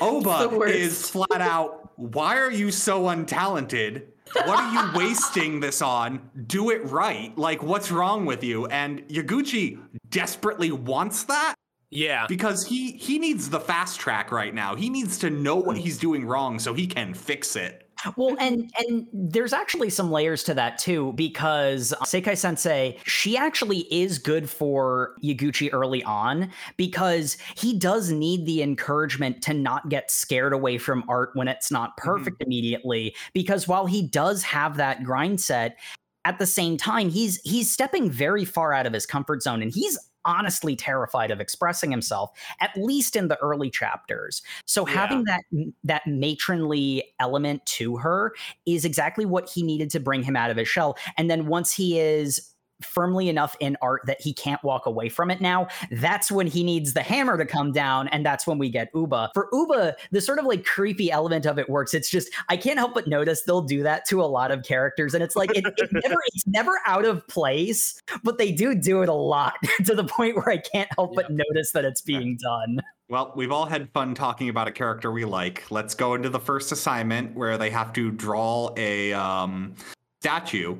Oba 0.00 0.48
the 0.48 0.58
worst. 0.58 0.74
is 0.74 1.10
flat 1.10 1.40
out, 1.40 1.90
why 1.96 2.38
are 2.38 2.50
you 2.50 2.70
so 2.70 3.02
untalented? 3.02 4.04
What 4.32 4.58
are 4.58 4.72
you 4.72 4.98
wasting 4.98 5.60
this 5.60 5.82
on? 5.82 6.30
Do 6.46 6.70
it 6.70 6.84
right. 6.86 7.36
Like, 7.36 7.62
what's 7.62 7.90
wrong 7.90 8.24
with 8.24 8.42
you? 8.42 8.66
And 8.66 9.06
Yaguchi 9.08 9.78
desperately 10.08 10.72
wants 10.72 11.24
that 11.24 11.54
Yeah. 11.90 12.26
because 12.26 12.66
he 12.66 12.92
he 12.92 13.18
needs 13.18 13.50
the 13.50 13.60
fast 13.60 14.00
track 14.00 14.32
right 14.32 14.54
now. 14.54 14.74
He 14.74 14.88
needs 14.88 15.18
to 15.18 15.28
know 15.30 15.56
what 15.56 15.76
mm. 15.76 15.80
he's 15.80 15.98
doing 15.98 16.24
wrong 16.24 16.58
so 16.58 16.72
he 16.72 16.86
can 16.86 17.12
fix 17.12 17.54
it. 17.54 17.83
Well, 18.16 18.36
and 18.38 18.72
and 18.78 19.06
there's 19.12 19.52
actually 19.52 19.90
some 19.90 20.10
layers 20.10 20.42
to 20.44 20.54
that 20.54 20.78
too, 20.78 21.12
because 21.14 21.92
uh, 21.92 22.04
Saeki 22.04 22.36
Sensei, 22.36 22.98
she 23.04 23.36
actually 23.36 23.80
is 23.90 24.18
good 24.18 24.48
for 24.48 25.14
Yaguchi 25.22 25.70
early 25.72 26.02
on 26.04 26.50
because 26.76 27.36
he 27.56 27.78
does 27.78 28.10
need 28.10 28.46
the 28.46 28.62
encouragement 28.62 29.42
to 29.42 29.54
not 29.54 29.88
get 29.88 30.10
scared 30.10 30.52
away 30.52 30.78
from 30.78 31.04
art 31.08 31.30
when 31.34 31.48
it's 31.48 31.70
not 31.70 31.90
mm-hmm. 31.90 32.08
perfect 32.08 32.42
immediately. 32.42 33.14
Because 33.32 33.68
while 33.68 33.86
he 33.86 34.06
does 34.06 34.42
have 34.42 34.76
that 34.76 35.04
grind 35.04 35.40
set, 35.40 35.76
at 36.24 36.38
the 36.38 36.46
same 36.46 36.76
time, 36.76 37.10
he's 37.10 37.40
he's 37.42 37.70
stepping 37.70 38.10
very 38.10 38.44
far 38.44 38.72
out 38.72 38.86
of 38.86 38.92
his 38.92 39.06
comfort 39.06 39.42
zone 39.42 39.62
and 39.62 39.72
he's 39.72 39.98
honestly 40.24 40.76
terrified 40.76 41.30
of 41.30 41.40
expressing 41.40 41.90
himself 41.90 42.30
at 42.60 42.70
least 42.76 43.16
in 43.16 43.28
the 43.28 43.36
early 43.38 43.70
chapters 43.70 44.42
so 44.66 44.86
Yeah. 44.86 44.94
having 44.94 45.24
that 45.24 45.42
that 45.84 46.06
matronly 46.06 47.04
element 47.20 47.64
to 47.66 47.96
her 47.96 48.32
is 48.66 48.84
exactly 48.84 49.24
what 49.24 49.48
he 49.48 49.62
needed 49.62 49.90
to 49.90 50.00
bring 50.00 50.22
him 50.22 50.36
out 50.36 50.50
of 50.50 50.56
his 50.56 50.68
shell 50.68 50.96
and 51.16 51.30
then 51.30 51.46
once 51.46 51.72
he 51.72 51.98
is 51.98 52.53
firmly 52.82 53.28
enough 53.28 53.56
in 53.60 53.76
art 53.82 54.02
that 54.06 54.20
he 54.20 54.32
can't 54.32 54.62
walk 54.62 54.86
away 54.86 55.08
from 55.08 55.30
it 55.30 55.40
now 55.40 55.66
that's 55.92 56.30
when 56.30 56.46
he 56.46 56.62
needs 56.62 56.92
the 56.92 57.02
hammer 57.02 57.38
to 57.38 57.46
come 57.46 57.72
down 57.72 58.08
and 58.08 58.24
that's 58.24 58.46
when 58.46 58.58
we 58.58 58.68
get 58.68 58.90
Oba. 58.94 59.30
For 59.34 59.48
Oba 59.52 59.94
the 60.10 60.20
sort 60.20 60.38
of 60.38 60.44
like 60.44 60.64
creepy 60.64 61.10
element 61.10 61.46
of 61.46 61.58
it 61.58 61.68
works. 61.68 61.94
It's 61.94 62.10
just 62.10 62.30
i 62.48 62.56
can't 62.56 62.78
help 62.78 62.94
but 62.94 63.06
notice 63.06 63.42
they'll 63.42 63.62
do 63.62 63.82
that 63.82 64.06
to 64.08 64.22
a 64.22 64.26
lot 64.26 64.50
of 64.50 64.62
characters 64.64 65.14
and 65.14 65.22
it's 65.22 65.36
like 65.36 65.50
it, 65.56 65.64
it 65.66 65.90
never 66.04 66.16
it's 66.32 66.46
never 66.46 66.80
out 66.86 67.04
of 67.04 67.26
place 67.28 68.00
but 68.22 68.38
they 68.38 68.52
do 68.52 68.74
do 68.74 69.02
it 69.02 69.08
a 69.08 69.14
lot 69.14 69.54
to 69.84 69.94
the 69.94 70.04
point 70.04 70.36
where 70.36 70.50
i 70.50 70.58
can't 70.58 70.88
help 70.96 71.14
but 71.14 71.30
notice 71.30 71.72
that 71.72 71.84
it's 71.84 72.00
being 72.00 72.36
done. 72.36 72.80
Well, 73.08 73.32
we've 73.36 73.52
all 73.52 73.66
had 73.66 73.90
fun 73.92 74.14
talking 74.14 74.48
about 74.48 74.66
a 74.66 74.72
character 74.72 75.12
we 75.12 75.24
like. 75.24 75.70
Let's 75.70 75.94
go 75.94 76.14
into 76.14 76.30
the 76.30 76.40
first 76.40 76.72
assignment 76.72 77.34
where 77.36 77.58
they 77.58 77.70
have 77.70 77.92
to 77.94 78.10
draw 78.10 78.72
a 78.76 79.12
um, 79.12 79.74
statue 80.20 80.76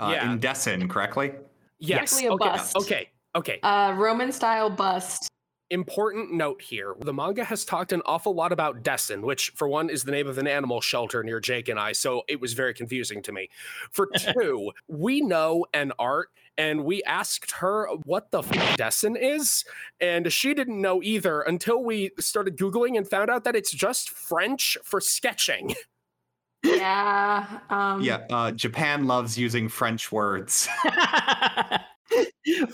uh, 0.00 0.10
Yeah. 0.12 0.32
in 0.32 0.40
Dessin, 0.40 0.88
correctly? 0.88 1.32
Yes. 1.78 2.00
Basically 2.12 2.26
a 2.26 2.32
okay. 2.32 2.44
bust. 2.48 2.76
Okay. 2.76 3.08
Okay. 3.36 3.60
Uh 3.62 3.94
Roman 3.96 4.32
style 4.32 4.70
bust. 4.70 5.28
Important 5.70 6.32
note 6.32 6.60
here. 6.60 6.96
The 6.98 7.12
manga 7.12 7.44
has 7.44 7.64
talked 7.64 7.92
an 7.92 8.02
awful 8.04 8.34
lot 8.34 8.50
about 8.50 8.82
Destin, 8.82 9.22
which, 9.22 9.50
for 9.54 9.68
one, 9.68 9.88
is 9.88 10.02
the 10.02 10.10
name 10.10 10.26
of 10.26 10.36
an 10.36 10.48
animal 10.48 10.80
shelter 10.80 11.22
near 11.22 11.38
Jake 11.38 11.68
and 11.68 11.78
I, 11.78 11.92
so 11.92 12.24
it 12.26 12.40
was 12.40 12.54
very 12.54 12.74
confusing 12.74 13.22
to 13.22 13.30
me. 13.30 13.48
For 13.92 14.08
two, 14.18 14.72
we 14.88 15.20
know 15.20 15.66
an 15.72 15.92
art, 15.96 16.30
and 16.58 16.84
we 16.84 17.04
asked 17.04 17.52
her 17.52 17.86
what 18.04 18.32
the 18.32 18.40
f- 18.42 18.76
Destin 18.76 19.14
is, 19.14 19.64
and 20.00 20.32
she 20.32 20.54
didn't 20.54 20.80
know 20.80 21.04
either 21.04 21.40
until 21.42 21.84
we 21.84 22.10
started 22.18 22.56
Googling 22.56 22.96
and 22.96 23.08
found 23.08 23.30
out 23.30 23.44
that 23.44 23.54
it's 23.54 23.70
just 23.70 24.10
French 24.10 24.76
for 24.82 25.00
sketching. 25.00 25.76
Yeah. 26.62 27.60
Um 27.70 28.02
Yeah, 28.02 28.26
uh, 28.30 28.50
Japan 28.52 29.06
loves 29.06 29.38
using 29.38 29.68
French 29.68 30.10
words. 30.12 30.68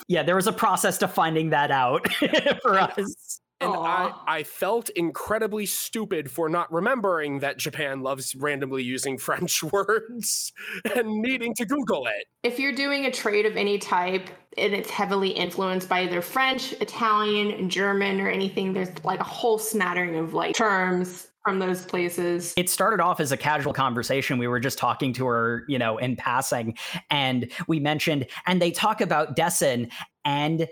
yeah, 0.08 0.22
there 0.22 0.36
was 0.36 0.46
a 0.46 0.52
process 0.52 0.98
to 0.98 1.08
finding 1.08 1.50
that 1.50 1.70
out 1.70 2.06
for 2.62 2.78
us. 2.78 3.40
And 3.58 3.72
I, 3.72 4.12
I 4.26 4.42
felt 4.42 4.90
incredibly 4.90 5.64
stupid 5.64 6.30
for 6.30 6.50
not 6.50 6.70
remembering 6.70 7.38
that 7.38 7.56
Japan 7.56 8.02
loves 8.02 8.34
randomly 8.34 8.82
using 8.82 9.16
French 9.16 9.62
words 9.72 10.52
and 10.94 11.22
needing 11.22 11.54
to 11.54 11.64
Google 11.64 12.06
it. 12.06 12.26
if 12.42 12.58
you're 12.58 12.74
doing 12.74 13.06
a 13.06 13.10
trade 13.10 13.46
of 13.46 13.56
any 13.56 13.78
type 13.78 14.28
and 14.58 14.74
it's 14.74 14.90
heavily 14.90 15.30
influenced 15.30 15.88
by 15.88 16.02
either 16.02 16.20
French, 16.20 16.72
Italian, 16.82 17.70
German, 17.70 18.20
or 18.20 18.28
anything, 18.28 18.74
there's 18.74 18.90
like 19.04 19.20
a 19.20 19.24
whole 19.24 19.58
smattering 19.58 20.16
of 20.16 20.34
like 20.34 20.54
terms 20.54 21.28
from 21.46 21.60
those 21.60 21.84
places. 21.84 22.52
It 22.56 22.68
started 22.68 23.00
off 23.00 23.20
as 23.20 23.30
a 23.30 23.36
casual 23.36 23.72
conversation. 23.72 24.36
We 24.36 24.48
were 24.48 24.58
just 24.58 24.78
talking 24.78 25.12
to 25.14 25.26
her, 25.26 25.64
you 25.68 25.78
know, 25.78 25.96
in 25.98 26.16
passing, 26.16 26.76
and 27.10 27.50
we 27.68 27.78
mentioned, 27.78 28.26
and 28.46 28.60
they 28.60 28.72
talk 28.72 29.00
about 29.00 29.36
Dessin, 29.36 29.90
and 30.24 30.68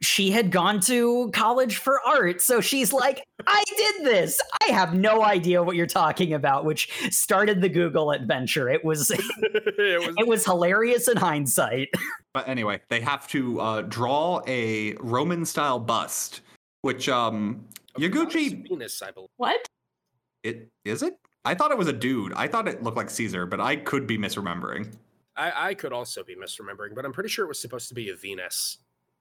she 0.00 0.30
had 0.30 0.52
gone 0.52 0.78
to 0.82 1.30
college 1.32 1.78
for 1.78 2.00
art. 2.06 2.40
So 2.40 2.60
she's 2.60 2.92
like, 2.92 3.24
I 3.48 3.64
did 3.76 4.06
this. 4.06 4.40
I 4.62 4.70
have 4.70 4.94
no 4.94 5.24
idea 5.24 5.60
what 5.62 5.74
you're 5.74 5.86
talking 5.86 6.34
about, 6.34 6.64
which 6.64 6.88
started 7.10 7.60
the 7.60 7.68
Google 7.68 8.12
adventure. 8.12 8.68
It 8.68 8.84
was 8.84 9.10
it 9.10 9.20
was 10.00 10.14
it 10.18 10.28
was 10.28 10.44
hilarious 10.44 11.08
in 11.08 11.16
hindsight. 11.16 11.88
But 12.34 12.46
anyway, 12.46 12.80
they 12.88 13.00
have 13.00 13.26
to 13.28 13.60
uh, 13.60 13.82
draw 13.82 14.42
a 14.46 14.94
Roman 15.00 15.44
style 15.44 15.80
bust, 15.80 16.42
which 16.82 17.08
um 17.08 17.66
Yaguchi 17.98 18.68
Venus, 18.68 19.02
I 19.02 19.10
believe. 19.10 19.30
What? 19.38 19.66
It 20.48 20.70
is 20.84 21.02
it? 21.02 21.14
I 21.44 21.54
thought 21.54 21.70
it 21.70 21.78
was 21.78 21.88
a 21.88 21.92
dude. 21.92 22.32
I 22.34 22.48
thought 22.48 22.68
it 22.68 22.82
looked 22.82 22.96
like 22.96 23.10
Caesar, 23.10 23.46
but 23.46 23.60
I 23.60 23.76
could 23.76 24.06
be 24.06 24.18
misremembering. 24.18 24.92
I, 25.36 25.68
I 25.68 25.74
could 25.74 25.92
also 25.92 26.24
be 26.24 26.34
misremembering, 26.34 26.94
but 26.94 27.04
I'm 27.04 27.12
pretty 27.12 27.28
sure 27.28 27.44
it 27.44 27.48
was 27.48 27.60
supposed 27.60 27.88
to 27.88 27.94
be 27.94 28.10
a 28.10 28.16
Venus. 28.16 28.78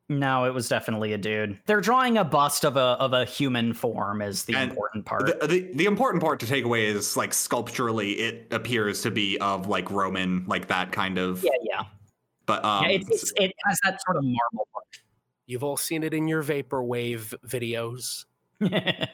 No, 0.10 0.46
it 0.46 0.54
was 0.54 0.70
definitely 0.70 1.14
a 1.14 1.18
dude. 1.18 1.60
They're 1.66 1.82
drawing 1.82 2.18
a 2.18 2.24
bust 2.24 2.64
of 2.64 2.78
a 2.78 2.80
of 2.80 3.14
a 3.14 3.26
human 3.26 3.74
form 3.74 4.22
is 4.22 4.46
the 4.46 4.56
And 4.56 4.72
important 4.72 5.06
part. 5.06 5.26
The, 5.42 5.48
the 5.48 5.72
the 5.74 5.86
important 5.86 6.24
part 6.24 6.40
to 6.40 6.48
take 6.48 6.64
away 6.64 6.86
is 6.86 7.18
like 7.18 7.34
sculpturally, 7.34 8.14
it 8.14 8.48
appears 8.52 9.02
to 9.02 9.12
be 9.12 9.38
of 9.40 9.68
like 9.68 9.92
Roman, 9.92 10.46
like 10.48 10.68
that 10.68 10.92
kind 10.94 11.18
of. 11.18 11.44
yeah, 11.44 11.52
yeah. 11.62 11.84
But 12.46 12.64
um, 12.64 12.86
yeah 12.86 12.92
it's, 12.92 13.10
it's, 13.10 13.34
it 13.36 13.54
has 13.66 13.80
that 13.84 14.02
sort 14.02 14.18
of 14.18 14.24
marble 14.24 14.68
You've 15.48 15.64
all 15.64 15.78
seen 15.78 16.04
it 16.04 16.14
in 16.14 16.28
your 16.28 16.44
vaporwave 16.44 17.34
videos. 17.48 18.26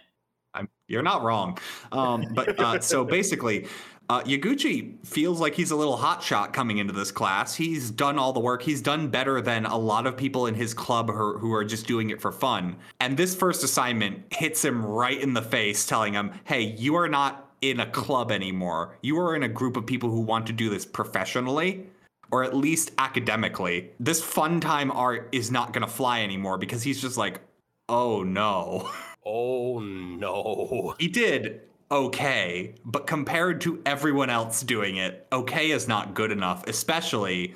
I'm, 0.53 0.69
you're 0.87 1.03
not 1.03 1.23
wrong. 1.23 1.57
Um, 1.91 2.25
but 2.33 2.59
uh, 2.59 2.79
so 2.79 3.03
basically, 3.03 3.67
uh, 4.09 4.21
Yaguchi 4.23 5.05
feels 5.05 5.39
like 5.39 5.55
he's 5.55 5.71
a 5.71 5.75
little 5.75 5.97
hotshot 5.97 6.51
coming 6.51 6.77
into 6.77 6.93
this 6.93 7.11
class. 7.11 7.55
He's 7.55 7.89
done 7.89 8.19
all 8.19 8.33
the 8.33 8.39
work. 8.39 8.61
He's 8.61 8.81
done 8.81 9.07
better 9.07 9.41
than 9.41 9.65
a 9.65 9.77
lot 9.77 10.05
of 10.05 10.17
people 10.17 10.47
in 10.47 10.55
his 10.55 10.73
club 10.73 11.09
who, 11.09 11.53
are 11.53 11.63
just 11.63 11.87
doing 11.87 12.09
it 12.09 12.21
for 12.21 12.31
fun. 12.31 12.75
And 12.99 13.15
this 13.15 13.33
first 13.33 13.63
assignment 13.63 14.21
hits 14.33 14.63
him 14.63 14.85
right 14.85 15.19
in 15.19 15.33
the 15.33 15.41
face, 15.41 15.85
telling 15.85 16.13
him, 16.13 16.31
hey, 16.43 16.61
you 16.61 16.95
are 16.95 17.07
not 17.07 17.51
in 17.61 17.79
a 17.79 17.89
club 17.89 18.31
anymore. 18.31 18.97
You 19.01 19.19
are 19.19 19.35
in 19.35 19.43
a 19.43 19.47
group 19.47 19.77
of 19.77 19.85
people 19.85 20.09
who 20.09 20.21
want 20.21 20.47
to 20.47 20.53
do 20.53 20.69
this 20.69 20.85
professionally. 20.85 21.87
Or 22.31 22.43
at 22.43 22.55
least 22.55 22.91
academically, 22.97 23.91
this 23.99 24.21
fun 24.21 24.59
time 24.59 24.89
art 24.89 25.29
is 25.31 25.51
not 25.51 25.71
gonna 25.71 25.87
fly 25.87 26.23
anymore 26.23 26.57
because 26.57 26.81
he's 26.81 26.99
just 26.99 27.15
like, 27.15 27.41
oh 27.89 28.23
no. 28.23 28.91
Oh 29.25 29.79
no. 29.79 30.95
He 30.99 31.07
did 31.07 31.61
okay, 31.91 32.75
but 32.85 33.05
compared 33.07 33.61
to 33.61 33.81
everyone 33.85 34.29
else 34.29 34.61
doing 34.63 34.97
it, 34.97 35.27
okay 35.31 35.71
is 35.71 35.87
not 35.87 36.13
good 36.13 36.31
enough, 36.31 36.67
especially 36.67 37.53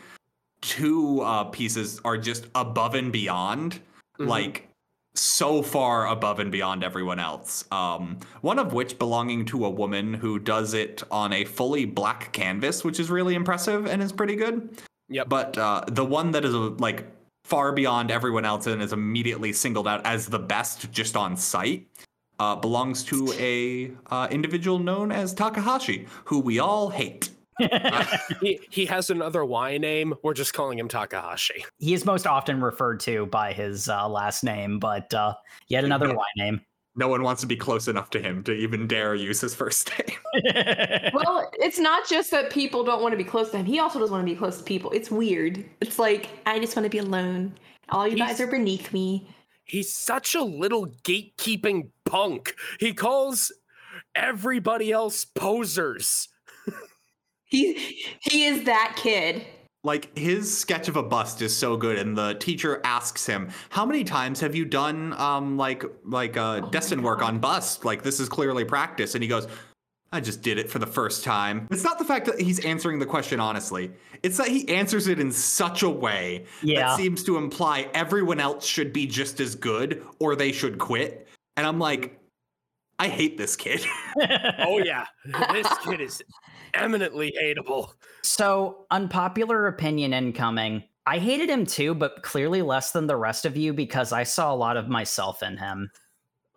two 0.62 1.22
uh, 1.22 1.46
pieces 1.46 2.00
are 2.06 2.18
just 2.18 2.46
above 2.56 2.96
and 2.96 3.12
beyond, 3.12 3.80
Mhm. 4.20 4.28
like 4.28 4.68
so 5.16 5.64
far 5.64 6.08
above 6.08 6.40
and 6.40 6.52
beyond 6.52 6.84
everyone 6.84 7.20
else. 7.20 7.66
Um, 7.72 8.18
one 8.42 8.60
of 8.60 8.74
which 8.74 9.00
belonging 9.00 9.46
to 9.46 9.66
a 9.66 9.70
woman 9.70 10.14
who 10.14 10.38
does 10.38 10.76
it 10.76 11.02
on 11.10 11.34
a 11.34 11.44
fully 11.44 11.86
black 11.86 12.32
canvas, 12.34 12.84
which 12.84 13.00
is 13.00 13.10
really 13.10 13.34
impressive 13.34 13.88
and 13.88 14.04
is 14.04 14.12
pretty 14.12 14.36
good. 14.36 14.70
Yep. 15.10 15.30
But 15.30 15.58
uh, 15.58 15.84
the 15.88 16.06
one 16.06 16.32
that 16.32 16.46
is 16.46 16.54
uh, 16.54 16.70
like 16.78 17.08
far 17.48 17.72
beyond 17.72 18.12
everyone 18.12 18.44
else 18.44 18.68
and 18.68 18.82
is 18.82 18.92
immediately 18.92 19.54
singled 19.54 19.88
out 19.88 20.06
as 20.06 20.28
the 20.28 20.38
best 20.38 20.92
just 20.92 21.16
on 21.16 21.38
sight 21.38 21.88
uh, 22.40 22.58
belongs 22.58 23.04
to 23.06 23.34
a 23.40 23.90
uh, 24.14 24.28
individual 24.30 24.80
known 24.80 25.14
as 25.14 25.34
Takahashi, 25.34 26.08
who 26.26 26.40
we 26.40 26.60
all 26.60 26.90
hate. 26.90 27.30
he, 28.42 28.60
he 28.70 28.86
has 28.86 29.10
another 29.10 29.46
Y 29.46 29.78
name. 29.78 30.14
We're 30.24 30.34
just 30.34 30.54
calling 30.54 30.78
him 30.78 30.90
Takahashi. 30.90 31.64
he 31.80 31.94
is 31.94 32.06
most 32.06 32.28
often 32.28 32.62
referred 32.62 33.00
to 33.02 33.28
by 33.28 33.54
his 33.54 33.88
uh, 33.88 34.10
last 34.10 34.44
name, 34.44 34.78
but 34.78 35.14
uh, 35.14 35.34
yet 35.70 35.86
another 35.86 36.14
Y 36.14 36.26
name. 36.36 36.60
No 36.98 37.08
one 37.08 37.22
wants 37.22 37.42
to 37.42 37.48
be 37.48 37.56
close 37.56 37.88
enough 37.88 38.10
to 38.10 38.20
him 38.20 38.44
to 38.44 38.52
even 38.52 38.88
dare 38.88 39.14
use 39.16 39.40
his 39.40 39.56
first 39.56 39.92
name. 40.00 40.18
Well, 41.14 41.50
it's 41.54 41.80
not 41.80 42.08
just 42.08 42.32
that 42.32 42.52
people 42.52 42.84
don't 42.84 43.02
want 43.02 43.14
to 43.14 43.18
be 43.18 43.24
close 43.24 43.52
to 43.52 43.58
him. 43.58 43.66
He 43.66 43.80
also 43.80 44.00
doesn't 44.00 44.14
want 44.14 44.28
to 44.28 44.32
be 44.34 44.38
close 44.38 44.58
to 44.58 44.64
people. 44.64 44.92
It's 44.92 45.10
weird. 45.10 45.64
It's 45.80 45.98
like 45.98 46.30
I 46.46 46.60
just 46.60 46.76
want 46.76 46.84
to 46.86 46.90
be 46.90 46.98
alone. 46.98 47.54
All 47.90 48.08
you 48.08 48.18
guys 48.18 48.42
are 48.42 48.48
beneath 48.48 48.92
me. 48.92 49.30
He's 49.64 49.94
such 49.94 50.36
a 50.36 50.44
little 50.44 50.88
gatekeeping 51.04 51.90
punk. 52.06 52.56
He 52.80 52.94
calls 52.94 53.52
everybody 54.16 54.92
else 54.92 55.26
posers. 55.26 56.28
He 57.50 58.04
he 58.20 58.44
is 58.44 58.66
that 58.66 58.96
kid. 58.98 59.46
Like 59.84 60.18
his 60.18 60.56
sketch 60.58 60.88
of 60.88 60.96
a 60.98 61.04
bust 61.04 61.42
is 61.42 61.56
so 61.56 61.78
good 61.78 61.98
and 61.98 62.18
the 62.18 62.34
teacher 62.36 62.82
asks 62.84 63.26
him 63.26 63.50
how 63.70 63.86
many 63.86 64.04
times 64.04 64.40
have 64.42 64.56
you 64.56 64.66
done 64.66 65.14
um 65.14 65.56
like 65.58 65.84
like 66.04 66.36
uh 66.36 66.60
destin 66.72 67.02
work 67.04 67.22
on 67.22 67.40
bust? 67.40 67.86
Like 67.86 68.04
this 68.04 68.20
is 68.20 68.28
clearly 68.28 68.66
practice. 68.66 69.16
And 69.16 69.24
he 69.24 69.28
goes 69.30 69.48
i 70.12 70.22
just 70.22 70.42
did 70.42 70.58
it 70.58 70.70
for 70.72 70.80
the 70.80 70.88
first 70.88 71.24
time. 71.24 71.68
It's 71.70 71.84
not 71.84 72.00
the 72.00 72.06
fact 72.06 72.26
that 72.28 72.40
he's 72.40 72.64
answering 72.66 72.98
the 73.00 73.06
question 73.06 73.40
honestly. 73.40 73.92
It's 74.24 74.38
that 74.38 74.48
he 74.48 74.68
answers 74.70 75.08
it 75.08 75.20
in 75.20 75.32
such 75.32 75.84
a 75.84 75.90
way 75.90 76.46
Yeah. 76.64 76.88
that 76.88 76.98
seems 76.98 77.24
to 77.26 77.38
imply 77.38 77.90
everyone 77.94 78.40
else 78.40 78.66
should 78.66 78.92
be 78.94 79.06
just 79.06 79.40
as 79.40 79.54
good 79.56 80.04
or 80.20 80.36
they 80.36 80.52
should 80.52 80.78
quit. 80.80 81.28
And 81.56 81.66
i'm 81.68 81.78
like 81.80 82.20
i 83.00 83.08
hate 83.08 83.38
this 83.38 83.56
kid. 83.56 83.86
Oh, 84.60 84.80
yeah. 84.80 85.06
this 85.52 85.68
kid 85.86 86.02
is 86.02 86.22
eminently 86.78 87.34
hateable. 87.42 87.92
So, 88.24 88.86
unpopular 88.92 89.68
opinion 89.68 90.14
incoming. 90.14 90.84
I 91.06 91.20
hated 91.20 91.50
him 91.50 91.66
too, 91.66 91.94
but 91.96 92.24
clearly 92.24 92.62
less 92.62 92.92
than 92.92 93.08
the 93.08 93.16
rest 93.16 93.46
of 93.46 93.56
you 93.56 93.74
because 93.74 94.12
I 94.12 94.24
saw 94.24 94.54
a 94.54 94.56
lot 94.56 94.76
of 94.78 94.88
myself 94.90 95.42
in 95.44 95.58
him. 95.58 95.90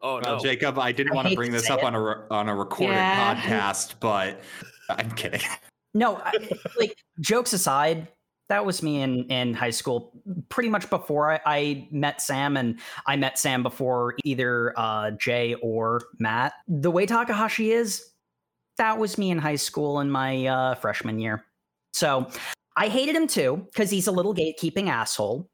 Oh, 0.02 0.14
well 0.14 0.36
no. 0.36 0.38
jacob 0.38 0.78
i 0.78 0.92
didn't 0.92 1.12
I 1.12 1.14
want 1.16 1.28
to 1.28 1.34
bring 1.36 1.50
to 1.52 1.58
this 1.58 1.68
up 1.68 1.80
it. 1.80 1.84
on 1.84 1.94
a 1.94 2.00
re- 2.02 2.14
on 2.30 2.48
a 2.48 2.54
recorded 2.56 2.94
Yeah. 2.94 3.34
podcast 3.44 3.96
but 4.00 4.40
i'm 4.88 5.10
kidding 5.10 5.42
No, 5.92 6.16
I, 6.16 6.32
like 6.78 6.96
jokes 7.20 7.52
aside, 7.52 8.08
that 8.48 8.64
was 8.64 8.82
me 8.82 9.02
in 9.02 9.24
in 9.24 9.52
high 9.54 9.70
school. 9.70 10.12
Pretty 10.48 10.68
much 10.70 10.88
before 10.88 11.32
I, 11.32 11.40
I 11.44 11.88
met 11.90 12.22
Sam, 12.22 12.56
and 12.56 12.78
I 13.06 13.16
met 13.16 13.38
Sam 13.38 13.62
before 13.62 14.14
either 14.24 14.72
uh, 14.78 15.10
Jay 15.12 15.54
or 15.62 16.00
Matt. 16.18 16.54
The 16.68 16.90
way 16.90 17.06
Takahashi 17.06 17.72
is, 17.72 18.09
that 18.80 18.98
was 18.98 19.18
me 19.18 19.30
in 19.30 19.36
high 19.36 19.56
school 19.56 20.00
in 20.00 20.10
my 20.10 20.46
uh, 20.46 20.74
freshman 20.74 21.18
year. 21.18 21.44
So 21.92 22.30
I 22.76 22.88
hated 22.88 23.14
him 23.14 23.26
too 23.26 23.66
because 23.70 23.90
he's 23.90 24.06
a 24.06 24.12
little 24.12 24.34
gatekeeping 24.34 24.88
asshole. 24.88 25.50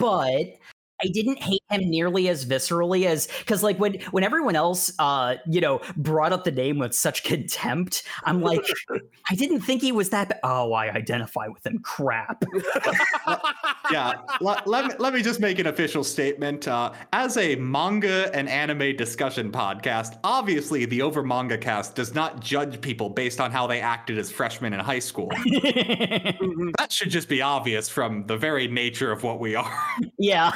but 0.00 0.57
I 1.02 1.08
didn't 1.08 1.42
hate 1.42 1.62
him 1.70 1.88
nearly 1.88 2.28
as 2.28 2.44
viscerally 2.44 3.06
as 3.06 3.28
because 3.38 3.62
like 3.62 3.78
when 3.78 4.00
when 4.10 4.24
everyone 4.24 4.56
else 4.56 4.92
uh 4.98 5.36
you 5.46 5.60
know 5.60 5.80
brought 5.96 6.32
up 6.32 6.44
the 6.44 6.50
name 6.50 6.78
with 6.78 6.94
such 6.94 7.24
contempt, 7.24 8.02
I'm 8.24 8.40
like, 8.40 8.64
I 9.30 9.34
didn't 9.34 9.60
think 9.60 9.82
he 9.82 9.92
was 9.92 10.10
that. 10.10 10.28
Ba- 10.28 10.40
oh, 10.42 10.72
I 10.72 10.90
identify 10.90 11.48
with 11.48 11.64
him. 11.66 11.78
Crap. 11.80 12.44
yeah 13.90 14.14
let, 14.40 14.66
let, 14.66 14.86
me, 14.86 14.94
let 14.98 15.14
me 15.14 15.22
just 15.22 15.40
make 15.40 15.58
an 15.58 15.66
official 15.66 16.04
statement 16.04 16.68
uh, 16.68 16.92
as 17.12 17.36
a 17.36 17.56
manga 17.56 18.30
and 18.34 18.48
anime 18.48 18.96
discussion 18.96 19.50
podcast 19.50 20.18
obviously 20.24 20.84
the 20.84 21.00
over 21.00 21.22
manga 21.22 21.56
cast 21.56 21.94
does 21.94 22.14
not 22.14 22.40
judge 22.40 22.80
people 22.80 23.08
based 23.08 23.40
on 23.40 23.50
how 23.50 23.66
they 23.66 23.80
acted 23.80 24.18
as 24.18 24.30
freshmen 24.30 24.72
in 24.72 24.80
high 24.80 24.98
school 24.98 25.28
that 26.78 26.88
should 26.90 27.10
just 27.10 27.28
be 27.28 27.40
obvious 27.40 27.88
from 27.88 28.26
the 28.26 28.36
very 28.36 28.68
nature 28.68 29.10
of 29.10 29.22
what 29.22 29.40
we 29.40 29.54
are 29.54 29.78
yeah. 30.18 30.52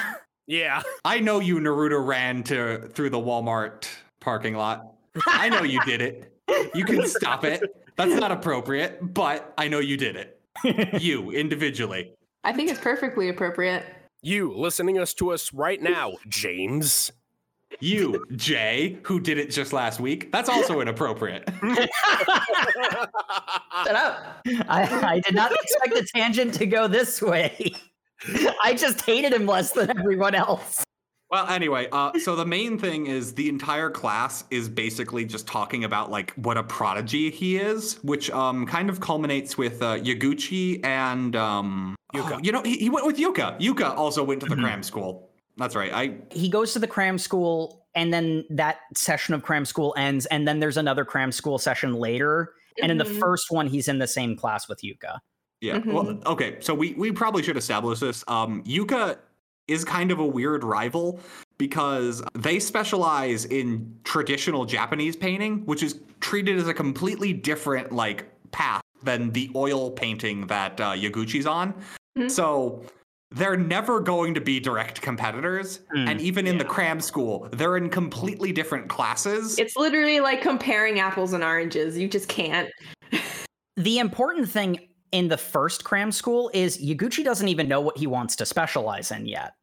Yeah. 0.46 0.82
i 1.04 1.18
know 1.18 1.40
you 1.40 1.58
naruto 1.58 2.04
ran 2.04 2.42
to 2.42 2.88
through 2.88 3.10
the 3.10 3.18
walmart 3.18 3.88
parking 4.20 4.54
lot 4.54 4.94
i 5.26 5.48
know 5.48 5.62
you 5.62 5.80
did 5.84 6.00
it 6.00 6.32
you 6.74 6.84
can 6.84 7.06
stop 7.06 7.44
it 7.44 7.62
that's 7.96 8.14
not 8.14 8.30
appropriate 8.30 8.98
but 9.14 9.52
i 9.58 9.68
know 9.68 9.78
you 9.78 9.96
did 9.96 10.16
it 10.16 10.40
you 11.00 11.30
individually 11.30 12.12
I 12.44 12.52
think 12.52 12.70
it's 12.70 12.80
perfectly 12.80 13.28
appropriate. 13.28 13.84
You 14.22 14.52
listening 14.54 14.98
us 14.98 15.14
to 15.14 15.32
us 15.32 15.52
right 15.52 15.80
now, 15.80 16.14
James. 16.28 17.12
You, 17.80 18.24
Jay, 18.36 18.98
who 19.02 19.18
did 19.18 19.38
it 19.38 19.50
just 19.50 19.72
last 19.72 19.98
week. 19.98 20.30
That's 20.30 20.48
also 20.48 20.80
inappropriate. 20.80 21.48
Shut 21.62 21.88
up. 23.96 24.42
I, 24.68 24.82
I 25.02 25.20
did 25.20 25.34
not 25.34 25.52
expect 25.52 25.94
the 25.94 26.06
tangent 26.14 26.54
to 26.54 26.66
go 26.66 26.86
this 26.86 27.22
way. 27.22 27.72
I 28.64 28.74
just 28.74 29.00
hated 29.02 29.32
him 29.32 29.46
less 29.46 29.72
than 29.72 29.90
everyone 29.98 30.34
else. 30.34 30.84
Well, 31.30 31.46
anyway, 31.48 31.88
uh, 31.92 32.18
so 32.18 32.36
the 32.36 32.44
main 32.44 32.78
thing 32.78 33.06
is 33.06 33.32
the 33.32 33.48
entire 33.48 33.88
class 33.88 34.44
is 34.50 34.68
basically 34.68 35.24
just 35.24 35.46
talking 35.46 35.84
about 35.84 36.10
like 36.10 36.32
what 36.34 36.58
a 36.58 36.62
prodigy 36.62 37.30
he 37.30 37.56
is, 37.56 37.94
which 38.02 38.30
um, 38.32 38.66
kind 38.66 38.90
of 38.90 39.00
culminates 39.00 39.56
with 39.56 39.80
uh, 39.80 39.96
Yaguchi 39.98 40.84
and 40.84 41.34
um, 41.34 41.96
Yuka. 42.14 42.32
oh, 42.34 42.40
you 42.42 42.52
know, 42.52 42.60
he, 42.62 42.76
he 42.76 42.90
went 42.90 43.06
with 43.06 43.16
Yuka. 43.16 43.58
Yuka 43.58 43.96
also 43.96 44.22
went 44.22 44.40
to 44.42 44.46
the 44.46 44.56
Mhm. 44.56 44.62
cram 44.62 44.82
school. 44.82 45.30
That's 45.56 45.74
right. 45.74 45.90
I 45.92 46.16
He 46.32 46.50
goes 46.50 46.74
to 46.74 46.78
the 46.78 46.86
cram 46.86 47.16
school, 47.16 47.86
and 47.94 48.12
then 48.12 48.44
that 48.50 48.80
session 48.94 49.32
of 49.32 49.42
cram 49.42 49.64
school 49.64 49.94
ends, 49.96 50.26
and 50.26 50.46
then 50.46 50.60
there's 50.60 50.76
another 50.76 51.06
cram 51.06 51.32
school 51.32 51.58
session 51.58 51.94
later. 51.94 52.52
And 52.82 52.90
in 52.92 52.98
the 52.98 53.04
Mhm. 53.04 53.18
first 53.18 53.50
one, 53.50 53.66
he's 53.68 53.88
in 53.88 53.98
the 53.98 54.06
same 54.06 54.36
class 54.36 54.68
with 54.68 54.80
Yuka. 54.82 55.18
Yeah. 55.62 55.78
Well, 55.86 56.18
okay. 56.26 56.56
So 56.60 56.74
we 56.74 56.92
we 56.94 57.12
probably 57.12 57.42
should 57.42 57.56
establish 57.56 58.00
this. 58.00 58.24
Um, 58.26 58.64
Yuka 58.64 59.16
is 59.68 59.84
kind 59.84 60.10
of 60.10 60.18
a 60.18 60.26
weird 60.26 60.64
rival 60.64 61.20
because 61.56 62.20
they 62.34 62.58
specialize 62.58 63.44
in 63.44 63.96
traditional 64.02 64.64
Japanese 64.64 65.14
painting, 65.14 65.64
which 65.64 65.84
is 65.84 66.00
treated 66.18 66.58
as 66.58 66.66
a 66.66 66.74
completely 66.74 67.32
different 67.32 67.92
like 67.92 68.28
path 68.50 68.82
than 69.04 69.30
the 69.30 69.50
oil 69.54 69.92
painting 69.92 70.48
that 70.48 70.80
uh, 70.80 70.92
Yaguchi's 70.92 71.46
on. 71.46 71.72
Mhm. 72.18 72.28
So 72.28 72.82
they're 73.30 73.56
never 73.56 74.00
going 74.00 74.34
to 74.34 74.40
be 74.40 74.58
direct 74.58 75.00
competitors, 75.00 75.80
Hmm, 75.92 76.08
and 76.08 76.20
even 76.20 76.46
in 76.46 76.58
the 76.58 76.64
cram 76.64 77.00
school, 77.00 77.48
they're 77.52 77.76
in 77.76 77.88
completely 77.88 78.52
different 78.52 78.88
classes. 78.88 79.58
It's 79.60 79.76
literally 79.76 80.18
like 80.20 80.42
comparing 80.42 80.98
apples 80.98 81.32
and 81.32 81.42
oranges. 81.44 81.96
You 81.96 82.08
just 82.08 82.28
can't. 82.28 82.68
The 83.76 84.00
important 84.00 84.50
thing 84.50 84.88
in 85.12 85.28
the 85.28 85.36
first 85.38 85.84
cram 85.84 86.10
school 86.10 86.50
is 86.52 86.78
Yaguchi 86.78 87.22
doesn't 87.22 87.48
even 87.48 87.68
know 87.68 87.80
what 87.80 87.96
he 87.98 88.06
wants 88.06 88.34
to 88.36 88.46
specialize 88.46 89.10
in 89.10 89.26
yet. 89.26 89.54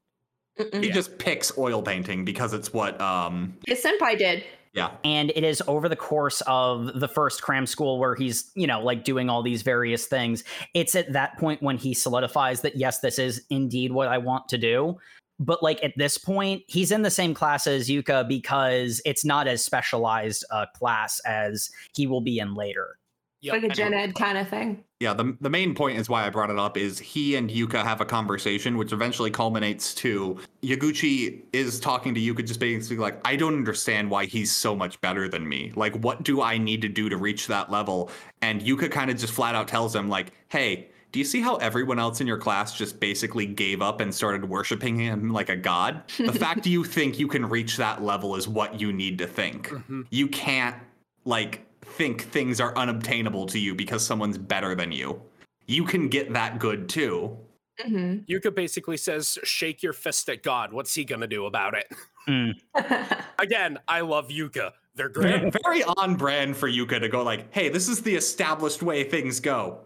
Mm-mm. 0.59 0.83
he 0.83 0.89
just 0.91 1.17
picks 1.19 1.57
oil 1.57 1.81
painting 1.81 2.25
because 2.25 2.53
it's 2.53 2.73
what 2.73 2.99
um 2.99 3.57
His 3.65 3.81
senpai 3.81 4.17
did. 4.17 4.43
yeah 4.73 4.91
and 5.05 5.31
it 5.33 5.45
is 5.45 5.63
over 5.67 5.87
the 5.87 5.95
course 5.95 6.41
of 6.47 6.99
the 6.99 7.07
first 7.07 7.41
cram 7.41 7.65
school 7.65 7.97
where 7.97 8.13
he's 8.13 8.51
you 8.55 8.67
know 8.67 8.81
like 8.81 9.05
doing 9.05 9.29
all 9.29 9.41
these 9.41 9.61
various 9.61 10.05
things 10.05 10.43
it's 10.73 10.95
at 10.95 11.13
that 11.13 11.37
point 11.37 11.63
when 11.63 11.77
he 11.77 11.93
solidifies 11.93 12.59
that 12.61 12.75
yes 12.75 12.99
this 12.99 13.17
is 13.17 13.45
indeed 13.49 13.93
what 13.93 14.09
i 14.09 14.17
want 14.17 14.49
to 14.49 14.57
do 14.57 14.97
but 15.39 15.63
like 15.63 15.81
at 15.81 15.93
this 15.95 16.17
point 16.17 16.61
he's 16.67 16.91
in 16.91 17.03
the 17.03 17.11
same 17.11 17.33
class 17.33 17.65
as 17.65 17.87
yuka 17.87 18.27
because 18.27 19.01
it's 19.05 19.23
not 19.23 19.47
as 19.47 19.63
specialized 19.63 20.43
a 20.51 20.67
class 20.75 21.21
as 21.21 21.69
he 21.95 22.05
will 22.05 22.21
be 22.21 22.37
in 22.39 22.53
later 22.53 22.97
Yep. 23.41 23.53
Like 23.53 23.63
a 23.63 23.69
gen 23.73 23.93
ed 23.93 24.15
kind 24.15 24.37
of 24.37 24.49
thing. 24.49 24.83
Yeah, 24.99 25.13
the, 25.13 25.37
the 25.39 25.49
main 25.49 25.75
point 25.75 25.97
is 25.97 26.09
why 26.09 26.25
I 26.25 26.29
brought 26.29 26.49
it 26.49 26.59
up 26.59 26.75
is 26.75 26.99
he 26.99 27.37
and 27.37 27.49
Yuka 27.49 27.81
have 27.83 28.01
a 28.01 28.05
conversation, 28.05 28.75
which 28.77 28.91
eventually 28.91 29.31
culminates 29.31 29.93
to 29.95 30.37
Yaguchi 30.61 31.41
is 31.53 31.79
talking 31.79 32.13
to 32.13 32.19
Yuka, 32.19 32.45
just 32.45 32.59
basically 32.59 32.97
like, 32.97 33.17
I 33.25 33.37
don't 33.37 33.53
understand 33.55 34.11
why 34.11 34.25
he's 34.25 34.53
so 34.53 34.75
much 34.75 34.99
better 34.99 35.29
than 35.29 35.47
me. 35.47 35.71
Like, 35.77 35.95
what 36.03 36.23
do 36.23 36.41
I 36.41 36.57
need 36.57 36.81
to 36.81 36.89
do 36.89 37.07
to 37.07 37.15
reach 37.15 37.47
that 37.47 37.71
level? 37.71 38.11
And 38.41 38.61
Yuka 38.61 38.91
kind 38.91 39.09
of 39.09 39.17
just 39.17 39.31
flat 39.31 39.55
out 39.55 39.69
tells 39.69 39.95
him, 39.95 40.09
like, 40.09 40.33
hey, 40.49 40.89
do 41.13 41.19
you 41.19 41.25
see 41.25 41.39
how 41.39 41.55
everyone 41.55 41.97
else 41.97 42.19
in 42.19 42.27
your 42.27 42.37
class 42.37 42.77
just 42.77 42.99
basically 42.99 43.45
gave 43.45 43.81
up 43.81 44.01
and 44.01 44.13
started 44.13 44.47
worshiping 44.47 44.99
him 44.99 45.31
like 45.31 45.47
a 45.47 45.55
god? 45.55 46.03
The 46.17 46.33
fact 46.33 46.67
you 46.67 46.83
think 46.83 47.17
you 47.17 47.27
can 47.29 47.47
reach 47.47 47.77
that 47.77 48.03
level 48.03 48.35
is 48.35 48.49
what 48.49 48.81
you 48.81 48.91
need 48.91 49.17
to 49.19 49.27
think. 49.27 49.69
Mhm. 49.69 50.07
You 50.09 50.27
can't, 50.27 50.75
like, 51.23 51.65
think 51.99 52.21
things 52.31 52.61
are 52.61 52.73
unobtainable 52.77 53.45
to 53.45 53.59
you 53.59 53.75
because 53.75 54.05
someone's 54.05 54.37
better 54.37 54.73
than 54.73 54.89
you. 54.93 55.21
you 55.67 55.83
can 55.83 56.07
get 56.07 56.31
that 56.31 56.57
good 56.57 56.87
too. 56.87 57.37
hmm 57.81 58.19
Yuka 58.31 58.55
basically 58.55 58.95
says, 58.95 59.37
"Shake 59.43 59.83
your 59.83 59.91
fist 59.91 60.29
at 60.29 60.41
God. 60.41 60.71
What's 60.71 60.95
he 60.95 61.03
gonna 61.03 61.27
do 61.27 61.45
about 61.45 61.73
it?" 61.77 61.87
Mm. 62.27 62.53
Again, 63.39 63.79
I 63.87 63.99
love 64.01 64.29
Yuka. 64.29 64.71
They're 64.95 65.09
Very, 65.09 65.39
great. 65.39 65.55
very 65.65 65.83
on 65.83 66.15
brand 66.15 66.55
for 66.57 66.69
Yuka 66.69 66.99
to 67.01 67.09
go 67.09 67.21
like, 67.23 67.53
"Hey, 67.53 67.67
this 67.69 67.89
is 67.89 68.01
the 68.01 68.15
established 68.15 68.81
way 68.81 69.03
things 69.03 69.39
go." 69.41 69.79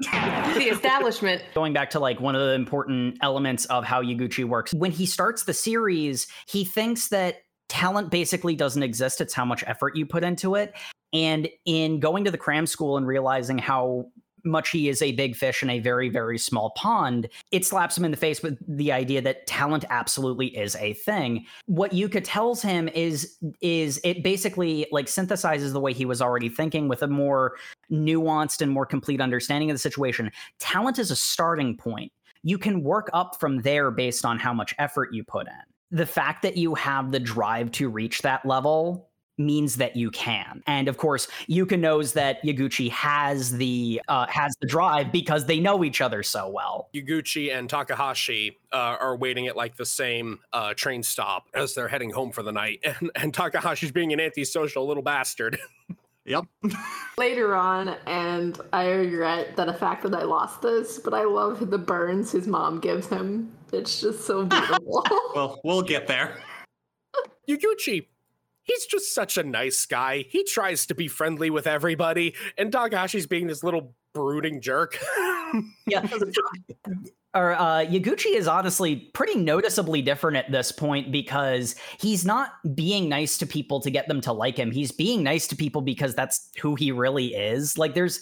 the 0.00 0.68
establishment. 0.70 1.42
going 1.54 1.72
back 1.72 1.90
to 1.90 2.00
like 2.00 2.20
one 2.20 2.34
of 2.34 2.40
the 2.40 2.54
important 2.54 3.18
elements 3.22 3.64
of 3.66 3.84
how 3.84 4.02
Yaguchi 4.02 4.44
works. 4.44 4.74
When 4.74 4.90
he 4.90 5.06
starts 5.06 5.44
the 5.44 5.54
series, 5.54 6.26
he 6.48 6.64
thinks 6.64 7.08
that 7.08 7.36
talent 7.68 8.10
basically 8.10 8.56
doesn't 8.56 8.82
exist. 8.82 9.20
It's 9.20 9.34
how 9.34 9.44
much 9.44 9.64
effort 9.66 9.96
you 9.96 10.06
put 10.06 10.24
into 10.24 10.54
it. 10.54 10.74
And 11.12 11.48
in 11.64 12.00
going 12.00 12.24
to 12.24 12.30
the 12.30 12.38
cram 12.38 12.66
school 12.66 12.96
and 12.96 13.06
realizing 13.06 13.58
how 13.58 14.06
much 14.46 14.70
he 14.70 14.88
is 14.88 15.02
a 15.02 15.12
big 15.12 15.36
fish 15.36 15.62
in 15.62 15.68
a 15.68 15.80
very, 15.80 16.08
very 16.08 16.38
small 16.38 16.70
pond, 16.70 17.28
it 17.50 17.64
slaps 17.64 17.98
him 17.98 18.04
in 18.04 18.12
the 18.12 18.16
face 18.16 18.42
with 18.42 18.58
the 18.76 18.92
idea 18.92 19.20
that 19.20 19.46
talent 19.46 19.84
absolutely 19.90 20.56
is 20.56 20.76
a 20.76 20.94
thing. 20.94 21.44
What 21.66 21.92
Yuka 21.92 22.22
tells 22.24 22.62
him 22.62 22.88
is 22.88 23.36
is 23.60 24.00
it 24.04 24.22
basically 24.22 24.86
like 24.92 25.06
synthesizes 25.06 25.72
the 25.72 25.80
way 25.80 25.92
he 25.92 26.06
was 26.06 26.22
already 26.22 26.48
thinking 26.48 26.88
with 26.88 27.02
a 27.02 27.08
more 27.08 27.56
nuanced 27.90 28.62
and 28.62 28.70
more 28.70 28.86
complete 28.86 29.20
understanding 29.20 29.70
of 29.70 29.74
the 29.74 29.80
situation 29.80 30.30
talent 30.58 30.98
is 30.98 31.10
a 31.10 31.16
starting 31.16 31.76
point. 31.76 32.12
You 32.42 32.58
can 32.58 32.82
work 32.82 33.10
up 33.12 33.38
from 33.40 33.62
there 33.62 33.90
based 33.90 34.24
on 34.24 34.38
how 34.38 34.52
much 34.52 34.74
effort 34.78 35.12
you 35.12 35.24
put 35.24 35.48
in. 35.48 35.75
The 35.90 36.06
fact 36.06 36.42
that 36.42 36.56
you 36.56 36.74
have 36.74 37.12
the 37.12 37.20
drive 37.20 37.70
to 37.72 37.88
reach 37.88 38.22
that 38.22 38.44
level 38.44 39.08
means 39.38 39.76
that 39.76 39.96
you 39.96 40.10
can. 40.10 40.62
And 40.66 40.88
of 40.88 40.96
course, 40.96 41.28
Yuka 41.48 41.78
knows 41.78 42.14
that 42.14 42.42
Yaguchi 42.42 42.90
has 42.90 43.52
the 43.52 44.00
uh, 44.08 44.26
has 44.28 44.56
the 44.60 44.66
drive 44.66 45.12
because 45.12 45.46
they 45.46 45.60
know 45.60 45.84
each 45.84 46.00
other 46.00 46.22
so 46.22 46.48
well. 46.48 46.88
Yaguchi 46.94 47.54
and 47.54 47.68
Takahashi 47.68 48.56
uh, 48.72 48.96
are 48.98 49.16
waiting 49.16 49.46
at 49.46 49.56
like 49.56 49.76
the 49.76 49.86
same 49.86 50.38
uh, 50.52 50.74
train 50.74 51.02
stop 51.02 51.48
as 51.54 51.74
they're 51.74 51.88
heading 51.88 52.10
home 52.10 52.32
for 52.32 52.42
the 52.42 52.52
night, 52.52 52.80
and, 52.84 53.10
and 53.14 53.32
Takahashi's 53.32 53.92
being 53.92 54.12
an 54.12 54.20
antisocial 54.20 54.86
little 54.86 55.02
bastard. 55.02 55.58
Yep. 56.26 56.44
later 57.18 57.54
on, 57.54 57.96
and 58.06 58.60
I 58.72 58.88
regret 58.90 59.56
that 59.56 59.66
the 59.66 59.74
fact 59.74 60.02
that 60.02 60.14
I 60.14 60.24
lost 60.24 60.60
this, 60.60 60.98
but 60.98 61.14
I 61.14 61.24
love 61.24 61.70
the 61.70 61.78
burns 61.78 62.32
his 62.32 62.46
mom 62.46 62.80
gives 62.80 63.06
him. 63.06 63.52
It's 63.72 64.00
just 64.00 64.26
so 64.26 64.44
beautiful. 64.46 65.04
well, 65.34 65.60
we'll 65.64 65.82
get 65.82 66.06
there. 66.08 66.38
Yaguchi, 67.48 68.06
he's 68.64 68.86
just 68.86 69.14
such 69.14 69.38
a 69.38 69.44
nice 69.44 69.86
guy. 69.86 70.24
He 70.28 70.42
tries 70.44 70.84
to 70.86 70.94
be 70.94 71.06
friendly 71.06 71.48
with 71.48 71.66
everybody, 71.66 72.34
and 72.58 72.72
Takahashi's 72.72 73.26
being 73.26 73.46
this 73.46 73.62
little 73.62 73.94
brooding 74.16 74.60
jerk. 74.60 74.98
Yeah. 75.86 76.04
or 77.32 77.52
uh, 77.52 77.86
Yaguchi 77.86 78.34
is 78.34 78.48
honestly 78.48 78.96
pretty 79.14 79.36
noticeably 79.36 80.02
different 80.02 80.36
at 80.36 80.50
this 80.50 80.72
point 80.72 81.12
because 81.12 81.76
he's 82.00 82.24
not 82.26 82.54
being 82.74 83.08
nice 83.08 83.38
to 83.38 83.46
people 83.46 83.80
to 83.80 83.88
get 83.88 84.08
them 84.08 84.20
to 84.22 84.32
like 84.32 84.56
him. 84.56 84.72
He's 84.72 84.90
being 84.90 85.22
nice 85.22 85.46
to 85.46 85.56
people 85.56 85.82
because 85.82 86.16
that's 86.16 86.50
who 86.60 86.74
he 86.74 86.90
really 86.90 87.28
is. 87.28 87.78
Like 87.78 87.94
there's 87.94 88.20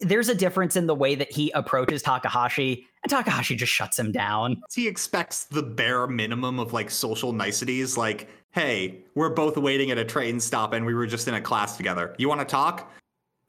there's 0.00 0.28
a 0.28 0.34
difference 0.34 0.76
in 0.76 0.86
the 0.86 0.94
way 0.94 1.14
that 1.14 1.32
he 1.32 1.50
approaches 1.52 2.02
Takahashi, 2.02 2.86
and 3.02 3.10
Takahashi 3.10 3.56
just 3.56 3.72
shuts 3.72 3.98
him 3.98 4.12
down. 4.12 4.60
He 4.72 4.86
expects 4.86 5.44
the 5.44 5.62
bare 5.62 6.06
minimum 6.06 6.60
of 6.60 6.74
like 6.74 6.90
social 6.90 7.32
niceties, 7.32 7.96
like, 7.96 8.28
"Hey, 8.50 9.00
we're 9.14 9.30
both 9.30 9.56
waiting 9.56 9.90
at 9.90 9.96
a 9.96 10.04
train 10.04 10.38
stop 10.38 10.74
and 10.74 10.84
we 10.84 10.92
were 10.92 11.06
just 11.06 11.26
in 11.28 11.34
a 11.34 11.40
class 11.40 11.78
together. 11.78 12.14
You 12.18 12.28
want 12.28 12.40
to 12.40 12.46
talk?" 12.46 12.92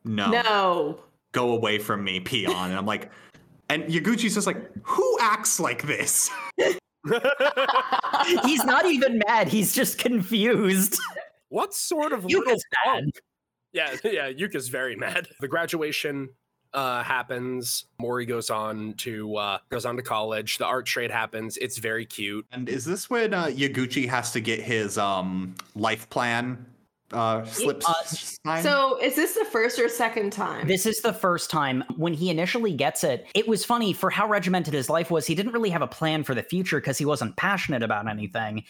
No. 0.06 0.32
no. 0.32 1.00
Go 1.32 1.52
away 1.52 1.78
from 1.78 2.04
me, 2.04 2.20
peon. 2.20 2.70
And 2.70 2.78
I'm 2.78 2.86
like, 2.86 3.12
and 3.70 3.84
Yaguchi's 3.84 4.34
just 4.34 4.48
like, 4.48 4.70
"Who 4.84 5.18
acts 5.22 5.60
like 5.60 5.84
this?" 5.84 6.30
He's 8.44 8.64
not 8.66 8.86
even 8.86 9.22
mad. 9.28 9.48
He's 9.48 9.74
just 9.74 9.98
confused. 9.98 11.00
what 11.50 11.74
sort 11.74 12.12
of 12.14 12.26
Yuka's 12.28 12.46
little 12.46 12.60
mad. 12.86 13.04
punk? 13.04 13.16
Yeah, 13.72 13.96
yeah, 14.04 14.28
Yuka's 14.28 14.68
very 14.70 14.96
mad. 14.96 15.28
The 15.40 15.48
graduation 15.48 16.30
uh 16.74 17.02
happens. 17.04 17.86
Mori 18.00 18.26
goes 18.26 18.50
on 18.50 18.94
to 18.98 19.36
uh 19.36 19.58
goes 19.70 19.86
on 19.86 19.96
to 19.96 20.02
college. 20.04 20.58
The 20.58 20.66
art 20.66 20.86
trade 20.86 21.12
happens. 21.12 21.58
It's 21.58 21.78
very 21.78 22.06
cute. 22.06 22.46
And 22.52 22.68
is 22.70 22.86
this 22.86 23.10
when 23.10 23.34
uh, 23.34 23.46
Yaguchi 23.46 24.08
has 24.08 24.32
to 24.34 24.42
get 24.42 24.60
his 24.60 24.98
um 24.98 25.56
life 25.76 26.10
plan 26.10 26.66
uh 27.14 27.46
slips 27.46 27.88
uh, 27.88 27.94
signed? 28.04 28.64
So 28.64 29.00
is 29.02 29.16
this 29.16 29.34
the 29.34 29.46
first 29.46 29.80
or 29.80 29.90
second 29.90 30.32
time? 30.32 30.68
This 30.68 30.86
is 30.86 31.02
the 31.02 31.14
first 31.14 31.50
time 31.50 31.84
when 31.96 32.14
he 32.14 32.30
initially 32.30 32.74
gets 32.74 33.04
it. 33.04 33.28
It 33.36 33.48
was 33.48 33.66
funny 33.66 33.94
for 33.94 34.10
how 34.10 34.28
regimented 34.28 34.74
his 34.74 34.90
life 34.90 35.12
was. 35.12 35.26
He 35.26 35.36
didn't 35.36 35.54
really 35.54 35.70
have 35.70 35.82
a 35.82 35.88
plan 35.88 36.24
for 36.24 36.36
the 36.36 36.44
future 36.44 36.80
because 36.80 36.98
he 36.98 37.06
wasn't 37.06 37.36
passionate 37.38 37.84
about 37.84 38.08
anything. 38.08 38.64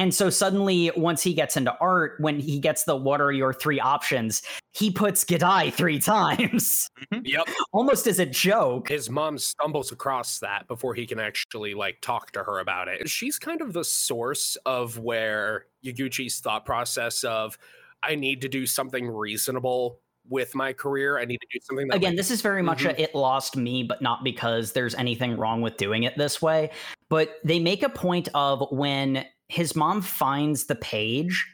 And 0.00 0.14
so 0.14 0.30
suddenly, 0.30 0.90
once 0.96 1.22
he 1.22 1.34
gets 1.34 1.58
into 1.58 1.76
art, 1.78 2.14
when 2.20 2.40
he 2.40 2.58
gets 2.58 2.84
the 2.84 2.96
what 2.96 3.20
are 3.20 3.32
your 3.32 3.52
three 3.52 3.78
options, 3.78 4.40
he 4.72 4.90
puts 4.90 5.26
Geidai 5.26 5.74
three 5.74 5.98
times, 5.98 6.88
mm-hmm. 7.12 7.20
Yep. 7.26 7.48
almost 7.72 8.06
as 8.06 8.18
a 8.18 8.24
joke. 8.24 8.88
His 8.88 9.10
mom 9.10 9.36
stumbles 9.36 9.92
across 9.92 10.38
that 10.38 10.66
before 10.68 10.94
he 10.94 11.06
can 11.06 11.20
actually 11.20 11.74
like 11.74 12.00
talk 12.00 12.30
to 12.30 12.42
her 12.42 12.60
about 12.60 12.88
it. 12.88 13.10
She's 13.10 13.38
kind 13.38 13.60
of 13.60 13.74
the 13.74 13.84
source 13.84 14.56
of 14.64 14.98
where 14.98 15.66
Yaguchi's 15.84 16.40
thought 16.40 16.64
process 16.64 17.22
of 17.22 17.58
I 18.02 18.14
need 18.14 18.40
to 18.40 18.48
do 18.48 18.64
something 18.64 19.06
reasonable 19.06 20.00
with 20.30 20.54
my 20.54 20.72
career. 20.72 21.18
I 21.18 21.26
need 21.26 21.42
to 21.42 21.46
do 21.52 21.58
something 21.62 21.88
that 21.88 21.96
Again, 21.96 22.12
like, 22.12 22.16
this 22.16 22.30
is 22.30 22.40
very 22.40 22.62
much 22.62 22.84
mm-hmm. 22.84 22.98
a 22.98 23.02
it 23.02 23.14
lost 23.14 23.54
me, 23.54 23.82
but 23.82 24.00
not 24.00 24.24
because 24.24 24.72
there's 24.72 24.94
anything 24.94 25.36
wrong 25.36 25.60
with 25.60 25.76
doing 25.76 26.04
it 26.04 26.16
this 26.16 26.40
way. 26.40 26.70
But 27.10 27.34
they 27.44 27.58
make 27.58 27.82
a 27.82 27.90
point 27.90 28.30
of 28.32 28.64
when 28.70 29.26
his 29.50 29.74
mom 29.74 30.00
finds 30.00 30.66
the 30.66 30.76
page, 30.76 31.46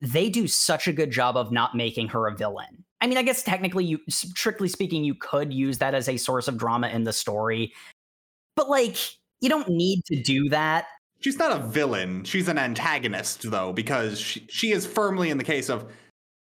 they 0.00 0.28
do 0.28 0.48
such 0.48 0.88
a 0.88 0.92
good 0.92 1.10
job 1.10 1.36
of 1.36 1.52
not 1.52 1.76
making 1.76 2.08
her 2.08 2.26
a 2.26 2.36
villain. 2.36 2.84
I 3.00 3.06
mean, 3.06 3.18
I 3.18 3.22
guess 3.22 3.42
technically, 3.42 3.84
you 3.84 3.98
strictly 4.08 4.68
speaking, 4.68 5.04
you 5.04 5.14
could 5.14 5.52
use 5.52 5.78
that 5.78 5.94
as 5.94 6.08
a 6.08 6.16
source 6.16 6.48
of 6.48 6.58
drama 6.58 6.88
in 6.88 7.04
the 7.04 7.12
story, 7.12 7.72
but 8.56 8.68
like, 8.68 8.96
you 9.40 9.48
don't 9.48 9.68
need 9.68 10.04
to 10.06 10.20
do 10.22 10.48
that. 10.50 10.86
She's 11.20 11.38
not 11.38 11.52
a 11.52 11.66
villain. 11.66 12.24
She's 12.24 12.48
an 12.48 12.58
antagonist, 12.58 13.50
though, 13.50 13.72
because 13.72 14.18
she, 14.18 14.46
she 14.50 14.72
is 14.72 14.86
firmly 14.86 15.30
in 15.30 15.38
the 15.38 15.44
case 15.44 15.70
of 15.70 15.90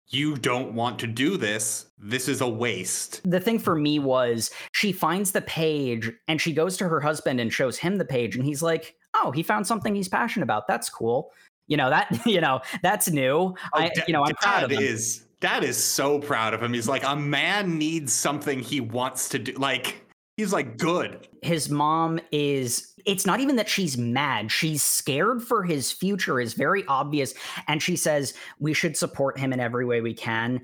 you 0.09 0.37
don't 0.37 0.73
want 0.73 0.99
to 1.01 1.07
do 1.07 1.37
this. 1.37 1.87
This 1.99 2.29
is 2.29 2.41
a 2.41 2.49
waste. 2.49 3.21
The 3.25 3.41
thing 3.41 3.59
for 3.59 3.75
me 3.75 3.99
was 3.99 4.51
she 4.73 4.93
finds 4.93 5.33
the 5.33 5.43
page 5.43 6.13
and 6.29 6.41
she 6.41 6.53
goes 6.53 6.77
to 6.77 6.89
her 6.89 7.01
husband 7.01 7.41
and 7.41 7.53
shows 7.53 7.77
him 7.77 7.99
the 7.99 8.05
page, 8.05 8.37
and 8.37 8.45
he's 8.45 8.63
like, 8.63 8.95
"Oh, 9.17 9.31
he 9.33 9.43
found 9.43 9.67
something 9.67 9.95
he's 9.95 10.09
passionate 10.09 10.45
about. 10.45 10.67
That's 10.69 10.89
cool." 10.89 11.33
You 11.67 11.77
know 11.77 11.91
that. 11.91 12.21
You 12.27 12.41
know 12.41 12.61
that's 12.83 13.11
new. 13.11 13.33
Oh, 13.35 13.57
I, 13.75 13.91
you 14.07 14.13
know, 14.13 14.25
I'm 14.25 14.35
proud 14.37 14.65
of 14.65 14.71
Dad 14.71 14.79
him. 14.79 14.85
is 14.85 15.25
Dad 15.41 15.65
is 15.65 15.83
so 15.83 16.19
proud 16.19 16.55
of 16.55 16.63
him. 16.63 16.73
He's 16.73 16.89
like 16.89 17.03
a 17.05 17.17
man 17.17 17.79
needs 17.79 18.13
something 18.13 18.61
he 18.61 18.81
wants 18.81 19.29
to 19.31 19.39
do. 19.39 19.53
Like 19.53 20.07
he's 20.37 20.53
like 20.53 20.77
good. 20.79 21.29
his 21.43 21.71
mom 21.71 22.21
is 22.31 22.93
it's 23.07 23.25
not 23.27 23.41
even 23.41 23.57
that 23.57 23.69
she's 23.69 23.97
mad 23.97 24.51
she's 24.51 24.83
scared 24.83 25.43
for 25.43 25.63
his 25.63 25.93
future 25.93 26.41
is 26.41 26.55
very 26.55 26.85
obvious 26.89 27.33
and 27.69 27.83
she 27.83 27.97
says 27.97 28.35
we 28.59 28.75
should 28.75 28.97
support 28.97 29.39
him 29.39 29.53
in 29.53 29.61
every 29.61 29.85
way 29.87 30.01
we 30.01 30.13
can 30.13 30.61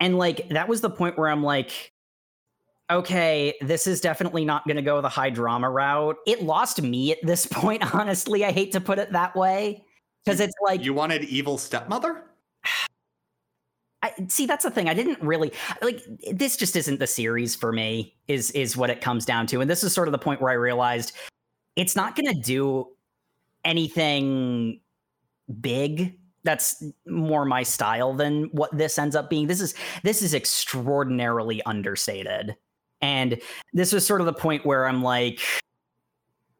and 0.00 0.18
like 0.18 0.48
that 0.48 0.68
was 0.68 0.80
the 0.80 0.90
point 0.90 1.16
where 1.18 1.28
i'm 1.28 1.42
like 1.42 1.92
okay 2.90 3.54
this 3.60 3.86
is 3.86 4.00
definitely 4.00 4.44
not 4.44 4.66
going 4.66 4.76
to 4.76 4.82
go 4.82 5.00
the 5.00 5.08
high 5.08 5.30
drama 5.30 5.70
route. 5.70 6.16
It 6.26 6.42
lost 6.42 6.82
me 6.82 7.12
at 7.12 7.18
this 7.22 7.46
point 7.50 7.94
honestly 7.94 8.44
i 8.44 8.52
hate 8.52 8.72
to 8.72 8.80
put 8.80 8.98
it 8.98 9.12
that 9.12 9.34
way. 9.36 9.84
Because 10.24 10.40
it's 10.40 10.54
like 10.62 10.84
You 10.84 10.94
wanted 10.94 11.24
evil 11.24 11.58
stepmother? 11.58 12.24
I, 14.02 14.14
see 14.28 14.46
that's 14.46 14.64
the 14.64 14.70
thing 14.70 14.88
i 14.88 14.94
didn't 14.94 15.20
really 15.20 15.52
like 15.82 16.02
this 16.32 16.56
just 16.56 16.74
isn't 16.74 17.00
the 17.00 17.06
series 17.06 17.54
for 17.54 17.70
me 17.70 18.16
is 18.28 18.50
is 18.52 18.74
what 18.74 18.88
it 18.88 19.02
comes 19.02 19.26
down 19.26 19.46
to 19.48 19.60
and 19.60 19.70
this 19.70 19.84
is 19.84 19.92
sort 19.92 20.08
of 20.08 20.12
the 20.12 20.18
point 20.18 20.40
where 20.40 20.50
i 20.50 20.54
realized 20.54 21.12
it's 21.76 21.94
not 21.94 22.16
going 22.16 22.26
to 22.34 22.40
do 22.40 22.88
anything 23.62 24.80
big 25.60 26.18
that's 26.44 26.82
more 27.06 27.44
my 27.44 27.62
style 27.62 28.14
than 28.14 28.44
what 28.52 28.76
this 28.76 28.98
ends 28.98 29.14
up 29.14 29.28
being. 29.28 29.46
This 29.46 29.60
is 29.60 29.74
this 30.02 30.22
is 30.22 30.34
extraordinarily 30.34 31.62
understated 31.64 32.56
and 33.02 33.40
this 33.72 33.92
was 33.92 34.06
sort 34.06 34.20
of 34.20 34.26
the 34.26 34.32
point 34.32 34.64
where 34.64 34.86
i'm 34.86 35.02
like 35.02 35.40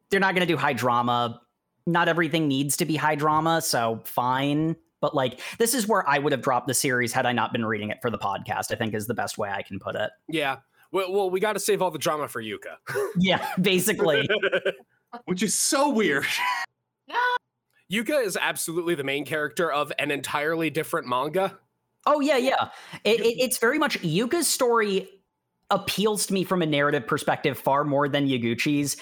they're 0.09 0.19
not 0.19 0.35
going 0.35 0.45
to 0.45 0.51
do 0.51 0.57
high 0.57 0.73
drama 0.73 1.39
not 1.87 2.07
everything 2.07 2.47
needs 2.47 2.77
to 2.77 2.85
be 2.85 2.95
high 2.95 3.15
drama 3.15 3.61
so 3.61 4.01
fine 4.03 4.75
but 5.01 5.15
like 5.15 5.41
this 5.57 5.73
is 5.73 5.87
where 5.87 6.07
I 6.07 6.19
would 6.19 6.31
have 6.31 6.41
dropped 6.41 6.67
the 6.67 6.73
series 6.73 7.11
had 7.11 7.25
I 7.25 7.33
not 7.33 7.51
been 7.51 7.65
reading 7.65 7.89
it 7.89 7.97
for 8.01 8.09
the 8.09 8.17
podcast. 8.17 8.71
I 8.71 8.75
think 8.75 8.93
is 8.93 9.07
the 9.07 9.13
best 9.13 9.37
way 9.37 9.49
I 9.49 9.63
can 9.63 9.79
put 9.79 9.95
it. 9.95 10.11
Yeah. 10.29 10.57
Well, 10.91 11.11
well 11.11 11.29
we 11.29 11.39
got 11.39 11.53
to 11.53 11.59
save 11.59 11.81
all 11.81 11.91
the 11.91 11.99
drama 11.99 12.27
for 12.29 12.41
Yuka. 12.41 12.77
Yeah, 13.17 13.45
basically. 13.59 14.29
Which 15.25 15.43
is 15.43 15.53
so 15.53 15.89
weird. 15.89 16.25
Yuka 17.91 18.23
is 18.23 18.37
absolutely 18.39 18.95
the 18.95 19.03
main 19.03 19.25
character 19.25 19.69
of 19.69 19.91
an 19.99 20.11
entirely 20.11 20.69
different 20.69 21.07
manga. 21.07 21.57
oh 22.05 22.21
yeah, 22.21 22.37
yeah. 22.37 22.69
It, 23.03 23.19
it, 23.19 23.37
it's 23.37 23.57
very 23.57 23.77
much 23.77 23.99
Yuka's 24.01 24.47
story. 24.47 25.09
Appeals 25.71 26.25
to 26.27 26.33
me 26.33 26.43
from 26.43 26.61
a 26.61 26.65
narrative 26.65 27.07
perspective 27.07 27.57
far 27.57 27.83
more 27.83 28.07
than 28.07 28.27
Yaguchi's. 28.27 28.97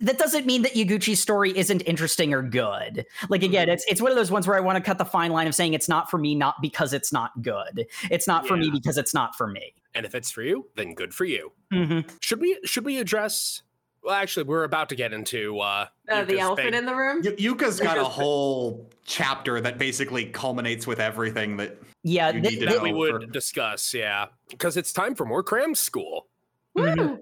That 0.00 0.18
doesn't 0.18 0.44
mean 0.44 0.62
that 0.62 0.72
Yaguchi's 0.74 1.20
story 1.20 1.56
isn't 1.56 1.82
interesting 1.82 2.34
or 2.34 2.42
good. 2.42 3.06
Like 3.28 3.44
again, 3.44 3.68
it's 3.68 3.84
it's 3.88 4.00
one 4.02 4.10
of 4.10 4.16
those 4.16 4.30
ones 4.30 4.46
where 4.46 4.56
I 4.56 4.60
want 4.60 4.76
to 4.76 4.82
cut 4.82 4.98
the 4.98 5.04
fine 5.04 5.30
line 5.30 5.46
of 5.46 5.54
saying 5.54 5.72
it's 5.72 5.88
not 5.88 6.10
for 6.10 6.18
me, 6.18 6.34
not 6.34 6.56
because 6.60 6.92
it's 6.92 7.12
not 7.12 7.30
good. 7.42 7.86
It's 8.10 8.26
not 8.26 8.46
for 8.46 8.56
me 8.56 8.70
because 8.70 8.98
it's 8.98 9.14
not 9.14 9.36
for 9.36 9.46
me. 9.46 9.72
And 9.94 10.04
if 10.04 10.14
it's 10.16 10.30
for 10.32 10.42
you, 10.42 10.66
then 10.74 10.94
good 10.94 11.14
for 11.14 11.24
you. 11.24 11.52
Mhm. 11.72 12.10
Should 12.20 12.40
we 12.40 12.58
should 12.64 12.84
we 12.84 12.98
address 12.98 13.62
well 14.02 14.14
actually 14.14 14.42
we're 14.42 14.64
about 14.64 14.88
to 14.90 14.96
get 14.96 15.12
into 15.14 15.60
uh, 15.60 15.86
Uh, 16.10 16.24
the 16.24 16.40
elephant 16.40 16.72
big- 16.72 16.78
in 16.78 16.86
the 16.86 16.94
room. 16.94 17.22
Y- 17.24 17.34
Yuka's 17.38 17.78
got 17.80 17.96
a 17.96 18.04
whole 18.04 18.90
chapter 19.06 19.60
that 19.60 19.78
basically 19.78 20.26
culminates 20.26 20.86
with 20.88 20.98
everything 21.00 21.56
that 21.58 21.78
Yeah, 22.04 22.28
You 22.30 22.42
thi- 22.42 22.48
need 22.50 22.60
to 22.60 22.70
thi- 22.70 22.78
we 22.78 22.92
would 22.92 23.22
for- 23.22 23.26
discuss, 23.26 23.92
yeah. 23.94 24.26
Because 24.50 24.76
it's 24.76 24.92
time 24.92 25.14
for 25.14 25.24
more 25.24 25.42
cram 25.42 25.74
school. 25.74 26.28
Woo! 26.74 27.18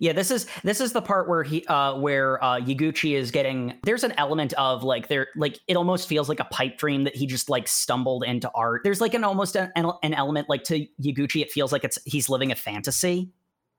Yeah, 0.00 0.12
this 0.12 0.32
is 0.32 0.46
this 0.64 0.80
is 0.80 0.92
the 0.92 1.00
part 1.00 1.28
where 1.28 1.44
he 1.44 1.64
uh 1.66 1.96
where 2.00 2.42
uh 2.42 2.58
Yaguchi 2.58 3.14
is 3.14 3.30
getting 3.30 3.74
there's 3.84 4.02
an 4.02 4.12
element 4.18 4.52
of 4.54 4.82
like 4.82 5.06
there 5.06 5.28
like 5.36 5.60
it 5.68 5.76
almost 5.76 6.08
feels 6.08 6.28
like 6.28 6.40
a 6.40 6.44
pipe 6.46 6.78
dream 6.78 7.04
that 7.04 7.14
he 7.14 7.26
just 7.28 7.48
like 7.48 7.68
stumbled 7.68 8.24
into 8.24 8.50
art. 8.56 8.80
There's 8.82 9.00
like 9.00 9.14
an 9.14 9.22
almost 9.22 9.54
an, 9.56 9.70
an 9.76 10.14
element 10.14 10.48
like 10.48 10.64
to 10.64 10.84
Yaguchi 11.00 11.42
it 11.42 11.52
feels 11.52 11.70
like 11.70 11.84
it's 11.84 11.96
he's 12.04 12.28
living 12.28 12.50
a 12.50 12.56
fantasy. 12.56 13.30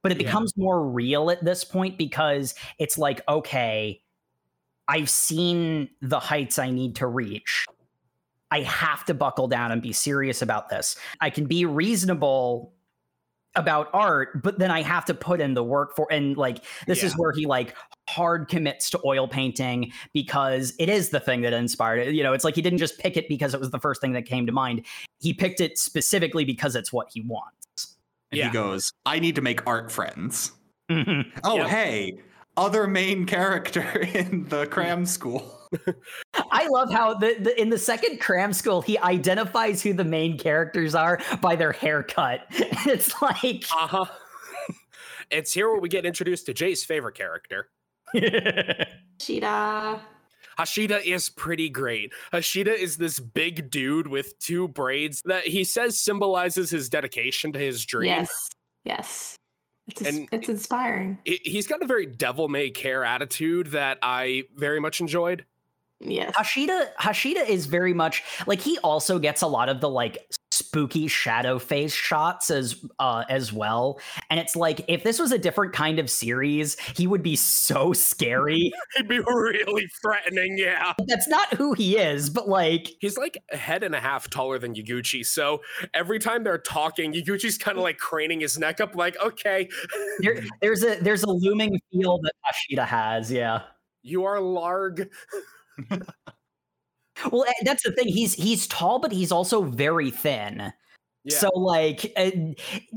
But 0.03 0.13
it 0.13 0.21
Yeah. 0.21 0.27
becomes 0.27 0.55
more 0.55 0.87
real 0.87 1.29
at 1.31 1.43
this 1.43 1.65
point 1.65 1.97
because 1.97 2.55
it's 2.79 2.97
like 2.97 3.19
okay, 3.27 4.01
I've 4.87 5.09
seen 5.09 5.89
the 6.01 6.19
heights 6.19 6.57
I 6.59 6.69
need 6.71 6.95
to 6.97 7.07
reach. 7.07 7.65
I 8.55 8.61
have 8.61 9.03
to 9.05 9.13
buckle 9.13 9.49
down 9.49 9.73
and 9.73 9.81
be 9.81 9.91
serious 9.91 10.41
about 10.41 10.69
this. 10.69 10.95
I 11.19 11.29
can 11.29 11.45
be 11.45 11.65
reasonable 11.65 12.71
about 13.57 13.89
art, 13.93 14.41
but 14.43 14.59
then 14.59 14.71
I 14.71 14.81
have 14.81 15.03
to 15.05 15.13
put 15.13 15.41
in 15.41 15.53
the 15.55 15.63
work 15.63 15.93
for 15.95 16.07
and 16.09 16.37
like 16.37 16.63
this 16.87 17.03
is 17.03 17.17
where 17.17 17.33
he 17.33 17.45
like 17.45 17.75
hard 18.09 18.47
commits 18.47 18.89
to 18.91 18.99
oil 19.05 19.27
painting 19.27 19.91
because 20.13 20.73
it 20.79 20.87
is 20.87 21.09
the 21.09 21.19
thing 21.19 21.41
that 21.41 21.51
inspired 21.51 21.99
it. 22.07 22.13
You 22.13 22.23
know, 22.23 22.31
it's 22.31 22.45
like 22.45 22.55
he 22.55 22.61
didn't 22.61 22.79
just 22.79 22.97
pick 22.97 23.17
it 23.17 23.27
because 23.27 23.53
it 23.53 23.59
was 23.59 23.71
the 23.71 23.79
first 23.79 23.99
thing 23.99 24.13
that 24.13 24.25
came 24.25 24.45
to 24.45 24.51
mind. 24.53 24.85
He 25.19 25.33
picked 25.33 25.59
it 25.59 25.77
specifically 25.77 26.45
because 26.45 26.75
it's 26.77 26.93
what 26.93 27.07
he 27.11 27.21
wants. 27.21 27.95
and 28.31 28.39
Yeah. 28.39 28.47
he 28.47 28.53
goes, 28.53 28.91
I 29.05 29.19
need 29.19 29.35
to 29.35 29.41
make 29.41 29.65
art 29.67 29.91
friends. 29.91 30.51
Mhm. 30.89 31.25
Oh, 31.43 31.57
Yep. 31.57 31.67
hey, 31.67 32.19
other 32.57 32.87
main 32.87 33.25
character 33.25 33.99
in 34.13 34.45
the 34.49 34.65
cram 34.67 35.05
school. 35.05 35.64
I 36.51 36.67
love 36.67 36.91
how 36.91 37.13
the, 37.15 37.35
the 37.39 37.59
in 37.61 37.69
the 37.69 37.77
second 37.77 38.19
cram 38.19 38.53
school 38.53 38.81
he 38.81 38.97
identifies 38.99 39.81
who 39.81 39.93
the 39.93 40.03
main 40.03 40.37
characters 40.37 40.95
are 40.95 41.19
by 41.41 41.55
their 41.55 41.71
haircut. 41.71 42.41
it's 42.51 43.21
like 43.21 43.63
Uh-huh. 43.73 44.05
it's 45.31 45.53
here 45.53 45.69
where 45.69 45.79
we 45.79 45.89
get 45.89 46.05
introduced 46.05 46.45
to 46.47 46.53
Jay's 46.53 46.83
favorite 46.83 47.15
character. 47.15 47.69
Shida. 49.19 49.99
Hashida 50.57 51.03
is 51.03 51.29
pretty 51.29 51.69
great. 51.69 52.13
Hashida 52.31 52.73
is 52.77 52.97
this 52.97 53.19
big 53.19 53.69
dude 53.69 54.07
with 54.07 54.37
two 54.39 54.67
braids 54.69 55.21
that 55.25 55.45
he 55.45 55.63
says 55.65 55.99
symbolizes 55.99 56.69
his 56.69 56.87
dedication 56.89 57.51
to 57.53 57.59
his 57.59 57.85
dream. 57.85 58.07
Yes. 58.09 58.49
Yes. 58.85 59.35
It's, 59.87 60.01
And- 60.01 60.29
it's 60.31 60.47
inspiring. 60.47 61.17
He- 61.25 61.41
He's 61.43 61.67
got 61.67 61.83
a 61.83 61.85
very 61.87 62.05
devil 62.05 62.47
may 62.47 62.69
care 62.69 63.03
attitude 63.03 63.67
that 63.71 63.97
I 64.01 64.43
very 64.55 64.79
much 64.79 65.01
enjoyed. 65.01 65.45
Yes. 66.01 66.33
Hashida 66.35 66.93
Hashida 66.99 67.47
is 67.47 67.67
very 67.67 67.93
much 67.93 68.21
like 68.47 68.59
he 68.59 68.77
also 68.79 69.17
gets 69.17 69.41
a 69.41 69.47
lot 69.47 69.69
of 69.69 69.79
the 69.79 69.89
like 69.89 70.17
spooky 70.51 71.07
shadow 71.07 71.57
face 71.57 71.93
shots 71.93 72.49
as 72.49 72.85
uh 72.99 73.23
as 73.29 73.51
well 73.51 73.99
and 74.29 74.39
it's 74.39 74.55
like 74.55 74.85
if 74.87 75.03
this 75.03 75.19
was 75.19 75.31
a 75.31 75.37
different 75.37 75.73
kind 75.73 75.99
of 75.99 76.09
series 76.09 76.77
he 76.95 77.07
would 77.07 77.23
be 77.23 77.35
so 77.35 77.91
scary 77.91 78.71
He'd 78.95 79.07
be 79.07 79.19
really 79.19 79.87
threatening, 80.01 80.57
yeah. 80.57 80.93
that's 81.07 81.27
not 81.27 81.53
who 81.55 81.73
he 81.73 81.97
is 81.97 82.29
but 82.29 82.47
like 82.47 82.91
He's 82.99 83.17
like 83.17 83.37
a 83.51 83.57
head 83.57 83.83
and 83.83 83.95
a 83.95 83.99
half 83.99 84.29
taller 84.29 84.59
than 84.59 84.75
Yaguchi, 84.75 85.25
so 85.25 85.61
every 85.93 86.19
time 86.19 86.43
they're 86.43 86.57
talking, 86.57 87.13
Yaguchi's 87.13 87.57
kind 87.57 87.77
of 87.77 87.83
like 87.83 87.97
craning 87.97 88.41
his 88.41 88.57
neck 88.57 88.79
up, 88.79 88.95
like, 88.95 89.15
okay, 89.21 89.69
there, 90.19 90.43
there's 90.61 90.83
a 90.83 90.95
there's 91.01 91.23
a 91.23 91.29
looming 91.29 91.79
feel 91.91 92.19
that 92.19 92.33
Hashida 92.45 92.85
has 92.85 93.31
yeah 93.31 93.63
you 94.03 94.23
are 94.23 94.37
Larg. 94.37 95.09
well 97.31 97.45
eh, 97.47 97.53
that's 97.63 97.83
the 97.83 97.91
thing 97.91 98.07
he's 98.07 98.33
he's 98.33 98.67
tall 98.67 98.99
but 98.99 99.11
he's 99.11 99.31
also 99.31 99.63
very 99.63 100.11
thin 100.11 100.71
Yeah. 101.23 101.37
so 101.37 101.49
like 101.55 102.11
uh, 102.17 102.31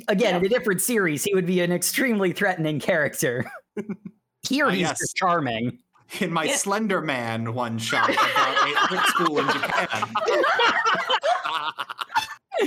again 0.08 0.36
in 0.36 0.44
a 0.44 0.48
different 0.48 0.80
series 0.80 1.22
he 1.24 1.34
would 1.34 1.46
be 1.46 1.60
an 1.60 1.72
extremely 1.72 2.32
threatening 2.32 2.80
character 2.80 3.50
here 4.48 4.66
Ah, 4.66 4.70
he's 4.70 4.80
yes. 4.80 4.98
just 4.98 5.16
charming 5.16 5.78
In 6.20 6.32
my 6.32 6.44
Yeah. 6.44 6.56
Slender 6.56 7.00
Man 7.02 7.52
one 7.54 7.76
shot 7.78 8.08
about 8.10 8.68
a 8.90 8.96
art 8.96 9.06
school 9.08 9.38
in 9.40 9.46
Japan. 9.46 10.08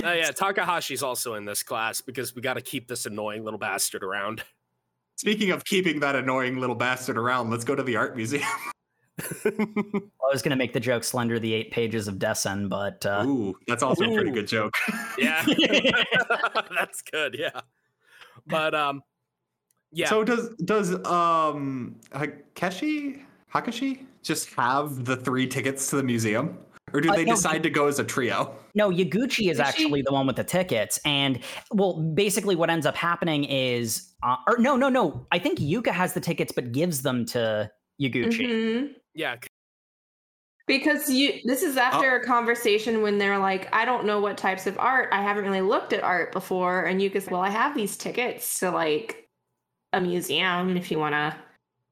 Oh 0.04 0.12
yeah, 0.12 0.30
Takahashi's 0.30 1.02
also 1.02 1.34
in 1.34 1.44
this 1.44 1.62
class 1.62 2.00
because 2.00 2.34
we 2.34 2.40
got 2.40 2.54
to 2.54 2.62
keep 2.62 2.88
this 2.88 3.04
annoying 3.04 3.44
little 3.44 3.58
bastard 3.58 4.02
around. 4.02 4.42
Speaking 5.16 5.50
of 5.50 5.64
keeping 5.66 6.00
that 6.00 6.16
annoying 6.16 6.56
little 6.58 6.74
bastard 6.74 7.18
around, 7.18 7.50
let's 7.50 7.62
go 7.62 7.74
to 7.74 7.82
the 7.82 7.96
art 7.96 8.16
museum. 8.16 8.42
I 9.44 10.30
was 10.32 10.42
going 10.42 10.50
to 10.50 10.56
make 10.56 10.72
the 10.72 10.80
joke 10.80 11.04
Slender 11.04 11.38
the 11.38 11.52
eight 11.52 11.70
pages 11.70 12.08
of 12.08 12.16
Dessin, 12.18 12.68
but 12.68 13.04
uh, 13.04 13.24
Ooh, 13.26 13.54
that's 13.68 13.82
also 13.82 14.04
a 14.10 14.14
pretty 14.14 14.30
good 14.30 14.46
joke. 14.46 14.74
yeah, 15.18 15.44
that's 16.74 17.02
good. 17.02 17.36
Yeah, 17.38 17.60
but 18.46 18.74
um, 18.74 19.02
yeah. 19.92 20.08
So 20.08 20.24
does 20.24 20.48
does 20.64 20.94
um 21.06 21.96
Hakeshi 22.12 23.22
Hakashi 23.52 24.06
just 24.22 24.52
have 24.54 25.04
the 25.04 25.16
three 25.16 25.46
tickets 25.46 25.90
to 25.90 25.96
the 25.96 26.02
museum, 26.02 26.58
or 26.94 27.00
do 27.00 27.10
Uh, 27.10 27.16
they 27.16 27.24
no, 27.24 27.34
decide 27.34 27.62
to 27.64 27.70
go 27.70 27.86
as 27.88 27.98
a 27.98 28.04
trio? 28.04 28.54
no, 28.74 28.88
Yaguchi 28.90 29.50
is 29.50 29.58
Is 29.60 29.74
she- 29.74 29.84
actually 29.84 30.02
the 30.02 30.12
one 30.12 30.26
with 30.26 30.36
the 30.36 30.44
tickets. 30.44 30.98
And 31.04 31.40
well, 31.70 32.00
basically, 32.14 32.56
what 32.56 32.70
ends 32.70 32.86
up 32.86 32.96
happening 32.96 33.44
is, 33.44 34.14
uh, 34.22 34.36
or 34.48 34.56
no, 34.58 34.76
no, 34.76 34.88
no. 34.88 35.26
I 35.30 35.38
think 35.38 35.58
Yuka 35.58 35.88
has 35.92 36.14
the 36.14 36.20
tickets, 36.20 36.52
but 36.52 36.72
gives 36.72 37.02
them 37.02 37.26
to 37.26 37.70
Yaguchi. 38.00 38.40
Mhm. 38.48 38.94
Yeah, 39.14 39.36
Because 40.66 41.10
you 41.10 41.40
this 41.44 41.62
is 41.62 41.76
after 41.76 42.14
a 42.16 42.24
conversation 42.24 43.02
when 43.02 43.18
they're 43.18 43.38
like, 43.38 43.68
I 43.74 43.84
don't 43.84 44.06
know 44.06 44.20
what 44.20 44.38
types 44.38 44.66
of 44.66 44.78
art. 44.78 45.08
I 45.12 45.20
haven't 45.22 45.44
really 45.44 45.60
looked 45.60 45.92
at 45.92 46.02
art 46.02 46.32
before. 46.32 46.84
And 46.84 47.02
you 47.02 47.10
can 47.10 47.20
say, 47.20 47.30
Well, 47.32 47.40
I 47.40 47.50
have 47.50 47.74
these 47.74 47.96
tickets 47.96 48.60
to 48.60 48.70
like 48.70 49.28
a 49.92 50.00
museum 50.00 50.76
if 50.76 50.90
you 50.90 50.98
wanna 50.98 51.36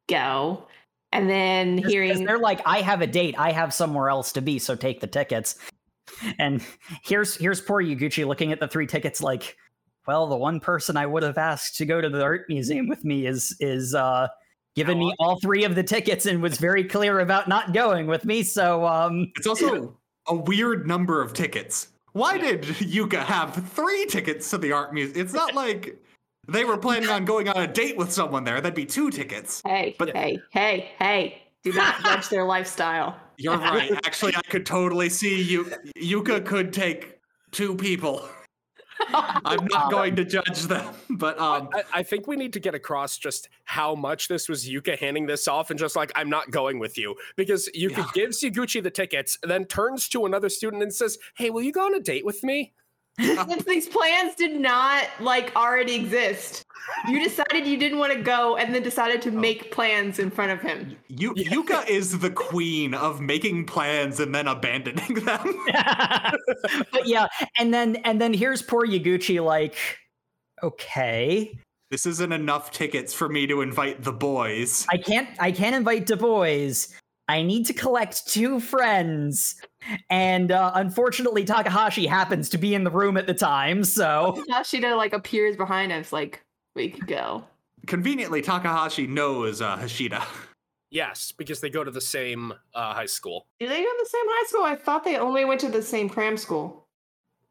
go. 0.09 0.66
And 1.12 1.29
then 1.29 1.83
Just 1.83 1.85
'cause 1.85 1.93
hearing 1.93 2.25
they're 2.25 2.39
like, 2.39 2.61
I 2.64 2.81
have 2.83 3.03
a 3.03 3.07
date. 3.07 3.35
I 3.39 3.51
have 3.53 3.75
somewhere 3.75 4.09
else 4.09 4.33
to 4.33 4.41
be, 4.43 4.59
so 4.59 4.77
take 4.77 5.01
the 5.01 5.07
tickets. 5.07 5.57
And 6.39 6.62
here's 7.05 7.37
here's 7.37 7.61
poor 7.61 7.83
Yaguchi 7.83 8.27
looking 8.27 8.53
at 8.53 8.59
the 8.61 8.68
three 8.68 8.87
tickets, 8.87 9.23
like, 9.23 9.57
well, 10.09 10.27
the 10.27 10.37
one 10.37 10.59
person 10.61 10.97
I 10.97 11.07
would 11.07 11.23
have 11.23 11.39
asked 11.39 11.77
to 11.77 11.87
go 11.87 12.01
to 12.01 12.09
the 12.11 12.23
art 12.23 12.47
museum 12.49 12.89
with 12.89 13.05
me 13.05 13.27
is 13.27 13.57
is 13.61 13.95
uh 13.95 14.29
given 14.81 14.99
me 14.99 15.14
all 15.18 15.39
three 15.41 15.64
of 15.64 15.74
the 15.74 15.83
tickets 15.83 16.24
and 16.26 16.41
was 16.43 16.57
very 16.59 16.83
clear 16.85 17.20
about 17.20 17.49
not 17.49 17.74
going 17.74 18.07
with 18.07 18.24
me. 18.24 18.43
So 18.43 18.87
um 18.87 19.31
It's 19.37 19.47
also 19.47 19.95
a 20.26 20.35
weird 20.35 20.87
number 20.87 21.20
of 21.20 21.33
tickets. 21.35 21.89
Why 22.12 22.39
did 22.39 22.62
Yuka 22.62 23.22
have 23.24 23.55
three 23.72 24.07
tickets 24.07 24.49
to 24.51 24.59
the 24.59 24.72
art 24.72 24.95
museum? 24.95 25.24
It's 25.24 25.35
not 25.35 25.55
like 25.55 25.97
they 26.49 26.64
were 26.64 26.78
planning 26.78 27.09
on 27.11 27.24
going 27.24 27.49
on 27.49 27.62
a 27.62 27.66
date 27.66 27.97
with 27.97 28.11
someone 28.11 28.43
there. 28.45 28.61
That'd 28.61 28.74
be 28.74 28.87
two 28.87 29.11
tickets. 29.11 29.61
Hey, 29.64 29.95
But- 29.99 30.16
hey, 30.16 30.41
hey, 30.51 30.91
hey, 30.99 31.43
do 31.62 31.72
not 31.72 32.01
judge 32.05 32.28
their 32.28 32.45
lifestyle. 32.45 33.16
You're 33.37 33.59
right. 33.59 33.93
Actually, 34.07 34.35
I 34.37 34.43
could 34.43 34.66
totally 34.66 35.09
see 35.09 35.41
you. 35.43 35.64
Yuka 35.97 36.45
could 36.45 36.72
take 36.72 37.18
two 37.53 37.74
people. 37.76 38.28
I'm 39.45 39.67
not 39.67 39.91
going 39.91 40.17
to 40.17 40.25
judge 40.25 40.63
them, 40.65 40.95
but 41.11 41.39
um, 41.39 41.69
I, 41.75 41.83
I 41.93 42.03
think 42.03 42.27
we 42.27 42.37
need 42.37 42.53
to 42.53 42.61
get 42.61 42.75
across 42.75 43.19
just 43.19 43.49
how 43.65 43.95
much 43.95 44.29
this 44.29 44.49
was 44.49 44.69
Yuka 44.69 44.99
handing 44.99 45.27
this 45.27 45.49
off 45.49 45.71
and 45.71 45.79
just 45.79 45.97
like, 45.97 46.13
I'm 46.15 46.29
not 46.31 46.51
going 46.51 46.79
with 46.79 46.97
you. 46.99 47.17
Because 47.37 47.69
Yuka 47.77 47.99
Yeah. 47.99 48.11
gives 48.15 48.43
Yaguchi 48.43 48.83
the 48.83 48.91
tickets, 48.91 49.39
then 49.43 49.65
turns 49.65 50.09
to 50.11 50.27
another 50.27 50.49
student 50.49 50.83
and 50.83 50.93
says, 50.95 51.19
Hey, 51.37 51.51
will 51.51 51.63
you 51.63 51.73
go 51.73 51.87
on 51.87 51.95
a 51.95 52.01
date 52.01 52.25
with 52.25 52.43
me? 52.45 52.73
Since 53.19 53.65
these 53.65 53.89
plans 53.89 54.35
did 54.35 54.59
not 54.59 55.05
like 55.21 55.55
already 55.57 55.95
exist. 55.95 56.65
You 57.09 57.23
decided 57.23 57.67
you 57.67 57.77
didn't 57.77 57.99
want 57.99 58.13
to 58.13 58.21
go 58.21 58.57
and 58.57 58.75
then 58.75 58.83
decided 58.83 59.23
to 59.23 59.29
oh. 59.31 59.33
make 59.33 59.71
plans 59.71 60.19
in 60.19 60.31
front 60.31 60.53
of 60.53 60.61
him. 60.61 60.97
Yu- 61.09 61.35
Yuka 61.35 61.89
is 61.89 62.19
the 62.19 62.31
queen 62.31 62.95
of 62.95 63.21
making 63.21 63.67
plans 63.67 64.21
and 64.21 64.35
then 64.35 64.49
abandoning 64.49 65.15
them. 65.25 65.65
but 66.93 67.07
yeah, 67.07 67.27
and 67.59 67.73
then 67.73 67.97
and 67.97 68.21
then 68.21 68.33
here's 68.33 68.63
poor 68.63 68.87
Yaguchi 68.87 69.43
like, 69.45 69.77
okay. 70.63 71.59
this 71.91 72.07
isn't 72.07 72.33
enough 72.33 72.71
tickets 72.71 73.13
for 73.13 73.29
me 73.29 73.47
to 73.47 73.61
invite 73.61 74.03
the 74.03 74.13
boys. 74.13 74.87
I 74.91 74.97
can't 74.97 75.29
I 75.39 75.53
can't 75.53 75.77
invite 75.77 76.07
the 76.07 76.17
Bois. 76.17 76.87
I 77.31 77.43
need 77.43 77.64
to 77.66 77.72
collect 77.72 78.26
two 78.26 78.59
friends. 78.59 79.55
And 80.11 80.51
uh, 80.51 80.72
unfortunately, 80.74 81.45
Takahashi 81.45 82.07
happens 82.07 82.49
to 82.51 82.59
be 82.59 82.74
in 82.74 82.83
the 82.85 82.91
room 82.91 83.16
at 83.16 83.26
the 83.26 83.35
time, 83.35 83.85
so 83.85 84.43
Hashida 84.51 84.97
like 84.97 85.12
appears 85.12 85.57
behind 85.57 85.93
us, 85.93 86.12
like, 86.12 86.43
we 86.74 86.91
could 86.91 87.07
go. 87.07 87.45
Conveniently, 87.87 88.43
Takahashi 88.43 89.07
knows 89.07 89.62
uh, 89.62 89.76
Hashida. 89.78 90.22
Yes, 90.91 91.33
because 91.33 91.61
they 91.61 91.70
go 91.70 91.85
to 91.85 91.91
the 91.91 92.01
same 92.01 92.53
uh, 92.74 92.93
high 92.93 93.07
school. 93.07 93.47
Do 93.61 93.68
they 93.68 93.78
go 93.81 93.85
to 93.85 93.97
the 94.03 94.09
same 94.09 94.26
high 94.26 94.47
school? 94.49 94.64
I 94.64 94.74
thought 94.74 95.05
they 95.05 95.16
only 95.16 95.45
went 95.45 95.61
to 95.61 95.68
the 95.68 95.83
same 95.83 96.09
cram 96.09 96.37
school. 96.37 96.89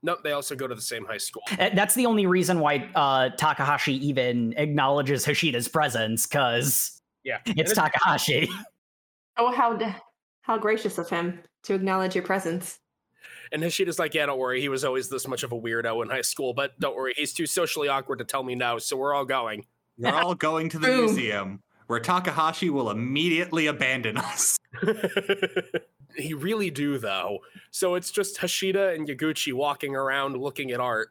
Nope, 0.04 0.20
they 0.24 0.34
also 0.34 0.56
go 0.56 0.68
to 0.68 0.76
the 0.76 0.82
same 0.82 1.06
high 1.06 1.18
school. 1.18 1.42
Uh, 1.58 1.70
That's 1.74 1.96
the 1.96 2.06
only 2.06 2.26
reason 2.26 2.60
why 2.60 2.90
uh, 2.96 3.30
Takahashi 3.30 3.94
even 4.06 4.54
acknowledges 4.58 5.26
Hashida's 5.26 5.68
presence, 5.70 6.26
because 6.26 7.02
Yeah. 7.24 7.40
it's 7.46 7.72
And 7.72 7.78
Takahashi. 7.78 8.50
Oh, 9.40 9.52
how 9.52 9.76
d- 9.76 9.86
how 10.42 10.58
gracious 10.58 10.98
of 10.98 11.10
him 11.10 11.40
to 11.64 11.74
acknowledge 11.74 12.14
your 12.16 12.24
presence. 12.24 12.80
And 13.52 13.64
Hashida's 13.64 13.98
like, 14.00 14.14
yeah, 14.14 14.26
don't 14.28 14.38
worry. 14.38 14.62
He 14.62 14.70
was 14.70 14.84
always 14.86 15.10
this 15.10 15.28
much 15.28 15.44
of 15.44 15.52
a 15.52 15.56
weirdo 15.60 16.04
in 16.04 16.10
high 16.10 16.22
school, 16.22 16.54
but 16.54 16.80
don't 16.80 16.96
worry. 16.96 17.14
He's 17.18 17.34
too 17.34 17.46
socially 17.48 17.88
awkward 17.88 18.20
to 18.20 18.26
tell 18.26 18.44
me 18.44 18.54
no, 18.56 18.78
so 18.78 18.96
we're 18.98 19.14
all 19.14 19.26
going. 19.26 19.66
We're 19.98 20.14
all 20.14 20.36
going 20.36 20.70
to 20.70 20.80
the 20.80 20.88
Boom. 20.88 21.06
museum 21.06 21.64
where 21.88 22.00
Takahashi 22.00 22.70
will 22.70 22.90
immediately 22.92 23.66
abandon 23.68 24.18
us. 24.18 24.58
he 26.16 26.34
really 26.34 26.70
do, 26.70 26.98
though. 27.00 27.40
So 27.72 27.96
it's 27.96 28.12
just 28.12 28.38
Hashida 28.38 28.96
and 28.96 29.08
Yaguchi 29.08 29.54
walking 29.54 29.96
around 29.96 30.38
looking 30.38 30.72
at 30.72 30.80
art. 30.80 31.10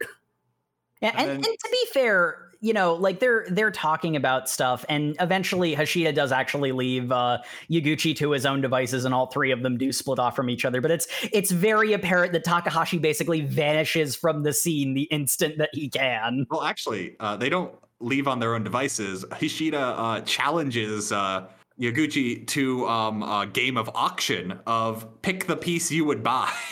Yeah, 1.03 1.11
And 1.11 1.19
and, 1.19 1.29
then- 1.45 1.51
and 1.51 1.59
to 1.59 1.69
be 1.71 1.87
fair, 1.93 2.48
you 2.61 2.73
know, 2.73 2.95
like 2.95 3.21
they're 3.21 3.47
they're 3.51 3.71
talking 3.71 4.17
about 4.17 4.49
stuff, 4.49 4.85
and 4.89 5.17
eventually 5.21 5.77
Hashida 5.77 6.15
does 6.15 6.33
actually 6.33 6.73
leave 6.73 7.13
uh, 7.13 7.39
Yaguchi 7.71 8.17
to 8.17 8.33
his 8.33 8.45
own 8.45 8.61
devices, 8.61 9.05
and 9.05 9.15
all 9.15 9.27
three 9.27 9.53
of 9.53 9.63
them 9.63 9.79
do 9.79 9.93
split 9.93 10.19
off 10.19 10.35
from 10.35 10.51
each 10.51 10.65
other. 10.65 10.81
But 10.81 10.91
it's 10.91 11.07
it's 11.33 11.51
very 11.51 11.93
apparent 11.93 12.33
that 12.33 12.45
Takahashi 12.45 12.99
basically 12.99 13.43
vanishes 13.43 14.17
from 14.17 14.43
the 14.43 14.53
scene 14.53 14.95
the 14.95 15.03
instant 15.05 15.59
that 15.59 15.71
he 15.73 15.89
can. 15.89 16.47
Well, 16.51 16.63
actually, 16.63 17.17
uh, 17.21 17.37
they 17.37 17.49
don't 17.49 17.73
leave 18.01 18.27
on 18.27 18.41
their 18.41 18.55
own 18.55 18.65
devices. 18.65 19.25
Hishida 19.25 19.95
uh, 19.97 20.21
challenges 20.23 21.13
uh, 21.13 21.47
Yaguchi 21.81 22.47
to 22.49 22.89
um, 22.89 23.23
a 23.23 23.47
game 23.47 23.77
of 23.77 23.89
auction 23.95 24.59
of 24.67 25.23
pick 25.23 25.47
the 25.47 25.57
piece 25.57 25.91
you 25.91 26.05
would 26.05 26.23
buy. 26.23 26.53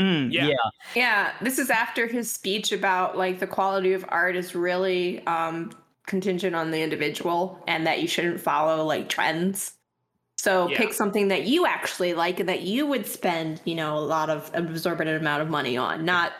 Mm, 0.00 0.32
Yeah. 0.32 0.48
yeah. 0.48 0.56
Yeah, 0.94 1.32
this 1.40 1.58
is 1.58 1.70
after 1.70 2.06
his 2.06 2.30
speech 2.32 2.72
about 2.72 3.16
like 3.16 3.38
the 3.38 3.46
quality 3.46 3.92
of 3.92 4.04
art 4.08 4.34
is 4.36 4.54
really 4.54 5.24
um 5.26 5.72
contingent 6.06 6.56
on 6.56 6.70
the 6.72 6.82
individual 6.82 7.62
and 7.68 7.86
that 7.86 8.00
you 8.02 8.08
shouldn't 8.08 8.40
follow 8.40 8.84
like 8.84 9.08
trends. 9.08 9.74
So 10.38 10.68
Yeah. 10.68 10.78
pick 10.78 10.92
something 10.94 11.28
that 11.28 11.44
you 11.44 11.66
actually 11.66 12.14
like 12.14 12.40
and 12.40 12.48
that 12.48 12.62
you 12.62 12.86
would 12.86 13.06
spend, 13.06 13.60
you 13.64 13.74
know, 13.74 13.96
a 13.98 14.00
lot 14.00 14.30
of 14.30 14.50
an 14.54 14.68
exorbitant 14.68 15.20
amount 15.20 15.42
of 15.42 15.50
money 15.50 15.76
on, 15.76 16.04
not 16.04 16.32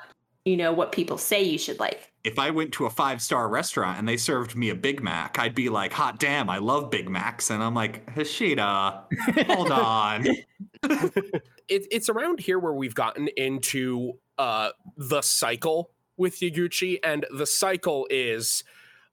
you 0.45 0.57
know 0.57 0.73
what 0.73 0.93
people 0.93 1.19
say 1.19 1.43
you 1.43 1.59
should 1.59 1.79
like. 1.81 2.10
If 2.23 2.39
I 2.39 2.51
went 2.51 2.73
to 2.73 2.87
a 2.87 2.91
five 2.91 3.23
star 3.23 3.49
restaurant 3.49 3.99
and 3.99 4.09
they 4.09 4.17
served 4.17 4.55
me 4.55 4.71
a 4.71 4.75
Big 4.75 5.03
Mac, 5.03 5.39
I'd 5.39 5.55
be 5.55 5.69
like, 5.69 5.93
hot 5.93 6.19
damn, 6.19 6.51
I 6.51 6.59
love 6.59 6.91
Big 6.91 7.09
Macs. 7.09 7.51
And 7.51 7.63
I'm 7.63 7.75
like, 7.75 8.07
Hishida, 8.15 9.05
hold 9.47 9.71
on. 9.71 10.27
It, 11.71 11.87
it's 11.93 12.09
around 12.09 12.41
here 12.41 12.59
where 12.59 12.73
we've 12.73 12.97
gotten 12.97 13.29
into 13.37 14.15
uh, 14.39 14.71
the 14.97 15.23
cycle 15.23 15.93
with 16.17 16.41
Yaguchi, 16.41 16.99
and 17.05 17.25
the 17.33 17.47
cycle 17.47 18.09
is 18.11 18.65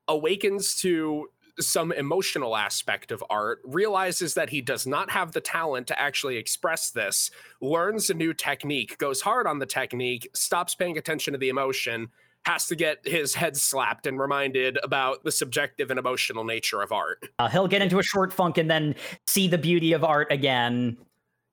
awakens 0.07 0.73
to 0.77 1.27
some 1.59 1.91
emotional 1.91 2.55
aspect 2.55 3.11
of 3.11 3.23
art, 3.29 3.59
realizes 3.63 4.33
that 4.33 4.49
he 4.49 4.61
does 4.61 4.85
not 4.85 5.11
have 5.11 5.31
the 5.31 5.41
talent 5.41 5.87
to 5.87 5.99
actually 5.99 6.37
express 6.37 6.89
this, 6.91 7.31
learns 7.61 8.09
a 8.09 8.13
new 8.13 8.33
technique, 8.33 8.97
goes 8.97 9.21
hard 9.21 9.47
on 9.47 9.59
the 9.59 9.65
technique, 9.65 10.29
stops 10.33 10.75
paying 10.75 10.97
attention 10.97 11.33
to 11.33 11.37
the 11.37 11.49
emotion, 11.49 12.09
has 12.45 12.65
to 12.67 12.75
get 12.75 12.99
his 13.05 13.33
head 13.35 13.57
slapped 13.57 14.07
and 14.07 14.19
reminded 14.19 14.77
about 14.83 15.23
the 15.23 15.31
subjective 15.31 15.89
and 15.89 15.99
emotional 15.99 16.43
nature 16.45 16.81
of 16.81 16.91
art. 16.91 17.21
Uh, 17.39 17.49
he'll 17.49 17.67
get 17.67 17.81
into 17.81 17.99
a 17.99 18.03
short 18.03 18.31
funk 18.31 18.57
and 18.57 18.69
then 18.71 18.95
see 19.25 19.47
the 19.47 19.57
beauty 19.57 19.91
of 19.93 20.03
art 20.03 20.31
again. 20.31 20.97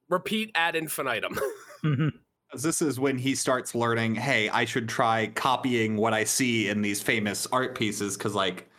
Repeat 0.09 0.51
ad 0.55 0.77
infinitum. 0.77 1.39
Mhm. 1.85 2.13
This 2.55 2.81
is 2.81 2.99
when 2.99 3.19
he 3.19 3.35
starts 3.35 3.75
learning, 3.75 4.15
hey, 4.15 4.49
I 4.49 4.65
should 4.65 4.89
try 4.89 5.27
copying 5.35 5.99
what 5.99 6.15
I 6.15 6.25
see 6.25 6.71
in 6.71 6.81
these 6.81 7.03
famous 7.03 7.47
art 7.53 7.77
pieces 7.77 8.17
because, 8.17 8.35
like, 8.35 8.71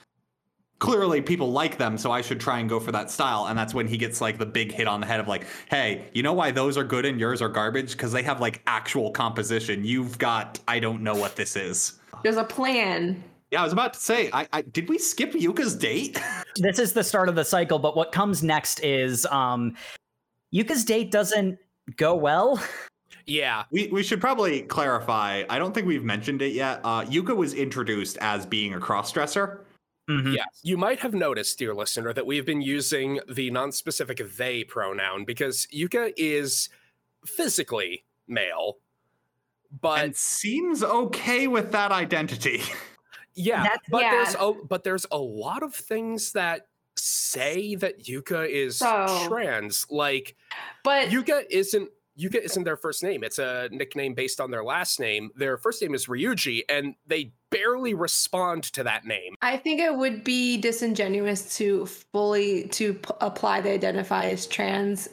clearly 0.80 1.22
people 1.22 1.52
like 1.52 1.78
them, 1.78 1.98
so 1.98 2.12
I 2.12 2.22
should 2.22 2.40
try 2.40 2.60
and 2.60 2.70
go 2.70 2.80
for 2.80 2.92
that 2.92 3.10
style. 3.10 3.48
And 3.48 3.58
that's 3.58 3.74
when 3.74 3.88
he 3.88 3.98
gets 3.98 4.22
like 4.22 4.38
the 4.38 4.46
big 4.46 4.72
hit 4.72 4.88
on 4.88 5.02
the 5.02 5.08
head 5.08 5.20
of 5.20 5.28
like, 5.28 5.46
hey, 5.70 6.10
you 6.14 6.24
know 6.24 6.34
why 6.34 6.52
those 6.52 6.78
are 6.78 6.84
good 6.84 7.06
and 7.06 7.20
yours 7.20 7.42
are 7.42 7.50
garbage? 7.50 7.92
Because 7.92 8.12
they 8.12 8.24
have 8.24 8.42
like 8.42 8.62
actual 8.68 9.12
composition. 9.12 9.84
You've 9.84 10.18
got, 10.18 10.60
I 10.68 10.80
don't 10.80 11.02
know 11.02 11.16
what 11.16 11.36
this 11.36 11.56
is. 11.56 12.00
There's 12.24 12.38
a 12.38 12.44
plan. 12.44 13.24
Yeah, 13.52 13.62
I 13.62 13.64
was 13.64 13.74
about 13.74 13.94
to 13.94 14.00
say, 14.00 14.30
I, 14.34 14.48
I 14.52 14.62
did 14.64 14.90
we 14.90 14.98
skip 14.98 15.34
Yuka's 15.34 15.76
date? 15.76 16.22
this 16.58 16.80
is 16.80 16.94
the 16.94 17.04
start 17.04 17.30
of 17.30 17.36
the 17.36 17.46
cycle, 17.46 17.80
but 17.80 17.96
what 17.96 18.12
comes 18.12 18.44
next 18.44 18.84
is 18.84 19.26
um, 19.28 19.76
Yuka's 20.54 20.84
date 20.84 21.12
doesn't 21.12 21.58
go 21.96 22.16
well. 22.16 22.62
yeah, 23.26 23.64
we 23.72 23.88
we 23.88 24.04
should 24.04 24.20
probably 24.20 24.64
clarify. 24.64 25.44
I 25.50 25.60
don't 25.60 25.74
think 25.74 25.88
we've 25.88 26.04
mentioned 26.04 26.42
it 26.42 26.54
yet. 26.54 26.82
Uh, 26.84 27.04
Yuka 27.06 27.36
was 27.36 27.54
introduced 27.54 28.18
as 28.20 28.46
being 28.46 28.74
a 28.74 28.80
crossdresser. 28.80 29.60
Mhm. 30.10 30.36
Yeah, 30.36 30.46
you 30.62 30.78
might 30.78 31.00
have 31.00 31.14
noticed, 31.14 31.58
dear 31.58 31.74
listener, 31.74 32.14
that 32.14 32.26
we've 32.26 32.46
been 32.46 32.62
using 32.62 33.20
the 33.28 33.50
non-specific 33.50 34.22
they 34.38 34.64
pronoun 34.64 35.26
because 35.26 35.66
Yuka 35.74 36.14
is 36.16 36.70
physically 37.26 38.06
male, 38.28 38.78
but 39.82 40.04
and 40.04 40.16
seems 40.16 40.84
okay 40.84 41.48
with 41.48 41.72
that 41.72 41.92
identity. 41.92 42.62
yeah, 43.34 43.64
That's- 43.64 43.80
but 43.90 44.02
yeah. 44.04 44.12
there's 44.12 44.36
a 44.40 44.54
but 44.68 44.84
there's 44.84 45.08
a 45.12 45.18
lot 45.18 45.64
of 45.64 45.74
things 45.74 46.32
that 46.34 46.68
say 46.98 47.76
that 47.76 48.06
Yuka 48.06 48.48
is 48.48 48.78
So- 48.78 49.26
trans. 49.28 49.86
Like 49.90 50.36
But 50.84 51.10
Yuka 51.10 51.46
isn't 51.50 51.90
Yuka 52.18 52.36
isn't 52.36 52.64
their 52.64 52.78
first 52.78 53.04
name. 53.04 53.24
It's 53.24 53.40
a 53.40 53.68
nickname 53.72 54.14
based 54.14 54.40
on 54.40 54.50
their 54.52 54.64
last 54.64 55.00
name. 55.00 55.32
Their 55.36 55.58
first 55.58 55.82
name 55.82 55.94
is 55.94 56.08
Ryuji, 56.08 56.62
and 56.70 56.96
they 57.06 57.34
barely 57.50 57.94
respond 57.94 58.64
to 58.74 58.84
that 58.84 59.06
name. 59.06 59.36
I 59.42 59.58
think 59.58 59.82
it 59.82 59.96
would 59.96 60.24
be 60.24 60.58
disingenuous 60.58 61.58
to 61.58 61.86
fully 61.86 62.68
to 62.70 62.94
p- 62.94 63.12
apply 63.22 63.62
the 63.62 63.72
identify 63.72 64.26
as 64.26 64.48
trans 64.48 65.10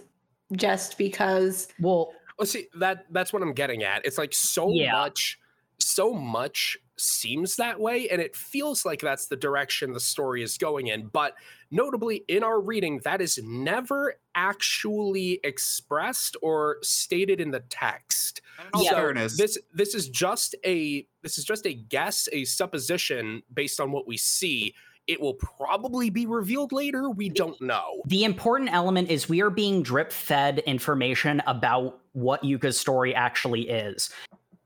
just 0.53 0.97
because 0.99 1.69
Well, 1.81 2.13
Well, 2.39 2.47
see 2.47 2.69
that 2.77 3.07
that's 3.11 3.33
what 3.33 3.43
I'm 3.43 3.53
getting 3.53 3.83
at. 3.83 4.05
It's 4.07 4.19
like 4.19 4.33
so 4.33 4.71
Yeah. 4.73 4.93
much, 4.93 5.39
so 5.79 6.13
much 6.13 6.79
seems 7.03 7.57
that 7.57 7.79
way, 7.81 8.09
and 8.09 8.21
it 8.23 8.35
feels 8.37 8.85
like 8.87 9.01
that's 9.01 9.27
the 9.27 9.37
direction 9.37 9.93
the 9.93 10.01
story 10.01 10.43
is 10.43 10.57
going 10.57 10.87
in. 10.87 11.07
But 11.09 11.35
notably, 11.71 12.25
in 12.29 12.43
our 12.45 12.61
reading, 12.61 13.01
that 13.05 13.21
is 13.21 13.39
never 13.43 14.15
actually 14.35 15.41
expressed 15.45 16.37
or 16.43 16.79
stated 16.83 17.41
in 17.41 17.51
the 17.51 17.61
text. 17.69 18.41
In 18.59 18.67
all 18.75 18.85
Yeah. 18.85 18.95
fairness, 18.95 19.37
This 19.37 19.59
this 19.75 19.95
is 19.95 20.09
just 20.09 20.55
a 20.65 21.07
this 21.23 21.39
is 21.39 21.45
just 21.45 21.67
a 21.67 21.75
guess, 21.75 22.29
a 22.33 22.45
supposition 22.45 23.43
based 23.53 23.81
on 23.81 23.93
what 23.93 24.07
we 24.07 24.17
see. 24.17 24.75
It 25.09 25.21
will 25.21 25.35
probably 25.35 26.11
be 26.11 26.27
revealed 26.27 26.71
later. 26.73 27.11
We 27.11 27.29
don't 27.29 27.61
know. 27.61 28.03
the 28.07 28.23
important 28.25 28.73
element 28.73 29.11
is 29.11 29.29
we 29.29 29.41
are 29.43 29.51
being 29.51 29.83
drip 29.83 30.13
fed 30.13 30.61
information 30.61 31.43
about 31.49 31.99
what 32.13 32.45
Yuka's 32.45 32.79
story 32.79 33.13
actually 33.15 33.69
is. 33.69 34.11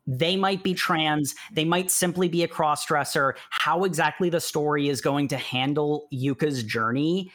They 0.07 0.37
might 0.37 0.63
be 0.63 0.75
trans, 0.75 1.35
they 1.53 1.65
might 1.65 1.91
simply 1.91 2.29
be 2.29 2.43
a 2.45 2.49
crossdresser. 2.49 3.35
How 3.51 3.85
exactly 3.85 4.31
the 4.31 4.41
story 4.41 4.89
is 4.89 5.01
going 5.01 5.29
to 5.29 5.37
handle 5.37 6.07
Yuka's 6.11 6.63
journey, 6.63 7.33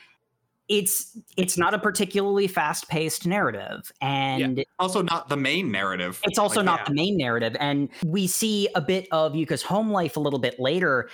it's 0.70 1.18
it's 1.36 1.58
not 1.58 1.74
a 1.74 1.80
particularly 1.80 2.48
fast-paced 2.48 3.28
narrative. 3.28 3.92
And 4.00 4.64
also 4.80 5.02
not 5.02 5.28
the 5.28 5.36
main 5.36 5.70
narrative. 5.70 6.22
it's 6.24 6.40
also 6.40 6.62
Like, 6.62 6.66
not 6.66 6.80
yeah. 6.80 6.86
the 6.86 6.94
main 6.94 7.18
narrative. 7.18 7.58
And 7.60 7.90
we 8.06 8.26
see 8.26 8.70
a 8.74 8.82
bit 8.82 9.08
of 9.12 9.36
Yuka's 9.36 9.62
home 9.62 9.92
life 9.92 10.16
a 10.16 10.22
little 10.22 10.40
bit 10.40 10.60
later. 10.60 11.10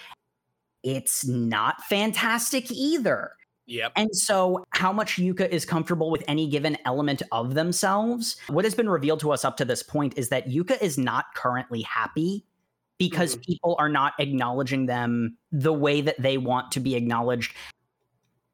It's 0.84 1.26
not 1.28 1.82
fantastic 1.86 2.72
either. 2.72 3.32
Yep. 3.68 3.92
And 3.98 4.16
so, 4.16 4.66
how 4.70 4.94
much 4.94 5.18
Yuka 5.18 5.48
is 5.50 5.66
comfortable 5.66 6.10
with 6.10 6.24
any 6.28 6.48
given 6.48 6.78
element 6.86 7.22
of 7.32 7.54
themselves? 7.54 8.38
What 8.48 8.64
has 8.64 8.74
been 8.74 8.90
revealed 8.90 9.20
to 9.22 9.32
us 9.32 9.44
up 9.44 9.58
to 9.58 9.66
this 9.66 9.84
point 9.84 10.18
is 10.18 10.30
that 10.30 10.48
Yuka 10.48 10.82
is 10.82 10.98
not 10.98 11.26
currently 11.36 11.82
happy 11.82 12.46
because 12.98 13.36
people 13.36 13.76
are 13.78 13.90
not 13.90 14.14
acknowledging 14.20 14.86
them 14.86 15.38
the 15.52 15.74
way 15.74 16.02
that 16.02 16.20
they 16.20 16.38
want 16.38 16.72
to 16.72 16.80
be 16.80 16.96
acknowledged. 16.96 17.54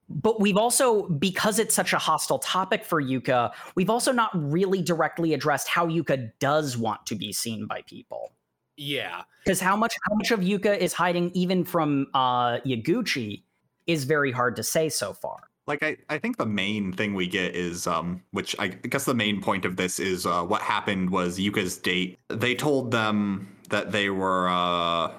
But 0.09 0.41
we've 0.41 0.57
also, 0.57 1.07
because 1.07 1.59
it's 1.59 1.73
such 1.73 1.93
a 1.93 1.97
hostile 1.97 2.39
topic 2.39 2.83
for 2.83 3.01
Yuka, 3.01 3.53
we've 3.75 3.89
also 3.89 4.11
not 4.11 4.31
really 4.33 4.81
directly 4.81 5.33
addressed 5.33 5.67
how 5.67 5.87
Yuka 5.87 6.31
does 6.39 6.77
want 6.77 7.05
to 7.05 7.15
be 7.15 7.31
seen 7.31 7.67
by 7.67 7.83
people. 7.87 8.33
Yeah. 8.75 9.21
Because 9.45 9.59
how 9.59 9.75
much 9.75 9.95
how 10.07 10.15
much 10.15 10.31
of 10.31 10.39
Yuka 10.39 10.77
is 10.77 10.93
hiding 10.93 11.31
even 11.33 11.63
from 11.63 12.07
uh, 12.13 12.59
Yaguchi 12.65 13.43
is 13.87 14.03
very 14.05 14.31
hard 14.31 14.55
to 14.55 14.63
say 14.63 14.89
so 14.89 15.13
far. 15.13 15.39
like 15.67 15.81
I, 15.83 15.97
I 16.09 16.17
think 16.17 16.37
the 16.37 16.45
main 16.45 16.91
thing 16.93 17.13
we 17.13 17.27
get 17.27 17.55
is 17.55 17.87
um 17.87 18.21
which 18.31 18.55
I 18.59 18.67
guess 18.67 19.05
the 19.05 19.13
main 19.13 19.41
point 19.41 19.65
of 19.65 19.75
this 19.77 19.99
is 19.99 20.25
uh 20.25 20.43
what 20.43 20.61
happened 20.61 21.09
was 21.09 21.39
Yuka's 21.39 21.77
date. 21.77 22.19
They 22.29 22.53
told 22.55 22.91
them 22.91 23.47
that 23.69 23.91
they 23.91 24.09
were 24.09 24.49
uh 24.49 25.11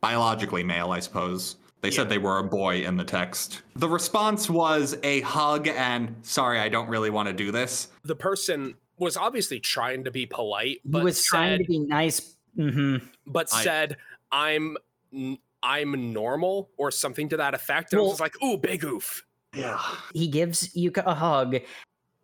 biologically 0.00 0.62
male, 0.62 0.90
I 0.92 1.00
suppose. 1.00 1.56
They 1.82 1.90
said 1.90 2.08
they 2.08 2.18
were 2.18 2.38
a 2.38 2.42
boy 2.44 2.82
in 2.82 2.96
the 2.96 3.04
text. 3.04 3.62
The 3.76 3.88
response 3.88 4.50
was 4.50 4.96
a 5.04 5.20
hug 5.20 5.68
and 5.68 6.16
sorry, 6.22 6.58
I 6.58 6.68
don't 6.68 6.88
really 6.88 7.10
want 7.10 7.28
to 7.28 7.32
do 7.32 7.52
this. 7.52 7.88
The 8.04 8.16
person 8.16 8.74
was 8.98 9.16
obviously 9.16 9.60
trying 9.60 10.02
to 10.04 10.10
be 10.10 10.26
polite, 10.26 10.80
He 10.82 10.88
but 10.88 11.04
was 11.04 11.22
trying 11.24 11.58
to 11.58 11.64
be 11.64 11.78
nice. 11.78 12.34
hmm 12.56 12.96
but 13.26 13.48
I- 13.52 13.62
said, 13.62 13.96
"I'm 14.32 14.76
n- 15.12 15.38
I'm 15.66 16.12
normal" 16.12 16.70
or 16.76 16.90
something 16.90 17.28
to 17.30 17.36
that 17.36 17.52
effect. 17.54 17.92
And 17.92 18.00
I 18.00 18.04
was 18.04 18.20
like, 18.20 18.40
"Ooh, 18.42 18.56
big 18.56 18.84
oof." 18.84 19.24
Yeah. 19.54 19.80
He 20.14 20.28
gives 20.28 20.74
Yuka 20.74 21.02
a 21.04 21.14
hug 21.14 21.56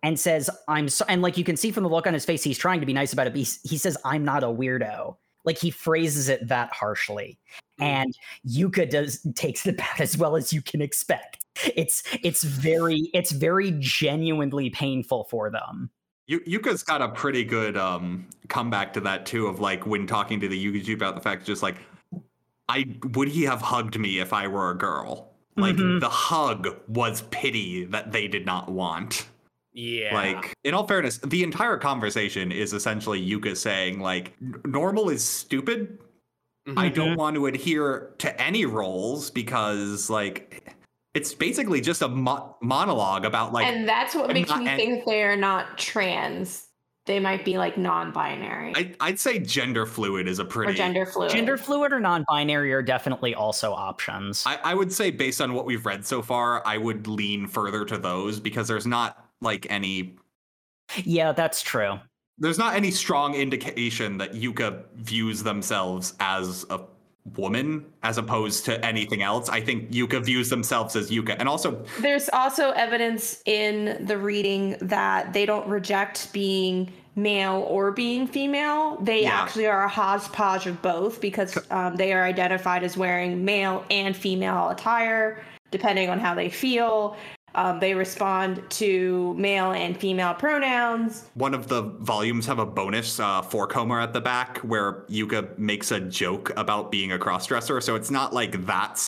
and 0.03 0.18
says, 0.18 0.49
"I'm 0.68 0.88
so," 0.88 1.05
and 1.09 1.20
like 1.22 1.36
you 1.36 1.45
can 1.45 1.57
see 1.57 1.70
from 1.70 1.82
the 1.82 1.90
look 1.90 2.07
on 2.07 2.14
his 2.14 2.24
face, 2.24 2.43
he's 2.43 2.59
trying 2.59 2.80
to 2.80 2.86
be 2.86 2.93
nice 2.93 3.12
about 3.12 3.26
it. 3.26 3.30
But 3.30 3.38
he's, 3.38 3.61
he 3.62 3.76
says, 3.76 3.97
"I'm 4.05 4.24
not 4.24 4.45
a 4.45 4.49
weirdo." 4.49 5.16
Like 5.45 5.59
he 5.59 5.70
phrases 5.70 6.28
it 6.28 6.47
that 6.49 6.72
harshly, 6.72 7.38
Mm. 7.80 7.84
and 7.84 8.14
Yuka 8.49 8.88
does 8.88 9.26
takes 9.34 9.66
it 9.66 9.74
about 9.74 10.01
as 10.01 10.16
well 10.16 10.36
as 10.36 10.53
you 10.53 10.62
can 10.62 10.80
expect. 10.80 11.45
It's 11.74 12.03
it's 12.22 12.45
very 12.45 13.11
it's 13.12 13.32
very 13.32 13.74
genuinely 13.78 14.70
painful 14.70 15.24
for 15.24 15.51
them. 15.51 15.90
Yu- 16.26 16.45
Yuka's 16.47 16.82
got 16.82 17.03
a 17.03 17.09
pretty 17.09 17.45
good 17.45 17.76
um 17.76 18.26
comeback 18.49 18.93
to 18.95 19.01
that 19.01 19.26
too 19.26 19.47
of 19.49 19.59
like 19.61 19.84
when 19.86 20.07
talking 20.07 20.38
to 20.40 20.49
the 20.49 20.64
Yugi 20.64 20.95
about 20.95 21.14
the 21.14 21.20
fact 21.20 21.45
just 21.45 21.62
like 21.62 21.76
I 22.69 22.87
would 23.15 23.29
he 23.29 23.43
have 23.45 23.61
hugged 23.61 23.99
me 23.99 24.19
if 24.19 24.33
I 24.33 24.47
were 24.49 24.71
a 24.71 24.75
girl? 24.79 25.31
Like 25.57 25.77
Mhm. 25.77 26.01
the 26.01 26.09
hug 26.09 26.69
was 26.89 27.23
pity 27.31 27.85
that 27.87 28.13
they 28.13 28.27
did 28.29 28.47
not 28.47 28.71
want. 28.71 29.27
Yeah, 29.75 30.15
Like 30.15 30.53
in 30.65 30.75
all 30.75 30.87
fairness, 30.87 31.19
the 31.19 31.43
entire 31.43 31.79
conversation 31.79 32.53
is 32.53 32.73
essentially 32.73 33.21
Yuka 33.27 33.57
saying 33.57 34.01
like 34.01 34.35
normal 34.67 35.09
is 35.11 35.25
stupid. 35.25 35.99
I 36.77 36.89
Mhm. 36.91 36.95
don't 36.95 37.17
want 37.17 37.37
to 37.37 37.47
adhere 37.47 38.13
to 38.19 38.41
any 38.41 38.65
roles 38.67 39.31
because 39.31 40.09
like 40.11 40.63
it's 41.15 41.35
basically 41.35 41.81
just 41.81 42.01
a 42.03 42.09
mo- 42.09 42.57
monologue 42.63 43.25
about 43.25 43.53
like 43.53 43.67
and 43.67 43.87
that's 43.89 44.15
what 44.15 44.29
I'm 44.31 44.35
makes 44.35 44.49
not 44.51 44.61
me 44.61 44.69
an- 44.69 44.77
think 44.79 45.05
they're 45.07 45.37
not 45.37 45.77
trans. 45.79 46.69
They 47.05 47.19
might 47.19 47.45
be 47.45 47.59
like 47.59 47.77
non-binary 47.77 48.75
I, 48.77 48.95
I'd 49.01 49.19
say 49.19 49.41
gender 49.41 49.87
fluid 49.87 50.29
is 50.29 50.39
a 50.39 50.45
pretty 50.45 50.73
or 50.73 50.75
gender 50.77 51.05
fluid. 51.05 51.31
Gender 51.31 51.57
fluid 51.57 51.93
or 51.93 51.99
non-binary 51.99 52.73
are 52.73 52.83
definitely 52.83 53.35
also 53.35 53.73
options. 53.73 54.45
I, 54.47 54.59
I 54.63 54.75
would 54.75 54.93
say 54.93 55.11
based 55.11 55.41
on 55.41 55.53
what 55.55 55.65
we've 55.67 55.85
read 55.85 56.07
so 56.07 56.23
far, 56.23 56.65
I 56.67 56.79
would 56.79 57.09
lean 57.09 57.49
further 57.49 57.85
to 57.87 57.99
those 57.99 58.39
because 58.39 58.69
there's 58.69 58.87
not 58.87 59.27
like 59.41 59.67
any 59.69 60.17
yeah, 61.05 61.33
that's 61.33 61.63
true. 61.63 61.99
there's 62.39 62.59
not 62.59 62.75
any 62.75 62.91
strong 62.91 63.35
indication 63.35 64.19
that 64.19 64.33
Yuka 64.35 64.85
views 64.97 65.43
themselves 65.43 66.15
as 66.21 66.65
a 66.71 66.81
woman 67.37 67.85
as 68.03 68.18
opposed 68.18 68.64
to 68.64 68.85
anything 68.85 69.23
else. 69.23 69.49
I 69.49 69.61
think 69.61 69.91
Yuka 69.91 70.25
views 70.25 70.51
themselves 70.51 70.97
as 70.97 71.11
Yuka. 71.11 71.37
And 71.39 71.49
also 71.49 71.85
There's 72.01 72.29
also 72.31 72.70
evidence 72.73 73.43
in 73.47 74.05
the 74.07 74.18
reading 74.18 74.77
that 74.81 75.33
they 75.33 75.47
don't 75.47 75.66
reject 75.68 76.33
being 76.33 76.93
male 77.14 77.64
or 77.68 77.93
being 77.93 78.27
female. 78.27 78.97
They 79.01 79.23
Yeah. 79.23 79.41
actually 79.43 79.66
are 79.66 79.85
a 79.85 79.89
hodgepodge 79.89 80.66
of 80.66 80.81
both 80.83 81.20
because 81.20 81.59
um, 81.70 81.95
they 81.97 82.12
are 82.12 82.25
identified 82.25 82.83
as 82.83 82.97
wearing 82.97 83.45
male 83.45 83.85
and 83.91 84.16
female 84.16 84.70
attire, 84.70 85.43
depending 85.70 86.09
on 86.11 86.18
how 86.18 86.35
they 86.35 86.49
feel. 86.49 87.16
Um, 87.55 87.81
they 87.81 87.95
respond 87.95 88.63
to 88.71 89.35
male 89.35 89.73
and 89.73 89.97
female 89.97 90.35
pronouns. 90.35 91.29
one 91.35 91.55
of 91.55 91.69
the 91.69 91.83
volumes 91.83 92.47
have 92.47 92.59
a 92.59 92.67
bonus 92.67 93.21
uh, 93.21 93.43
four-koma 93.43 94.01
at 94.03 94.13
the 94.13 94.21
back 94.21 94.59
where 94.59 95.03
Yuka 95.11 95.57
makes 95.59 95.91
a 95.91 96.01
joke 96.01 96.51
about 96.57 96.91
being 96.91 97.13
a 97.13 97.19
crossdresser. 97.19 97.83
So 97.83 97.95
it's 97.95 98.11
not 98.11 98.33
like 98.33 98.65
that's 98.67 99.07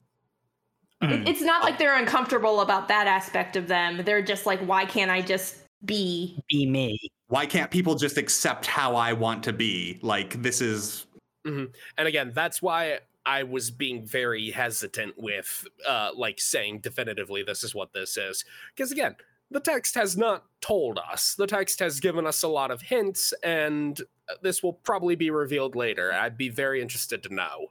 It- 1.03 1.29
It's 1.29 1.41
not 1.43 1.63
like 1.63 1.79
they're 1.79 1.99
uncomfortable 1.99 2.61
about 2.61 2.89
that 2.89 3.07
aspect 3.07 3.57
of 3.57 3.67
them. 3.69 4.03
They're 4.05 4.23
just 4.23 4.47
like, 4.47 4.61
why 4.61 4.85
can't 4.85 5.11
I 5.11 5.21
just 5.23 5.57
be? 5.85 6.39
Be 6.51 6.67
me. 6.67 6.99
why 7.29 7.47
can't 7.47 7.71
people 7.71 7.95
just 7.95 8.17
accept 8.19 8.65
how 8.67 8.95
I 8.97 9.13
want 9.13 9.43
to 9.45 9.53
be? 9.53 9.99
Like 10.03 10.41
this 10.43 10.61
is 10.61 11.07
And 11.47 11.69
again, 11.99 12.33
that's 12.35 12.63
why 12.63 13.01
I 13.27 13.43
was 13.43 13.71
being 13.71 14.07
very 14.07 14.51
hesitant 14.51 15.15
with 15.17 15.67
uh 15.87 16.11
like 16.15 16.41
saying 16.41 16.81
definitively 16.81 17.43
this 17.43 17.65
is 17.65 17.75
what 17.75 17.93
this 17.93 18.17
is. 18.17 18.45
Because 18.75 18.93
again, 18.93 19.17
the 19.51 19.61
text 19.61 19.95
has 19.95 20.17
not 20.17 20.45
told 20.61 20.99
us. 20.99 21.35
The 21.35 21.47
text 21.47 21.79
has 21.81 22.01
given 22.01 22.27
us 22.27 22.43
a 22.43 22.49
lot 22.49 22.71
of 22.71 22.83
hints 22.83 23.33
and 23.43 24.01
uh, 24.29 24.35
this 24.43 24.63
will 24.63 24.73
probably 24.73 25.17
be 25.17 25.31
revealed 25.31 25.77
later. 25.77 26.13
I'd 26.13 26.39
be 26.39 26.49
very 26.49 26.81
interested 26.81 27.23
to 27.25 27.35
know. 27.35 27.71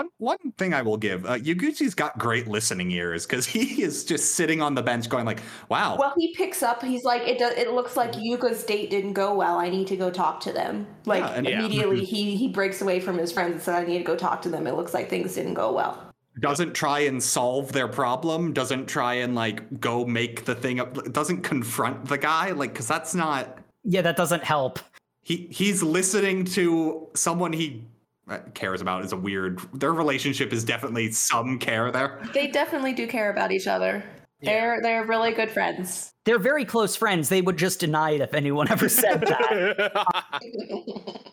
One 0.00 0.08
one 0.18 0.52
thing 0.56 0.72
I 0.72 0.80
will 0.80 0.96
give, 0.96 1.26
uh, 1.26 1.36
Yaguchi's 1.36 1.94
got 1.94 2.18
great 2.18 2.48
listening 2.48 2.90
ears 2.90 3.26
because 3.26 3.44
he 3.44 3.82
is 3.88 4.02
just 4.04 4.34
sitting 4.34 4.62
on 4.62 4.74
the 4.74 4.82
bench 4.82 5.08
going 5.10 5.26
like, 5.26 5.40
"Wow, 5.68 5.96
Well, 5.98 6.14
he 6.16 6.34
picks 6.34 6.62
up. 6.62 6.82
He's 6.82 7.04
like, 7.04 7.22
it. 7.28 7.38
Does, 7.38 7.52
it 7.58 7.72
looks 7.72 7.96
like 7.98 8.16
Yuka's 8.16 8.64
date 8.64 8.88
didn't 8.90 9.12
go 9.12 9.34
well. 9.34 9.58
I 9.58 9.68
need 9.68 9.86
to 9.88 9.96
go 9.96 10.10
talk 10.10 10.40
to 10.40 10.52
them. 10.52 10.86
Like 11.04 11.22
Yeah, 11.22 11.28
and- 11.34 11.46
Yeah. 11.46 11.58
immediately, 11.66 12.04
he 12.14 12.34
he 12.34 12.48
breaks 12.48 12.80
away 12.80 12.98
from 13.00 13.18
his 13.18 13.30
friends 13.30 13.52
and 13.52 13.62
said, 13.62 13.74
I 13.74 13.84
need 13.84 13.98
to 13.98 14.04
go 14.04 14.16
talk 14.16 14.40
to 14.42 14.48
them. 14.48 14.66
It 14.66 14.74
looks 14.74 14.94
like 14.94 15.10
things 15.10 15.34
didn't 15.34 15.54
go 15.54 15.72
well. 15.72 16.02
doesn't 16.40 16.72
try 16.72 17.00
and 17.00 17.22
solve 17.22 17.72
their 17.72 17.88
problem, 17.88 18.54
doesn't 18.54 18.86
try 18.86 19.14
and 19.14 19.34
like 19.34 19.80
go 19.80 20.06
make 20.06 20.46
the 20.46 20.54
thing 20.54 20.80
up, 20.80 20.94
doesn't 21.12 21.42
confront 21.42 22.06
the 22.06 22.16
guy, 22.16 22.52
like 22.52 22.72
because 22.72 22.88
that's 22.88 23.14
not 23.14 23.58
Yeah, 23.84 24.00
that 24.02 24.16
doesn't 24.16 24.44
help. 24.44 24.78
he 25.22 25.48
he's 25.50 25.82
listening 25.82 26.44
to 26.56 27.06
someone 27.14 27.52
he 27.52 27.84
cares 28.54 28.80
about 28.80 29.04
is 29.04 29.12
a 29.12 29.16
weird. 29.16 29.60
Their 29.72 29.92
relationship 29.92 30.52
is 30.52 30.64
definitely 30.64 31.12
some 31.12 31.58
care 31.58 31.90
there. 31.90 32.22
They 32.32 32.48
definitely 32.48 32.92
do 32.92 33.06
care 33.06 33.30
about 33.30 33.52
each 33.52 33.66
other. 33.66 34.04
They're 34.42 34.80
they're 34.80 35.04
really 35.04 35.32
good 35.32 35.50
friends. 35.50 36.12
They're 36.24 36.38
very 36.38 36.64
close 36.64 36.96
friends. 36.96 37.28
They 37.28 37.42
would 37.42 37.58
just 37.58 37.80
deny 37.80 38.12
it 38.12 38.20
if 38.20 38.34
anyone 38.34 38.70
ever 38.70 38.88
said 38.88 39.20
that. 39.20 40.06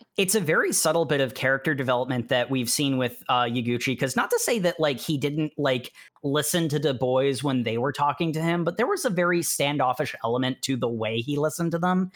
it's 0.16 0.34
a 0.34 0.40
very 0.40 0.72
subtle 0.72 1.04
bit 1.04 1.20
of 1.20 1.34
character 1.34 1.74
development 1.74 2.28
that 2.28 2.50
we've 2.50 2.68
seen 2.68 2.98
with 2.98 3.22
uh, 3.28 3.44
Yaguchi. 3.44 3.92
Because 3.92 4.16
not 4.16 4.30
to 4.30 4.38
say 4.38 4.58
that 4.58 4.78
like 4.78 4.98
he 4.98 5.16
didn't 5.16 5.52
like 5.56 5.92
listen 6.22 6.68
to 6.68 6.78
the 6.78 6.92
boys 6.92 7.42
when 7.42 7.62
they 7.62 7.78
were 7.78 7.92
talking 7.92 8.32
to 8.32 8.42
him, 8.42 8.64
but 8.64 8.76
there 8.76 8.86
was 8.86 9.04
a 9.04 9.10
very 9.10 9.42
standoffish 9.42 10.14
element 10.22 10.60
to 10.62 10.76
the 10.76 10.88
way 10.88 11.18
he 11.18 11.38
listened 11.38 11.72
to 11.72 11.78
them, 11.78 12.10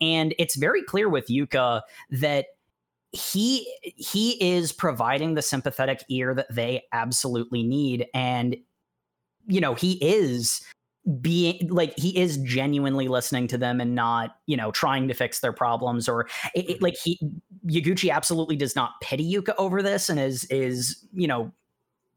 and 0.00 0.34
it's 0.38 0.56
very 0.56 0.82
clear 0.82 1.08
with 1.08 1.26
Yuka 1.26 1.82
that 2.10 2.46
he 3.12 3.72
he 3.82 4.32
is 4.56 4.72
providing 4.72 5.34
the 5.34 5.42
sympathetic 5.42 6.04
ear 6.08 6.34
that 6.34 6.54
they 6.54 6.82
absolutely 6.92 7.62
need, 7.62 8.06
and 8.14 8.56
you 9.46 9.60
know 9.60 9.74
he 9.74 9.92
is 9.94 10.62
being 11.22 11.68
like 11.68 11.94
he 11.98 12.18
is 12.18 12.36
genuinely 12.38 13.08
listening 13.08 13.46
to 13.48 13.56
them 13.56 13.80
and 13.80 13.94
not 13.94 14.36
you 14.46 14.56
know 14.56 14.70
trying 14.70 15.08
to 15.08 15.14
fix 15.14 15.40
their 15.40 15.54
problems 15.54 16.06
or 16.08 16.28
it, 16.54 16.68
it- 16.68 16.82
like 16.82 16.96
he 16.96 17.18
Yaguchi 17.66 18.10
absolutely 18.12 18.56
does 18.56 18.76
not 18.76 18.92
pity 19.00 19.24
Yuka 19.32 19.54
over 19.56 19.82
this 19.82 20.10
and 20.10 20.20
is 20.20 20.44
is 20.50 21.06
you 21.14 21.26
know 21.26 21.50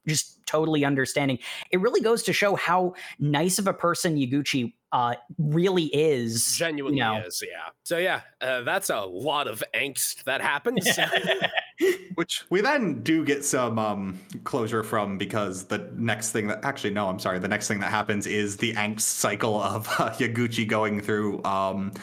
just 0.07 0.40
totally 0.51 0.83
understanding. 0.83 1.39
It 1.71 1.79
really 1.79 2.01
goes 2.01 2.23
to 2.23 2.33
show 2.33 2.55
how 2.55 2.93
nice 3.19 3.57
of 3.59 3.67
a 3.67 3.73
person 3.73 4.17
Yaguchi 4.17 4.73
uh 4.91 5.15
really 5.37 5.85
is. 5.85 6.57
Genuinely 6.57 6.97
you 6.97 7.03
know. 7.03 7.21
is, 7.25 7.41
yeah. 7.41 7.69
So 7.83 7.97
yeah, 7.97 8.21
uh, 8.41 8.61
that's 8.63 8.89
a 8.89 8.99
lot 8.99 9.47
of 9.47 9.63
angst 9.73 10.25
that 10.25 10.41
happens. 10.41 10.87
Which 12.15 12.43
we 12.49 12.61
then 12.61 13.01
do 13.01 13.23
get 13.23 13.45
some 13.45 13.79
um, 13.79 14.19
closure 14.43 14.83
from 14.83 15.17
because 15.17 15.63
the 15.65 15.89
next 15.95 16.31
thing 16.31 16.47
that 16.47 16.63
actually 16.65 16.93
no, 16.93 17.07
I'm 17.07 17.19
sorry, 17.19 17.39
the 17.39 17.47
next 17.47 17.69
thing 17.69 17.79
that 17.79 17.89
happens 17.89 18.27
is 18.27 18.57
the 18.57 18.73
angst 18.73 19.01
cycle 19.01 19.61
of 19.61 19.87
uh, 19.87 20.11
Yaguchi 20.11 20.67
going 20.67 20.99
through 20.99 21.41
um, 21.43 21.93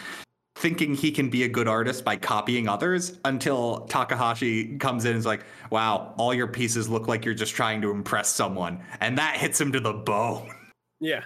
thinking 0.59 0.95
he 0.95 1.11
can 1.11 1.31
be 1.31 1.45
a 1.45 1.49
good 1.49 1.69
artist 1.69 2.05
by 2.05 2.17
copying 2.17 2.69
others 2.69 3.19
until 3.25 3.87
Takahashi 3.87 4.77
comes 4.79 5.05
in 5.05 5.13
and 5.13 5.19
is 5.19 5.27
like, 5.27 5.45
"Wow, 5.71 6.15
all 6.19 6.35
your 6.35 6.49
pieces 6.49 6.89
look 6.89 7.07
like 7.09 7.25
you're 7.25 7.35
just 7.35 7.55
trying 7.55 7.81
to 7.83 7.91
impress 7.91 8.29
someone," 8.29 8.81
and 9.01 9.17
that 9.19 9.37
hits 9.37 9.61
him 9.61 9.73
to 9.73 9.81
the 9.81 9.93
bone. 9.93 10.51
yeah. 11.01 11.25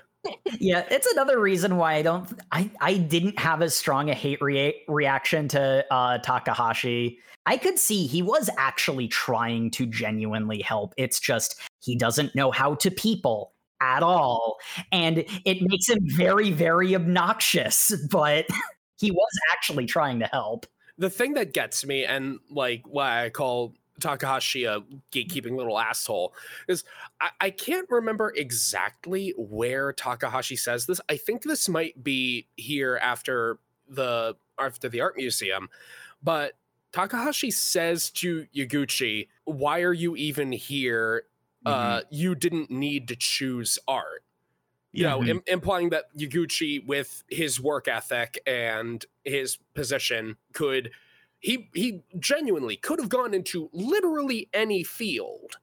yeah, 0.61 0.85
it's 0.89 1.11
another 1.13 1.41
reason 1.41 1.77
why 1.77 1.95
I 1.95 2.03
don't 2.03 2.29
I 2.53 2.71
I 2.81 2.95
didn't 2.95 3.39
have 3.41 3.61
as 3.61 3.75
strong 3.75 4.09
a 4.11 4.15
hate 4.15 4.41
rea- 4.41 4.83
reaction 4.87 5.49
to 5.49 5.85
uh 5.91 6.19
Takahashi. 6.19 7.19
I 7.47 7.57
could 7.57 7.79
see 7.79 8.07
he 8.07 8.23
was 8.23 8.49
actually 8.57 9.09
trying 9.09 9.73
to 9.73 9.87
genuinely 9.87 10.63
help. 10.63 10.95
It's 10.97 11.19
just 11.19 11.61
he 11.81 11.97
doesn't 11.97 12.37
know 12.37 12.53
how 12.53 12.77
to 12.77 12.91
people 12.91 13.53
at 13.81 14.05
all 14.05 14.59
and 14.93 15.25
it 15.45 15.61
makes 15.61 15.89
him 15.89 15.99
very 16.05 16.53
very 16.53 16.95
obnoxious, 16.95 17.93
but 18.11 18.47
he 19.03 19.11
was 19.11 19.31
actually 19.53 19.87
trying 19.87 20.21
to 20.21 20.27
help. 20.27 20.67
the 20.99 21.11
thing 21.11 21.35
that 21.35 21.53
gets 21.53 21.85
me 21.85 22.05
and 22.05 22.39
like 22.51 22.83
why 22.87 23.25
I 23.25 23.31
call 23.31 23.75
Takahashi 24.01 24.65
a 24.65 24.81
gatekeeping 25.11 25.57
little 25.57 25.79
asshole 25.79 26.35
is 26.69 26.85
I, 27.21 27.31
I 27.41 27.51
can't 27.51 27.89
remember 27.91 28.33
exactly 28.35 29.35
where 29.37 29.93
Takahashi 29.93 30.57
says 30.57 30.87
this. 30.87 31.01
I 31.09 31.17
think 31.17 31.43
this 31.43 31.69
might 31.69 32.03
be 32.03 32.47
here 32.57 32.99
after 33.03 33.59
the 33.89 34.37
after 34.59 34.89
the 34.89 35.01
art 35.01 35.17
museum, 35.17 35.69
but 36.23 36.55
Takahashi 36.93 37.51
says 37.51 38.11
to 38.11 38.47
Yaguchi, 38.55 39.29
"Why 39.45 39.81
are 39.83 39.93
you 39.93 40.17
even 40.17 40.53
here? 40.53 41.25
uh, 41.65 42.01
you 42.11 42.35
didn't 42.35 42.71
need 42.71 43.09
to 43.09 43.17
choose 43.17 43.79
art. 43.87 44.25
You 44.93 45.05
know, 45.05 45.21
Mhm. 45.21 45.29
im- 45.29 45.43
implying 45.47 45.89
that 45.91 46.15
Yaguchi, 46.17 46.85
with 46.85 47.25
his 47.29 47.59
work 47.59 47.89
ethic 47.89 48.41
and 48.47 49.05
his 49.25 49.57
position, 49.75 50.37
could 50.53 50.91
he 51.41 51.71
he 51.75 52.03
genuinely 52.19 52.77
could 52.77 52.99
have 53.01 53.09
gone 53.09 53.33
into 53.35 53.69
literally 53.73 54.49
any 54.53 54.85
field 54.85 55.57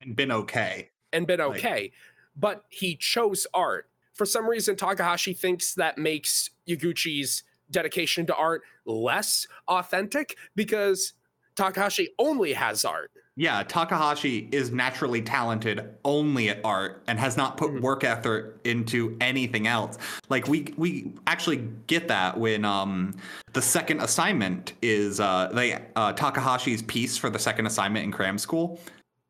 and 0.00 0.14
been 0.16 0.30
okay. 0.32 0.90
and 1.12 1.26
been 1.26 1.40
Like- 1.40 1.58
okay, 1.58 1.92
but 2.36 2.64
he 2.68 2.94
chose 2.96 3.46
art. 3.52 3.90
For 4.14 4.24
some 4.24 4.48
reason, 4.48 4.76
Takahashi 4.76 5.34
thinks 5.34 5.74
that 5.74 5.98
makes 5.98 6.50
Yaguchi's 6.68 7.42
dedication 7.70 8.24
to 8.26 8.34
art 8.36 8.62
less 8.84 9.46
authentic 9.66 10.36
because 10.54 11.12
Takahashi 11.56 12.10
only 12.18 12.52
has 12.52 12.84
art. 12.84 13.10
Yeah, 13.40 13.62
Takahashi 13.62 14.50
is 14.52 14.70
naturally 14.70 15.22
talented 15.22 15.94
only 16.04 16.50
at 16.50 16.60
art 16.62 17.02
and 17.06 17.18
has 17.18 17.38
not 17.38 17.56
put 17.56 17.70
Mhm. 17.70 17.80
work 17.80 18.04
effort 18.04 18.60
into 18.64 19.16
anything 19.18 19.66
else. 19.66 19.96
Like 20.28 20.46
we 20.46 20.74
we 20.76 21.14
actually 21.26 21.66
get 21.86 22.06
that 22.08 22.36
when 22.36 22.66
um 22.66 23.14
the 23.54 23.62
second 23.62 24.00
assignment 24.00 24.74
is 24.82 25.20
uh 25.20 25.48
they 25.54 25.72
uh 25.96 26.12
Takahashi's 26.12 26.82
piece 26.82 27.16
for 27.16 27.30
the 27.30 27.38
second 27.38 27.64
assignment 27.64 28.04
in 28.04 28.12
cram 28.12 28.36
school 28.36 28.78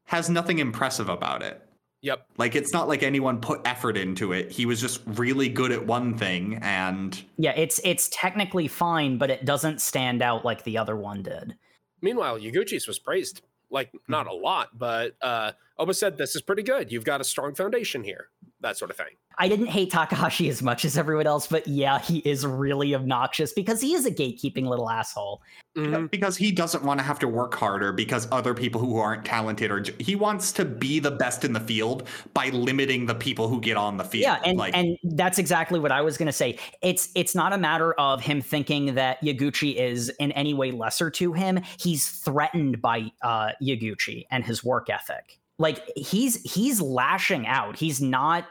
has 0.07 0.29
nothing 0.29 0.59
impressive 0.59 1.09
about 1.09 1.45
it. 1.45 1.65
Yep. 2.03 2.27
Like 2.37 2.57
it's 2.57 2.73
not 2.73 2.89
like 2.89 3.05
anyone 3.05 3.41
put 3.41 3.61
effort 3.65 3.97
into 3.97 4.33
it. 4.33 4.51
He 4.51 4.67
was 4.67 4.81
just 4.81 5.03
really 5.07 5.49
good 5.49 5.71
at 5.71 5.87
one 5.87 6.19
thing 6.19 6.59
and 6.63 7.23
Yeah, 7.37 7.53
it's 7.53 7.81
it's 7.85 8.09
technically 8.13 8.67
fine, 8.67 9.19
but 9.19 9.31
it 9.31 9.45
doesn't 9.45 9.81
stand 9.81 10.21
out 10.21 10.45
like 10.45 10.65
the 10.65 10.79
other 10.79 10.97
one 10.97 11.23
did. 11.23 11.55
Meanwhile, 12.03 12.41
Yaguchi's 12.41 12.89
was 12.89 12.99
praised. 12.99 13.43
Like, 13.71 13.93
not 14.09 14.27
a 14.27 14.33
lot, 14.33 14.77
but 14.77 15.15
uh 15.23 15.53
Oba 15.79 15.95
said 15.95 16.19
this 16.19 16.37
is 16.37 16.43
pretty 16.43 16.63
good. 16.63 16.93
You've 16.93 17.05
got 17.05 17.21
a 17.21 17.25
strong 17.25 17.55
foundation 17.55 18.05
here. 18.05 18.29
That 18.61 18.77
sort 18.77 18.91
of 18.91 18.97
thing. 18.97 19.17
I 19.39 19.49
didn't 19.49 19.69
hate 19.69 19.91
Takahashi 19.91 20.51
as 20.51 20.63
much 20.63 20.85
as 20.85 20.99
everyone 20.99 21.27
else, 21.27 21.47
but 21.47 21.67
yeah, 21.67 21.99
he 21.99 22.19
is 22.19 22.47
really 22.47 22.95
obnoxious 22.95 23.55
because 23.55 23.81
he 23.81 23.95
is 23.95 24.05
a 24.05 24.11
gatekeeping 24.11 24.67
little 24.67 24.91
asshole. 24.91 25.43
Mhm. 25.77 26.11
because 26.11 26.37
he 26.37 26.51
doesn't 26.51 26.83
want 26.83 26.99
to 26.99 27.05
have 27.05 27.21
to 27.21 27.29
work 27.29 27.55
harder 27.55 27.93
because 27.93 28.27
other 28.33 28.55
people 28.55 28.81
who 28.81 28.97
aren't 28.97 29.25
talented 29.25 29.71
or 29.71 29.85
he 30.01 30.17
wants 30.17 30.51
to 30.51 30.65
be 30.65 30.99
the 30.99 31.13
best 31.13 31.45
in 31.45 31.53
the 31.53 31.61
field 31.61 32.09
by 32.35 32.49
limiting 32.49 33.07
the 33.07 33.15
people 33.15 33.47
who 33.47 33.61
get 33.61 33.77
on 33.77 33.97
the 33.97 34.03
field. 34.03 34.23
Yeah, 34.23 34.41
and 34.45 34.59
like 34.59 34.77
and 34.77 34.99
that's 35.05 35.39
exactly 35.39 35.79
what 35.79 35.93
I 35.93 36.03
was 36.03 36.19
going 36.19 36.27
to 36.27 36.33
say. 36.33 36.59
It's 36.83 37.11
it's 37.15 37.37
not 37.37 37.53
a 37.53 37.59
matter 37.59 37.93
of 37.95 38.21
him 38.21 38.41
thinking 38.41 38.97
that 38.97 39.23
Yaguchi 39.23 39.77
is 39.77 40.09
in 40.19 40.33
any 40.33 40.55
way 40.55 40.73
lesser 40.73 41.09
to 41.09 41.33
him. 41.33 41.61
He's 41.79 42.09
threatened 42.09 42.83
by 42.83 43.13
uh, 43.23 43.51
Yaguchi 43.63 44.27
and 44.33 44.45
his 44.45 44.65
work 44.65 44.91
ethic. 44.91 45.40
Like 45.61 45.89
he's 45.97 46.43
he's 46.43 46.81
lashing 46.81 47.47
out. 47.47 47.77
He's 47.77 48.01
not 48.01 48.47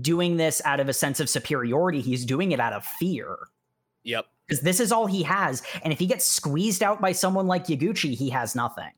doing 0.00 0.36
this 0.38 0.62
out 0.64 0.80
of 0.80 0.88
a 0.88 0.92
sense 0.94 1.20
of 1.20 1.28
superiority. 1.28 2.00
He's 2.00 2.24
doing 2.24 2.52
it 2.52 2.60
out 2.60 2.72
of 2.72 2.84
fear 2.84 3.36
Yep. 4.04 4.24
because 4.46 4.62
this 4.62 4.80
is 4.80 4.92
all 4.92 5.06
he 5.06 5.22
has. 5.24 5.62
And 5.82 5.92
if 5.92 5.98
he 5.98 6.06
gets 6.06 6.24
squeezed 6.24 6.82
out 6.82 7.00
by 7.02 7.12
someone 7.12 7.46
like 7.46 7.66
Yaguchi, 7.66 8.14
he 8.16 8.30
has 8.30 8.54
nothing. 8.54 8.90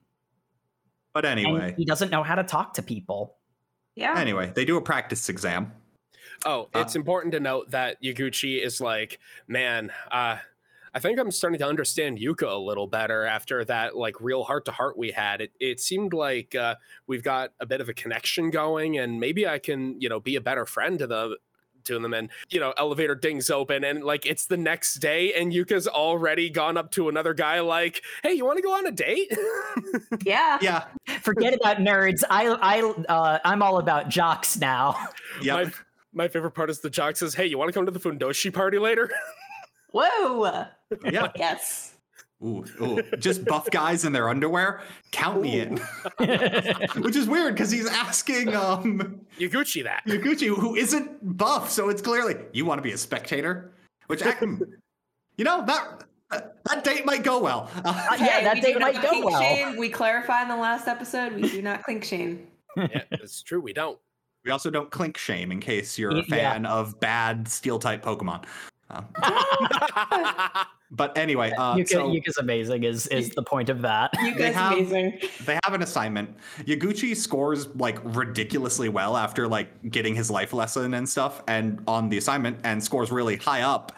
but 1.13 1.25
anyway. 1.25 1.69
And 1.71 1.77
he 1.79 1.85
doesn't 1.87 2.11
know 2.11 2.23
how 2.23 2.35
to 2.35 2.45
talk 2.45 2.75
to 2.75 2.83
people. 2.83 3.37
Yeah. 3.95 4.15
Anyway, 4.19 4.53
they 4.55 4.67
do 4.67 4.77
a 4.77 4.83
practice 4.83 5.29
exam. 5.31 5.73
Oh, 6.45 6.69
Uh, 6.75 6.81
it's 6.81 6.95
important 6.95 7.33
to 7.33 7.41
note 7.41 7.71
that 7.71 8.01
Yaguchi 8.03 8.63
is 8.63 8.79
like, 8.83 9.19
man, 9.49 9.91
uh, 10.13 10.37
I 10.97 10.99
think 10.99 11.21
I'm 11.21 11.31
starting 11.31 11.59
to 11.59 11.67
understand 11.67 12.19
Yuka 12.19 12.51
a 12.51 12.59
little 12.59 12.87
better 12.87 13.27
after 13.27 13.63
that 13.67 13.99
like 13.99 14.19
real 14.19 14.45
heart 14.45 14.65
to 14.65 14.73
heart 14.73 14.97
we 14.97 15.11
had. 15.11 15.43
It 15.43 15.53
it 15.61 15.79
seemed 15.79 16.15
like 16.15 16.55
uh, 16.55 16.77
we've 17.07 17.23
got 17.23 17.51
a 17.61 17.67
bit 17.67 17.83
of 17.83 17.91
a 17.91 17.93
connection 17.93 18.49
going, 18.49 18.97
and 18.97 19.21
maybe 19.21 19.47
I 19.47 19.59
can 19.59 20.01
you 20.01 20.09
know 20.09 20.21
be 20.21 20.37
a 20.37 20.41
better 20.41 20.65
friend 20.65 20.99
to 20.99 21.07
the 21.07 21.37
to 21.85 21.99
them. 21.99 22.15
And 22.15 22.31
you 22.49 22.61
know, 22.61 22.73
elevator 22.79 23.15
dings 23.15 23.51
open, 23.51 23.85
and 23.85 24.05
like 24.05 24.25
it's 24.25 24.47
the 24.47 24.57
next 24.57 24.95
day, 24.95 25.35
and 25.35 25.53
Yuka's 25.53 25.87
already 25.87 26.49
gone 26.49 26.79
up 26.79 26.91
to 26.93 27.11
another 27.11 27.35
guy 27.35 27.61
like, 27.61 28.01
hey, 28.23 28.33
you 28.33 28.47
want 28.47 28.57
to 28.57 28.63
go 28.63 28.73
on 28.73 28.87
a 28.87 28.91
date? 28.91 29.31
Yeah. 30.25 30.59
Yeah. 30.61 30.85
Forget 31.21 31.55
about 31.55 31.77
nerds. 31.77 32.23
I 32.31 32.47
I 32.47 33.13
uh, 33.13 33.39
I'm 33.45 33.63
all 33.63 33.79
about 33.79 34.09
jocks 34.09 34.57
now. 34.57 34.97
Yeah. 35.43 35.55
My, 35.55 35.73
my 36.13 36.29
favorite 36.29 36.53
part 36.53 36.71
is 36.71 36.81
the 36.81 36.91
jock 36.91 37.17
says, 37.17 37.35
hey, 37.35 37.47
you 37.47 37.59
want 37.59 37.69
to 37.69 37.73
come 37.73 37.85
to 37.85 37.93
the 37.93 38.01
Fundoshi 38.01 38.53
party 38.53 38.79
later? 38.79 39.11
Whoa. 40.03 40.65
yeah. 41.05 41.29
Yes. 41.37 41.93
Ooh, 42.45 42.65
ooh. 42.83 43.03
Just 43.19 43.47
buff 43.47 43.71
guys 43.71 44.05
in 44.05 44.13
their 44.13 44.29
underwear. 44.29 44.83
Count 45.11 45.41
me 45.41 45.61
in. 45.61 45.79
Which 46.99 47.17
is 47.17 47.27
weird 47.29 47.55
because 47.55 47.71
he's 47.71 47.89
asking 47.89 48.55
um 48.55 49.21
Yaguchi 49.39 49.83
that. 49.85 50.03
Yaguchi, 50.07 50.49
who 50.49 50.77
isn't 50.77 51.37
buff, 51.39 51.71
so 51.71 51.89
it's 51.89 52.03
clearly 52.03 52.37
you 52.53 52.67
want 52.67 52.79
to 52.79 52.83
be 52.83 52.93
a 52.93 52.99
spectator. 52.99 53.73
Which 54.09 54.23
I, 54.23 54.35
you 55.37 55.45
know 55.45 55.65
that 55.67 56.05
that 56.31 56.85
date 56.85 57.07
might 57.07 57.23
go 57.23 57.41
well. 57.41 57.71
Uh, 57.85 58.17
yeah, 58.21 58.43
that 58.45 58.55
we 58.57 58.61
date 58.61 58.79
might 58.81 59.01
go 59.01 59.25
well. 59.25 59.41
Shame. 59.41 59.77
We 59.79 59.89
clarified 59.89 60.43
in 60.43 60.49
the 60.49 60.57
last 60.57 60.89
episode 60.89 61.33
we 61.35 61.49
do 61.49 61.63
not 61.63 61.85
clink 61.85 62.05
shame. 62.05 62.47
yeah, 62.77 63.03
it's 63.13 63.43
true. 63.43 63.61
We 63.61 63.73
don't. 63.73 63.99
we 64.45 64.51
also 64.51 64.69
don't 64.71 64.91
clink 64.91 65.17
shame 65.17 65.51
in 65.53 65.59
case 65.61 65.99
you're 65.99 66.11
a 66.11 66.15
Y- 66.17 66.25
yeah. 66.29 66.53
fan 66.53 66.67
of 66.67 67.01
bad 67.01 67.49
steel 67.49 67.79
type 67.79 68.05
Pokemon. 68.05 68.45
Um, 68.91 69.07
but 70.91 71.17
anyway, 71.19 71.53
uh, 71.59 71.75
Yuka, 71.75 71.89
so 71.89 72.09
Yuka's 72.09 72.39
amazing 72.39 72.85
is 72.85 73.07
is 73.09 73.31
the 73.31 73.43
point 73.43 73.69
of 73.69 73.83
that. 73.83 74.11
You 74.23 74.35
They 74.35 74.53
have- 74.53 74.73
amazing. 74.75 75.19
they 75.45 75.59
have 75.65 75.75
an 75.75 75.83
assignment. 75.83 76.35
Yaguchi 76.61 77.17
scores 77.17 77.67
like 77.77 77.99
ridiculously 78.05 78.89
well 78.89 79.17
after 79.17 79.49
like 79.49 79.91
getting 79.91 80.15
his 80.15 80.31
life 80.31 80.53
lesson 80.53 80.95
and 80.95 81.09
stuff, 81.09 81.43
and 81.49 81.83
on 81.87 82.09
the 82.09 82.19
assignment, 82.19 82.59
and 82.65 82.83
scores 82.83 83.11
really 83.11 83.37
high 83.37 83.63
up. 83.63 83.93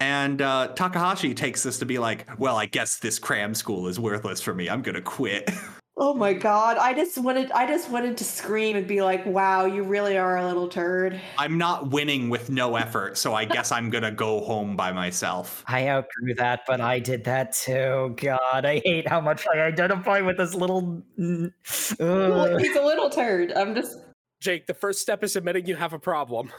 And 0.00 0.42
uh, 0.42 0.68
Takahashi 0.74 1.32
takes 1.34 1.62
this 1.62 1.78
to 1.78 1.86
be 1.86 1.98
like, 1.98 2.26
well, 2.38 2.56
I 2.56 2.66
guess 2.66 2.98
this 2.98 3.18
cram 3.18 3.54
school 3.54 3.88
is 3.88 3.98
worthless 3.98 4.40
for 4.42 4.54
me. 4.54 4.68
I'm 4.68 4.82
gonna 4.82 5.00
quit. 5.02 5.50
Oh 5.98 6.12
my 6.12 6.34
god. 6.34 6.76
I 6.76 6.92
just 6.92 7.16
wanted 7.16 7.50
I 7.52 7.66
just 7.66 7.90
wanted 7.90 8.18
to 8.18 8.24
scream 8.24 8.76
and 8.76 8.86
be 8.86 9.00
like, 9.00 9.24
wow, 9.24 9.64
you 9.64 9.82
really 9.82 10.18
are 10.18 10.36
a 10.36 10.46
little 10.46 10.68
turd. 10.68 11.18
I'm 11.38 11.56
not 11.56 11.90
winning 11.90 12.28
with 12.28 12.50
no 12.50 12.76
effort, 12.76 13.16
so 13.16 13.32
I 13.32 13.46
guess 13.46 13.72
I'm 13.72 13.88
gonna 13.88 14.10
go 14.10 14.40
home 14.40 14.76
by 14.76 14.92
myself. 14.92 15.64
I 15.66 15.88
outgrew 15.88 16.34
that, 16.34 16.64
but 16.66 16.82
I 16.82 16.98
did 16.98 17.24
that 17.24 17.52
too. 17.52 18.14
God, 18.18 18.66
I 18.66 18.82
hate 18.84 19.08
how 19.08 19.22
much 19.22 19.46
I 19.54 19.60
identify 19.60 20.20
with 20.20 20.36
this 20.36 20.54
little. 20.54 21.02
ugh. 21.18 22.60
He's 22.60 22.76
a 22.76 22.84
little 22.84 23.08
turd. 23.08 23.52
I'm 23.54 23.74
just 23.74 23.98
Jake, 24.40 24.66
the 24.66 24.74
first 24.74 25.00
step 25.00 25.24
is 25.24 25.34
admitting 25.34 25.64
you 25.64 25.76
have 25.76 25.94
a 25.94 25.98
problem. 25.98 26.52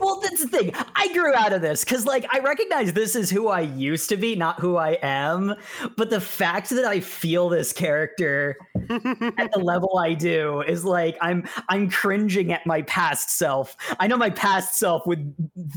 Well, 0.00 0.20
that's 0.20 0.42
the 0.42 0.48
thing. 0.48 0.72
I 0.94 1.12
grew 1.12 1.34
out 1.34 1.52
of 1.52 1.62
this 1.62 1.84
because, 1.84 2.06
like, 2.06 2.26
I 2.32 2.38
recognize 2.40 2.92
this 2.92 3.14
is 3.14 3.30
who 3.30 3.48
I 3.48 3.60
used 3.60 4.08
to 4.08 4.16
be, 4.16 4.34
not 4.34 4.58
who 4.60 4.76
I 4.76 4.98
am. 5.02 5.54
But 5.96 6.10
the 6.10 6.20
fact 6.20 6.70
that 6.70 6.84
I 6.84 7.00
feel 7.00 7.48
this 7.48 7.72
character 7.72 8.56
at 8.90 9.52
the 9.52 9.58
level 9.62 9.98
I 9.98 10.14
do 10.14 10.62
is 10.62 10.84
like 10.84 11.16
I'm 11.20 11.48
I'm 11.68 11.90
cringing 11.90 12.52
at 12.52 12.66
my 12.66 12.82
past 12.82 13.30
self. 13.30 13.76
I 14.00 14.06
know 14.06 14.16
my 14.16 14.30
past 14.30 14.78
self 14.78 15.06
would 15.06 15.34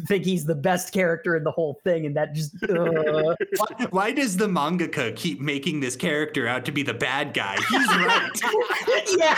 think 0.07 0.25
he's 0.25 0.45
the 0.45 0.55
best 0.55 0.93
character 0.93 1.35
in 1.35 1.43
the 1.43 1.51
whole 1.51 1.79
thing, 1.83 2.05
and 2.05 2.15
that 2.15 2.33
just 2.33 2.55
uh, 2.69 3.35
Why, 3.57 3.87
why 3.89 4.11
does 4.11 4.37
the 4.37 4.47
mangaka 4.47 5.15
keep 5.15 5.41
making 5.41 5.79
this 5.79 5.95
character 5.95 6.47
out 6.47 6.65
to 6.65 6.71
be 6.71 6.83
the 6.83 6.93
bad 6.93 7.33
guy? 7.33 7.55
He's 7.69 7.87
right. 7.87 8.29
yeah, 9.17 9.37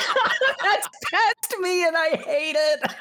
that's 0.61 0.87
past 1.09 1.55
me, 1.59 1.87
and 1.87 1.97
I 1.97 2.09
hate 2.25 2.55
it. 2.57 2.93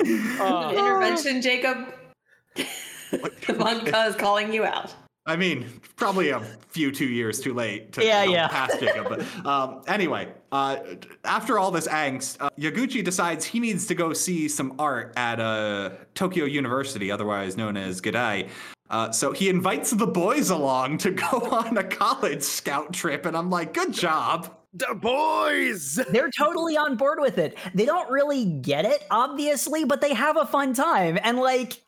Uh, 0.00 0.72
intervention, 0.76 1.40
Jacob. 1.40 1.94
the 2.54 3.54
manga 3.58 4.04
is 4.06 4.16
calling 4.16 4.52
you 4.52 4.64
out. 4.64 4.94
I 5.28 5.34
mean, 5.34 5.66
probably 5.96 6.30
a 6.30 6.40
few 6.68 6.92
two 6.92 7.06
years 7.06 7.40
too 7.40 7.52
late 7.52 7.92
to 7.94 8.04
Yeah, 8.04 8.24
go 8.26 8.32
yeah. 8.32 8.48
past 8.48 8.78
Jacob. 8.78 9.08
But 9.08 9.46
um, 9.46 9.82
anyway, 9.88 10.28
uh, 10.52 10.78
after 11.24 11.58
all 11.58 11.72
this 11.72 11.88
angst, 11.88 12.36
uh, 12.38 12.48
Yaguchi 12.56 13.02
decides 13.02 13.44
he 13.44 13.58
needs 13.58 13.86
to 13.86 13.94
go 13.96 14.12
see 14.12 14.48
some 14.48 14.74
art 14.78 15.12
at 15.16 15.40
uh, 15.40 15.90
Tokyo 16.14 16.44
University, 16.44 17.10
otherwise 17.10 17.56
known 17.56 17.76
as 17.76 18.00
Geidai. 18.00 18.48
Uh, 18.88 19.10
so 19.10 19.32
he 19.32 19.48
invites 19.48 19.90
the 19.90 20.06
boys 20.06 20.50
along 20.50 20.98
to 20.98 21.10
go 21.10 21.26
on 21.50 21.76
a 21.76 21.82
college 21.84 22.42
scout 22.42 22.92
trip, 22.92 23.26
and 23.26 23.36
I'm 23.36 23.50
like, 23.50 23.74
good 23.74 23.92
job. 23.92 24.55
The 24.78 24.94
boys. 24.94 26.00
They're 26.10 26.30
totally 26.30 26.76
on 26.76 26.96
board 26.96 27.20
with 27.20 27.38
it. 27.38 27.56
They 27.74 27.86
don't 27.86 28.10
really 28.10 28.44
get 28.44 28.84
it, 28.84 29.04
obviously, 29.10 29.84
but 29.84 30.00
they 30.00 30.14
have 30.14 30.36
a 30.36 30.46
fun 30.46 30.74
time. 30.74 31.18
And 31.22 31.38
like, 31.38 31.82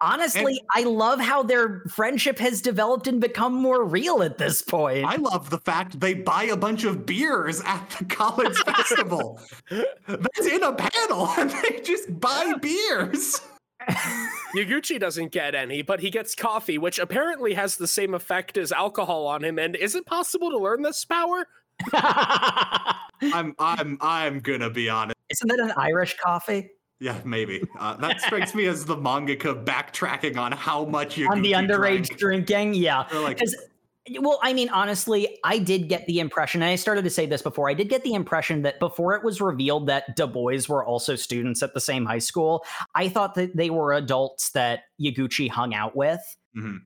honestly, 0.00 0.60
I 0.74 0.82
love 0.82 1.20
how 1.20 1.42
their 1.42 1.82
friendship 1.88 2.38
has 2.38 2.60
developed 2.60 3.06
and 3.06 3.20
become 3.20 3.54
more 3.54 3.84
real 3.84 4.22
at 4.22 4.38
this 4.38 4.62
point. 4.62 5.04
I 5.06 5.16
love 5.16 5.50
the 5.50 5.58
fact 5.58 6.00
they 6.00 6.14
buy 6.14 6.44
a 6.44 6.56
bunch 6.56 6.84
of 6.84 7.06
beers 7.06 7.60
at 7.64 7.88
the 7.90 8.04
college 8.14 8.56
festival. 8.58 9.40
That's 10.06 10.46
in 10.46 10.62
a 10.62 10.72
panel, 10.72 11.28
and 11.38 11.50
they 11.50 11.80
just 11.80 12.20
buy 12.20 12.54
beers. 12.60 13.40
Yaguchi 14.56 14.98
doesn't 14.98 15.32
get 15.32 15.54
any, 15.54 15.82
but 15.82 16.00
he 16.00 16.08
gets 16.08 16.34
coffee, 16.34 16.78
which 16.78 16.98
apparently 16.98 17.54
has 17.54 17.76
the 17.76 17.88
same 17.88 18.14
effect 18.14 18.56
as 18.56 18.72
alcohol 18.72 19.26
on 19.26 19.44
him. 19.44 19.58
And 19.58 19.76
is 19.76 19.94
it 19.94 20.06
possible 20.06 20.50
to 20.50 20.58
learn 20.58 20.82
this 20.82 21.04
power? 21.04 21.46
I'm 23.22 23.54
I'm 23.58 23.98
I'm 24.00 24.40
gonna 24.40 24.70
be 24.70 24.88
honest. 24.88 25.16
Isn't 25.30 25.48
that 25.48 25.60
an 25.60 25.72
Irish 25.76 26.16
coffee? 26.22 26.70
Yeah, 27.00 27.20
maybe. 27.24 27.62
Uh, 27.78 27.96
that 27.96 28.20
strikes 28.20 28.54
me 28.54 28.66
as 28.66 28.84
the 28.84 28.96
mangaka 28.96 29.64
backtracking 29.64 30.36
on 30.36 30.52
how 30.52 30.84
much 30.84 31.18
you're 31.18 31.30
On 31.30 31.42
the 31.42 31.52
underage 31.52 32.16
drinking? 32.16 32.74
Yeah. 32.74 33.06
They're 33.10 33.20
like, 33.20 33.38
Because, 33.38 33.56
well, 34.20 34.38
I 34.42 34.52
mean, 34.52 34.68
honestly, 34.68 35.38
I 35.44 35.58
did 35.58 35.88
get 35.88 36.06
the 36.06 36.20
impression, 36.20 36.62
and 36.62 36.70
I 36.70 36.76
started 36.76 37.02
to 37.04 37.10
say 37.10 37.26
this 37.26 37.42
before, 37.42 37.68
I 37.68 37.74
did 37.74 37.88
get 37.88 38.04
the 38.04 38.14
impression 38.14 38.62
that 38.62 38.78
before 38.78 39.14
it 39.16 39.24
was 39.24 39.40
revealed 39.40 39.86
that 39.88 40.16
the 40.16 40.26
boys 40.26 40.68
were 40.68 40.84
also 40.84 41.16
students 41.16 41.62
at 41.62 41.74
the 41.74 41.80
same 41.80 42.06
high 42.06 42.18
school, 42.18 42.64
I 42.94 43.08
thought 43.08 43.34
that 43.34 43.56
they 43.56 43.70
were 43.70 43.92
adults 43.92 44.50
that 44.50 44.84
Yaguchi 45.00 45.50
hung 45.50 45.74
out 45.74 45.96
with. 45.96 46.20
Mhm. 46.56 46.78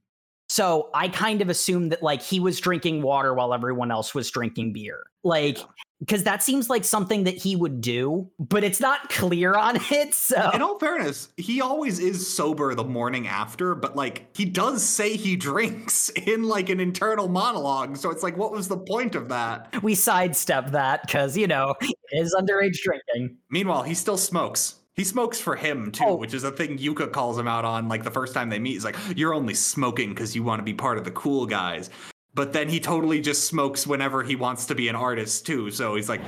So 0.58 0.90
I 0.92 1.06
kind 1.06 1.40
of 1.40 1.50
assumed 1.50 1.92
that 1.92 2.02
like 2.02 2.20
he 2.20 2.40
was 2.40 2.58
drinking 2.58 3.02
water 3.02 3.32
while 3.32 3.54
everyone 3.54 3.92
else 3.92 4.12
was 4.12 4.28
drinking 4.28 4.72
beer. 4.72 5.04
Like, 5.22 5.58
because 6.00 6.24
that 6.24 6.42
seems 6.42 6.68
like 6.68 6.82
something 6.82 7.22
that 7.24 7.36
he 7.36 7.54
would 7.54 7.80
do, 7.80 8.28
but 8.40 8.64
it's 8.64 8.80
not 8.80 9.08
clear 9.08 9.54
on 9.54 9.76
it. 9.92 10.14
So 10.14 10.50
in 10.52 10.60
all 10.60 10.76
fairness, 10.80 11.28
he 11.36 11.60
always 11.60 12.00
is 12.00 12.26
sober 12.26 12.74
the 12.74 12.82
morning 12.82 13.28
after, 13.28 13.76
but 13.76 13.94
like 13.94 14.36
he 14.36 14.46
does 14.46 14.82
say 14.82 15.16
he 15.16 15.36
drinks 15.36 16.08
in 16.26 16.42
like 16.42 16.70
an 16.70 16.80
internal 16.80 17.28
monologue. 17.28 17.96
So 17.96 18.10
it's 18.10 18.24
like, 18.24 18.36
what 18.36 18.50
was 18.50 18.66
the 18.66 18.78
point 18.78 19.14
of 19.14 19.28
that? 19.28 19.80
we 19.80 19.94
sidestep 19.94 20.72
that 20.72 21.02
because, 21.02 21.36
you 21.36 21.46
know, 21.46 21.76
it 21.80 21.94
is 22.10 22.34
underage 22.34 22.78
drinking. 22.82 23.36
Meanwhile, 23.48 23.84
he 23.84 23.94
still 23.94 24.18
smokes. 24.18 24.77
He 24.98 25.04
smokes 25.04 25.40
for 25.40 25.54
him 25.54 25.92
too, 25.92 26.04
Oh. 26.04 26.14
which 26.16 26.34
is 26.34 26.42
a 26.42 26.50
thing 26.50 26.76
Yuka 26.76 27.12
calls 27.12 27.38
him 27.38 27.46
out 27.46 27.64
on. 27.64 27.88
Like 27.88 28.02
the 28.02 28.10
first 28.10 28.34
time 28.34 28.50
they 28.50 28.58
meet, 28.58 28.72
he's 28.72 28.84
like, 28.84 28.96
"You're 29.16 29.32
only 29.32 29.54
smoking 29.54 30.08
because 30.10 30.34
you 30.34 30.42
want 30.42 30.58
to 30.58 30.64
be 30.64 30.74
part 30.74 30.98
of 30.98 31.04
the 31.04 31.12
cool 31.12 31.46
guys." 31.46 31.88
But 32.34 32.52
then 32.52 32.68
he 32.68 32.80
totally 32.80 33.20
just 33.20 33.46
smokes 33.46 33.86
whenever 33.86 34.24
he 34.24 34.34
wants 34.34 34.66
to 34.66 34.74
be 34.74 34.88
an 34.88 34.96
artist 34.96 35.46
too. 35.46 35.70
So 35.70 35.94
he's 35.94 36.08
like, 36.08 36.20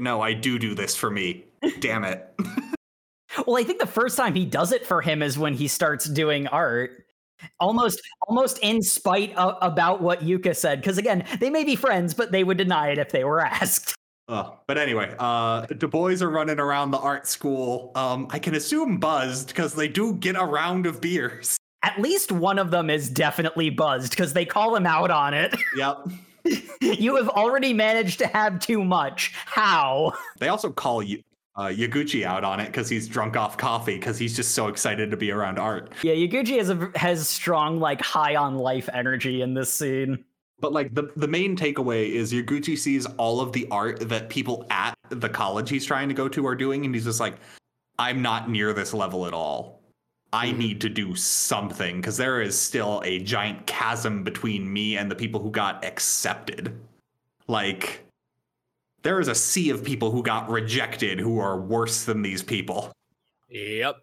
"No, 0.00 0.22
I 0.22 0.32
do 0.32 0.58
do 0.58 0.74
this 0.74 0.96
for 0.96 1.10
me. 1.10 1.44
Damn 1.80 2.04
it." 2.04 2.26
Well, 3.48 3.56
I 3.58 3.64
think 3.64 3.80
the 3.80 3.86
first 3.86 4.16
time 4.16 4.32
he 4.36 4.46
does 4.46 4.70
it 4.70 4.86
for 4.86 5.02
him 5.02 5.20
is 5.20 5.36
when 5.36 5.54
he 5.54 5.66
starts 5.66 6.04
doing 6.04 6.46
art. 6.46 7.04
Almost 7.58 8.00
almost 8.28 8.60
in 8.60 8.80
spite 8.80 9.34
of, 9.36 9.58
about 9.60 10.00
what 10.00 10.20
Yuka 10.20 10.54
said 10.56 10.80
because 10.80 10.98
again, 10.98 11.24
they 11.40 11.50
may 11.50 11.64
be 11.64 11.74
friends, 11.74 12.14
but 12.14 12.30
they 12.30 12.44
would 12.44 12.56
deny 12.58 12.90
it 12.90 12.98
if 12.98 13.10
they 13.10 13.24
were 13.24 13.40
asked. 13.44 13.92
Uh, 14.28 14.52
but 14.66 14.78
anyway, 14.78 15.14
uh, 15.18 15.66
the 15.70 15.88
boys 15.88 16.22
are 16.22 16.30
running 16.30 16.58
around 16.58 16.90
the 16.90 16.98
art 16.98 17.26
school. 17.26 17.92
Um, 17.94 18.26
I 18.30 18.38
can 18.38 18.54
assume 18.54 18.98
buzzed 18.98 19.48
because 19.48 19.74
they 19.74 19.88
do 19.88 20.14
get 20.14 20.36
a 20.36 20.44
round 20.44 20.86
of 20.86 21.00
beers. 21.00 21.58
At 21.82 22.00
least 22.00 22.32
one 22.32 22.58
of 22.58 22.70
them 22.70 22.88
is 22.88 23.10
definitely 23.10 23.68
buzzed 23.68 24.10
because 24.10 24.32
they 24.32 24.46
call 24.46 24.74
him 24.74 24.86
out 24.86 25.10
on 25.10 25.34
it. 25.34 25.54
Yep. 25.76 26.08
you 26.80 27.16
have 27.16 27.28
already 27.30 27.72
managed 27.72 28.18
to 28.18 28.26
have 28.26 28.60
too 28.60 28.84
much. 28.84 29.32
How? 29.46 30.12
They 30.38 30.48
also 30.48 30.70
call 30.70 31.02
you. 31.02 31.22
Uh, 31.56 31.66
Yaguchi 31.66 32.24
out 32.24 32.42
on 32.42 32.58
it 32.58 32.66
because 32.66 32.88
he's 32.88 33.06
drunk 33.06 33.36
off 33.36 33.56
coffee 33.56 33.94
because 33.94 34.18
he's 34.18 34.34
just 34.34 34.56
so 34.56 34.66
excited 34.66 35.10
to 35.12 35.16
be 35.16 35.30
around 35.30 35.58
art. 35.58 35.92
Yeah, 36.02 36.14
Yaguchi 36.14 36.58
has 36.58 36.68
a, 36.68 36.90
has 36.96 37.28
strong 37.28 37.78
like 37.78 38.00
high 38.00 38.34
on 38.34 38.58
life 38.58 38.88
energy 38.92 39.40
in 39.40 39.54
this 39.54 39.72
scene. 39.72 40.24
But 40.64 40.72
like 40.72 40.94
the 40.94 41.12
the 41.14 41.28
main 41.28 41.58
takeaway 41.58 42.08
is 42.08 42.32
Yaguchi 42.32 42.78
sees 42.78 43.04
all 43.18 43.42
of 43.42 43.52
the 43.52 43.68
art 43.70 44.08
that 44.08 44.30
people 44.30 44.66
at 44.70 44.94
the 45.10 45.28
college 45.28 45.68
he's 45.68 45.84
trying 45.84 46.08
to 46.08 46.14
go 46.14 46.26
to 46.26 46.46
are 46.46 46.54
doing, 46.54 46.86
and 46.86 46.94
he's 46.94 47.04
just 47.04 47.20
like, 47.20 47.34
I'm 47.98 48.22
not 48.22 48.48
near 48.48 48.72
this 48.72 48.94
level 48.94 49.26
at 49.26 49.34
all. 49.34 49.82
I 50.32 50.46
mm-hmm. 50.46 50.58
need 50.58 50.80
to 50.80 50.88
do 50.88 51.14
something 51.16 52.00
because 52.00 52.16
there 52.16 52.40
is 52.40 52.58
still 52.58 53.02
a 53.04 53.18
giant 53.18 53.66
chasm 53.66 54.24
between 54.24 54.72
me 54.72 54.96
and 54.96 55.10
the 55.10 55.14
people 55.14 55.38
who 55.38 55.50
got 55.50 55.84
accepted. 55.84 56.74
Like, 57.46 58.02
there 59.02 59.20
is 59.20 59.28
a 59.28 59.34
sea 59.34 59.68
of 59.68 59.84
people 59.84 60.10
who 60.10 60.22
got 60.22 60.48
rejected 60.48 61.20
who 61.20 61.38
are 61.40 61.60
worse 61.60 62.06
than 62.06 62.22
these 62.22 62.42
people. 62.42 62.90
Yep. 63.50 63.96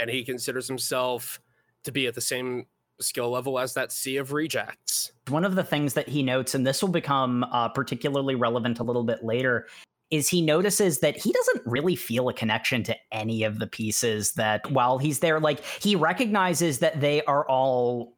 And 0.00 0.10
he 0.10 0.24
considers 0.24 0.66
himself 0.66 1.40
to 1.84 1.92
be 1.92 2.08
at 2.08 2.16
the 2.16 2.20
same 2.20 2.66
skill 3.00 3.30
level 3.30 3.58
as 3.58 3.74
that 3.74 3.92
sea 3.92 4.16
of 4.16 4.32
rejects. 4.32 5.12
One 5.28 5.44
of 5.44 5.54
the 5.54 5.64
things 5.64 5.94
that 5.94 6.08
he 6.08 6.22
notes, 6.22 6.54
and 6.54 6.66
this 6.66 6.82
will 6.82 6.90
become 6.90 7.44
uh, 7.44 7.68
particularly 7.68 8.34
relevant 8.34 8.78
a 8.78 8.84
little 8.84 9.04
bit 9.04 9.24
later, 9.24 9.66
is 10.10 10.28
he 10.28 10.42
notices 10.42 11.00
that 11.00 11.16
he 11.16 11.32
doesn't 11.32 11.66
really 11.66 11.96
feel 11.96 12.28
a 12.28 12.34
connection 12.34 12.82
to 12.84 12.96
any 13.10 13.42
of 13.42 13.58
the 13.58 13.66
pieces 13.66 14.32
that 14.32 14.70
while 14.70 14.98
he's 14.98 15.18
there, 15.20 15.40
like 15.40 15.64
he 15.82 15.96
recognizes 15.96 16.78
that 16.78 17.00
they 17.00 17.22
are 17.24 17.48
all 17.48 18.16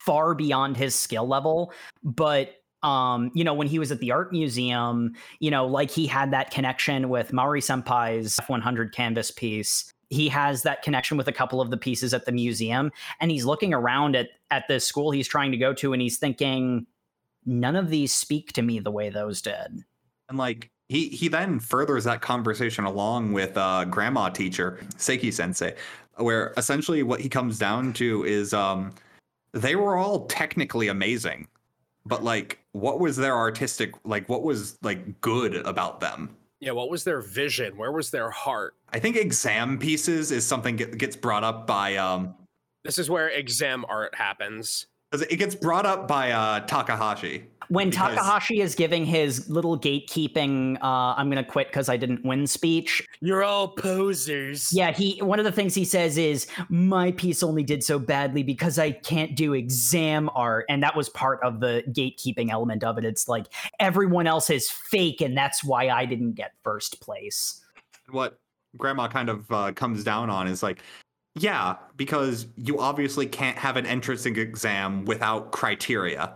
far 0.00 0.34
beyond 0.34 0.76
his 0.76 0.94
skill 0.94 1.26
level, 1.26 1.72
but 2.02 2.56
um, 2.84 3.30
you 3.34 3.44
know, 3.44 3.54
when 3.54 3.66
he 3.66 3.78
was 3.78 3.90
at 3.90 4.00
the 4.00 4.12
art 4.12 4.30
museum, 4.30 5.14
you 5.40 5.50
know, 5.50 5.66
like 5.66 5.90
he 5.90 6.06
had 6.06 6.30
that 6.32 6.50
connection 6.50 7.08
with 7.08 7.32
Mori 7.32 7.62
Senpai's 7.62 8.38
F100 8.40 8.92
canvas 8.92 9.30
piece. 9.30 9.90
He 10.14 10.28
has 10.28 10.62
that 10.62 10.82
connection 10.82 11.16
with 11.16 11.28
a 11.28 11.32
couple 11.32 11.60
of 11.60 11.70
the 11.70 11.76
pieces 11.76 12.14
at 12.14 12.24
the 12.24 12.32
museum, 12.32 12.92
and 13.20 13.30
he's 13.30 13.44
looking 13.44 13.74
around 13.74 14.16
at 14.16 14.28
at 14.50 14.68
this 14.68 14.86
school 14.86 15.10
he's 15.10 15.28
trying 15.28 15.50
to 15.50 15.58
go 15.58 15.74
to, 15.74 15.92
and 15.92 16.00
he's 16.00 16.18
thinking, 16.18 16.86
none 17.44 17.76
of 17.76 17.90
these 17.90 18.14
speak 18.14 18.52
to 18.52 18.62
me 18.62 18.78
the 18.78 18.90
way 18.90 19.10
those 19.10 19.42
did. 19.42 19.84
And 20.28 20.38
like 20.38 20.70
he 20.88 21.08
he 21.08 21.28
then 21.28 21.58
furthers 21.58 22.04
that 22.04 22.20
conversation 22.20 22.84
along 22.84 23.32
with 23.32 23.56
uh 23.56 23.84
grandma 23.86 24.28
teacher 24.28 24.78
Saeki 24.96 25.32
sensei 25.32 25.74
where 26.16 26.52
essentially 26.56 27.02
what 27.02 27.20
he 27.20 27.28
comes 27.28 27.58
down 27.58 27.92
to 27.94 28.24
is 28.24 28.52
um 28.52 28.92
they 29.52 29.76
were 29.76 29.96
all 29.96 30.26
technically 30.26 30.88
amazing 30.88 31.48
but 32.06 32.22
like 32.22 32.58
what 32.72 33.00
was 33.00 33.16
their 33.16 33.36
artistic 33.36 33.92
like 34.04 34.28
what 34.28 34.42
was 34.42 34.78
like 34.82 35.20
good 35.20 35.56
about 35.66 36.00
them 36.00 36.36
Yeah, 36.60 36.72
what 36.72 36.90
was 36.90 37.04
their 37.04 37.20
vision? 37.20 37.76
Where 37.76 37.92
was 37.92 38.10
their 38.10 38.30
heart? 38.30 38.74
I 38.92 38.98
think 38.98 39.16
exam 39.16 39.78
pieces 39.78 40.30
is 40.30 40.46
something 40.46 40.76
that 40.76 40.98
gets 40.98 41.16
brought 41.16 41.44
up 41.44 41.66
by 41.66 41.96
um 41.96 42.34
This 42.84 42.98
is 42.98 43.10
where 43.10 43.28
exam 43.28 43.84
art 43.88 44.14
happens. 44.14 44.86
'Cause 45.14 45.22
it 45.30 45.36
gets 45.36 45.54
brought 45.54 45.86
up 45.86 46.08
by 46.08 46.30
uh 46.32 46.60
Takahashi 46.60 47.44
When 47.68 47.88
Because- 47.88 48.14
Takahashi 48.16 48.60
is 48.60 48.74
giving 48.74 49.06
his 49.06 49.48
little 49.48 49.78
gatekeeping, 49.80 50.76
uh, 50.82 51.14
I'm 51.16 51.30
gonna 51.30 51.42
quit 51.42 51.68
because 51.68 51.88
I 51.88 51.96
didn't 51.96 52.22
win 52.22 52.46
speech. 52.46 53.02
You're 53.20 53.42
all 53.42 53.68
posers. 53.68 54.70
Yeah, 54.70 54.92
he 54.92 55.18
one 55.22 55.38
of 55.38 55.46
the 55.46 55.52
things 55.52 55.74
he 55.74 55.86
says 55.86 56.18
is 56.18 56.46
my 56.68 57.12
piece 57.12 57.42
only 57.42 57.62
did 57.62 57.82
so 57.82 57.98
badly 57.98 58.42
because 58.42 58.78
I 58.78 58.90
can't 58.92 59.34
do 59.34 59.54
exam 59.54 60.28
art, 60.34 60.66
and 60.68 60.82
that 60.82 60.94
was 60.94 61.08
part 61.08 61.40
of 61.42 61.60
the 61.60 61.82
gatekeeping 61.88 62.50
element 62.50 62.84
of 62.84 62.98
it. 62.98 63.04
It's 63.06 63.28
like 63.28 63.46
everyone 63.80 64.26
else 64.26 64.50
is 64.50 64.68
fake, 64.70 65.22
and 65.22 65.34
that's 65.34 65.64
why 65.64 65.88
I 65.88 66.04
didn't 66.04 66.32
get 66.34 66.52
first 66.64 67.00
place. 67.00 67.62
what 68.10 68.38
grandma 68.76 69.08
kind 69.08 69.30
of 69.30 69.50
uh, 69.50 69.72
comes 69.72 70.04
down 70.04 70.28
on 70.28 70.46
is 70.48 70.62
like 70.62 70.80
yeah 71.34 71.76
because 71.96 72.46
you 72.56 72.78
obviously 72.78 73.26
can't 73.26 73.58
have 73.58 73.76
an 73.76 73.86
entrance 73.86 74.26
exam 74.26 75.04
without 75.04 75.52
criteria 75.52 76.32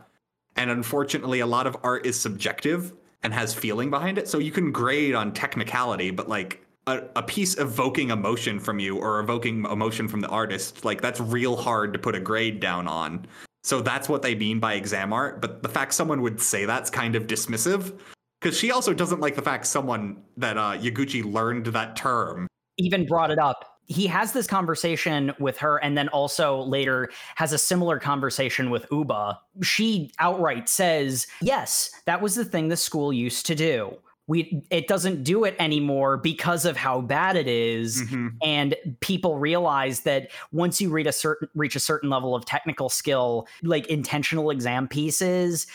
and 0.56 0.70
unfortunately 0.70 1.40
a 1.40 1.46
lot 1.46 1.66
of 1.66 1.76
art 1.82 2.04
is 2.06 2.18
subjective 2.18 2.92
and 3.22 3.32
has 3.32 3.54
feeling 3.54 3.90
behind 3.90 4.18
it 4.18 4.28
so 4.28 4.38
you 4.38 4.50
can 4.50 4.72
grade 4.72 5.14
on 5.14 5.32
technicality 5.32 6.10
but 6.10 6.28
like 6.28 6.64
a, 6.86 7.02
a 7.16 7.22
piece 7.22 7.58
evoking 7.58 8.10
emotion 8.10 8.58
from 8.58 8.78
you 8.78 8.96
or 8.96 9.20
evoking 9.20 9.64
emotion 9.66 10.08
from 10.08 10.20
the 10.20 10.28
artist 10.28 10.84
like 10.84 11.00
that's 11.00 11.20
real 11.20 11.56
hard 11.56 11.92
to 11.92 11.98
put 11.98 12.14
a 12.14 12.20
grade 12.20 12.60
down 12.60 12.86
on 12.86 13.26
so 13.62 13.80
that's 13.80 14.08
what 14.08 14.22
they 14.22 14.34
mean 14.34 14.58
by 14.58 14.74
exam 14.74 15.12
art 15.12 15.40
but 15.40 15.62
the 15.62 15.68
fact 15.68 15.92
someone 15.92 16.22
would 16.22 16.40
say 16.40 16.64
that's 16.64 16.90
kind 16.90 17.14
of 17.14 17.26
dismissive 17.26 17.98
because 18.40 18.56
she 18.56 18.70
also 18.70 18.94
doesn't 18.94 19.20
like 19.20 19.34
the 19.34 19.42
fact 19.42 19.66
someone 19.66 20.22
that 20.36 20.56
uh, 20.56 20.76
Yaguchi 20.78 21.24
learned 21.24 21.66
that 21.66 21.96
term. 21.96 22.46
Even 22.76 23.06
brought 23.06 23.30
it 23.30 23.38
up. 23.38 23.77
He 23.88 24.06
has 24.06 24.32
this 24.32 24.46
conversation 24.46 25.32
with 25.38 25.56
her, 25.58 25.78
and 25.78 25.96
then 25.96 26.08
also 26.08 26.60
later 26.62 27.10
has 27.36 27.52
a 27.52 27.58
similar 27.58 27.98
conversation 27.98 28.68
with 28.68 28.86
Oba. 28.92 29.40
She 29.62 30.12
outright 30.18 30.68
says, 30.68 31.26
"Yes, 31.40 31.90
that 32.04 32.20
was 32.20 32.34
the 32.34 32.44
thing 32.44 32.68
the 32.68 32.76
school 32.76 33.12
used 33.12 33.46
to 33.46 33.54
do. 33.54 33.96
We 34.26 34.62
it 34.70 34.88
doesn't 34.88 35.24
do 35.24 35.44
it 35.44 35.56
anymore 35.58 36.18
because 36.18 36.66
of 36.66 36.76
how 36.76 37.00
bad 37.00 37.34
it 37.34 37.48
is." 37.48 38.02
Mhm. 38.02 38.32
and 38.42 38.76
people 39.00 39.38
realize 39.38 40.02
that 40.02 40.30
once 40.52 40.82
you 40.82 40.90
reach 40.90 41.06
a 41.06 41.12
certain 41.12 41.48
reach 41.54 41.74
a 41.74 41.80
certain 41.80 42.10
level 42.10 42.34
of 42.34 42.44
technical 42.44 42.90
skill 42.90 43.48
like 43.62 43.86
intentional 43.86 44.50
exam 44.50 44.86
pieces 44.86 45.66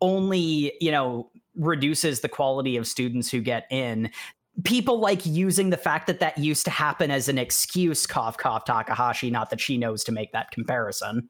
only 0.00 0.72
you 0.80 0.90
know 0.90 1.30
reduces 1.54 2.20
the 2.20 2.28
quality 2.30 2.78
of 2.78 2.86
students 2.86 3.30
who 3.30 3.40
get 3.42 3.66
in 3.70 4.10
people 4.64 4.98
like 4.98 5.24
using 5.24 5.70
the 5.70 5.76
fact 5.76 6.06
that 6.06 6.20
that 6.20 6.36
used 6.36 6.64
to 6.64 6.70
happen 6.70 7.10
as 7.10 7.28
an 7.28 7.38
excuse 7.38 8.06
cough 8.06 8.36
cough 8.36 8.64
takahashi 8.64 9.30
not 9.30 9.48
that 9.48 9.60
she 9.60 9.78
knows 9.78 10.04
to 10.04 10.12
make 10.12 10.30
that 10.32 10.50
comparison 10.50 11.28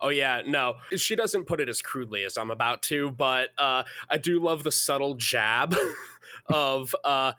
Oh 0.00 0.10
yeah, 0.10 0.42
no. 0.46 0.74
She 0.96 1.16
doesn't 1.16 1.46
put 1.46 1.60
it 1.60 1.68
as 1.68 1.80
crudely 1.80 2.24
as 2.24 2.36
I'm 2.36 2.50
about 2.50 2.82
to, 2.82 3.10
but 3.12 3.50
uh 3.58 3.84
I 4.10 4.18
do 4.18 4.40
love 4.40 4.62
the 4.62 4.72
subtle 4.72 5.14
jab 5.14 5.74
of 6.46 6.94
uh 7.04 7.32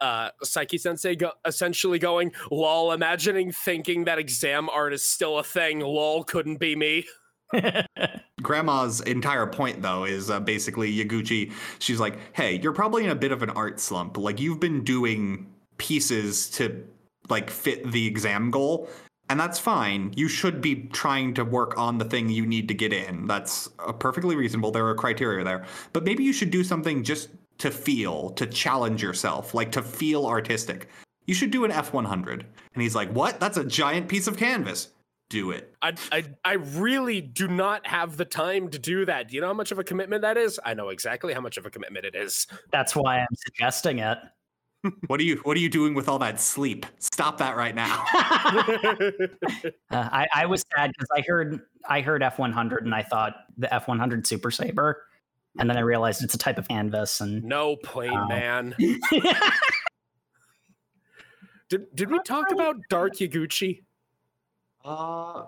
uh 0.00 0.30
Saeki 0.44 0.78
Sensei 0.78 1.16
go- 1.16 1.32
essentially 1.46 1.98
going, 1.98 2.32
lol, 2.50 2.92
imagining 2.92 3.50
thinking 3.50 4.04
that 4.04 4.18
exam 4.18 4.68
art 4.68 4.92
is 4.92 5.04
still 5.04 5.38
a 5.38 5.42
thing, 5.42 5.80
lol, 5.80 6.24
couldn't 6.24 6.58
be 6.58 6.76
me. 6.76 7.06
Grandma's 8.42 9.00
entire 9.02 9.46
point, 9.46 9.82
though, 9.82 10.04
is 10.04 10.30
uh, 10.30 10.40
basically 10.40 10.92
Yaguchi. 10.92 11.52
She's 11.78 12.00
like, 12.00 12.18
"Hey, 12.32 12.60
you're 12.62 12.72
probably 12.72 13.04
in 13.04 13.10
a 13.10 13.14
bit 13.14 13.32
of 13.32 13.42
an 13.42 13.50
art 13.50 13.80
slump. 13.80 14.16
Like 14.16 14.40
you've 14.40 14.60
been 14.60 14.84
doing 14.84 15.46
pieces 15.78 16.50
to 16.50 16.84
like 17.28 17.50
fit 17.50 17.90
the 17.90 18.06
exam 18.06 18.50
goal, 18.50 18.88
and 19.28 19.38
that's 19.38 19.58
fine. 19.58 20.12
You 20.16 20.28
should 20.28 20.60
be 20.60 20.88
trying 20.92 21.34
to 21.34 21.44
work 21.44 21.76
on 21.78 21.98
the 21.98 22.04
thing 22.04 22.28
you 22.28 22.46
need 22.46 22.68
to 22.68 22.74
get 22.74 22.92
in. 22.92 23.26
That's 23.26 23.68
uh, 23.78 23.92
perfectly 23.92 24.36
reasonable. 24.36 24.70
There 24.70 24.86
are 24.86 24.94
criteria 24.94 25.44
there, 25.44 25.64
but 25.92 26.04
maybe 26.04 26.24
you 26.24 26.32
should 26.32 26.50
do 26.50 26.64
something 26.64 27.02
just 27.02 27.30
to 27.58 27.70
feel, 27.70 28.30
to 28.30 28.46
challenge 28.46 29.02
yourself, 29.02 29.54
like 29.54 29.72
to 29.72 29.82
feel 29.82 30.26
artistic. 30.26 30.88
You 31.26 31.34
should 31.34 31.50
do 31.50 31.64
an 31.64 31.72
F100." 31.72 32.42
And 32.74 32.82
he's 32.82 32.94
like, 32.94 33.10
"What? 33.10 33.40
That's 33.40 33.56
a 33.56 33.64
giant 33.64 34.08
piece 34.08 34.26
of 34.26 34.36
canvas." 34.36 34.88
Do 35.28 35.50
it. 35.50 35.74
I, 35.82 35.94
I 36.12 36.24
I 36.44 36.52
really 36.54 37.20
do 37.20 37.48
not 37.48 37.84
have 37.86 38.16
the 38.16 38.24
time 38.24 38.68
to 38.70 38.78
do 38.78 39.04
that. 39.06 39.28
Do 39.28 39.34
you 39.34 39.40
know 39.40 39.48
how 39.48 39.54
much 39.54 39.72
of 39.72 39.78
a 39.80 39.84
commitment 39.84 40.22
that 40.22 40.36
is? 40.36 40.60
I 40.64 40.74
know 40.74 40.90
exactly 40.90 41.34
how 41.34 41.40
much 41.40 41.56
of 41.56 41.66
a 41.66 41.70
commitment 41.70 42.04
it 42.06 42.14
is. 42.14 42.46
That's 42.70 42.94
why 42.94 43.18
I'm 43.18 43.34
suggesting 43.36 43.98
it. 43.98 44.18
What 45.08 45.18
are 45.18 45.24
you 45.24 45.38
What 45.42 45.56
are 45.56 45.60
you 45.60 45.68
doing 45.68 45.94
with 45.94 46.08
all 46.08 46.20
that 46.20 46.40
sleep? 46.40 46.86
Stop 47.00 47.38
that 47.38 47.56
right 47.56 47.74
now. 47.74 48.04
Uh, 49.90 50.08
I, 50.12 50.26
I 50.34 50.46
was 50.46 50.64
sad 50.76 50.90
because 50.92 51.08
I 51.16 51.22
heard 51.26 51.60
I 51.88 52.00
heard 52.02 52.22
F100 52.22 52.82
and 52.82 52.94
I 52.94 53.02
thought 53.02 53.34
the 53.56 53.66
F100 53.68 54.26
Super 54.26 54.50
Sabre, 54.52 55.02
and 55.58 55.68
then 55.70 55.76
I 55.76 55.80
realized 55.80 56.22
it's 56.22 56.34
a 56.34 56.38
type 56.38 56.58
of 56.58 56.68
canvas. 56.68 57.20
And 57.20 57.42
no 57.42 57.76
plane 57.76 58.12
Oh. 58.16 58.28
man. 58.28 58.74
Did 61.68 61.92
did 61.96 62.10
we 62.10 62.20
talk 62.20 62.52
about 62.52 62.76
Dark 62.90 63.14
Yaguchi? 63.16 63.82
Uh, 64.86 65.46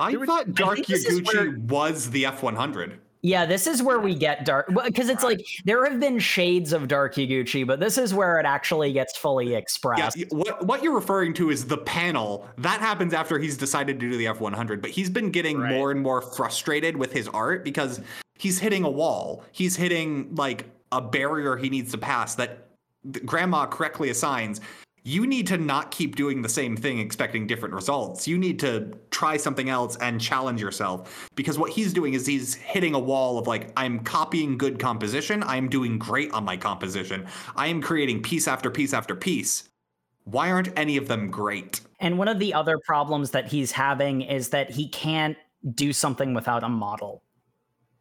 I 0.00 0.16
was- 0.16 0.26
thought 0.26 0.52
Dark 0.54 0.88
is 0.90 1.06
Yaguchi 1.06 1.34
where- 1.34 1.58
was 1.66 2.10
the 2.10 2.24
F100. 2.24 2.98
yeah, 3.22 3.46
this 3.46 3.66
is 3.66 3.82
where 3.82 3.98
we 3.98 4.14
get 4.14 4.44
dark 4.44 4.68
because 4.84 5.08
it's 5.08 5.24
like 5.24 5.44
there 5.64 5.84
have 5.84 5.98
been 5.98 6.20
shades 6.20 6.72
of 6.72 6.86
Dark 6.86 7.16
Yaguchi, 7.16 7.66
but 7.66 7.80
this 7.80 7.98
is 7.98 8.14
where 8.14 8.38
it 8.38 8.46
actually 8.46 8.92
gets 8.92 9.16
fully 9.18 9.54
expressed. 9.54 10.16
y- 10.16 10.24
what 10.30 10.64
what 10.66 10.82
you're 10.84 10.94
referring 10.94 11.34
to 11.34 11.50
is 11.50 11.64
the 11.66 11.78
panel. 11.78 12.46
That 12.58 12.80
happens 12.80 13.12
after 13.14 13.38
he's 13.38 13.56
decided 13.56 13.98
to 13.98 14.08
do 14.10 14.16
the 14.16 14.26
F100, 14.26 14.80
but 14.82 14.90
he's 14.90 15.10
been 15.10 15.30
getting 15.32 15.58
Right. 15.58 15.72
more 15.74 15.90
and 15.90 16.00
more 16.00 16.20
frustrated 16.22 16.96
with 16.96 17.12
his 17.12 17.26
art 17.28 17.64
because 17.64 18.00
he's 18.38 18.60
hitting 18.60 18.84
a 18.84 18.90
wall. 18.90 19.42
He's 19.50 19.74
hitting 19.74 20.34
like 20.36 20.66
a 20.92 21.00
barrier 21.00 21.56
he 21.56 21.70
needs 21.70 21.90
to 21.92 21.98
pass 21.98 22.36
that 22.36 22.68
grandma 23.26 23.66
correctly 23.66 24.10
assigns. 24.10 24.60
You 25.08 25.26
need 25.26 25.46
to 25.46 25.56
not 25.56 25.90
keep 25.90 26.16
doing 26.16 26.42
the 26.42 26.50
same 26.50 26.76
thing 26.76 26.98
expecting 26.98 27.46
different 27.46 27.74
results. 27.74 28.28
You 28.28 28.36
need 28.36 28.58
to 28.60 28.92
try 29.10 29.38
something 29.38 29.70
else 29.70 29.96
and 30.02 30.20
challenge 30.20 30.60
yourself 30.60 31.30
because 31.34 31.58
what 31.58 31.70
he's 31.70 31.94
doing 31.94 32.12
is 32.12 32.26
he's 32.26 32.54
hitting 32.54 32.94
a 32.94 32.98
wall 32.98 33.38
of 33.38 33.46
like 33.46 33.72
I'm 33.74 34.00
copying 34.00 34.58
good 34.58 34.78
composition. 34.78 35.42
I'm 35.44 35.70
doing 35.70 35.98
great 35.98 36.30
on 36.32 36.44
my 36.44 36.58
composition. 36.58 37.26
I 37.56 37.68
am 37.68 37.80
creating 37.80 38.22
piece 38.22 38.46
after 38.46 38.70
piece 38.70 38.92
after 38.92 39.14
piece 39.14 39.70
why 40.30 40.50
aren't 40.50 40.78
any 40.78 40.98
of 40.98 41.08
them 41.08 41.30
great? 41.30 41.80
And 42.00 42.18
one 42.18 42.28
of 42.28 42.38
the 42.38 42.52
other 42.52 42.76
problems 42.84 43.30
that 43.30 43.48
he's 43.48 43.72
having 43.72 44.20
is 44.20 44.50
that 44.50 44.70
he 44.70 44.90
can't 44.90 45.38
do 45.74 45.94
something 45.94 46.34
without 46.34 46.62
a 46.62 46.68
model. 46.68 47.22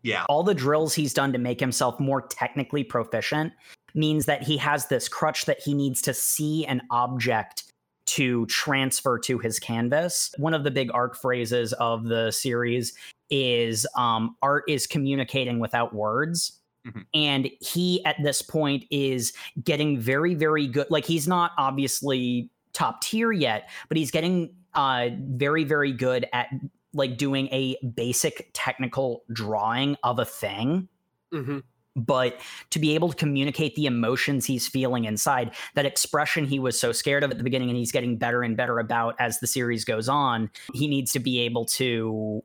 Yeah. 0.03 0.25
all 0.29 0.43
the 0.43 0.53
drills 0.53 0.93
he's 0.93 1.13
done 1.13 1.34
to 1.34 1.39
make 1.39 1.59
himself 1.59 1.99
more 1.99 2.21
technically 2.21 2.84
proficient 2.84 3.51
means 3.93 4.26
that 4.26 4.43
he 4.43 4.57
has 4.57 4.88
this 4.88 5.07
crutch 5.07 5.45
that 5.45 5.59
he 5.61 5.73
needs 5.73 6.01
to 6.03 6.14
see 6.14 6.65
an 6.65 6.81
object 6.91 7.64
to 8.05 8.45
transfer 8.45 9.19
to 9.19 9.38
his 9.38 9.59
canvas. 9.59 10.34
One 10.38 10.53
of 10.53 10.64
the 10.64 10.72
big 10.72 10.89
arc 10.93 11.15
phrases 11.15 11.73
of 11.73 12.05
the 12.05 12.31
series 12.31 12.93
is 13.30 13.85
um, 13.95 14.35
art 14.41 14.64
is 14.68 14.88
communicating 14.88 15.59
without 15.59 15.93
words. 15.93 16.59
Mhm. 16.85 17.05
And 17.14 17.49
he, 17.59 18.03
at 18.05 18.15
this 18.23 18.41
point, 18.41 18.85
is 18.89 19.34
getting 19.61 19.99
very, 19.99 20.35
very 20.35 20.68
good. 20.68 20.88
Like, 20.89 21.05
he's 21.05 21.27
not 21.27 21.51
obviously 21.57 22.49
top 22.72 23.01
tier 23.01 23.34
yet, 23.34 23.69
but 23.89 23.97
he's 23.97 24.11
getting 24.11 24.55
uh, 24.73 25.09
very, 25.19 25.65
very 25.65 25.91
good 25.91 26.27
at 26.31 26.47
like 26.93 27.18
doing 27.18 27.47
a 27.47 27.76
basic 27.95 28.49
technical 28.53 29.23
drawing 29.34 29.97
of 30.03 30.19
a 30.19 30.26
thing 30.26 30.88
Mm-hmm. 31.34 31.59
But 31.97 32.39
to 32.69 32.79
be 32.79 32.95
able 32.95 33.09
to 33.09 33.15
communicate 33.15 33.75
the 33.75 33.85
emotions 33.85 34.45
he's 34.45 34.67
feeling 34.67 35.05
inside 35.05 35.53
that 35.75 35.85
expression 35.85 36.45
he 36.45 36.59
was 36.59 36.79
so 36.79 36.91
scared 36.91 37.23
of 37.23 37.31
at 37.31 37.37
the 37.37 37.43
beginning 37.43 37.69
and 37.69 37.77
he's 37.77 37.91
getting 37.91 38.17
better 38.17 38.43
and 38.43 38.55
better 38.55 38.79
about 38.79 39.15
as 39.19 39.39
the 39.39 39.47
series 39.47 39.83
goes 39.83 40.07
on 40.07 40.49
he 40.73 40.87
needs 40.87 41.11
to 41.11 41.19
be 41.19 41.39
able 41.39 41.65
to 41.65 42.43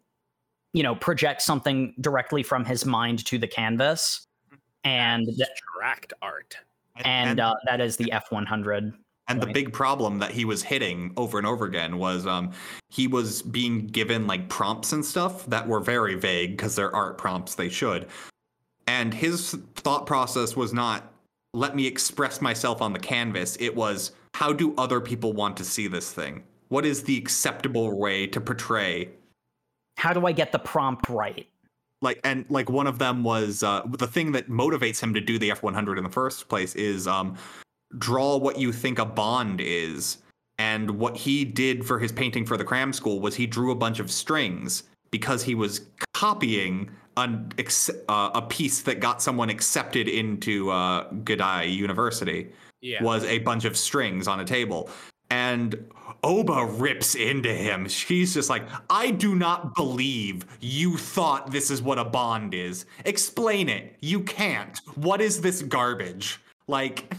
you 0.72 0.82
know 0.82 0.94
project 0.94 1.42
something 1.42 1.94
directly 2.00 2.42
from 2.42 2.64
his 2.64 2.84
mind 2.84 3.24
to 3.26 3.38
the 3.38 3.48
canvas. 3.48 4.26
And 4.84 5.28
Abstract 5.28 6.12
art. 6.22 6.56
and 7.04 7.38
uh, 7.38 7.54
that 7.66 7.80
is 7.80 7.96
the 7.96 8.12
f100 8.12 8.92
and 9.28 9.40
the 9.40 9.46
big 9.46 9.72
problem 9.72 10.18
that 10.18 10.32
he 10.32 10.44
was 10.44 10.62
hitting 10.64 11.12
over 11.16 11.38
and 11.38 11.46
over 11.46 11.64
again 11.64 11.98
was 11.98 12.26
um, 12.26 12.50
he 12.90 13.06
was 13.06 13.40
being 13.42 13.86
given 13.86 14.26
like 14.26 14.48
prompts 14.48 14.92
and 14.92 15.04
stuff 15.04 15.46
that 15.46 15.68
were 15.68 15.78
very 15.78 16.16
vague 16.16 16.56
because 16.56 16.74
they're 16.74 16.94
art 16.94 17.16
prompts 17.16 17.54
they 17.54 17.68
should 17.68 18.08
and 18.92 19.14
his 19.14 19.56
thought 19.74 20.04
process 20.04 20.54
was 20.54 20.74
not 20.74 21.14
let 21.54 21.74
me 21.74 21.86
express 21.86 22.42
myself 22.42 22.82
on 22.82 22.92
the 22.92 22.98
canvas. 22.98 23.56
It 23.58 23.74
was 23.74 24.12
how 24.34 24.52
do 24.52 24.74
other 24.76 25.00
people 25.00 25.32
want 25.32 25.56
to 25.58 25.64
see 25.64 25.86
this 25.86 26.12
thing? 26.12 26.44
What 26.68 26.84
is 26.84 27.02
the 27.02 27.16
acceptable 27.16 27.98
way 27.98 28.26
to 28.26 28.40
portray 28.40 29.08
how 29.98 30.12
do 30.12 30.26
i 30.26 30.32
get 30.32 30.52
the 30.52 30.58
prompt 30.58 31.08
right? 31.08 31.46
Like 32.02 32.20
and 32.24 32.44
like 32.50 32.68
one 32.68 32.86
of 32.86 32.98
them 32.98 33.24
was 33.24 33.62
uh, 33.62 33.82
the 33.88 34.06
thing 34.06 34.32
that 34.32 34.50
motivates 34.50 35.00
him 35.02 35.14
to 35.14 35.20
do 35.20 35.38
the 35.38 35.50
F100 35.50 35.96
in 35.96 36.04
the 36.04 36.10
first 36.10 36.48
place 36.48 36.74
is 36.74 37.06
um, 37.06 37.36
draw 37.98 38.36
what 38.36 38.58
you 38.58 38.72
think 38.72 38.98
a 38.98 39.06
bond 39.06 39.60
is. 39.62 40.18
And 40.58 40.98
what 40.98 41.16
he 41.16 41.44
did 41.44 41.86
for 41.86 41.98
his 41.98 42.12
painting 42.12 42.44
for 42.44 42.56
the 42.56 42.64
cram 42.64 42.92
school 42.92 43.20
was 43.20 43.34
he 43.36 43.46
drew 43.46 43.70
a 43.70 43.74
bunch 43.74 44.00
of 44.00 44.10
strings 44.10 44.82
because 45.10 45.42
he 45.42 45.54
was 45.54 45.86
copying 46.14 46.90
an, 47.16 47.52
ex- 47.58 47.90
uh, 48.08 48.30
a 48.34 48.42
piece 48.42 48.82
that 48.82 49.00
got 49.00 49.22
someone 49.22 49.50
accepted 49.50 50.08
into 50.08 50.70
uh, 50.70 51.10
Geidai 51.10 51.74
University 51.74 52.50
Yeah. 52.80 53.02
was 53.02 53.24
a 53.24 53.38
bunch 53.40 53.64
of 53.64 53.76
strings 53.76 54.26
on 54.28 54.40
a 54.40 54.44
table. 54.44 54.90
And 55.30 55.90
Oba 56.24 56.66
rips 56.66 57.14
into 57.14 57.52
him. 57.52 57.88
She's 57.88 58.34
just 58.34 58.50
like, 58.50 58.64
I 58.90 59.10
do 59.10 59.34
not 59.34 59.74
believe 59.74 60.44
you 60.60 60.96
thought 60.98 61.50
this 61.50 61.70
is 61.70 61.80
what 61.82 61.98
a 61.98 62.04
bond 62.04 62.52
is. 62.54 62.84
Explain 63.06 63.68
it. 63.68 63.96
You 64.00 64.20
can't. 64.20 64.78
What 64.94 65.20
is 65.20 65.40
this 65.40 65.62
garbage? 65.62 66.38
Like, 66.68 67.12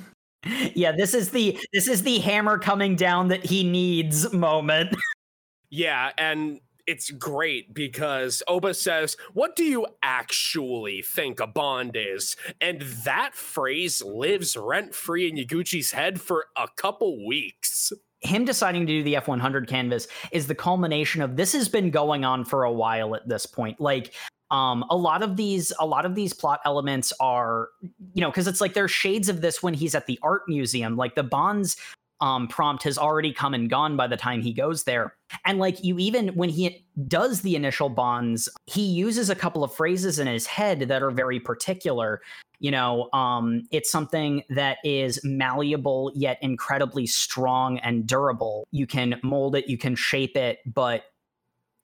yeah 0.76 0.92
this 0.92 1.14
is 1.14 1.30
the 1.30 1.58
this 1.72 1.88
is 1.88 2.04
the 2.04 2.20
hammer 2.20 2.58
coming 2.58 2.98
down 2.98 3.30
that 3.30 3.46
he 3.46 3.64
needs 3.64 4.34
moment 4.34 4.94
Yeah, 5.70 6.12
and 6.20 6.60
it's 6.88 7.12
great 7.12 7.74
because 7.74 8.44
Oba 8.48 8.74
says, 8.74 9.18
What 9.34 9.56
do 9.56 9.64
you 9.64 9.86
actually 10.02 11.02
think 11.02 11.40
a 11.40 11.48
bond 11.48 11.96
is? 11.96 12.36
And 12.62 12.82
that 13.04 13.36
phrase 13.36 14.02
lives 14.02 14.58
rent 14.58 14.94
free 14.94 15.30
in 15.30 15.36
Yaguchi's 15.36 15.92
head 15.92 16.20
for 16.20 16.48
a 16.58 16.68
couple 16.76 17.26
weeks. 17.26 17.92
him 18.22 18.46
deciding 18.46 18.88
to 18.88 18.94
do 18.94 19.04
the 19.04 19.16
F100 19.16 19.68
canvas 19.68 20.08
is 20.32 20.48
the 20.48 20.56
culmination 20.56 21.22
of 21.22 21.36
this 21.36 21.52
has 21.52 21.68
been 21.68 21.90
going 21.92 22.24
on 22.24 22.46
for 22.46 22.64
a 22.64 22.72
while 22.72 23.16
at 23.16 23.28
this 23.28 23.46
point. 23.46 23.82
Like 23.82 24.14
um 24.52 24.86
a 24.90 24.96
lot 24.96 25.24
of 25.24 25.36
these 25.36 25.74
a 25.80 25.86
lot 25.86 26.06
of 26.06 26.16
these 26.16 26.34
plot 26.34 26.62
elements 26.64 27.12
are 27.20 27.70
you 28.14 28.22
know 28.22 28.30
because 28.30 28.48
it's 28.48 28.62
like 28.62 28.74
there's 28.74 28.92
shades 28.92 29.28
of 29.28 29.42
this 29.42 29.64
when 29.64 29.74
he's 29.74 29.96
at 29.96 30.06
the 30.06 30.20
art 30.22 30.44
museum 30.48 30.96
like 30.96 31.16
the 31.16 31.24
bonds 31.24 31.76
um 32.22 32.48
prompt 32.48 32.84
has 32.84 32.98
already 32.98 33.34
come 33.34 33.54
and 33.54 33.70
gone 33.70 33.98
by 33.98 34.06
the 34.06 34.18
time 34.18 34.42
he 34.42 34.54
goes 34.54 34.84
there 34.84 35.16
and 35.46 35.60
like 35.60 35.84
you 35.84 35.98
even 36.00 36.30
when 36.30 36.50
he 36.50 36.86
does 37.08 37.42
the 37.42 37.56
initial 37.56 37.90
bonds 37.90 38.50
he 38.66 38.86
uses 38.86 39.30
a 39.30 39.36
couple 39.36 39.64
of 39.64 39.74
phrases 39.74 40.20
in 40.20 40.28
his 40.28 40.46
head 40.46 40.82
that 40.82 41.04
are 41.04 41.12
very 41.12 41.40
particular. 41.40 42.22
You 42.60 42.72
know 42.72 43.10
um 43.14 43.64
it's 43.72 43.92
something 43.92 44.44
that 44.50 44.78
is 44.84 45.20
malleable 45.24 46.12
yet 46.16 46.38
incredibly 46.42 47.06
strong 47.06 47.80
and 47.80 48.08
durable. 48.08 48.68
You 48.72 48.88
can 48.88 49.20
mold 49.24 49.56
it 49.56 49.68
you 49.68 49.78
can 49.78 49.96
shape 49.96 50.38
it 50.38 50.60
but 50.66 51.04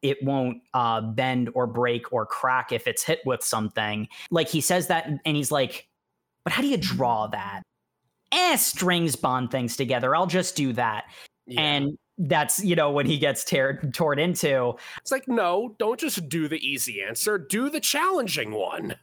it 0.02 0.24
won't 0.24 0.60
uh, 0.74 1.02
bend 1.02 1.50
or 1.56 1.68
break 1.68 2.14
or 2.14 2.26
crack 2.26 2.72
if 2.72 2.88
it's 2.88 3.04
hit 3.04 3.20
with 3.26 3.44
something. 3.44 4.08
Like 4.32 4.48
he 4.48 4.62
says 4.62 4.88
that 4.88 5.10
and 5.26 5.36
he's 5.36 5.52
like 5.52 5.88
but 6.46 6.54
how 6.54 6.62
do 6.62 6.70
you 6.70 6.78
draw 6.78 7.28
that? 7.28 7.64
Eh 8.32 8.56
strings 8.56 9.16
bond 9.16 9.52
things 9.52 9.76
together. 9.76 10.16
I'll 10.16 10.28
just 10.28 10.56
do 10.56 10.72
that. 10.74 11.06
Yeah. 11.48 11.62
and 11.62 11.98
that's 12.20 12.64
you 12.64 12.76
know 12.76 12.92
when 12.92 13.06
he 13.06 13.18
gets 13.18 13.44
teared 13.46 13.94
torn 13.94 14.20
into 14.20 14.74
it's 14.98 15.12
like, 15.12 15.28
no, 15.28 15.76
don't 15.80 16.00
just 16.00 16.28
do 16.30 16.48
the 16.48 16.58
easy 16.58 17.02
answer, 17.02 17.38
do 17.38 17.70
the 17.70 17.80
challenging 17.80 18.52
one. 18.52 18.96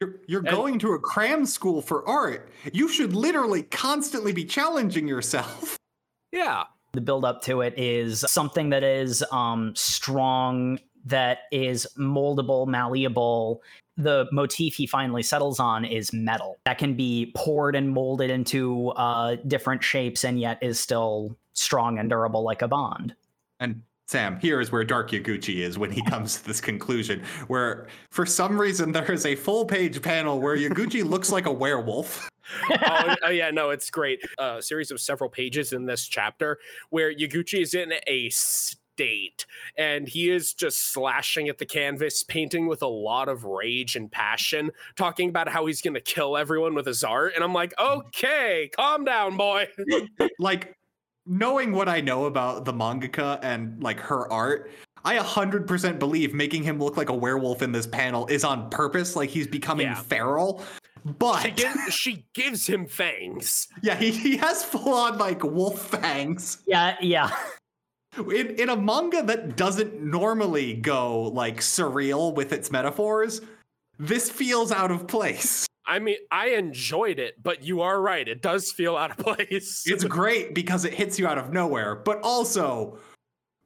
you're, 0.00 0.16
you're 0.26 0.40
And- 0.46 0.50
going 0.56 0.78
to 0.80 0.92
a 0.92 0.98
cram 0.98 1.44
school 1.46 1.82
for 1.82 2.08
art. 2.08 2.48
You 2.72 2.88
should 2.88 3.14
literally 3.14 3.62
constantly 3.64 4.32
be 4.32 4.44
challenging 4.44 5.06
yourself. 5.08 5.76
Yeah. 6.34 6.64
the 6.94 7.00
build 7.02 7.26
up 7.26 7.42
to 7.42 7.60
it 7.60 7.74
is 7.76 8.20
something 8.26 8.70
that 8.70 8.82
is 8.82 9.22
um 9.32 9.74
strong 9.76 10.78
that 11.04 11.40
is 11.52 11.86
moldable, 11.98 12.66
malleable. 12.66 13.60
The 13.98 14.26
motif 14.32 14.74
he 14.76 14.86
finally 14.86 15.22
settles 15.22 15.60
on 15.60 15.84
is 15.84 16.10
metal 16.14 16.56
that 16.64 16.78
can 16.78 16.94
be 16.94 17.32
poured 17.36 17.76
and 17.76 17.90
molded 17.90 18.30
into 18.30 18.88
uh, 18.90 19.36
different 19.46 19.82
shapes 19.84 20.24
and 20.24 20.40
yet 20.40 20.58
is 20.62 20.80
still 20.80 21.36
strong 21.54 21.98
and 21.98 22.08
durable 22.08 22.42
like 22.42 22.62
a 22.62 22.68
bond. 22.68 23.14
And 23.60 23.82
Sam, 24.06 24.38
here 24.40 24.60
is 24.60 24.70
where 24.70 24.84
Dark 24.84 25.10
Yaguchi 25.10 25.62
is 25.62 25.78
when 25.78 25.90
he 25.90 26.02
comes 26.06 26.36
to 26.36 26.46
this 26.46 26.60
conclusion, 26.60 27.22
where 27.46 27.88
for 28.10 28.26
some 28.26 28.60
reason 28.60 28.92
there 28.92 29.10
is 29.10 29.24
a 29.26 29.34
full 29.34 29.64
page 29.64 30.02
panel 30.02 30.40
where 30.40 30.56
Yaguchi 30.56 31.04
looks 31.08 31.32
like 31.32 31.46
a 31.46 31.52
werewolf. 31.52 32.28
oh, 32.70 33.16
oh, 33.24 33.30
yeah, 33.30 33.50
no, 33.50 33.70
it's 33.70 33.88
great. 33.88 34.20
A 34.38 34.60
series 34.60 34.90
of 34.90 35.00
several 35.00 35.30
pages 35.30 35.72
in 35.72 35.86
this 35.86 36.06
chapter 36.06 36.58
where 36.90 37.14
Yaguchi 37.14 37.62
is 37.62 37.74
in 37.74 37.94
a 38.06 38.28
state 38.30 39.46
and 39.78 40.08
he 40.08 40.28
is 40.28 40.52
just 40.52 40.92
slashing 40.92 41.48
at 41.48 41.58
the 41.58 41.64
canvas, 41.64 42.22
painting 42.22 42.66
with 42.66 42.82
a 42.82 42.86
lot 42.86 43.28
of 43.28 43.44
rage 43.44 43.96
and 43.96 44.10
passion, 44.10 44.70
talking 44.96 45.28
about 45.28 45.48
how 45.48 45.66
he's 45.66 45.80
going 45.80 45.94
to 45.94 46.00
kill 46.00 46.36
everyone 46.36 46.74
with 46.74 46.86
his 46.86 47.02
art. 47.02 47.32
And 47.34 47.42
I'm 47.42 47.54
like, 47.54 47.74
mm. 47.76 48.06
okay, 48.06 48.70
calm 48.76 49.04
down, 49.04 49.36
boy. 49.36 49.68
like, 50.38 50.76
knowing 51.26 51.72
what 51.72 51.88
I 51.88 52.00
know 52.00 52.24
about 52.26 52.64
the 52.64 52.72
mangaka 52.72 53.38
and 53.42 53.82
like 53.82 54.00
her 54.00 54.30
art, 54.32 54.70
I 55.04 55.18
100% 55.18 55.98
believe 55.98 56.32
making 56.34 56.62
him 56.62 56.78
look 56.78 56.96
like 56.96 57.08
a 57.08 57.14
werewolf 57.14 57.62
in 57.62 57.72
this 57.72 57.86
panel 57.86 58.26
is 58.26 58.44
on 58.44 58.70
purpose, 58.70 59.16
like 59.16 59.30
he's 59.30 59.46
becoming 59.46 59.86
Yeah. 59.86 59.94
feral. 59.96 60.62
But 61.04 61.42
She, 61.42 61.50
gives, 61.50 61.94
she 61.94 62.24
gives 62.32 62.66
him 62.66 62.86
fangs. 62.86 63.66
yeah, 63.82 63.96
he, 63.96 64.10
he 64.12 64.36
has 64.36 64.62
full 64.64 64.94
on 64.94 65.18
like 65.18 65.42
wolf 65.42 65.80
fangs. 65.88 66.58
Yeah, 66.66 66.96
yeah. 67.00 67.30
In, 68.16 68.50
in 68.60 68.68
a 68.68 68.76
manga 68.76 69.22
that 69.22 69.56
doesn't 69.56 70.00
normally 70.00 70.74
go 70.74 71.22
like 71.22 71.56
surreal 71.58 72.34
with 72.34 72.52
its 72.52 72.70
metaphors, 72.70 73.40
this 73.98 74.30
feels 74.30 74.72
out 74.72 74.90
of 74.90 75.06
place. 75.06 75.66
I 75.86 75.98
mean, 75.98 76.16
I 76.30 76.50
enjoyed 76.50 77.18
it, 77.18 77.42
but 77.42 77.62
you 77.62 77.80
are 77.80 78.00
right. 78.00 78.26
It 78.26 78.40
does 78.40 78.70
feel 78.70 78.96
out 78.96 79.10
of 79.10 79.16
place. 79.36 79.82
It's 79.86 80.04
great 80.04 80.54
because 80.54 80.84
it 80.84 80.94
hits 80.94 81.18
you 81.18 81.26
out 81.26 81.38
of 81.38 81.52
nowhere, 81.52 81.96
but 81.96 82.20
also 82.22 82.98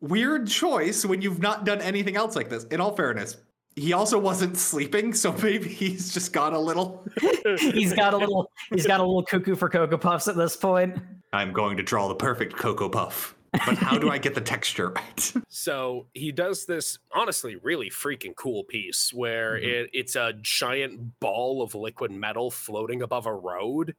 weird 0.01 0.49
choice 0.49 1.05
when 1.05 1.23
you've 1.23 1.41
not 1.41 1.65
done 1.65 1.81
anything 1.81 2.17
else 2.17 2.37
like 2.37 2.49
this. 2.49 2.65
In 2.65 2.81
all 2.81 2.95
fairness, 2.95 3.37
he 3.77 3.93
also 3.93 4.19
wasn't 4.19 4.57
sleeping, 4.57 5.13
so 5.13 5.33
maybe 5.43 5.69
he's 5.69 6.13
just 6.13 6.33
got 6.33 6.53
a 6.53 6.59
little. 6.59 7.07
he's 7.59 7.93
got 7.93 8.15
a 8.15 8.17
little 8.17 8.51
he's 8.71 8.87
got 8.87 9.01
a 9.01 9.03
little 9.03 9.23
cuckoo 9.23 9.55
for 9.55 9.69
cocoa 9.69 9.99
puffs 9.99 10.29
at 10.29 10.37
this 10.37 10.57
point. 10.57 10.99
I'm 11.33 11.53
going 11.53 11.77
to 11.77 11.83
draw 11.83 12.09
the 12.09 12.15
perfect 12.15 12.57
Cocoa 12.57 12.89
Puff, 12.89 13.35
but 13.53 13.77
how 13.79 13.99
do 13.99 14.11
I 14.11 14.19
get 14.19 14.35
the 14.35 14.41
texture 14.41 14.91
right? 14.91 15.33
So 15.49 16.07
he 16.15 16.33
does 16.33 16.67
this 16.67 16.99
honestly 17.13 17.57
really 17.57 17.91
freaking 17.91 18.35
cool 18.37 18.65
piece 18.65 19.13
where 19.13 19.55
Mhm. 19.55 19.65
it, 19.65 19.91
it's 19.93 20.17
a 20.17 20.35
giant 20.43 21.19
ball 21.21 21.63
of 21.63 21.75
liquid 21.75 22.11
metal 22.11 22.51
floating 22.51 23.03
above 23.03 23.27
a 23.27 23.35
road. 23.35 23.95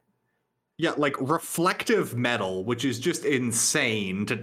yeah, 0.78 0.92
like 0.96 1.16
reflective 1.20 2.16
metal, 2.16 2.64
which 2.64 2.84
is 2.84 2.98
just 3.00 3.24
insane 3.24 4.26
to. 4.26 4.36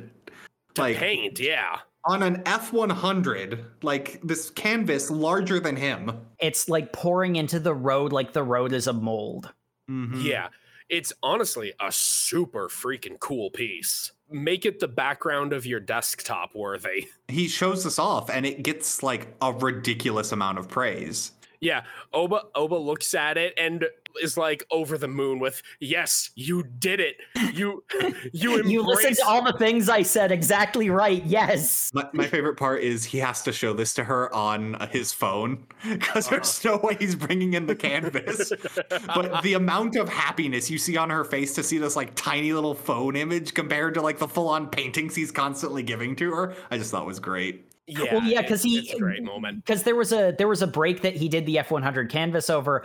To 0.75 0.81
like 0.81 0.97
paint, 0.97 1.39
yeah. 1.39 1.77
on 2.03 2.21
an 2.21 2.43
F100, 2.43 3.63
like 3.81 4.19
this 4.21 4.49
canvas 4.49 5.09
larger 5.09 5.59
than 5.61 5.75
him. 5.77 6.11
It's 6.39 6.67
like 6.67 6.91
pouring 6.91 7.37
into 7.37 7.59
the 7.59 7.73
road 7.73 8.11
like 8.11 8.33
the 8.33 8.43
road 8.43 8.73
is 8.73 8.87
a 8.87 8.93
mold. 8.93 9.53
Mhm. 9.89 10.23
Yeah. 10.23 10.49
It's 10.89 11.13
honestly 11.23 11.73
a 11.79 11.91
super 11.91 12.67
freaking 12.67 13.19
cool 13.19 13.49
piece. 13.49 14.11
Make 14.29 14.65
it 14.65 14.79
the 14.79 14.87
background 14.87 15.53
of 15.53 15.65
your 15.65 15.79
desktop 15.79 16.55
worthy. 16.55 17.07
He 17.27 17.47
shows 17.47 17.83
this 17.83 17.99
off 17.99 18.29
and 18.29 18.45
it 18.45 18.63
gets 18.63 19.03
like 19.03 19.27
a 19.41 19.53
ridiculous 19.53 20.31
amount 20.31 20.57
of 20.57 20.67
praise. 20.67 21.31
Yeah, 21.59 21.83
Oba 22.13 22.43
Oba 22.53 22.75
looks 22.75 23.13
at 23.13 23.37
it 23.37 23.53
and 23.57 23.85
is 24.21 24.37
like 24.37 24.63
over 24.71 24.97
the 24.97 25.07
moon 25.07 25.39
with, 25.39 25.61
"Yes, 25.79 26.31
you 26.35 26.63
did 26.63 26.99
it. 26.99 27.17
You 27.53 27.83
you 28.33 28.63
You 28.65 28.81
listened 28.81 29.17
to 29.17 29.25
all 29.25 29.43
the 29.43 29.57
things 29.57 29.89
I 29.89 30.01
said 30.01 30.31
exactly 30.31 30.89
right. 30.89 31.23
Yes. 31.25 31.91
My, 31.93 32.07
my 32.13 32.27
favorite 32.27 32.55
part 32.55 32.81
is 32.81 33.03
he 33.03 33.17
has 33.19 33.41
to 33.43 33.51
show 33.51 33.73
this 33.73 33.93
to 33.95 34.03
her 34.03 34.33
on 34.33 34.75
uh, 34.75 34.87
his 34.87 35.13
phone 35.13 35.65
because 35.87 36.27
there's 36.29 36.65
uh-huh. 36.65 36.77
no 36.77 36.87
way 36.87 36.95
he's 36.99 37.15
bringing 37.15 37.53
in 37.53 37.65
the 37.65 37.75
canvas. 37.75 38.51
but 39.07 39.41
the 39.43 39.53
amount 39.53 39.95
of 39.95 40.09
happiness 40.09 40.69
you 40.69 40.77
see 40.77 40.97
on 40.97 41.09
her 41.09 41.23
face 41.23 41.53
to 41.55 41.63
see 41.63 41.77
this 41.77 41.95
like 41.95 42.13
tiny 42.15 42.53
little 42.53 42.75
phone 42.75 43.15
image 43.15 43.53
compared 43.53 43.93
to 43.93 44.01
like 44.01 44.17
the 44.17 44.27
full 44.27 44.49
on 44.49 44.67
paintings 44.67 45.15
he's 45.15 45.31
constantly 45.31 45.83
giving 45.83 46.15
to 46.17 46.31
her, 46.31 46.55
I 46.71 46.77
just 46.77 46.91
thought 46.91 47.05
was 47.05 47.19
great. 47.19 47.65
yeah, 47.87 48.15
well, 48.15 48.23
yeah, 48.23 48.41
because 48.41 48.63
he 48.63 48.79
it's 48.79 48.93
a 48.93 48.99
great 48.99 49.23
moment. 49.23 49.63
because 49.65 49.83
there 49.83 49.95
was 49.95 50.11
a 50.11 50.33
there 50.37 50.47
was 50.47 50.61
a 50.61 50.67
break 50.67 51.01
that 51.01 51.15
he 51.15 51.29
did 51.29 51.45
the 51.45 51.57
F100 51.57 52.09
canvas 52.09 52.49
over, 52.49 52.83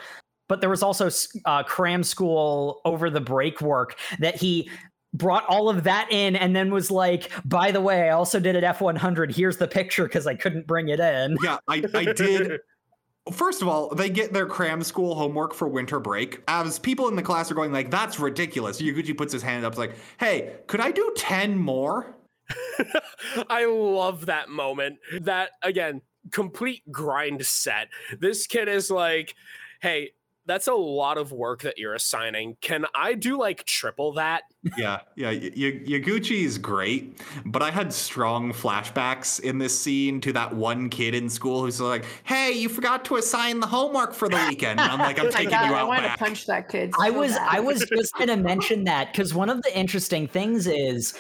but 0.50 0.60
there 0.60 0.68
was 0.68 0.82
also 0.82 1.08
uh, 1.44 1.62
cram 1.62 2.02
school 2.02 2.80
over 2.84 3.08
the 3.08 3.20
break 3.20 3.60
work 3.60 3.96
that 4.18 4.34
he 4.34 4.68
brought 5.14 5.46
all 5.46 5.68
of 5.68 5.84
that 5.84 6.08
in 6.10 6.34
and 6.34 6.56
then 6.56 6.72
was 6.72 6.90
like, 6.90 7.30
by 7.44 7.70
the 7.70 7.80
way, 7.80 8.08
I 8.08 8.10
also 8.10 8.40
did 8.40 8.56
an 8.56 8.64
F100. 8.64 9.32
Here's 9.32 9.58
the 9.58 9.68
picture 9.68 10.06
because 10.06 10.26
I 10.26 10.34
couldn't 10.34 10.66
bring 10.66 10.88
it 10.88 10.98
in. 10.98 11.36
Yeah, 11.40 11.58
I, 11.68 11.84
I 11.94 12.12
did. 12.12 12.58
First 13.32 13.62
of 13.62 13.68
all, 13.68 13.94
they 13.94 14.10
get 14.10 14.32
their 14.32 14.46
cram 14.46 14.82
school 14.82 15.14
homework 15.14 15.54
for 15.54 15.68
winter 15.68 16.00
break. 16.00 16.42
As 16.48 16.80
people 16.80 17.06
in 17.06 17.14
the 17.14 17.22
class 17.22 17.48
are 17.52 17.54
going 17.54 17.70
like, 17.70 17.88
"That's 17.90 18.18
ridiculous," 18.18 18.80
Yaguchi 18.80 19.16
puts 19.16 19.32
his 19.32 19.42
hand 19.42 19.64
up, 19.64 19.76
like, 19.78 19.94
"Hey, 20.18 20.56
could 20.66 20.80
I 20.80 20.90
do 20.90 21.12
ten 21.16 21.56
more?" 21.56 22.16
I 23.48 23.66
love 23.66 24.26
that 24.26 24.48
moment. 24.48 24.98
That 25.20 25.50
again, 25.62 26.00
complete 26.32 26.82
grind 26.90 27.44
set. 27.44 27.88
This 28.18 28.48
kid 28.48 28.68
is 28.68 28.90
like, 28.90 29.34
"Hey, 29.80 30.12
that's 30.50 30.66
a 30.66 30.74
lot 30.74 31.16
of 31.18 31.32
work 31.32 31.62
that 31.62 31.78
you're 31.78 31.94
assigning. 31.94 32.56
Can 32.60 32.84
I 32.94 33.14
do 33.14 33.38
like 33.38 33.64
triple 33.64 34.12
that?" 34.14 34.42
yeah, 34.76 35.00
yeah. 35.16 35.30
Y- 35.30 35.50
y- 35.56 35.80
Yaguchi 35.86 36.44
is 36.44 36.58
great, 36.58 37.18
but 37.46 37.62
I 37.62 37.70
had 37.70 37.92
strong 37.92 38.52
flashbacks 38.52 39.40
in 39.40 39.58
this 39.58 39.78
scene 39.80 40.20
to 40.22 40.32
that 40.34 40.54
one 40.54 40.90
kid 40.90 41.14
in 41.14 41.28
school 41.30 41.62
who's 41.62 41.80
like, 41.80 42.04
"Hey, 42.24 42.52
you 42.52 42.68
forgot 42.68 43.04
to 43.06 43.16
assign 43.16 43.60
the 43.60 43.66
homework 43.66 44.12
for 44.12 44.28
the 44.28 44.36
weekend." 44.48 44.80
And 44.80 44.90
I'm 44.90 44.98
like, 44.98 45.18
"I'm 45.18 45.26
Oh 45.28 45.30
taking 45.30 45.50
God, 45.50 45.68
you 45.70 45.74
I 45.74 45.80
out 45.80 45.88
want 45.88 46.02
back." 46.02 46.18
to 46.18 46.24
punch 46.24 46.46
that 46.46 46.68
kid. 46.68 46.92
I 47.00 47.10
was 47.10 47.32
bad. 47.32 47.48
I 47.50 47.60
was 47.60 47.84
just 47.88 48.14
gonna 48.16 48.36
mention 48.52 48.84
that 48.84 49.12
because 49.12 49.32
one 49.32 49.48
of 49.48 49.62
the 49.62 49.78
interesting 49.78 50.26
things 50.26 50.66
is 50.66 51.14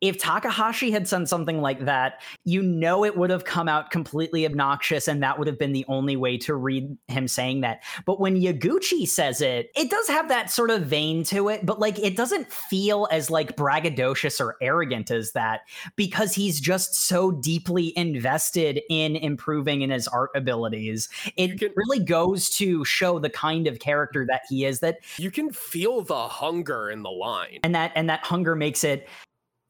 if 0.00 0.18
Takahashi 0.18 0.90
had 0.90 1.04
done 1.04 1.26
something 1.26 1.60
like 1.60 1.84
that, 1.84 2.20
you 2.44 2.62
know 2.62 3.04
it 3.04 3.16
would 3.16 3.30
have 3.30 3.44
come 3.44 3.68
out 3.68 3.90
completely 3.90 4.46
obnoxious, 4.46 5.08
and 5.08 5.22
that 5.22 5.38
would 5.38 5.48
have 5.48 5.58
been 5.58 5.72
the 5.72 5.84
only 5.88 6.16
way 6.16 6.36
to 6.38 6.54
read 6.54 6.96
him 7.08 7.26
saying 7.26 7.62
that. 7.62 7.82
But 8.04 8.20
when 8.20 8.36
Yaguchi 8.40 9.08
says 9.08 9.40
it, 9.40 9.70
it 9.76 9.90
does 9.90 10.06
have 10.08 10.28
that 10.28 10.50
sort 10.50 10.70
of 10.70 10.82
vein 10.82 11.24
to 11.24 11.48
it, 11.48 11.66
but 11.66 11.80
like 11.80 11.98
it 11.98 12.16
doesn't 12.16 12.52
feel 12.52 13.08
as 13.10 13.30
like 13.30 13.56
braggadocious 13.56 14.40
or 14.40 14.56
arrogant 14.60 15.10
as 15.10 15.32
that 15.32 15.62
because 15.96 16.34
he's 16.34 16.60
just 16.60 16.94
so 16.94 17.32
deeply 17.32 17.92
invested 17.96 18.80
in 18.88 19.16
improving 19.16 19.82
in 19.82 19.90
his 19.90 20.06
art 20.08 20.30
abilities. 20.34 21.08
It 21.36 21.58
can- 21.58 21.72
really 21.74 22.04
goes 22.04 22.50
to 22.50 22.84
show 22.84 23.18
the 23.18 23.30
kind 23.30 23.66
of 23.66 23.78
character 23.78 24.24
that 24.28 24.42
he 24.48 24.64
is 24.64 24.80
that 24.80 24.98
You 25.16 25.30
can 25.30 25.50
feel 25.52 26.02
the 26.02 26.28
hunger 26.28 26.90
in 26.90 27.02
the 27.02 27.10
line. 27.10 27.58
and 27.62 27.74
that 27.74 27.92
and 27.94 28.08
that 28.10 28.24
hunger 28.24 28.54
makes 28.54 28.84
it 28.84 29.08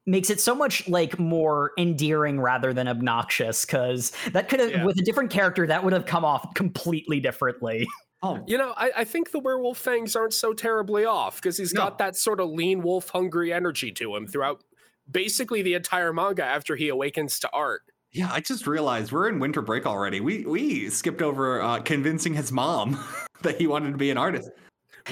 makes 0.09 0.31
it 0.31 0.41
so 0.41 0.55
much 0.55 0.89
like 0.89 1.19
more 1.19 1.73
endearing 1.79 2.41
rather 2.41 2.73
than 2.73 2.89
obnoxious 2.89 3.65
because 3.65 4.11
that 4.33 4.49
could 4.49 4.59
have 4.61 4.71
Yeah. 4.71 4.85
with 4.85 4.99
a 4.99 5.03
different 5.03 5.31
character 5.31 5.67
that 5.67 5.85
would 5.85 5.93
have 5.93 6.07
come 6.07 6.25
off 6.25 6.55
completely 6.55 7.21
differently 7.21 7.87
Oh, 8.21 8.43
You 8.49 8.59
know, 8.59 8.75
I, 8.77 8.91
I 8.97 9.05
think 9.05 9.31
the 9.31 9.39
werewolf 9.39 9.79
fangs 9.79 10.17
aren't 10.17 10.35
so 10.35 10.53
terribly 10.53 11.05
off 11.05 11.37
because 11.37 11.57
he's 11.57 11.73
No. 11.73 11.83
got 11.83 11.99
that 11.99 12.17
sort 12.17 12.41
of 12.41 12.49
lean 12.51 12.83
wolf 12.83 13.11
hungry 13.11 13.53
energy 13.53 13.93
to 13.93 14.17
him 14.17 14.27
throughout 14.27 14.65
basically 15.09 15.63
the 15.63 15.75
entire 15.75 16.13
manga 16.13 16.45
after 16.45 16.75
he 16.75 16.89
awakens 16.89 17.39
to 17.41 17.51
art. 17.53 17.83
yeah. 18.11 18.29
I 18.33 18.41
just 18.41 18.67
realized 18.67 19.13
we're 19.13 19.29
in 19.29 19.39
winter 19.39 19.63
break 19.63 19.87
already. 19.87 20.19
We 20.21 20.45
we 20.47 20.89
skipped 20.91 21.23
over 21.23 21.63
uh, 21.63 21.79
convincing 21.81 22.35
his 22.35 22.51
mom 22.51 22.99
that 23.43 23.57
he 23.61 23.69
wanted 23.69 23.93
to 23.93 23.99
be 23.99 24.11
an 24.11 24.19
artist. 24.19 24.51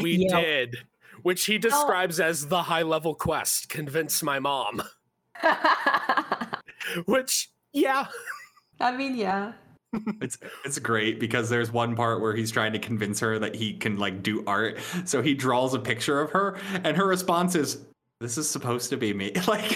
We 0.01 0.27
Yeah. 0.29 0.41
did, 0.41 0.77
which 1.27 1.47
he 1.47 1.57
oh. 1.57 1.59
describes 1.59 2.21
as 2.21 2.47
the 2.47 2.63
high 2.63 2.83
level 2.83 3.13
quest 3.13 3.69
convince 3.69 4.23
my 4.23 4.39
mom. 4.39 4.81
Which, 7.07 7.51
yeah, 7.73 8.07
I 8.79 8.97
mean, 8.97 9.17
yeah. 9.17 9.55
It's 10.21 10.39
it's 10.65 10.79
great 10.79 11.19
because 11.19 11.51
there's 11.51 11.73
one 11.73 11.97
part 11.97 12.21
where 12.21 12.37
he's 12.37 12.53
trying 12.53 12.73
to 12.75 12.79
convince 12.79 13.19
her 13.19 13.41
that 13.41 13.57
he 13.57 13.73
can 13.77 13.97
like 13.97 14.23
do 14.23 14.45
art. 14.47 14.79
So 15.05 15.21
he 15.21 15.35
draws 15.35 15.75
a 15.75 15.81
picture 15.81 16.21
of 16.21 16.31
her, 16.31 16.59
and 16.85 16.97
her 16.97 17.09
response 17.09 17.57
is, 17.57 17.85
"This 18.21 18.39
is 18.39 18.49
supposed 18.49 18.91
to 18.91 18.97
be 18.97 19.13
me." 19.13 19.33
Like. 19.49 19.75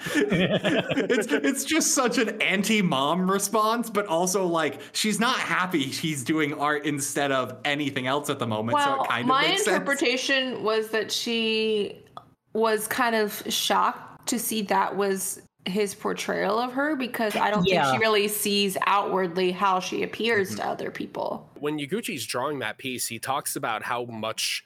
it's 0.14 1.26
it's 1.32 1.64
just 1.64 1.94
such 1.94 2.18
an 2.18 2.40
anti-mom 2.40 3.30
response, 3.30 3.90
but 3.90 4.06
also 4.06 4.46
like 4.46 4.80
she's 4.92 5.18
not 5.18 5.38
happy 5.38 5.82
he's 5.82 6.22
doing 6.22 6.54
art 6.54 6.84
instead 6.84 7.32
of 7.32 7.56
anything 7.64 8.06
else 8.06 8.30
at 8.30 8.38
the 8.38 8.46
moment. 8.46 8.78
so 8.78 9.02
it 9.02 9.08
kind 9.08 9.22
of 9.22 9.26
my 9.26 9.42
makes 9.42 9.64
sense. 9.64 9.76
interpretation 9.76 10.62
was 10.62 10.90
that 10.90 11.10
she 11.10 12.00
was 12.52 12.86
kind 12.86 13.16
of 13.16 13.42
shocked 13.48 14.28
to 14.28 14.38
see 14.38 14.62
that 14.62 14.96
was 14.96 15.42
his 15.64 15.94
portrayal 15.94 16.58
of 16.58 16.72
her 16.72 16.96
because 16.96 17.36
I 17.36 17.50
don't 17.50 17.64
think 17.64 17.84
she 17.84 17.98
really 17.98 18.28
sees 18.28 18.76
outwardly 18.86 19.52
how 19.52 19.80
she 19.80 20.02
appears 20.02 20.50
mm-hmm. 20.50 20.60
to 20.60 20.66
other 20.66 20.90
people. 20.90 21.50
when 21.58 21.78
Yaguchi's 21.78 22.24
drawing 22.24 22.60
that 22.60 22.78
piece, 22.78 23.06
he 23.06 23.18
talks 23.18 23.56
about 23.56 23.82
how 23.82 24.04
much 24.04 24.64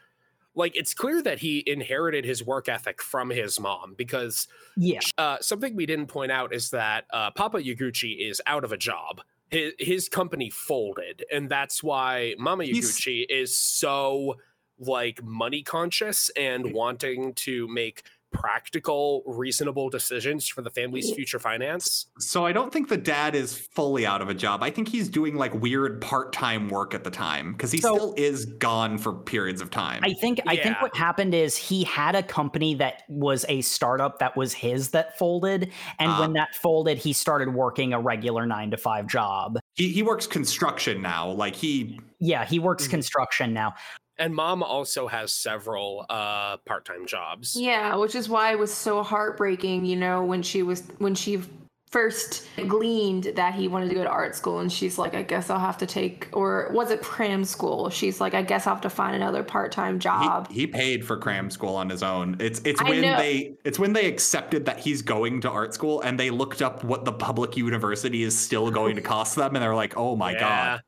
like 0.54 0.76
it's 0.76 0.94
clear 0.94 1.22
that 1.22 1.38
he 1.38 1.62
inherited 1.66 2.24
his 2.24 2.44
work 2.44 2.68
ethic 2.68 3.00
from 3.02 3.30
his 3.30 3.58
mom 3.58 3.94
because 3.96 4.46
Yeah. 4.76 5.00
uh, 5.18 5.38
something 5.40 5.74
we 5.74 5.86
didn't 5.86 6.06
point 6.08 6.30
out 6.32 6.52
is 6.52 6.70
that 6.70 7.04
uh, 7.12 7.30
Papa 7.30 7.58
Yaguchi 7.58 8.18
is 8.18 8.40
out 8.46 8.64
of 8.64 8.72
a 8.72 8.76
job. 8.76 9.22
His, 9.50 9.72
his 9.78 10.08
company 10.08 10.48
folded, 10.50 11.24
and 11.30 11.48
that's 11.50 11.82
why 11.82 12.34
Mama 12.38 12.64
He's- 12.64 12.78
Yaguchi 13.00 13.24
is 13.28 13.56
so 13.56 14.36
like 14.78 15.22
money 15.22 15.62
conscious 15.62 16.30
and 16.36 16.72
wanting 16.72 17.34
to 17.34 17.68
make 17.68 18.02
practical, 18.32 19.22
reasonable 19.26 19.88
decisions 19.90 20.48
for 20.48 20.62
the 20.62 20.70
family's 20.70 21.12
future 21.12 21.38
finance. 21.38 22.06
So 22.18 22.44
I 22.46 22.52
don't 22.52 22.72
think 22.72 22.88
the 22.88 22.96
dad 22.96 23.34
is 23.34 23.56
fully 23.56 24.06
out 24.06 24.20
of 24.22 24.28
a 24.28 24.34
job. 24.34 24.62
I 24.62 24.70
think 24.70 24.88
he's 24.88 25.08
doing 25.08 25.36
like 25.36 25.52
weird 25.54 26.00
part-time 26.00 26.68
work 26.68 26.94
at 26.94 27.04
the 27.04 27.10
time 27.10 27.52
because 27.52 27.72
he 27.72 27.78
So- 27.78 27.94
still 27.94 28.14
is 28.16 28.44
gone 28.46 28.98
for 28.98 29.12
periods 29.12 29.60
of 29.60 29.70
time. 29.70 30.00
I 30.04 30.14
think 30.14 30.40
I 30.46 30.56
think 30.56 30.80
what 30.80 30.96
happened 30.96 31.34
is 31.34 31.56
he 31.56 31.84
had 31.84 32.14
a 32.14 32.22
company 32.22 32.74
that 32.76 33.02
was 33.08 33.44
a 33.48 33.60
startup 33.62 34.18
that 34.18 34.36
was 34.36 34.52
his 34.52 34.90
that 34.90 35.18
folded, 35.18 35.70
and 35.98 36.10
Ah. 36.12 36.20
when 36.20 36.32
that 36.34 36.54
folded, 36.56 36.98
he 36.98 37.12
started 37.12 37.54
working 37.54 37.92
a 37.92 38.00
regular 38.00 38.46
nine 38.46 38.70
to 38.70 38.76
five 38.76 39.06
job. 39.06 39.58
he 39.74 39.88
he 39.88 40.02
works 40.02 40.26
construction 40.26 41.00
now. 41.00 41.30
Like 41.30 41.54
he 41.56 41.98
Yeah, 42.24 42.44
he 42.44 42.60
works 42.60 42.86
Mhm. 42.86 42.90
construction 42.90 43.52
now. 43.52 43.74
And 44.18 44.34
mom 44.34 44.62
also 44.62 45.08
has 45.08 45.32
several 45.32 46.06
uh, 46.08 46.58
part-time 46.58 47.06
jobs. 47.06 47.56
Yeah, 47.56 47.96
which 47.96 48.14
is 48.14 48.28
why 48.28 48.52
it 48.52 48.58
was 48.58 48.72
so 48.72 49.02
heartbreaking, 49.02 49.84
you 49.84 49.96
know, 49.96 50.24
when 50.24 50.42
she 50.42 50.62
was 50.62 50.82
when 50.98 51.14
she 51.14 51.42
first 51.90 52.46
gleaned 52.68 53.24
that 53.36 53.54
he 53.54 53.68
wanted 53.68 53.88
to 53.90 53.94
go 53.94 54.02
to 54.02 54.08
art 54.08 54.34
school 54.34 54.60
and 54.60 54.72
she's 54.72 54.96
like, 54.96 55.14
I 55.14 55.22
guess 55.22 55.50
I'll 55.50 55.58
have 55.58 55.76
to 55.78 55.86
take 55.86 56.28
or 56.32 56.70
was 56.72 56.90
it 56.90 57.02
cram 57.02 57.44
school? 57.44 57.90
She's 57.90 58.20
like, 58.20 58.32
I 58.34 58.40
guess 58.42 58.66
I'll 58.66 58.74
have 58.74 58.82
to 58.82 58.90
find 58.90 59.14
another 59.14 59.42
part-time 59.42 59.98
job. 59.98 60.48
he, 60.48 60.60
he 60.60 60.66
paid 60.66 61.04
for 61.06 61.16
cram 61.18 61.50
school 61.50 61.74
on 61.76 61.90
his 61.90 62.02
own. 62.02 62.36
It's 62.40 62.60
it's 62.64 62.80
I 62.80 62.88
when 62.88 63.00
know. 63.02 63.16
they 63.16 63.54
it's 63.64 63.78
when 63.78 63.92
they 63.92 64.06
accepted 64.06 64.64
that 64.66 64.78
he's 64.80 65.02
going 65.02 65.40
to 65.42 65.50
art 65.50 65.74
school 65.74 66.00
and 66.00 66.18
they 66.18 66.30
looked 66.30 66.62
up 66.62 66.82
what 66.82 67.04
the 67.04 67.12
public 67.12 67.56
university 67.56 68.22
is 68.22 68.38
still 68.38 68.70
going 68.70 68.96
to 68.96 69.02
cost 69.14 69.36
them 69.36 69.54
and 69.54 69.62
they're 69.62 69.74
like, 69.74 69.96
"Oh 69.96 70.16
my 70.16 70.32
Yeah. 70.32 70.78
god." 70.78 70.82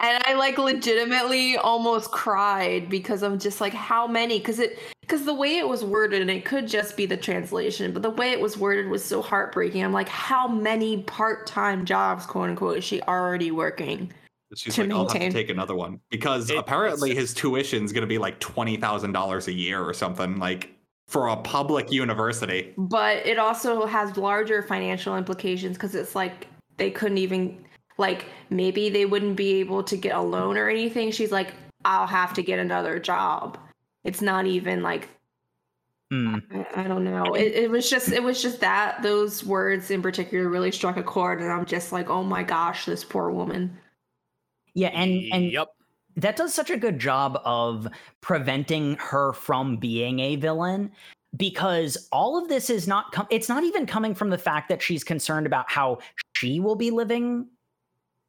And, 0.00 0.14
and 0.14 0.24
I 0.26 0.34
like 0.34 0.58
legitimately 0.58 1.56
almost 1.56 2.10
cried 2.10 2.88
because 2.88 3.22
I'm 3.22 3.38
just 3.38 3.60
like, 3.60 3.72
how 3.72 4.06
many? 4.06 4.38
Because 4.38 4.58
it 4.58 4.78
because 5.00 5.24
the 5.24 5.34
way 5.34 5.58
it 5.58 5.68
was 5.68 5.84
worded, 5.84 6.22
and 6.22 6.30
it 6.30 6.44
could 6.46 6.66
just 6.66 6.96
be 6.96 7.04
the 7.04 7.16
translation, 7.16 7.92
but 7.92 8.00
the 8.02 8.10
way 8.10 8.30
it 8.32 8.40
was 8.40 8.56
worded 8.56 8.88
was 8.88 9.04
so 9.04 9.20
heartbreaking. 9.20 9.84
I'm 9.84 9.92
like, 9.92 10.08
how 10.08 10.48
many 10.48 11.02
part-time 11.02 11.84
jobs, 11.84 12.24
quote 12.24 12.48
unquote, 12.48 12.78
is 12.78 12.84
she 12.84 13.02
already 13.02 13.50
working? 13.50 14.10
She's 14.56 14.74
To 14.76 14.82
like, 14.82 14.92
"I'll 14.92 15.08
have 15.08 15.20
to 15.20 15.30
take 15.30 15.50
another 15.50 15.74
one." 15.74 16.00
Because 16.10 16.48
It- 16.50 16.56
apparently 16.56 17.14
his 17.14 17.34
tuition's 17.34 17.92
going 17.92 18.02
to 18.02 18.06
be 18.06 18.18
like 18.18 18.38
$20,000 18.40 19.46
a 19.48 19.52
year 19.52 19.82
or 19.82 19.92
something 19.92 20.38
like 20.38 20.70
for 21.08 21.28
a 21.28 21.36
public 21.36 21.92
university. 21.92 22.72
but 22.78 23.18
it 23.26 23.38
also 23.38 23.84
has 23.84 24.16
larger 24.16 24.62
financial 24.62 25.16
implications 25.16 25.76
because 25.76 25.94
it's 25.94 26.14
like 26.14 26.46
they 26.78 26.90
couldn't 26.90 27.18
even 27.18 27.63
like 27.98 28.26
maybe 28.50 28.88
they 28.90 29.06
wouldn't 29.06 29.36
be 29.36 29.54
able 29.60 29.82
to 29.82 29.96
get 29.96 30.14
a 30.14 30.20
loan 30.20 30.56
or 30.56 30.68
anything 30.68 31.10
she's 31.10 31.32
like 31.32 31.54
i'll 31.84 32.06
have 32.06 32.32
to 32.34 32.42
get 32.42 32.58
another 32.58 32.98
job 32.98 33.58
it's 34.04 34.20
not 34.22 34.46
even 34.46 34.82
like 34.82 35.08
Mm. 36.12 36.42
i, 36.76 36.82
I 36.82 36.86
don't 36.86 37.02
know 37.02 37.32
it, 37.34 37.52
it 37.54 37.70
was 37.70 37.88
just 37.88 38.12
it 38.12 38.22
was 38.22 38.42
just 38.42 38.60
that 38.60 39.02
those 39.02 39.42
words 39.42 39.90
in 39.90 40.02
particular 40.02 40.50
really 40.50 40.70
struck 40.70 40.98
a 40.98 41.02
chord 41.02 41.40
and 41.40 41.50
i'm 41.50 41.64
just 41.64 41.92
like 41.92 42.10
oh 42.10 42.22
my 42.22 42.42
gosh 42.42 42.84
this 42.84 43.02
poor 43.02 43.30
woman 43.30 43.74
Yeah, 44.74 44.88
and 44.88 45.22
and 45.32 45.50
yep. 45.50 45.68
that 46.16 46.36
does 46.36 46.52
such 46.52 46.68
a 46.68 46.76
good 46.76 46.98
job 46.98 47.40
of 47.46 47.88
preventing 48.20 48.96
her 48.96 49.32
from 49.32 49.78
being 49.78 50.20
a 50.20 50.36
villain 50.36 50.92
because 51.38 52.08
all 52.12 52.36
of 52.40 52.50
this 52.50 52.68
is 52.68 52.86
not 52.86 53.10
com- 53.12 53.26
it's 53.30 53.48
not 53.48 53.64
even 53.64 53.86
coming 53.86 54.14
from 54.14 54.28
the 54.28 54.38
fact 54.38 54.68
that 54.68 54.82
she's 54.82 55.02
concerned 55.04 55.46
about 55.46 55.70
how 55.70 55.98
she 56.36 56.60
will 56.60 56.76
be 56.76 56.90
living 56.90 57.46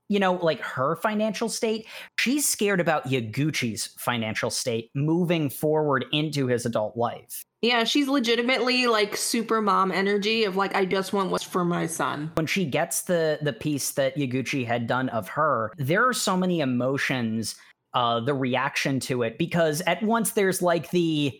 you 0.09 0.19
know 0.19 0.33
like 0.33 0.61
her 0.61 0.95
financial 0.97 1.49
state 1.49 1.87
she's 2.19 2.47
scared 2.47 2.79
about 2.79 3.07
Yaguchi's 3.07 3.87
financial 3.97 4.49
state 4.49 4.89
moving 4.93 5.49
forward 5.49 6.05
into 6.11 6.47
his 6.47 6.65
adult 6.65 6.95
life. 6.95 7.43
Yeah 7.61 7.83
she's 7.83 8.07
legitimately 8.07 8.87
like 8.87 9.15
super 9.15 9.61
mom 9.61 9.91
energy 9.91 10.43
of 10.43 10.55
like 10.55 10.75
i 10.75 10.85
just 10.85 11.13
want 11.13 11.31
what's 11.31 11.43
for 11.43 11.65
my 11.65 11.87
son. 11.87 12.31
When 12.35 12.45
she 12.45 12.65
gets 12.65 13.01
the 13.03 13.39
the 13.41 13.53
piece 13.53 13.91
that 13.91 14.15
Yaguchi 14.15 14.65
had 14.65 14.87
done 14.87 15.09
of 15.09 15.27
her, 15.29 15.71
there 15.77 16.07
are 16.07 16.13
so 16.13 16.37
many 16.37 16.59
emotions, 16.59 17.55
uh, 17.93 18.19
the 18.19 18.33
reaction 18.33 18.99
to 19.01 19.23
it, 19.23 19.37
because 19.37 19.81
at 19.81 20.03
once 20.03 20.31
there's 20.31 20.61
like 20.61 20.91
the 20.91 21.39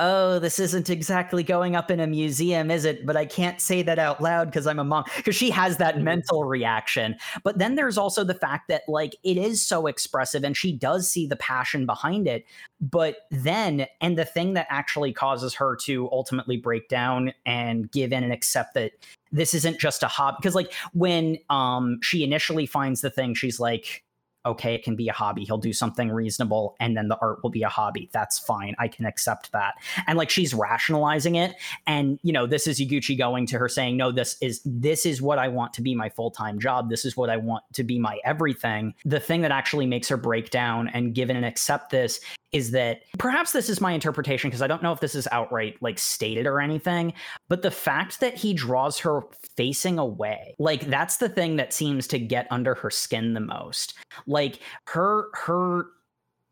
oh, 0.00 0.38
this 0.38 0.58
isn't 0.58 0.88
exactly 0.88 1.42
going 1.42 1.76
up 1.76 1.90
in 1.90 2.00
a 2.00 2.06
museum, 2.06 2.70
is 2.70 2.84
it? 2.84 3.04
But 3.04 3.16
I 3.16 3.26
can't 3.26 3.60
say 3.60 3.82
that 3.82 3.98
out 3.98 4.20
loud 4.20 4.46
because 4.46 4.66
I'm 4.66 4.78
a 4.78 4.84
mom. 4.84 5.04
Because 5.16 5.36
she 5.36 5.50
has 5.50 5.76
that 5.76 6.00
mental 6.00 6.44
reaction. 6.44 7.16
But 7.44 7.58
then 7.58 7.74
there's 7.74 7.98
also 7.98 8.24
the 8.24 8.34
fact 8.34 8.68
that, 8.68 8.82
like, 8.88 9.14
it 9.22 9.36
is 9.36 9.60
so 9.60 9.86
expressive 9.86 10.42
and 10.42 10.56
she 10.56 10.72
does 10.72 11.08
see 11.08 11.26
the 11.26 11.36
passion 11.36 11.84
behind 11.84 12.26
it. 12.26 12.46
But 12.80 13.16
then, 13.30 13.86
and 14.00 14.16
the 14.16 14.24
thing 14.24 14.54
that 14.54 14.66
actually 14.70 15.12
causes 15.12 15.54
her 15.54 15.76
to 15.82 16.08
ultimately 16.10 16.56
break 16.56 16.88
down 16.88 17.34
and 17.44 17.92
give 17.92 18.12
in 18.12 18.24
and 18.24 18.32
accept 18.32 18.74
that 18.74 18.92
this 19.30 19.52
isn't 19.52 19.78
just 19.78 20.02
a 20.02 20.08
hobby. 20.08 20.38
Because, 20.40 20.54
like, 20.54 20.72
when 20.94 21.36
um 21.50 21.98
she 22.02 22.24
initially 22.24 22.64
finds 22.64 23.02
the 23.02 23.10
thing, 23.10 23.34
she's 23.34 23.60
like, 23.60 24.02
okay, 24.46 24.74
it 24.74 24.82
can 24.82 24.96
be 24.96 25.08
a 25.08 25.12
hobby. 25.12 25.44
He'll 25.44 25.58
do 25.58 25.72
something 25.72 26.10
reasonable 26.10 26.76
and 26.80 26.96
then 26.96 27.08
the 27.08 27.18
art 27.20 27.42
will 27.42 27.50
be 27.50 27.62
a 27.62 27.68
hobby. 27.68 28.08
That's 28.12 28.38
fine. 28.38 28.74
I 28.78 28.88
can 28.88 29.04
accept 29.04 29.52
that. 29.52 29.74
And 30.06 30.16
like 30.16 30.30
she's 30.30 30.54
rationalizing 30.54 31.34
it. 31.34 31.54
And 31.86 32.18
you 32.22 32.32
know, 32.32 32.46
this 32.46 32.66
is 32.66 32.80
Yaguchi 32.80 33.16
going 33.16 33.46
to 33.46 33.58
her 33.58 33.68
saying, 33.68 33.96
No, 33.96 34.12
this 34.12 34.36
is 34.40 34.60
this 34.64 35.04
is 35.04 35.20
what 35.20 35.38
I 35.38 35.48
want 35.48 35.74
to 35.74 35.82
be 35.82 35.94
my 35.94 36.08
full-time 36.08 36.58
job. 36.58 36.88
This 36.88 37.04
is 37.04 37.16
what 37.16 37.30
I 37.30 37.36
want 37.36 37.64
to 37.74 37.84
be 37.84 37.98
my 37.98 38.18
everything. 38.24 38.94
The 39.04 39.20
thing 39.20 39.42
that 39.42 39.52
actually 39.52 39.86
makes 39.86 40.08
her 40.08 40.16
break 40.16 40.50
down 40.50 40.88
and 40.88 41.14
give 41.14 41.30
in 41.30 41.36
and 41.36 41.46
accept 41.46 41.90
this 41.90 42.20
is 42.52 42.72
that 42.72 43.02
perhaps 43.18 43.52
this 43.52 43.68
is 43.68 43.80
my 43.80 43.92
interpretation 43.92 44.50
because 44.50 44.62
I 44.62 44.66
don't 44.66 44.82
know 44.82 44.92
if 44.92 45.00
this 45.00 45.14
is 45.14 45.28
outright 45.30 45.76
like 45.80 45.98
stated 45.98 46.46
or 46.46 46.60
anything, 46.60 47.12
but 47.48 47.62
the 47.62 47.70
fact 47.70 48.20
that 48.20 48.34
he 48.34 48.52
draws 48.52 48.98
her 48.98 49.22
facing 49.56 49.98
away, 49.98 50.56
like 50.58 50.86
that's 50.86 51.18
the 51.18 51.28
thing 51.28 51.56
that 51.56 51.72
seems 51.72 52.06
to 52.08 52.18
get 52.18 52.48
under 52.50 52.74
her 52.74 52.90
skin 52.90 53.34
the 53.34 53.40
most. 53.40 53.94
Like 54.26 54.60
her 54.86 55.28
her 55.34 55.86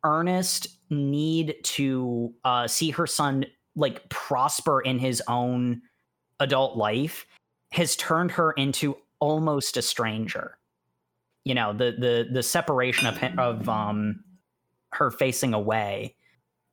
earnest 0.05 0.69
need 0.91 1.57
to 1.65 2.33
uh 2.45 2.69
see 2.69 2.91
her 2.91 3.07
son 3.07 3.45
like 3.75 4.09
prosper 4.09 4.81
in 4.81 4.99
his 4.99 5.23
own 5.29 5.83
adult 6.41 6.77
life 6.77 7.27
has 7.73 7.97
turned 7.97 8.31
her 8.31 8.53
into 8.53 8.97
almost 9.19 9.77
a 9.77 9.83
stranger. 9.83 10.59
You 11.45 11.55
know, 11.55 11.73
the 11.73 11.97
the 11.99 12.29
the 12.33 12.43
separation 12.43 13.07
of 13.07 13.19
of 13.39 13.69
um 13.69 14.23
her 14.93 15.11
facing 15.11 15.55
away 15.55 16.15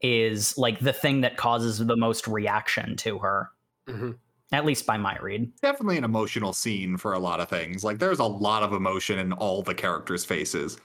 is 0.02 0.58
like 0.58 0.80
the 0.80 0.94
thing 0.94 1.22
that 1.22 1.38
causes 1.38 1.80
the 1.80 1.96
most 1.98 2.28
reaction 2.28 2.96
to 2.98 3.18
her 3.20 3.50
Mhm. 3.88 4.18
at 4.52 4.66
least 4.66 4.86
by 4.86 4.98
my 4.98 5.18
read 5.20 5.52
Definitely 5.62 5.98
an 5.98 6.04
emotional 6.04 6.54
scene 6.54 6.98
for 6.98 7.14
a 7.14 7.20
lot 7.20 7.40
of 7.40 7.50
things. 7.50 7.84
Like 7.84 8.00
there's 8.00 8.20
a 8.20 8.24
lot 8.26 8.64
of 8.64 8.74
emotion 8.74 9.20
in 9.20 9.32
all 9.34 9.62
the 9.64 9.74
characters' 9.76 10.26
faces. 10.26 10.78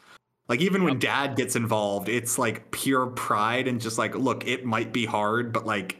Like 0.49 0.61
even 0.61 0.85
when 0.85 0.99
dad 0.99 1.37
gets 1.37 1.55
involved, 1.57 2.09
it's 2.09 2.39
like 2.39 2.71
pure 2.73 3.07
pride 3.09 3.69
and 3.69 3.81
just 3.81 3.99
like, 3.99 4.15
look, 4.15 4.47
it 4.47 4.65
might 4.65 4.93
be 4.93 5.07
hard, 5.07 5.53
but 5.53 5.67
like 5.67 5.99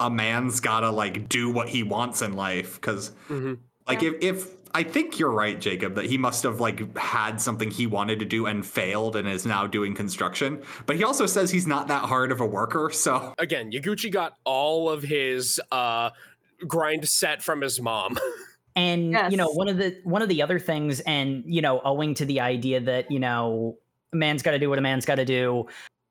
a 0.00 0.10
man's 0.10 0.60
gotta 0.60 0.90
like 0.90 1.28
do 1.28 1.50
what 1.50 1.68
he 1.68 1.82
wants 1.82 2.22
in 2.22 2.34
life. 2.34 2.80
Cause 2.80 3.12
Mhm. 3.28 3.58
like 3.88 4.02
if 4.02 4.14
if 4.20 4.55
I 4.76 4.82
think 4.82 5.18
you're 5.18 5.30
right, 5.30 5.58
Jacob, 5.58 5.94
that 5.94 6.04
he 6.04 6.18
must 6.18 6.42
have 6.42 6.60
like 6.60 6.94
had 6.98 7.40
something 7.40 7.70
he 7.70 7.86
wanted 7.86 8.18
to 8.18 8.26
do 8.26 8.44
and 8.44 8.64
failed 8.64 9.16
and 9.16 9.26
is 9.26 9.46
now 9.46 9.66
doing 9.66 9.94
construction. 9.94 10.62
But 10.84 10.96
he 10.96 11.04
also 11.04 11.24
says 11.24 11.50
he's 11.50 11.66
not 11.66 11.88
that 11.88 12.04
hard 12.04 12.30
of 12.30 12.42
a 12.42 12.46
worker, 12.46 12.90
so 12.92 13.32
Again, 13.38 13.72
Yaguchi 13.72 14.12
got 14.12 14.34
all 14.44 14.90
of 14.90 15.02
his 15.02 15.58
uh, 15.72 16.10
grind 16.68 17.08
set 17.08 17.42
from 17.42 17.62
his 17.62 17.80
mom. 17.80 18.18
and 18.76 19.16
you 19.30 19.38
know 19.38 19.48
one 19.48 19.68
of 19.68 19.78
the 19.78 19.98
one 20.04 20.20
of 20.20 20.28
the 20.28 20.42
other 20.42 20.58
things 20.58 21.00
and 21.00 21.42
you 21.46 21.62
know 21.62 21.80
owing 21.82 22.12
to 22.12 22.26
the 22.26 22.40
idea 22.40 22.78
that 22.78 23.10
you 23.10 23.18
know 23.18 23.78
a 24.12 24.16
man's 24.16 24.42
got 24.42 24.50
to 24.50 24.58
do 24.58 24.68
what 24.68 24.78
a 24.78 24.82
man's 24.82 25.06
got 25.06 25.14
to 25.14 25.24
do 25.24 25.64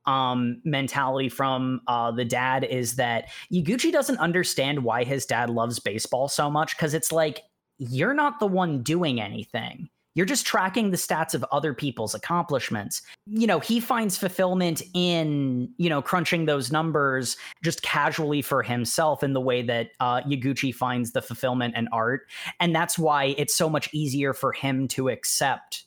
um 0.08 0.60
mentality 0.66 1.30
from 1.30 1.82
uh 1.86 2.10
the 2.12 2.26
dad 2.26 2.64
is 2.64 2.96
that 2.96 3.30
Yaguchi 3.54 3.92
doesn't 3.92 4.18
understand 4.18 4.84
why 4.84 5.04
his 5.04 5.28
dad 5.28 5.52
loves 5.52 5.78
baseball 5.78 6.28
so 6.28 6.50
much 6.50 6.76
cuz 6.80 6.96
it's 6.96 7.12
like 7.12 7.44
you're 7.78 8.14
not 8.14 8.40
the 8.40 8.48
one 8.48 8.82
doing 8.84 9.20
anything 9.22 9.90
You're 10.16 10.26
just 10.26 10.46
tracking 10.46 10.92
the 10.92 10.98
stats 10.98 11.34
of 11.34 11.44
other 11.52 11.74
people's 11.74 12.16
accomplishments. 12.16 13.02
You 13.26 13.48
know, 13.48 13.60
he 13.60 13.82
finds 13.82 14.18
fulfillment 14.18 14.82
in, 14.94 15.70
you 15.78 15.90
know, 15.90 16.02
crunching 16.02 16.46
those 16.46 16.72
numbers 16.72 17.36
just 17.64 17.82
casually 17.82 18.42
for 18.42 18.64
himself 18.64 19.24
in 19.24 19.34
the 19.34 19.42
way 19.42 19.62
that 19.64 19.90
uh, 20.00 20.22
Yaguchi 20.22 20.74
finds 20.74 21.12
the 21.12 21.22
fulfillment 21.22 21.76
in 21.76 21.90
art. 21.92 22.30
And 22.62 22.74
that's 22.74 22.98
why 22.98 23.36
it's 23.38 23.56
so 23.58 23.70
much 23.70 23.90
easier 23.94 24.34
for 24.34 24.54
him 24.54 24.88
to 24.90 25.10
accept 25.10 25.84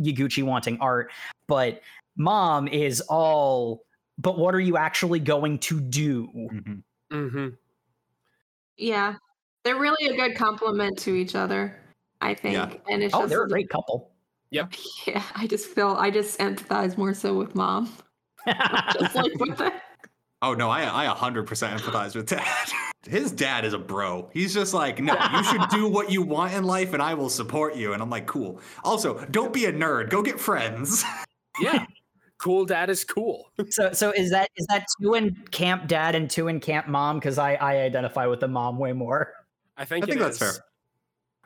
Yaguchi 0.00 0.42
wanting 0.42 0.78
art. 0.80 1.12
But 1.46 1.82
mom 2.16 2.66
is 2.68 3.02
all, 3.02 3.84
but 4.18 4.38
what 4.38 4.54
are 4.54 4.60
you 4.60 4.78
actually 4.78 5.20
going 5.20 5.58
to 5.60 5.80
do? 5.80 6.28
Mhm. 6.50 6.82
Mm-hmm. 7.12 7.48
Yeah. 8.76 9.16
They're 9.64 9.78
really 9.78 10.06
a 10.08 10.16
good 10.16 10.36
complement 10.36 10.98
to 11.00 11.14
each 11.14 11.34
other, 11.34 11.80
I 12.20 12.34
think. 12.34 12.54
Yeah. 12.54 12.92
And 12.92 13.02
it's 13.02 13.14
Oh, 13.14 13.20
just 13.20 13.30
they're 13.30 13.42
a 13.44 13.48
great 13.48 13.68
couple. 13.70 14.10
Yep. 14.50 14.74
Yeah, 15.06 15.22
I 15.34 15.46
just 15.46 15.66
feel 15.66 15.96
I 15.98 16.10
just 16.10 16.38
empathize 16.38 16.96
more 16.96 17.14
so 17.14 17.34
with 17.36 17.54
mom. 17.54 17.92
Just 18.92 19.14
like 19.14 19.32
with 19.38 19.56
the 19.56 19.72
Oh 20.42 20.52
no, 20.54 20.68
I 20.70 21.06
I 21.06 21.14
100% 21.14 21.46
empathize 21.46 22.14
with 22.14 22.28
dad. 22.28 22.68
His 23.08 23.32
dad 23.32 23.64
is 23.64 23.72
a 23.72 23.78
bro. 23.78 24.28
He's 24.32 24.52
just 24.54 24.72
like, 24.74 24.98
no, 25.00 25.14
you 25.34 25.44
should 25.44 25.68
do 25.70 25.88
what 25.88 26.10
you 26.10 26.22
want 26.22 26.52
in 26.54 26.64
life, 26.64 26.92
and 26.94 27.02
I 27.02 27.14
will 27.14 27.28
support 27.30 27.76
you. 27.76 27.92
And 27.94 28.02
I'm 28.02 28.10
like, 28.10 28.26
cool. 28.26 28.60
Also, 28.82 29.24
don't 29.26 29.52
be 29.52 29.64
a 29.66 29.72
nerd. 29.72 30.10
Go 30.10 30.22
get 30.22 30.38
friends. 30.40 31.04
Yeah. 31.60 31.86
cool 32.38 32.64
dad 32.66 32.90
is 32.90 33.04
cool. 33.04 33.50
So 33.70 33.92
so 33.92 34.10
is 34.12 34.30
that 34.30 34.50
is 34.56 34.66
that 34.68 34.86
two 35.00 35.14
in 35.14 35.34
camp 35.50 35.86
dad 35.88 36.14
and 36.14 36.28
two 36.30 36.48
in 36.48 36.60
camp 36.60 36.86
mom? 36.88 37.18
Because 37.18 37.38
I 37.38 37.54
I 37.54 37.76
identify 37.82 38.26
with 38.26 38.40
the 38.40 38.48
mom 38.48 38.78
way 38.78 38.92
more. 38.92 39.32
I 39.76 39.84
think 39.84 40.04
I 40.04 40.06
think 40.06 40.20
that's 40.20 40.40
is. 40.40 40.56
fair. 40.56 40.64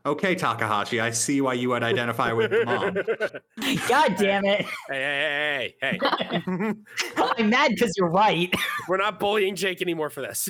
Okay, 0.06 0.34
Takahashi, 0.34 1.00
I 1.00 1.10
see 1.10 1.40
why 1.40 1.54
you 1.54 1.70
would 1.70 1.82
identify 1.82 2.32
with 2.32 2.50
the 2.50 2.64
mom. 2.64 2.94
God 3.88 4.16
damn 4.16 4.44
it! 4.44 4.64
hey, 4.88 5.74
hey, 5.80 5.98
hey, 5.98 5.98
hey. 6.00 6.74
I'm 7.16 7.50
mad 7.50 7.72
because 7.72 7.92
you're 7.96 8.08
right. 8.08 8.54
We're 8.88 8.96
not 8.96 9.18
bullying 9.18 9.56
Jake 9.56 9.82
anymore 9.82 10.08
for 10.08 10.22
this. 10.22 10.48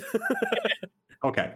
Okay, 1.23 1.55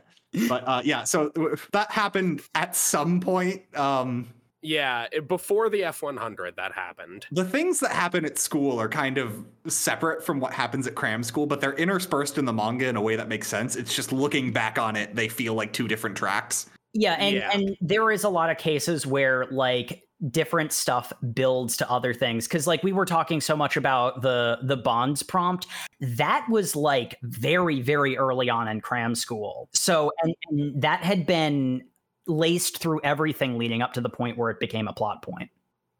but 0.49 0.67
uh, 0.67 0.81
yeah, 0.83 1.03
so 1.03 1.31
uh, 1.37 1.55
that 1.71 1.91
happened 1.91 2.41
at 2.55 2.75
some 2.75 3.21
point. 3.21 3.61
Um, 3.77 4.27
yeah, 4.63 5.07
it- 5.11 5.27
before 5.27 5.69
the 5.69 5.81
F100 5.81 6.55
that 6.55 6.71
happened. 6.71 7.25
the 7.31 7.45
things 7.45 7.79
that 7.81 7.91
happen 7.91 8.25
at 8.25 8.37
school 8.39 8.79
are 8.79 8.89
kind 8.89 9.17
of 9.17 9.45
separate 9.67 10.23
from 10.25 10.39
what 10.39 10.53
happens 10.53 10.87
at 10.87 10.95
cram 10.95 11.21
school, 11.23 11.45
but 11.45 11.61
they're 11.61 11.73
interspersed 11.75 12.37
in 12.37 12.45
the 12.45 12.53
manga 12.53 12.87
in 12.87 12.95
a 12.95 13.01
way 13.01 13.15
that 13.15 13.27
makes 13.27 13.47
sense. 13.47 13.75
It's 13.75 13.95
just 13.95 14.11
looking 14.11 14.51
back 14.51 14.79
on 14.79 14.95
it, 14.95 15.15
they 15.15 15.27
feel 15.27 15.53
like 15.53 15.73
two 15.73 15.87
different 15.87 16.15
tracks. 16.17 16.69
Yeah, 16.93 17.13
and 17.13 17.35
Yeah. 17.35 17.49
and 17.53 17.75
there 17.81 18.11
is 18.11 18.23
a 18.23 18.29
lot 18.29 18.49
of 18.49 18.57
cases 18.57 19.05
where 19.05 19.45
like 19.51 20.03
different 20.29 20.71
stuff 20.71 21.11
builds 21.33 21.75
to 21.75 21.89
other 21.91 22.13
things 22.13 22.47
because 22.47 22.65
like 22.65 22.81
we 22.81 22.93
were 22.93 23.03
talking 23.05 23.41
so 23.41 23.57
much 23.57 23.75
about 23.75 24.21
the 24.21 24.57
the 24.63 24.77
bonds 24.77 25.21
prompt 25.21 25.67
that 25.99 26.45
was 26.49 26.77
like 26.77 27.17
very 27.23 27.81
very 27.81 28.15
early 28.17 28.49
on 28.49 28.69
in 28.69 28.79
cram 28.79 29.15
school 29.15 29.67
so 29.73 30.13
and, 30.21 30.33
and 30.49 30.81
that 30.81 31.03
had 31.03 31.25
been 31.25 31.83
laced 32.27 32.77
through 32.77 33.01
everything 33.03 33.57
leading 33.57 33.81
up 33.81 33.93
to 33.93 34.01
the 34.01 34.09
point 34.09 34.37
where 34.37 34.49
it 34.49 34.59
became 34.59 34.87
a 34.87 34.93
plot 34.93 35.21
point 35.21 35.49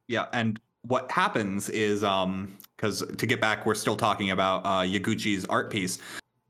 Yeah, 0.08 0.28
and 0.34 0.60
what 0.84 1.10
happens 1.12 1.70
is 1.70 2.04
um 2.04 2.58
because 2.76 3.04
to 3.18 3.26
get 3.26 3.40
back, 3.40 3.66
we're 3.66 3.76
still 3.76 3.96
talking 3.96 4.32
about 4.32 4.66
uh 4.66 4.82
Yaguchi's 4.82 5.46
art 5.46 5.70
piece. 5.70 6.00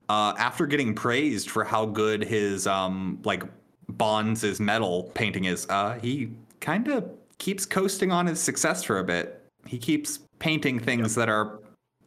Uh 0.09 0.33
after 0.37 0.65
getting 0.65 0.93
praised 0.93 1.49
for 1.49 1.63
how 1.63 1.85
good 1.85 2.23
his 2.23 2.67
um 2.67 3.19
like 3.23 3.43
Bonds' 3.89 4.59
metal 4.59 5.11
painting 5.13 5.45
is, 5.45 5.67
uh 5.69 5.99
he 5.99 6.31
kind 6.59 6.87
of 6.87 7.09
keeps 7.37 7.65
coasting 7.65 8.11
on 8.11 8.25
his 8.25 8.39
success 8.39 8.83
for 8.83 8.99
a 8.99 9.03
bit. 9.03 9.41
He 9.65 9.77
keeps 9.77 10.19
painting 10.39 10.79
things 10.79 11.15
that 11.15 11.29
are 11.29 11.59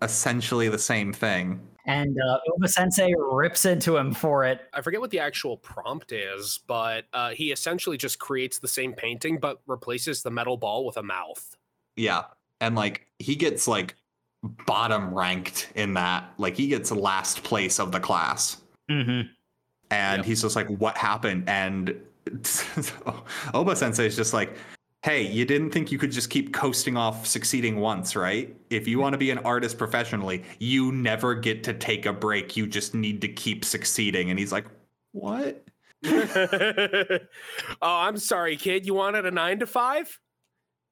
essentially 0.03 0.69
the 0.69 0.79
same 0.79 1.13
thing. 1.13 1.61
And 1.87 2.17
uh 2.21 2.39
Uma 2.57 2.69
sensei 2.69 3.13
rips 3.19 3.65
into 3.65 3.97
him 3.97 4.13
for 4.13 4.45
it 4.45 4.61
I 4.75 4.81
forget 4.83 5.01
what 5.01 5.11
the 5.11 5.21
actual 5.21 5.57
prompt 5.57 6.13
is, 6.13 6.61
but 6.67 7.05
uh, 7.13 7.31
he 7.31 7.53
essentially 7.53 7.97
just 7.97 8.19
creates 8.19 8.59
the 8.59 8.69
same 8.69 8.93
painting 8.93 9.39
but 9.39 9.61
replaces 9.67 10.23
the 10.23 10.31
metal 10.31 10.57
ball 10.57 10.85
with 10.85 10.97
a 10.97 11.03
mouth. 11.03 11.55
Yeah. 11.97 12.25
And 12.61 12.75
like 12.75 13.07
he 13.19 13.37
gets 13.37 13.67
like 13.69 13.95
bottom 14.67 15.13
ranked 15.15 15.71
in 15.75 15.95
that. 15.95 16.33
Like 16.39 16.57
he 16.57 16.69
gets 16.69 16.91
last 16.91 17.43
place 17.43 17.79
of 17.81 17.93
the 17.93 18.01
class. 18.01 18.59
mm-hmm. 18.91 19.29
and 19.91 20.19
Yep. 20.19 20.25
he's 20.27 20.43
just 20.43 20.57
like, 20.57 20.69
"What 20.69 20.97
happened?" 20.97 21.49
And 21.49 21.95
Oba 23.55 23.77
Sensei 23.77 24.07
is 24.07 24.17
just 24.17 24.33
like, 24.35 24.57
"Hey, 25.03 25.23
you 25.27 25.45
didn't 25.45 25.71
think 25.71 25.93
you 25.93 25.99
could 25.99 26.13
just 26.13 26.31
keep 26.31 26.53
coasting 26.53 26.97
off 26.97 27.27
succeeding 27.27 27.77
once, 27.77 28.17
right? 28.17 28.57
If 28.71 28.89
you 28.89 28.99
want 28.99 29.13
to 29.13 29.19
be 29.19 29.31
an 29.31 29.39
artist 29.39 29.79
professionally, 29.79 30.45
you 30.59 30.93
never 30.93 31.35
get 31.35 31.63
to 31.65 31.75
take 31.75 32.07
a 32.07 32.13
break. 32.13 32.57
You 32.57 32.67
just 32.67 32.95
need 32.95 33.21
to 33.23 33.29
keep 33.29 33.65
succeeding." 33.65 34.31
And 34.31 34.39
he's 34.39 34.53
like, 34.53 34.67
"What?" 35.13 35.65
oh, 36.07 37.19
I'm 37.83 38.19
sorry, 38.19 38.57
kid. 38.57 38.87
You 38.87 38.95
wanted 38.95 39.27
a 39.27 39.31
nine 39.31 39.59
to 39.61 39.67
five? 39.67 40.19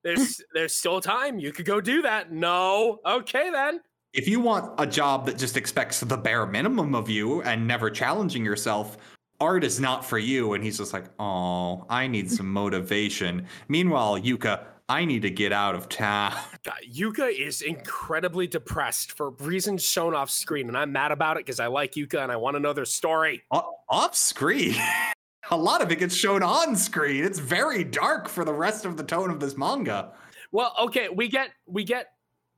There's 0.02 0.40
there's 0.54 0.74
still 0.74 1.00
time. 1.00 1.38
You 1.38 1.52
could 1.52 1.66
go 1.66 1.80
do 1.80 2.02
that. 2.02 2.32
No. 2.32 3.00
Okay 3.04 3.50
then. 3.50 3.80
If 4.12 4.28
you 4.28 4.38
want 4.38 4.72
a 4.78 4.86
job 4.86 5.26
that 5.26 5.36
just 5.36 5.56
expects 5.56 5.98
the 5.98 6.16
bare 6.16 6.46
minimum 6.46 6.94
of 6.94 7.10
you 7.10 7.42
and 7.42 7.66
never 7.66 7.90
challenging 7.90 8.44
yourself, 8.44 8.96
art 9.44 9.62
is 9.62 9.78
not 9.78 10.04
for 10.04 10.18
you. 10.18 10.54
And 10.54 10.64
he's 10.64 10.78
just 10.78 10.92
like, 10.92 11.04
"Oh, 11.18 11.84
I 11.88 12.06
need 12.06 12.30
some 12.30 12.50
motivation." 12.50 13.46
Meanwhile, 13.68 14.20
Yuka, 14.20 14.64
I 14.88 15.04
need 15.04 15.22
to 15.22 15.30
get 15.30 15.52
out 15.52 15.74
of 15.74 15.88
town. 15.88 16.32
Yuka 16.92 17.30
is 17.30 17.62
incredibly 17.62 18.46
depressed 18.46 19.12
for 19.12 19.30
reasons 19.30 19.82
shown 19.84 20.14
off 20.14 20.30
screen, 20.30 20.68
and 20.68 20.76
I'm 20.76 20.92
mad 20.92 21.12
about 21.12 21.36
it 21.36 21.46
because 21.46 21.60
I 21.60 21.68
like 21.68 21.92
Yuka 21.92 22.22
and 22.22 22.32
I 22.32 22.36
want 22.36 22.56
to 22.56 22.60
know 22.60 22.72
their 22.72 22.84
story. 22.84 23.42
O- 23.50 23.76
off 23.88 24.14
screen. 24.14 24.74
A 25.50 25.56
lot 25.56 25.82
of 25.82 25.92
it 25.92 25.98
gets 25.98 26.14
shown 26.14 26.42
on 26.42 26.74
screen. 26.74 27.22
It's 27.22 27.38
very 27.38 27.84
dark 27.84 28.30
for 28.30 28.46
the 28.46 28.52
rest 28.54 28.86
of 28.86 28.96
the 28.96 29.04
tone 29.04 29.30
of 29.30 29.40
this 29.40 29.58
manga. 29.58 30.12
Well, 30.52 30.74
okay, 30.84 31.10
we 31.10 31.28
get 31.28 31.50
we 31.66 31.84
get 31.84 32.06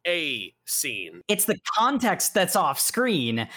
a 0.07 0.55
scene. 0.67 1.21
it's 1.27 1.47
the 1.47 1.59
context 1.77 2.33
that's 2.33 2.55
off 2.55 2.79
screen 2.79 3.49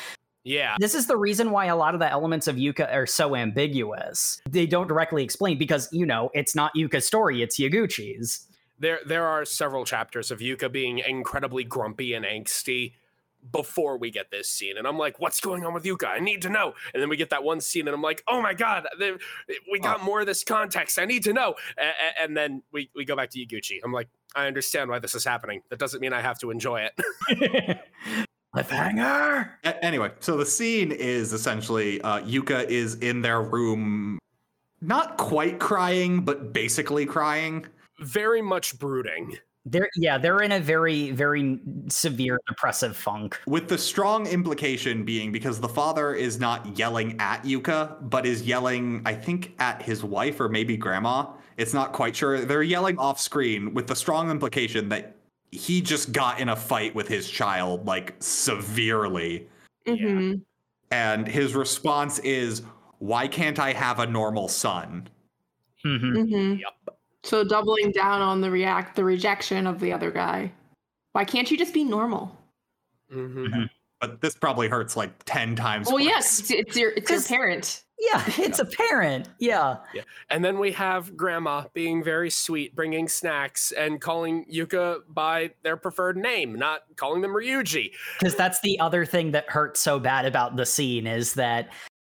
Yeah. 0.50 0.78
This 0.80 0.96
is 0.96 1.06
the 1.06 1.16
reason 1.16 1.52
why 1.52 1.66
a 1.66 1.76
lot 1.76 1.94
of 1.94 2.00
the 2.00 2.10
elements 2.10 2.48
of 2.48 2.56
Yuka 2.56 2.92
are 2.92 3.06
so 3.06 3.36
ambiguous. 3.36 4.42
They 4.50 4.66
don't 4.66 4.88
directly 4.88 5.24
explain 5.24 5.60
because, 5.60 5.88
you 5.92 6.08
know, 6.08 6.32
it's 6.34 6.56
not 6.56 6.74
Yuka's 6.76 7.06
story, 7.06 7.44
it's 7.44 7.60
Yaguchi's. 7.60 8.48
There 8.80 9.00
there 9.06 9.28
are 9.28 9.46
several 9.46 9.86
chapters 9.86 10.32
of 10.32 10.40
Yuka 10.40 10.72
being 10.72 11.00
incredibly 11.00 11.64
grumpy 11.64 12.16
and 12.16 12.26
angsty 12.26 12.94
before 13.52 13.98
we 13.98 14.10
get 14.10 14.32
this 14.32 14.50
scene. 14.50 14.76
And 14.76 14.88
I'm 14.88 14.98
like, 14.98 15.20
what's 15.20 15.40
going 15.40 15.64
on 15.66 15.74
with 15.76 15.84
Yuka? 15.84 16.08
I 16.08 16.18
need 16.20 16.42
to 16.42 16.50
know. 16.50 16.74
And 16.96 17.02
then 17.02 17.10
we 17.10 17.16
get 17.16 17.30
that 17.30 17.44
one 17.44 17.62
scene 17.62 17.88
and 17.88 17.94
I'm 17.94 18.02
like, 18.02 18.24
oh 18.28 18.42
my 18.42 18.56
God, 18.56 18.88
we 19.00 19.80
oh. 19.80 19.84
got 19.84 20.04
more 20.04 20.22
of 20.22 20.26
this 20.26 20.44
context. 20.44 20.98
I 20.98 21.06
need 21.06 21.24
to 21.26 21.34
know. 21.34 21.54
A- 21.78 21.82
a- 21.84 22.24
And 22.24 22.36
then 22.36 22.64
we, 22.72 22.90
we 22.96 23.06
go 23.06 23.16
back 23.16 23.30
to 23.32 23.40
Yaguchi. 23.40 23.82
I'm 23.84 23.94
like, 23.94 24.10
I 24.36 24.48
understand 24.48 24.90
why 24.90 24.98
this 24.98 25.14
is 25.14 25.24
happening. 25.24 25.62
That 25.70 25.78
doesn't 25.78 26.02
mean 26.02 26.12
I 26.12 26.22
have 26.22 26.40
to 26.40 26.50
enjoy 26.50 26.90
it. 26.90 27.80
Cliffhanger! 28.56 29.52
A- 29.64 29.86
anyway, 29.86 30.12
so 30.20 30.38
the 30.38 30.46
scene 30.46 30.92
is 30.92 31.34
essentially 31.34 32.02
uh, 32.02 32.22
Yuka 32.22 32.66
is 32.66 32.96
in 32.96 33.22
their 33.22 33.42
room, 33.42 34.18
not 34.82 35.18
quite 35.18 35.60
crying, 35.60 36.22
but 36.22 36.52
basically 36.54 37.06
crying. 37.06 37.66
Very 38.00 38.42
much 38.42 38.80
brooding. 38.80 39.38
They're 39.66 39.90
yeah, 39.96 40.18
they're 40.18 40.42
in 40.42 40.54
a 40.54 40.60
very, 40.60 41.12
very 41.12 41.60
severe 41.90 42.40
depressive 42.48 42.96
funk. 42.96 43.40
With 43.46 43.68
the 43.68 43.78
strong 43.78 44.26
implication 44.26 45.04
being 45.04 45.32
because 45.32 45.60
the 45.60 45.70
father 45.70 46.16
is 46.16 46.40
not 46.40 46.78
yelling 46.78 47.20
at 47.20 47.44
Yuka, 47.44 48.10
but 48.10 48.26
is 48.26 48.42
yelling, 48.44 49.02
I 49.06 49.14
think, 49.14 49.54
at 49.60 49.82
his 49.82 50.04
wife 50.04 50.40
or 50.40 50.50
maybe 50.50 50.76
grandma. 50.78 51.28
It's 51.58 51.74
not 51.74 51.92
quite 51.92 52.16
sure. 52.16 52.46
They're 52.46 52.64
yelling 52.64 52.98
off 52.98 53.20
screen 53.20 53.74
with 53.74 53.86
the 53.86 53.96
strong 53.96 54.32
implication 54.32 54.90
that 54.90 55.18
he 55.52 55.82
just 55.82 56.12
got 56.12 56.40
in 56.40 56.50
a 56.50 56.56
fight 56.56 56.94
with 56.96 57.08
his 57.08 57.30
child, 57.30 57.86
like 57.88 58.16
severely. 58.20 59.48
Mhm. 59.86 60.42
And 60.92 61.28
his 61.28 61.56
response 61.56 62.20
is, 62.20 62.62
Why 63.00 63.28
can't 63.30 63.60
I 63.60 63.72
have 63.74 64.00
a 64.00 64.06
normal 64.06 64.50
son? 64.50 65.08
Mhm. 65.86 66.02
Mhm. 66.02 66.60
Yep. 66.60 67.00
So 67.24 67.44
doubling 67.46 67.92
down 67.92 68.22
on 68.22 68.42
the 68.42 68.52
react 68.52 68.96
the 68.96 69.06
rejection 69.06 69.68
of 69.68 69.80
the 69.80 69.94
other 69.94 70.12
guy. 70.12 70.52
Why 71.14 71.24
can't 71.24 71.50
you 71.50 71.58
just 71.58 71.74
be 71.74 71.84
normal? 71.84 72.38
Mhm. 73.14 73.70
But 74.02 74.22
this 74.22 74.36
probably 74.36 74.68
hurts 74.68 74.96
like 74.96 75.12
10 75.26 75.56
times. 75.56 75.88
Well, 75.88 75.96
worse. 75.96 76.06
yes, 76.06 76.40
it's, 76.40 76.52
it's 76.52 76.78
your 76.78 76.92
it's 76.92 77.10
your 77.10 77.22
parent. 77.22 77.84
Yeah, 78.00 78.24
it's 78.38 78.60
apparent. 78.60 79.30
Yeah. 79.40 79.78
yeah. 79.94 80.04
And 80.30 80.44
then 80.44 80.58
we 80.58 80.72
have 80.72 81.16
Grandma 81.18 81.66
being 81.74 82.04
very 82.04 82.30
sweet, 82.30 82.76
bringing 82.76 83.08
snacks 83.08 83.72
and 83.72 84.00
calling 84.00 84.46
Yuka 84.46 85.00
by 85.10 85.52
their 85.64 85.78
preferred 85.78 86.18
name, 86.18 86.56
not 86.56 86.82
calling 86.96 87.22
them 87.22 87.32
Ryuji. 87.32 87.92
Because 88.20 88.36
that's 88.36 88.62
the 88.62 88.80
other 88.80 89.06
thing 89.06 89.32
that 89.32 89.50
hurts 89.50 89.80
so 89.80 90.00
bad 90.00 90.26
about 90.26 90.56
the 90.56 90.66
scene 90.66 91.08
is 91.08 91.34
that 91.34 91.70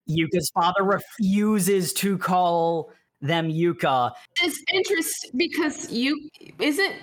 Yuka's 0.08 0.50
father 0.54 0.84
refuses 0.84 1.92
to 1.94 2.18
call 2.18 2.92
them 3.20 3.48
Yuka. 3.48 4.12
It's 4.42 4.62
interesting 4.72 5.30
because 5.36 5.90
you 5.90 6.28
isn't 6.58 6.94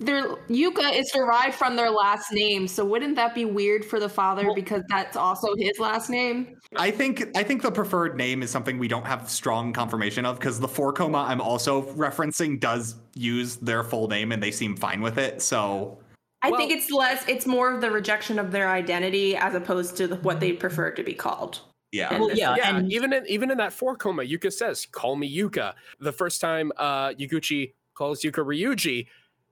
their 0.00 0.36
Yuka 0.48 0.92
is 0.98 1.10
derived 1.14 1.54
from 1.54 1.76
their 1.76 1.90
last 1.90 2.32
name. 2.32 2.66
So 2.68 2.84
wouldn't 2.84 3.16
that 3.16 3.34
be 3.34 3.44
weird 3.44 3.84
for 3.84 3.98
the 4.00 4.08
father 4.08 4.46
Well- 4.46 4.54
because 4.54 4.82
that's 4.88 5.16
also 5.16 5.48
his 5.56 5.78
last 5.78 6.10
name? 6.10 6.56
I 6.76 6.90
think 6.90 7.24
I 7.36 7.42
think 7.42 7.62
the 7.62 7.70
preferred 7.70 8.16
name 8.16 8.42
is 8.42 8.50
something 8.50 8.78
we 8.78 8.88
don't 8.88 9.06
have 9.06 9.30
strong 9.30 9.72
confirmation 9.72 10.26
of 10.26 10.38
because 10.38 10.58
the 10.60 10.68
four-koma 10.68 11.18
I'm 11.18 11.40
also 11.40 11.82
referencing 11.94 12.58
does 12.60 12.96
use 13.14 13.56
their 13.56 13.84
full 13.84 14.08
name 14.08 14.32
and 14.32 14.42
they 14.42 14.50
seem 14.50 14.76
fine 14.76 15.00
with 15.00 15.18
it. 15.18 15.40
So 15.42 15.98
I 16.42 16.50
Well- 16.50 16.58
think 16.60 16.72
it's 16.72 16.90
less. 16.90 17.26
It's 17.28 17.46
more 17.46 17.72
of 17.74 17.80
the 17.80 17.90
rejection 17.90 18.38
of 18.38 18.50
their 18.52 18.68
identity 18.68 19.36
as 19.36 19.54
opposed 19.54 19.96
to 19.98 20.06
the, 20.08 20.16
what 20.16 20.40
they 20.40 20.52
prefer 20.52 20.90
to 20.90 21.02
be 21.02 21.14
called. 21.14 21.60
yeah. 21.92 22.18
Well, 22.18 22.30
yeah, 22.34 22.56
yeah, 22.56 22.76
and 22.76 22.92
even 22.92 23.12
in 23.12 23.24
even 23.26 23.50
in 23.50 23.56
that 23.58 23.72
four-koma, 23.72 24.24
Yuka 24.24 24.52
says, 24.52 24.86
"Call 24.90 25.16
me 25.16 25.34
Yuka." 25.34 25.72
The 26.00 26.12
first 26.12 26.40
time 26.40 26.72
uh, 26.76 27.10
Yaguchi 27.10 27.72
calls 27.94 28.20
Yuka 28.22 28.44
Ryuji, 28.44 29.06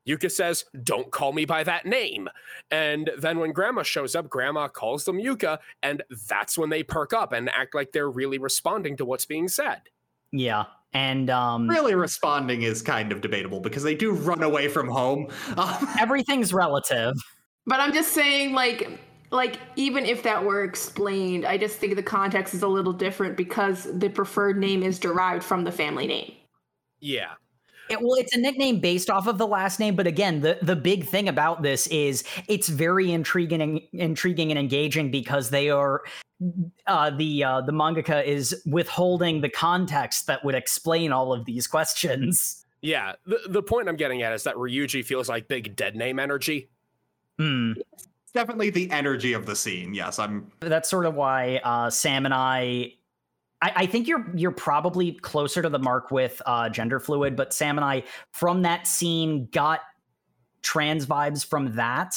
Yuka 0.06 0.30
says, 0.30 0.64
"Don't 0.82 1.10
call 1.10 1.32
me 1.32 1.44
by 1.44 1.64
that 1.64 1.86
name." 1.86 2.28
And 2.70 3.10
then 3.18 3.38
when 3.38 3.52
Grandma 3.52 3.82
shows 3.82 4.14
up, 4.14 4.28
Grandma 4.28 4.68
calls 4.68 5.04
them 5.04 5.18
Yuka, 5.18 5.58
and 5.82 6.02
that's 6.28 6.58
when 6.58 6.70
they 6.70 6.82
perk 6.82 7.12
up 7.12 7.32
and 7.32 7.48
act 7.50 7.74
like 7.74 7.92
they're 7.92 8.10
really 8.10 8.38
responding 8.38 8.96
to 8.98 9.04
what's 9.04 9.26
being 9.26 9.48
said. 9.48 9.82
yeah, 10.32 10.64
and 10.92 11.28
um, 11.28 11.68
Really 11.68 11.94
responding 11.94 12.62
is 12.62 12.80
kind 12.80 13.10
of 13.12 13.20
debatable 13.20 13.60
because 13.60 13.82
they 13.82 13.94
do 13.96 14.12
run 14.12 14.42
away 14.42 14.68
from 14.68 14.88
home. 14.88 15.28
Um, 15.56 15.88
everything's 16.00 16.52
relative. 16.52 17.14
But 17.66 17.80
I'm 17.80 17.92
just 17.92 18.12
saying, 18.12 18.52
like, 18.52 18.88
like 19.30 19.58
even 19.76 20.04
if 20.04 20.22
that 20.22 20.44
were 20.44 20.62
explained, 20.64 21.44
I 21.44 21.56
just 21.58 21.76
think 21.78 21.96
the 21.96 22.02
context 22.02 22.54
is 22.54 22.62
a 22.62 22.68
little 22.68 22.92
different 22.92 23.36
because 23.36 23.88
the 23.98 24.08
preferred 24.08 24.58
name 24.58 24.82
is 24.82 24.98
derived 24.98 25.42
from 25.42 25.64
the 25.64 25.72
family 25.72 26.06
name. 26.06 26.32
Yeah, 27.00 27.32
It, 27.90 28.00
well, 28.00 28.14
it's 28.14 28.34
a 28.34 28.38
nickname 28.38 28.80
based 28.80 29.10
off 29.10 29.26
of 29.26 29.38
the 29.38 29.46
last 29.46 29.78
name, 29.78 29.94
but 29.94 30.06
again, 30.06 30.40
the 30.40 30.58
the 30.62 30.76
big 30.76 31.06
thing 31.06 31.28
about 31.28 31.62
this 31.62 31.86
is 31.88 32.24
it's 32.48 32.68
very 32.68 33.12
intriguing, 33.12 33.60
and, 33.60 33.80
intriguing 33.92 34.50
and 34.50 34.58
engaging 34.58 35.10
because 35.10 35.50
they 35.50 35.70
are 35.70 36.02
uh, 36.86 37.10
the 37.10 37.44
uh, 37.44 37.60
the 37.60 37.72
mangaka 37.72 38.24
is 38.24 38.62
withholding 38.66 39.40
the 39.40 39.48
context 39.48 40.26
that 40.26 40.44
would 40.44 40.54
explain 40.54 41.12
all 41.12 41.32
of 41.32 41.44
these 41.44 41.66
questions. 41.66 42.64
yeah. 42.82 43.12
The 43.26 43.40
the 43.48 43.62
point 43.62 43.88
I'm 43.88 43.96
getting 43.96 44.22
at 44.22 44.32
is 44.32 44.44
that 44.44 44.56
Ryuji 44.56 45.04
feels 45.04 45.28
like 45.28 45.48
big 45.48 45.76
dead 45.76 45.96
name 45.96 46.18
energy. 46.18 46.70
Hmm. 47.38 47.72
it's 47.92 48.32
definitely 48.32 48.70
the 48.70 48.90
energy 48.92 49.32
of 49.32 49.44
the 49.44 49.56
scene. 49.56 49.92
Yes, 49.92 50.18
I'm. 50.18 50.52
That's 50.60 50.88
sort 50.88 51.06
of 51.06 51.14
why 51.14 51.60
uh, 51.64 51.90
Sam 51.90 52.24
and 52.24 52.34
I. 52.34 52.94
I, 53.64 53.72
I 53.76 53.86
think 53.86 54.06
you're 54.06 54.26
you're 54.36 54.50
probably 54.52 55.12
closer 55.12 55.62
to 55.62 55.70
the 55.70 55.78
mark 55.78 56.10
with 56.10 56.42
uh, 56.44 56.68
gender 56.68 57.00
fluid, 57.00 57.34
but 57.34 57.54
Sam 57.54 57.78
and 57.78 57.84
I 57.84 58.04
from 58.32 58.60
that 58.62 58.86
scene 58.86 59.48
got 59.52 59.80
trans 60.62 61.06
vibes 61.06 61.44
from 61.44 61.74
that. 61.76 62.10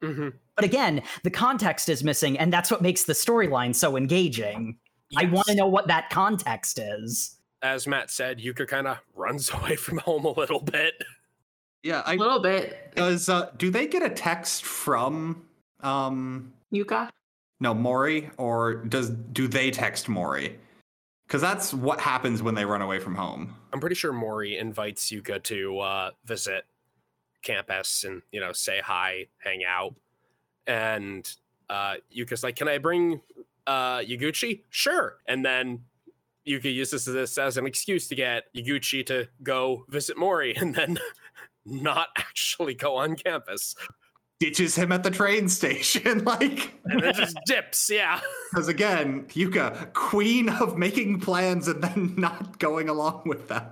Mm-hmm. 0.00 0.28
But 0.54 0.64
again, 0.64 1.02
the 1.24 1.30
context 1.30 1.88
is 1.88 2.04
missing, 2.04 2.38
and 2.38 2.52
that's 2.52 2.70
what 2.70 2.82
makes 2.82 3.02
the 3.04 3.14
storyline 3.14 3.74
so 3.74 3.96
engaging. 3.96 4.78
I 5.16 5.24
want 5.24 5.46
to 5.48 5.54
know 5.56 5.66
what 5.66 5.88
that 5.88 6.08
context 6.10 6.78
is. 6.78 7.36
As 7.62 7.86
Matt 7.86 8.10
said, 8.10 8.38
Yuka 8.38 8.68
kind 8.68 8.86
of 8.86 8.98
runs 9.14 9.50
away 9.54 9.74
from 9.76 9.98
home 9.98 10.24
a 10.24 10.30
little 10.30 10.60
bit. 10.60 10.94
Yeah, 11.82 12.02
A 12.06 12.10
I 12.10 12.14
little 12.14 12.40
bit. 12.40 12.92
does. 12.94 13.28
Uh, 13.28 13.50
do 13.56 13.70
they 13.70 13.88
get 13.88 14.02
a 14.04 14.08
text 14.10 14.64
from 14.64 15.44
um 15.80 16.52
Yuka? 16.72 17.10
no 17.58 17.74
Mori 17.74 18.30
or 18.36 18.74
does 18.76 19.10
do 19.10 19.48
they 19.48 19.72
text 19.72 20.08
Mori? 20.08 20.58
Because 21.32 21.40
that's 21.40 21.72
what 21.72 21.98
happens 21.98 22.42
when 22.42 22.54
they 22.54 22.66
run 22.66 22.82
away 22.82 22.98
from 22.98 23.14
home. 23.14 23.54
I'm 23.72 23.80
pretty 23.80 23.94
sure 23.94 24.12
Mori 24.12 24.58
invites 24.58 25.10
Yuka 25.10 25.42
to 25.44 25.78
uh, 25.78 26.10
visit 26.26 26.64
campus 27.40 28.04
and 28.04 28.20
you 28.32 28.38
know 28.38 28.52
say 28.52 28.82
hi, 28.84 29.28
hang 29.38 29.64
out, 29.64 29.94
and 30.66 31.26
uh, 31.70 31.94
Yuka's 32.14 32.42
like, 32.42 32.56
"Can 32.56 32.68
I 32.68 32.76
bring 32.76 33.22
uh, 33.66 34.00
Yaguchi?" 34.00 34.64
Sure, 34.68 35.20
and 35.26 35.42
then 35.42 35.84
Yuka 36.46 36.70
uses 36.70 37.06
this 37.06 37.38
as 37.38 37.56
an 37.56 37.64
excuse 37.64 38.08
to 38.08 38.14
get 38.14 38.54
Yaguchi 38.54 39.06
to 39.06 39.26
go 39.42 39.86
visit 39.88 40.18
Mori, 40.18 40.54
and 40.60 40.74
then 40.74 40.98
not 41.64 42.08
actually 42.18 42.74
go 42.74 42.96
on 42.96 43.16
campus, 43.16 43.74
Ditches 44.42 44.74
him 44.74 44.90
at 44.90 45.04
the 45.04 45.10
train 45.10 45.48
station, 45.48 46.24
like 46.24 46.72
and 46.86 47.00
then 47.00 47.14
just 47.14 47.38
dips. 47.46 47.88
Yeah, 47.88 48.20
because 48.50 48.66
again, 48.66 49.24
Yuka, 49.26 49.92
queen 49.92 50.48
of 50.48 50.76
making 50.76 51.20
plans 51.20 51.68
and 51.68 51.80
then 51.80 52.14
not 52.18 52.58
going 52.58 52.88
along 52.88 53.22
with 53.24 53.46
them. 53.46 53.64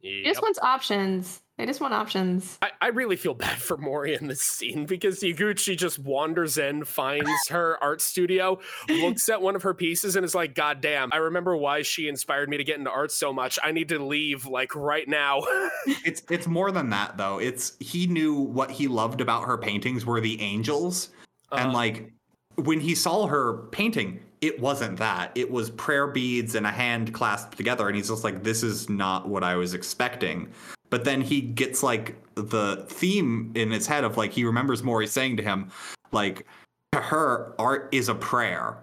He 0.00 0.18
Yep. 0.18 0.24
just 0.26 0.40
wants 0.42 0.58
options. 0.60 1.42
They 1.56 1.66
just 1.66 1.80
want 1.80 1.94
options. 1.94 2.58
I, 2.62 2.70
I 2.80 2.88
really 2.88 3.14
feel 3.14 3.34
bad 3.34 3.58
for 3.58 3.76
Mori 3.76 4.14
in 4.14 4.26
this 4.26 4.42
scene 4.42 4.86
because 4.86 5.20
Yaguchi 5.20 5.76
just 5.76 6.00
wanders 6.00 6.58
in, 6.58 6.84
finds 6.84 7.30
her 7.48 7.78
art 7.80 8.00
studio, 8.00 8.58
looks 8.88 9.28
at 9.28 9.40
one 9.40 9.54
of 9.54 9.62
her 9.62 9.72
pieces, 9.72 10.16
and 10.16 10.24
is 10.24 10.34
like, 10.34 10.56
God 10.56 10.80
damn, 10.80 11.10
I 11.12 11.18
remember 11.18 11.56
why 11.56 11.82
she 11.82 12.08
inspired 12.08 12.48
me 12.48 12.56
to 12.56 12.64
get 12.64 12.78
into 12.78 12.90
art 12.90 13.12
so 13.12 13.32
much. 13.32 13.56
I 13.62 13.70
need 13.70 13.88
to 13.90 14.00
leave, 14.00 14.46
like, 14.46 14.74
right 14.74 15.06
now. 15.08 15.42
It's 15.86 16.22
it's 16.30 16.46
more 16.46 16.70
than 16.72 16.90
that 16.90 17.18
though. 17.18 17.38
It's 17.38 17.76
he 17.78 18.06
knew 18.06 18.34
what 18.34 18.70
he 18.70 18.88
loved 18.88 19.20
about 19.20 19.44
her 19.44 19.58
paintings 19.58 20.06
were 20.06 20.20
the 20.20 20.40
angels, 20.40 21.10
and 21.52 21.70
Uh, 21.70 21.72
like 21.72 22.10
when 22.56 22.80
he 22.80 22.94
saw 22.94 23.26
her 23.26 23.64
painting, 23.70 24.20
it 24.40 24.58
wasn't 24.60 24.98
that. 24.98 25.30
It 25.34 25.50
was 25.50 25.70
prayer 25.70 26.06
beads 26.06 26.54
and 26.54 26.66
a 26.66 26.70
hand 26.70 27.12
clasped 27.12 27.56
together, 27.56 27.86
and 27.86 27.96
he's 27.96 28.08
just 28.08 28.24
like, 28.24 28.42
"This 28.42 28.62
is 28.62 28.88
not 28.88 29.28
what 29.28 29.44
I 29.44 29.56
was 29.56 29.74
expecting." 29.74 30.48
But 30.94 31.02
then 31.02 31.22
he 31.22 31.40
gets 31.40 31.82
like 31.82 32.14
the 32.36 32.86
theme 32.88 33.50
in 33.56 33.72
his 33.72 33.84
head 33.84 34.04
of 34.04 34.16
like 34.16 34.30
he 34.30 34.44
remembers 34.44 34.84
Mori 34.84 35.08
saying 35.08 35.36
to 35.38 35.42
him, 35.42 35.72
like, 36.12 36.46
to 36.92 37.00
her, 37.00 37.52
art 37.58 37.88
is 37.90 38.08
a 38.08 38.14
prayer, 38.14 38.76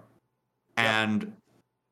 and 0.76 1.32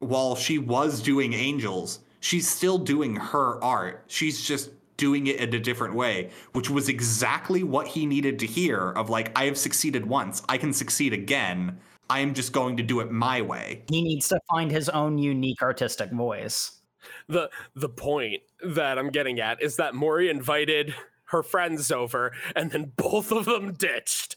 while 0.01 0.37
she 0.37 0.59
was 0.59 1.01
doing 1.01 1.33
angels, 1.33 2.01
she's 2.21 2.47
still 2.47 2.77
doing 2.77 3.17
her 3.17 3.65
art. 3.65 4.05
She's 4.09 4.43
just 4.47 4.73
doing 4.99 5.27
it 5.29 5.37
in 5.37 5.55
a 5.55 5.59
different 5.59 5.95
way, 5.95 6.29
which 6.53 6.69
was 6.69 6.91
exactly 6.91 7.63
what 7.63 7.87
he 7.87 8.05
needed 8.05 8.39
to 8.41 8.47
hear 8.47 8.91
of 8.91 9.09
like, 9.09 9.33
I 9.39 9.47
have 9.47 9.57
succeeded 9.57 10.05
once, 10.05 10.43
I 10.51 10.59
can 10.59 10.75
succeed 10.75 11.15
again. 11.15 11.79
I 12.11 12.21
am 12.21 12.35
just 12.35 12.53
going 12.53 12.77
to 12.77 12.83
do 12.83 13.01
it 13.01 13.11
my 13.11 13.41
way. 13.41 13.85
He 13.89 14.03
needs 14.03 14.29
to 14.29 14.41
find 14.51 14.71
his 14.71 14.91
own 14.91 15.17
unique 15.17 15.63
artistic 15.63 16.11
voice. 16.11 16.80
The 17.29 17.51
the 17.75 17.89
point 17.89 18.43
that 18.65 18.99
I'm 18.99 19.11
getting 19.11 19.41
at 19.41 19.63
is 19.63 19.77
that 19.77 19.95
Mori 19.95 20.29
invited 20.29 20.95
her 21.27 21.43
friends 21.43 21.93
over, 21.93 22.33
and 22.57 22.71
then 22.73 22.93
both 22.97 23.31
of 23.31 23.45
them 23.45 23.73
ditched. 23.75 24.37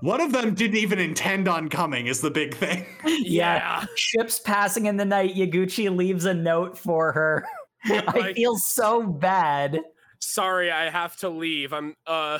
One 0.00 0.20
of 0.20 0.32
them 0.32 0.54
didn't 0.54 0.78
even 0.78 0.98
intend 0.98 1.46
on 1.46 1.68
coming, 1.68 2.06
is 2.06 2.22
the 2.22 2.30
big 2.30 2.54
thing. 2.54 2.86
yeah. 3.04 3.84
Ships 3.96 4.38
passing 4.38 4.86
in 4.86 4.96
the 4.96 5.04
night, 5.04 5.34
Yaguchi 5.34 5.94
leaves 5.94 6.24
a 6.24 6.32
note 6.32 6.78
for 6.78 7.12
her. 7.12 7.46
I 7.84 8.32
feel 8.32 8.56
so 8.56 9.06
bad. 9.06 9.78
Sorry, 10.20 10.70
I 10.70 10.88
have 10.90 11.16
to 11.18 11.28
leave. 11.28 11.72
I'm 11.72 11.94
uh 12.06 12.38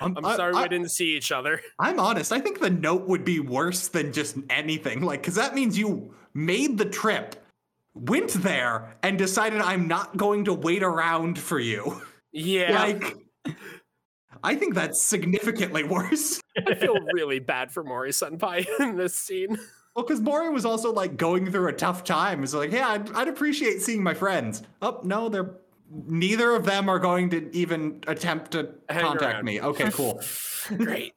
I'm 0.00 0.24
I- 0.24 0.36
sorry 0.36 0.54
I, 0.54 0.62
we 0.62 0.68
didn't 0.68 0.90
see 0.90 1.16
each 1.16 1.32
other. 1.32 1.60
I'm 1.78 1.98
honest. 2.00 2.32
I 2.32 2.40
think 2.40 2.60
the 2.60 2.70
note 2.70 3.06
would 3.08 3.24
be 3.24 3.40
worse 3.40 3.88
than 3.88 4.12
just 4.12 4.36
anything. 4.50 5.02
Like, 5.02 5.20
because 5.22 5.34
that 5.34 5.54
means 5.54 5.76
you 5.76 6.14
made 6.34 6.78
the 6.78 6.84
trip, 6.84 7.36
went 8.00 8.30
there, 8.34 8.96
and 9.02 9.18
decided 9.18 9.60
I'm 9.60 9.88
not 9.88 10.16
going 10.16 10.44
to 10.44 10.54
wait 10.54 10.82
around 10.82 11.38
for 11.38 11.58
you. 11.58 12.00
Yeah. 12.32 12.82
Like, 12.82 13.16
I 14.42 14.54
think 14.54 14.74
that's 14.74 15.02
significantly 15.02 15.84
worse. 15.84 16.40
I 16.66 16.74
feel 16.74 16.98
really 17.12 17.38
bad 17.40 17.72
for 17.72 17.82
Mori 17.82 18.10
Senpai 18.10 18.66
in 18.80 18.96
this 18.96 19.18
scene. 19.18 19.58
Well, 19.94 20.04
because 20.04 20.20
Mori 20.20 20.50
was 20.50 20.64
also 20.64 20.92
like 20.92 21.16
going 21.16 21.50
through 21.50 21.68
a 21.68 21.72
tough 21.72 22.04
time. 22.04 22.44
It's 22.44 22.54
like, 22.54 22.70
yeah, 22.70 22.88
I'd, 22.88 23.12
I'd 23.14 23.28
appreciate 23.28 23.82
seeing 23.82 24.02
my 24.02 24.14
friends. 24.14 24.62
Oh 24.80 25.00
no, 25.02 25.28
they're 25.28 25.56
neither 25.90 26.54
of 26.54 26.64
them 26.64 26.88
are 26.88 26.98
going 26.98 27.30
to 27.30 27.54
even 27.56 28.02
attempt 28.06 28.52
to 28.52 28.74
Hang 28.88 29.04
contact 29.04 29.34
around. 29.34 29.44
me. 29.44 29.60
Okay, 29.60 29.90
cool. 29.90 30.20
Great. 30.76 31.14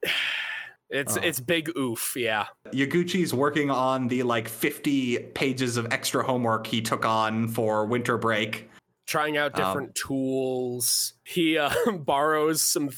It's 0.91 1.17
Oh. 1.17 1.21
it's 1.23 1.39
big 1.39 1.71
oof, 1.77 2.13
yeah. 2.17 2.47
Yaguchi's 2.73 3.33
working 3.33 3.71
on 3.71 4.07
the 4.09 4.23
like 4.23 4.47
50 4.49 5.19
pages 5.33 5.77
of 5.77 5.87
extra 5.91 6.23
homework 6.23 6.67
he 6.67 6.81
took 6.81 7.05
on 7.05 7.47
for 7.47 7.85
winter 7.85 8.17
break. 8.17 8.69
Trying 9.07 9.37
out 9.37 9.57
Um, 9.59 9.65
different 9.65 9.95
tools. 9.95 11.13
He 11.23 11.57
uh, 11.57 11.71
borrows 11.99 12.61
some 12.61 12.89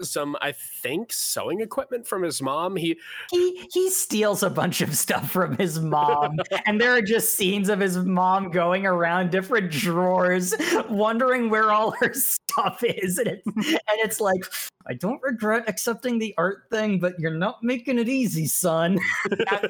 some 0.00 0.36
I 0.40 0.52
think 0.52 1.12
sewing 1.12 1.60
equipment 1.60 2.06
from 2.06 2.22
his 2.22 2.42
mom. 2.42 2.76
He 2.76 2.98
He 3.30 3.66
he 3.72 3.90
steals 3.90 4.42
a 4.42 4.50
bunch 4.50 4.80
of 4.80 4.96
stuff 4.96 5.30
from 5.30 5.56
his 5.56 5.80
mom, 5.80 6.38
and 6.66 6.80
there 6.80 6.92
are 6.92 7.02
just 7.02 7.36
scenes 7.36 7.68
of 7.68 7.80
his 7.80 7.98
mom 7.98 8.50
going 8.50 8.86
around 8.86 9.30
different 9.30 9.70
drawers, 9.70 10.54
wondering 10.88 11.50
where 11.50 11.72
all 11.72 11.92
her 11.92 12.12
stuff 12.14 12.82
is, 12.82 13.18
and 13.18 13.28
it's 13.28 13.46
and 13.46 13.98
it's 14.00 14.20
like, 14.20 14.44
I 14.86 14.94
don't 14.94 15.22
regret 15.22 15.64
accepting 15.68 16.18
the 16.18 16.34
art 16.38 16.64
thing, 16.70 16.98
but 16.98 17.18
you're 17.18 17.34
not 17.34 17.62
making 17.62 17.98
it 17.98 18.08
easy, 18.08 18.46
son. 18.46 18.98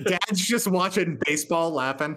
Dad's 0.06 0.46
just 0.46 0.66
watching 0.66 1.18
baseball 1.24 1.70
laughing. 1.70 2.16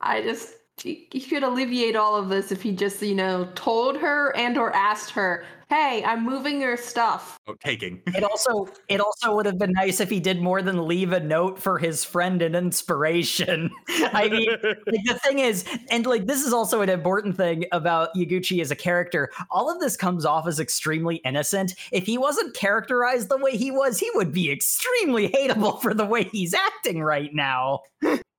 I 0.00 0.22
just 0.22 0.54
he 0.76 1.08
he 1.10 1.20
could 1.20 1.42
alleviate 1.42 1.96
all 1.96 2.16
of 2.16 2.28
this 2.28 2.52
if 2.52 2.62
he 2.62 2.72
just, 2.72 3.00
you 3.02 3.14
know, 3.14 3.48
told 3.54 3.96
her 3.96 4.34
and 4.36 4.58
or 4.58 4.74
asked 4.74 5.10
her, 5.10 5.44
"Hey, 5.68 6.02
I'm 6.04 6.24
moving 6.24 6.60
your 6.60 6.76
stuff." 6.76 7.38
Oh, 7.46 7.54
taking. 7.62 8.02
It 8.06 8.24
also 8.30 8.68
it 8.88 9.00
also 9.00 9.34
would 9.34 9.46
have 9.46 9.58
been 9.58 9.72
nice 9.72 10.00
if 10.00 10.10
he 10.10 10.20
did 10.20 10.40
more 10.40 10.62
than 10.62 10.86
leave 10.86 11.12
a 11.12 11.20
note 11.20 11.60
for 11.60 11.78
his 11.78 12.04
friend 12.04 12.42
and 12.42 12.54
inspiration. 12.54 13.70
I 13.88 14.28
mean, 14.28 14.50
like 14.86 15.04
the 15.04 15.18
thing 15.22 15.38
is, 15.40 15.64
and 15.90 16.06
like 16.06 16.26
this 16.26 16.44
is 16.44 16.52
also 16.52 16.80
an 16.80 16.88
important 16.88 17.36
thing 17.36 17.64
about 17.72 18.14
Yaguchi 18.14 18.60
as 18.60 18.70
a 18.70 18.76
character. 18.76 19.30
All 19.50 19.70
of 19.70 19.80
this 19.80 19.96
comes 19.96 20.24
off 20.24 20.46
as 20.46 20.60
extremely 20.60 21.16
innocent. 21.16 21.74
If 21.92 22.06
he 22.06 22.18
wasn't 22.18 22.54
characterized 22.54 23.28
the 23.28 23.38
way 23.38 23.56
he 23.56 23.70
was, 23.70 23.98
he 23.98 24.10
would 24.14 24.32
be 24.32 24.50
extremely 24.50 25.28
hateable 25.28 25.80
for 25.80 25.94
the 25.94 26.06
way 26.06 26.24
he's 26.24 26.54
acting 26.54 27.02
right 27.02 27.30
now. 27.32 27.80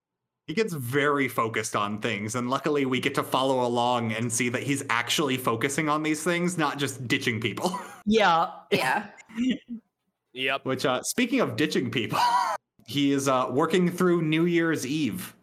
He 0.47 0.53
gets 0.53 0.73
very 0.73 1.27
focused 1.27 1.75
on 1.75 1.99
things, 2.01 2.35
and 2.35 2.49
luckily 2.51 2.85
we 2.85 2.99
get 2.99 3.15
to 3.15 3.23
follow 3.23 3.65
along 3.65 4.11
and 4.13 4.31
see 4.31 4.49
that 4.49 4.61
he's 4.61 4.83
actually 4.91 5.37
focusing 5.37 5.89
on 5.89 6.03
these 6.03 6.23
things, 6.23 6.55
not 6.57 6.77
just 6.77 7.07
ditching 7.07 7.39
people. 7.41 7.77
Yeah, 8.07 8.51
Yeah. 8.71 9.07
Yep. 10.33 10.65
Which, 10.65 10.85
uh, 10.85 11.01
speaking 11.01 11.39
of 11.41 11.55
ditching 11.55 11.89
people, 11.89 12.19
he 12.85 13.11
is 13.11 13.27
uh, 13.27 13.47
working 13.49 13.89
through 13.89 14.21
New 14.21 14.45
Year's 14.45 14.85
Eve. 14.85 15.35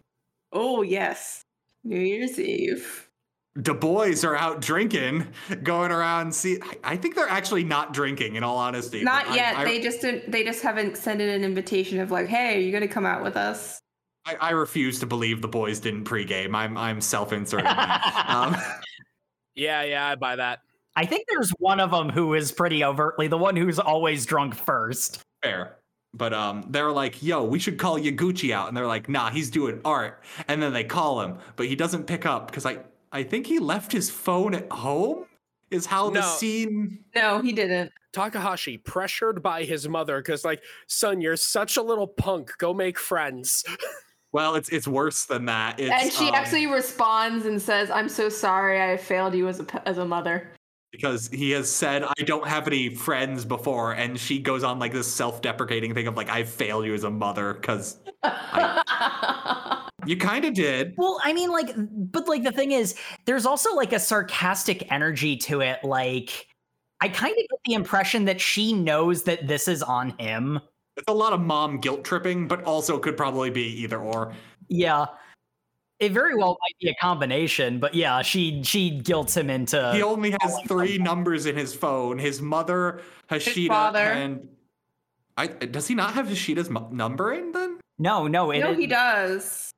Oh, 0.53 0.83
yes. 0.83 1.43
New 1.83 1.99
Year's 1.99 2.39
Eve. 2.39 3.09
The 3.57 3.75
boys 3.75 4.23
are 4.25 4.37
out 4.37 4.61
drinking, 4.61 5.27
going 5.65 5.91
around. 5.91 6.33
See, 6.35 6.59
I- 6.63 6.93
I 6.93 6.97
think 6.97 7.17
they're 7.17 7.29
actually 7.29 7.65
not 7.65 7.93
drinking. 7.93 8.37
In 8.37 8.45
all 8.45 8.57
honesty, 8.59 9.03
Not 9.03 9.25
but 9.25 9.33
I- 9.33 9.37
yet. 9.37 9.57
I, 9.57 9.65
they 9.65 9.81
just 9.83 10.01
didn't, 10.01 10.31
they 10.31 10.45
just 10.45 10.63
haven't 10.63 10.91
extended 10.91 11.31
an 11.31 11.43
invitation 11.43 11.99
of 11.99 12.13
like, 12.13 12.29
"Hey, 12.29 12.57
are 12.57 12.61
you 12.61 12.71
going 12.71 12.81
to 12.87 12.89
come 12.89 13.05
out 13.05 13.25
with 13.25 13.37
us?" 13.37 13.82
I, 14.25 14.37
I 14.37 14.51
refuse 14.51 15.01
to 15.01 15.07
believe 15.07 15.43
the 15.43 15.49
boys 15.49 15.81
didn't 15.81 16.05
pregame. 16.05 16.55
I'm 16.55 16.77
I'm 16.77 17.01
self-inserting. 17.01 17.65
that. 17.65 18.27
um, 18.29 18.57
Yeah, 19.55 19.83
yeah, 19.83 20.09
I 20.09 20.15
buy 20.15 20.37
that. 20.37 20.61
I 20.95 21.07
think 21.07 21.25
there's 21.29 21.51
one 21.59 21.81
of 21.81 21.91
them 21.91 22.09
who 22.09 22.35
is 22.35 22.53
pretty 22.53 22.85
overtly 22.85 23.27
the 23.27 23.39
one 23.39 23.57
who's 23.57 23.79
always 23.79 24.27
drunk 24.27 24.55
first. 24.55 25.23
fair. 25.43 25.77
But 26.15 26.35
um, 26.35 26.67
they're 26.69 26.93
like, 26.93 27.23
"Yo, 27.23 27.43
we 27.43 27.59
should 27.59 27.79
call 27.79 27.99
Yaguchi 27.99 28.53
out," 28.53 28.69
and 28.69 28.77
they're 28.77 28.87
like, 28.87 29.09
"Nah, 29.09 29.31
he's 29.31 29.51
doing 29.51 29.81
art." 29.83 30.23
And 30.47 30.63
then 30.63 30.75
they 30.75 30.85
call 30.85 31.23
him, 31.23 31.39
but 31.57 31.67
he 31.67 31.75
doesn't 31.75 32.05
pick 32.05 32.27
up 32.27 32.49
because 32.49 32.67
I 32.67 32.81
I 33.13 33.23
think 33.23 33.47
he 33.47 33.59
left 33.59 33.91
his 33.91 34.11
phone 34.11 34.55
at 34.55 34.71
home. 34.71 35.25
Is 35.71 35.87
how 35.87 36.11
the 36.11 36.21
scene. 36.21 36.99
No, 37.15 37.41
he 37.41 37.51
didn't. 37.53 37.93
Takahashi 38.13 38.77
pressured 38.77 39.43
by 39.43 39.65
his 39.65 39.89
mother 39.89 40.19
because, 40.19 40.45
like, 40.45 40.63
son, 40.87 41.23
you're 41.23 41.35
such 41.35 41.79
a 41.79 41.83
little 41.83 42.07
punk. 42.07 42.53
Go 42.59 42.75
make 42.75 42.99
friends. 42.99 43.65
Well, 44.33 44.55
it's 44.55 44.71
it's 44.71 44.89
worse 44.89 45.27
than 45.27 45.47
that. 45.47 45.79
It's, 45.79 45.91
and 45.91 46.13
she 46.13 46.29
um, 46.29 46.35
actually 46.35 46.67
responds 46.67 47.47
and 47.47 47.61
says, 47.61 47.91
"I'm 47.91 48.09
so 48.09 48.29
sorry. 48.29 48.83
I 48.83 48.97
failed 48.97 49.35
you 49.35 49.49
as 49.49 49.61
a 49.61 49.65
p- 49.65 49.79
as 49.85 49.99
a 49.99 50.05
mother." 50.05 50.53
because 50.93 51.29
he 51.29 51.51
has 51.51 51.71
said 51.73 52.05
I 52.05 52.23
don't 52.23 52.47
have 52.47 52.67
any 52.69 52.95
friends 52.95 53.45
before, 53.45 53.93
and 53.93 54.21
she 54.21 54.39
goes 54.39 54.63
on 54.63 54.79
like 54.79 54.93
this 54.93 55.13
self-deprecating 55.13 55.95
thing 55.95 56.07
of 56.07 56.17
like 56.17 56.29
I 56.29 56.45
failed 56.45 56.85
you 56.85 56.95
as 56.95 57.03
a 57.03 57.11
mother 57.11 57.55
because 57.55 57.99
you 60.07 60.17
kind 60.19 60.45
of 60.45 60.55
did. 60.55 60.95
Well, 60.97 61.19
I 61.25 61.33
mean, 61.33 61.51
like, 61.51 61.73
but 61.77 62.29
like 62.29 62.45
the 62.45 62.53
thing 62.53 62.73
is, 62.73 62.95
there's 63.25 63.47
also 63.47 63.75
like 63.75 63.93
a 63.93 63.99
sarcastic 63.99 64.93
energy 64.93 65.37
to 65.39 65.63
it. 65.63 65.83
Like, 65.83 66.47
I 67.01 67.09
kind 67.09 67.33
of 67.33 67.39
get 67.39 67.61
the 67.65 67.73
impression 67.73 68.27
that 68.27 68.41
she 68.41 68.75
knows 68.75 69.25
that 69.25 69.49
this 69.49 69.67
is 69.67 69.83
on 69.83 70.11
him. 70.19 70.61
It's 70.97 71.09
a 71.09 71.13
lot 71.15 71.33
of 71.33 71.41
mom 71.41 71.79
guilt 71.79 72.05
tripping, 72.05 72.47
but 72.49 72.63
also 72.65 72.99
could 72.99 73.17
probably 73.17 73.51
be 73.51 73.65
either 73.83 73.99
or. 73.99 74.35
Yeah. 74.69 75.07
It 75.99 76.13
very 76.13 76.35
well 76.35 76.59
might 76.61 76.77
be 76.81 76.89
a 76.91 76.95
combination, 77.01 77.79
but 77.79 77.95
yeah, 77.95 78.23
she 78.23 78.63
she 78.65 78.91
guilts 78.91 79.37
him 79.37 79.49
into 79.49 79.93
he 79.95 80.03
only 80.03 80.35
has 80.41 80.59
three 80.67 80.97
someone. 80.97 81.05
numbers 81.05 81.47
in 81.47 81.55
his 81.57 81.75
phone: 81.75 82.19
his 82.19 82.43
mother, 82.43 83.03
Hashida, 83.31 83.69
father. 83.69 83.99
and 84.01 84.49
I. 85.37 85.47
Does 85.47 85.87
he 85.87 85.95
not 85.95 86.13
have 86.15 86.27
Hashida's 86.27 86.69
mu- 86.69 86.91
number 86.91 87.33
in 87.35 87.53
then? 87.53 87.79
No, 88.01 88.27
no, 88.27 88.51
it 88.51 88.59
no, 88.61 88.73
is- 88.73 88.79
he 88.79 88.87
does. 88.89 89.71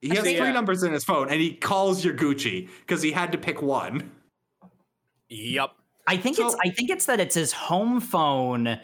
He 0.00 0.08
has 0.08 0.20
three 0.20 0.32
Yeah. 0.32 0.50
numbers 0.52 0.82
in 0.82 0.94
his 0.94 1.04
phone, 1.04 1.28
and 1.28 1.40
he 1.42 1.52
calls 1.54 2.02
Yaguchi 2.02 2.68
because 2.80 3.02
he 3.02 3.12
had 3.12 3.30
to 3.32 3.38
pick 3.38 3.60
one. 3.60 4.10
Yep. 5.28 5.72
I 6.06 6.16
think 6.16 6.38
it's 6.38 6.56
I 6.64 6.70
think 6.70 6.88
it's 6.88 7.04
that 7.06 7.20
it's 7.20 7.34
his 7.34 7.52
home 7.52 8.00
phone 8.00 8.66
h- 8.68 8.78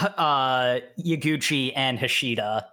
uh 0.00 0.80
Yaguchi 0.98 1.72
and 1.74 1.98
Hashida 1.98 2.64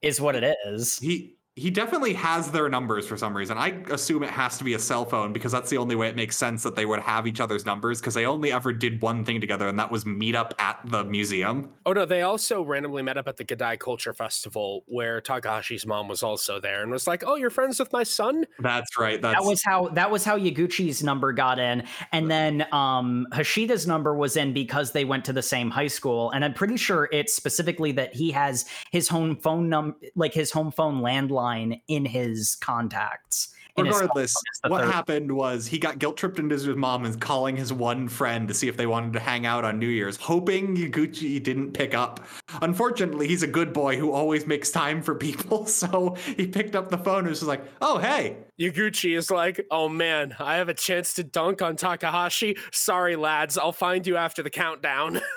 is 0.00 0.20
what 0.20 0.34
it 0.36 0.56
is. 0.66 0.98
He 0.98 1.36
he 1.54 1.70
definitely 1.70 2.14
has 2.14 2.50
their 2.50 2.70
numbers 2.70 3.06
for 3.06 3.18
some 3.18 3.36
reason. 3.36 3.58
I 3.58 3.82
assume 3.90 4.22
it 4.22 4.30
has 4.30 4.56
to 4.56 4.64
be 4.64 4.72
a 4.72 4.78
cell 4.78 5.04
phone 5.04 5.34
because 5.34 5.52
that's 5.52 5.68
the 5.68 5.76
only 5.76 5.94
way 5.94 6.08
it 6.08 6.16
makes 6.16 6.34
sense 6.34 6.62
that 6.62 6.76
they 6.76 6.86
would 6.86 7.00
have 7.00 7.26
each 7.26 7.40
other's 7.40 7.66
numbers 7.66 8.00
because 8.00 8.14
they 8.14 8.24
only 8.24 8.50
ever 8.50 8.72
did 8.72 9.02
one 9.02 9.22
thing 9.22 9.38
together, 9.38 9.68
and 9.68 9.78
that 9.78 9.90
was 9.90 10.06
meet 10.06 10.34
up 10.34 10.54
at 10.58 10.80
the 10.86 11.04
museum. 11.04 11.70
Oh 11.84 11.92
no, 11.92 12.06
they 12.06 12.22
also 12.22 12.62
randomly 12.62 13.02
met 13.02 13.18
up 13.18 13.28
at 13.28 13.36
the 13.36 13.44
Geidai 13.44 13.78
Culture 13.78 14.14
Festival 14.14 14.82
where 14.86 15.20
Takahashi's 15.20 15.84
mom 15.84 16.08
was 16.08 16.22
also 16.22 16.58
there 16.58 16.82
and 16.82 16.90
was 16.90 17.06
like, 17.06 17.22
"Oh, 17.26 17.34
you're 17.34 17.50
friends 17.50 17.78
with 17.78 17.92
my 17.92 18.02
son?" 18.02 18.46
That's 18.58 18.96
right. 18.96 19.20
That's 19.20 19.38
That 19.38 19.46
was 19.46 19.62
how 19.62 19.88
that 19.88 20.10
was 20.10 20.24
how 20.24 20.38
Yaguchi's 20.38 21.02
number 21.04 21.34
got 21.34 21.58
in, 21.58 21.86
and 22.12 22.30
then 22.30 22.66
um, 22.72 23.26
Hashida's 23.32 23.86
number 23.86 24.14
was 24.14 24.38
in 24.38 24.54
because 24.54 24.92
they 24.92 25.04
went 25.04 25.26
to 25.26 25.34
the 25.34 25.42
same 25.42 25.70
high 25.70 25.88
school. 25.88 26.30
And 26.30 26.46
I'm 26.46 26.54
pretty 26.54 26.78
sure 26.78 27.10
it's 27.12 27.34
specifically 27.34 27.92
that 27.92 28.14
he 28.14 28.30
has 28.30 28.64
his 28.90 29.06
home 29.06 29.36
phone 29.36 29.68
num 29.68 29.96
like 30.14 30.32
his 30.32 30.50
home 30.50 30.72
phone 30.72 31.02
landline 31.02 31.41
in 31.88 32.04
his 32.04 32.54
contacts. 32.56 33.48
in 33.78 33.86
Regardless, 33.86 34.32
is 34.32 34.36
what 34.68 34.82
third- 34.82 34.92
happened 34.92 35.32
was 35.32 35.66
he 35.66 35.78
got 35.78 35.98
guilt 35.98 36.18
tripped 36.18 36.38
into 36.38 36.54
his 36.54 36.66
mom 36.66 37.06
and 37.06 37.18
calling 37.18 37.56
his 37.56 37.72
one 37.72 38.06
friend 38.06 38.46
to 38.48 38.52
see 38.54 38.68
if 38.68 38.76
they 38.76 38.86
wanted 38.86 39.14
to 39.14 39.18
hang 39.20 39.46
out 39.46 39.64
on 39.64 39.78
New 39.78 39.88
Year's, 39.88 40.18
hoping 40.18 40.76
Yaguchi 40.76 41.42
didn't 41.42 41.72
pick 41.72 41.94
up. 41.94 42.20
Unfortunately, 42.60 43.26
he's 43.26 43.42
a 43.42 43.46
good 43.46 43.72
boy 43.72 43.96
who 43.96 44.12
always 44.12 44.46
makes 44.46 44.70
time 44.70 45.00
for 45.00 45.14
people, 45.14 45.64
so 45.80 46.16
he 46.36 46.46
picked 46.46 46.76
up 46.76 46.90
the 46.90 46.98
phone 46.98 47.20
and 47.20 47.28
was 47.28 47.38
just 47.38 47.48
like, 47.48 47.64
"Oh, 47.80 47.96
hey, 47.98 48.36
Yaguchi 48.60 49.16
is 49.16 49.30
like, 49.30 49.64
"Oh 49.70 49.88
man, 49.88 50.36
I 50.38 50.56
have 50.56 50.68
a 50.68 50.74
chance 50.74 51.14
to 51.14 51.24
dunk 51.24 51.62
on 51.62 51.76
Takahashi. 51.76 52.58
Sorry, 52.72 53.16
lads, 53.16 53.56
I'll 53.56 53.72
find 53.72 54.06
you 54.06 54.18
after 54.18 54.42
the 54.42 54.50
countdown." 54.50 55.20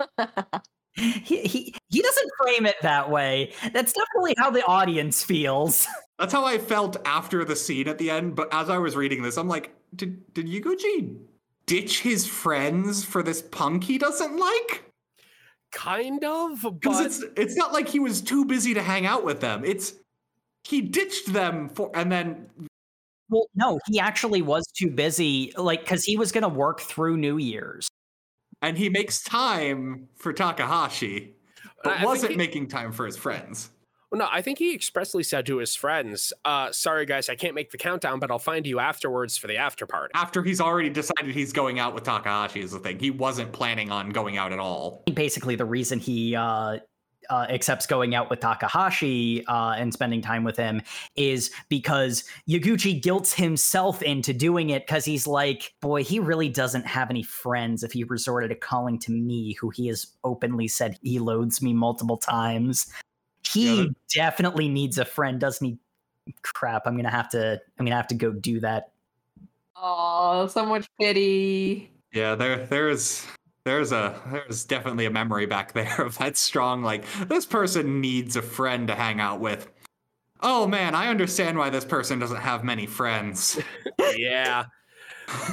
he, 0.94 1.42
he 1.42 1.74
he 1.88 2.02
doesn't 2.02 2.30
frame 2.42 2.66
it 2.66 2.76
that 2.82 3.10
way. 3.10 3.52
That's 3.72 3.92
definitely 3.92 4.34
how 4.38 4.50
the 4.50 4.64
audience 4.64 5.22
feels. 5.22 5.86
That's 6.18 6.32
how 6.32 6.44
I 6.44 6.58
felt 6.58 6.96
after 7.04 7.44
the 7.44 7.56
scene 7.56 7.88
at 7.88 7.98
the 7.98 8.10
end. 8.10 8.36
But 8.36 8.48
as 8.52 8.70
I 8.70 8.78
was 8.78 8.94
reading 8.94 9.22
this, 9.22 9.36
I'm 9.36 9.48
like, 9.48 9.74
did 9.94 10.32
did 10.34 10.46
Yaguchi 10.46 11.16
ditch 11.66 12.00
his 12.02 12.26
friends 12.26 13.04
for 13.04 13.22
this 13.22 13.42
punk 13.42 13.84
he 13.84 13.98
doesn't 13.98 14.36
like? 14.36 14.84
kind 15.74 16.24
of, 16.24 16.62
Because 16.62 16.98
but 16.98 17.06
it's 17.06 17.24
it's 17.36 17.56
not 17.56 17.72
like 17.72 17.88
he 17.88 17.98
was 17.98 18.22
too 18.22 18.44
busy 18.44 18.72
to 18.74 18.82
hang 18.82 19.06
out 19.06 19.24
with 19.24 19.40
them. 19.40 19.64
It's 19.64 19.94
he 20.62 20.80
ditched 20.80 21.32
them 21.32 21.68
for 21.68 21.90
and 21.94 22.10
then 22.10 22.48
Well, 23.28 23.48
no, 23.54 23.78
he 23.88 24.00
actually 24.00 24.42
was 24.42 24.66
too 24.68 24.90
busy, 24.90 25.52
like 25.56 25.80
because 25.80 26.04
he 26.04 26.16
was 26.16 26.32
going 26.32 26.42
to 26.42 26.48
work 26.48 26.80
through 26.80 27.16
New 27.18 27.36
Year's. 27.38 27.88
And 28.66 28.76
he 28.78 28.88
makes 28.88 29.22
time 29.22 30.08
for 30.16 30.32
Takahashi, 30.32 31.34
but 31.82 31.98
I- 31.98 32.02
I 32.02 32.04
wasn't 32.04 32.32
he- 32.32 32.36
making 32.38 32.68
time 32.68 32.92
for 32.92 33.06
his 33.06 33.16
friends. 33.16 33.70
Well, 34.10 34.20
no, 34.20 34.28
I 34.30 34.42
think 34.42 34.58
he 34.58 34.72
expressly 34.72 35.24
said 35.24 35.44
to 35.46 35.56
his 35.58 35.74
friends, 35.74 36.32
uh, 36.44 36.70
"Sorry 36.70 37.04
guys, 37.04 37.28
I 37.28 37.34
can't 37.34 37.54
make 37.54 37.72
the 37.72 37.78
countdown, 37.78 38.20
but 38.20 38.30
I'll 38.30 38.38
find 38.38 38.64
you 38.64 38.78
afterwards 38.78 39.36
for 39.36 39.48
the 39.48 39.56
after 39.56 39.86
party." 39.86 40.12
After 40.14 40.40
he's 40.44 40.60
already 40.60 40.88
decided 40.88 41.34
he's 41.34 41.52
going 41.52 41.80
out 41.80 41.94
with 41.94 42.04
Takahashi 42.04 42.60
is 42.60 42.70
the 42.70 42.78
thing. 42.78 43.00
He 43.00 43.10
wasn't 43.10 43.50
planning 43.52 43.90
on 43.90 44.10
going 44.10 44.36
out 44.36 44.52
at 44.52 44.60
all. 44.60 45.02
Basically, 45.12 45.56
the 45.56 45.64
reason 45.64 45.98
he 45.98 46.36
uh, 46.36 46.78
uh, 47.30 47.46
accepts 47.48 47.86
going 47.86 48.14
out 48.14 48.30
with 48.30 48.40
Takahashi 48.40 49.44
uh, 49.46 49.74
and 49.76 49.92
spending 49.92 50.22
time 50.22 50.44
with 50.44 50.56
him 50.56 50.82
is 51.16 51.50
because 51.68 52.24
Yaguchi 52.48 53.00
guilts 53.00 53.34
himself 53.34 54.02
into 54.02 54.32
doing 54.32 54.70
it 54.70 54.86
because 54.86 55.04
he's 55.04 55.26
like, 55.26 55.74
boy, 55.80 56.04
he 56.04 56.18
really 56.18 56.48
doesn't 56.48 56.86
have 56.86 57.10
any 57.10 57.22
friends 57.22 57.82
if 57.82 57.92
he 57.92 58.04
resorted 58.04 58.50
to 58.50 58.56
calling 58.56 58.98
to 59.00 59.12
me, 59.12 59.54
who 59.54 59.70
he 59.70 59.86
has 59.88 60.06
openly 60.24 60.68
said 60.68 60.98
he 61.02 61.18
loads 61.18 61.62
me 61.62 61.72
multiple 61.72 62.16
times. 62.16 62.92
He 63.46 63.82
Yeah, 63.82 63.86
definitely 64.12 64.68
needs 64.68 64.98
a 64.98 65.04
friend, 65.04 65.40
doesn't 65.40 65.66
he? 65.66 65.78
Crap, 66.42 66.86
I'm 66.86 66.96
gonna 66.96 67.10
have 67.10 67.28
to. 67.30 67.60
I'm 67.78 67.84
gonna 67.84 67.96
have 67.96 68.06
to 68.08 68.14
go 68.14 68.32
do 68.32 68.60
that 68.60 68.94
Oh, 69.76 70.46
so 70.46 70.64
much 70.64 70.88
pity. 70.98 71.90
Yeah, 72.12 72.34
there 72.34 72.64
there's 72.66 73.26
there's 73.64 73.92
a 73.92 74.20
there's 74.30 74.64
definitely 74.64 75.06
a 75.06 75.10
memory 75.10 75.46
back 75.46 75.72
there 75.72 76.02
of 76.02 76.18
that 76.18 76.36
strong 76.36 76.82
like 76.82 77.04
this 77.28 77.46
person 77.46 78.00
needs 78.00 78.36
a 78.36 78.42
friend 78.42 78.88
to 78.88 78.94
hang 78.94 79.20
out 79.20 79.40
with. 79.40 79.68
Oh 80.40 80.66
man, 80.66 80.94
I 80.94 81.08
understand 81.08 81.56
why 81.56 81.70
this 81.70 81.84
person 81.84 82.18
doesn't 82.18 82.40
have 82.40 82.64
many 82.64 82.86
friends. 82.86 83.58
yeah, 84.16 84.66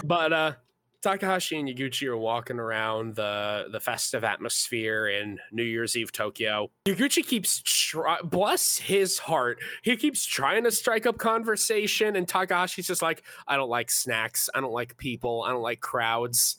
but 0.03 0.33
uh, 0.33 0.53
Takahashi 1.01 1.57
and 1.57 1.69
Yaguchi 1.69 2.07
are 2.07 2.17
walking 2.17 2.59
around 2.59 3.15
the 3.15 3.67
the 3.71 3.79
festive 3.79 4.25
atmosphere 4.25 5.07
in 5.07 5.39
New 5.53 5.63
Year's 5.63 5.95
Eve 5.95 6.11
Tokyo. 6.11 6.69
Yaguchi 6.85 7.25
keeps 7.25 7.61
try- 7.63 8.21
bless 8.21 8.77
his 8.77 9.19
heart. 9.19 9.59
He 9.81 9.95
keeps 9.95 10.25
trying 10.25 10.65
to 10.65 10.71
strike 10.71 11.05
up 11.05 11.17
conversation, 11.17 12.17
and 12.17 12.27
Takahashi's 12.27 12.87
just 12.87 13.01
like, 13.01 13.23
"I 13.47 13.55
don't 13.55 13.69
like 13.69 13.89
snacks. 13.89 14.49
I 14.53 14.59
don't 14.59 14.73
like 14.73 14.97
people. 14.97 15.43
I 15.43 15.51
don't 15.51 15.63
like 15.63 15.79
crowds." 15.79 16.57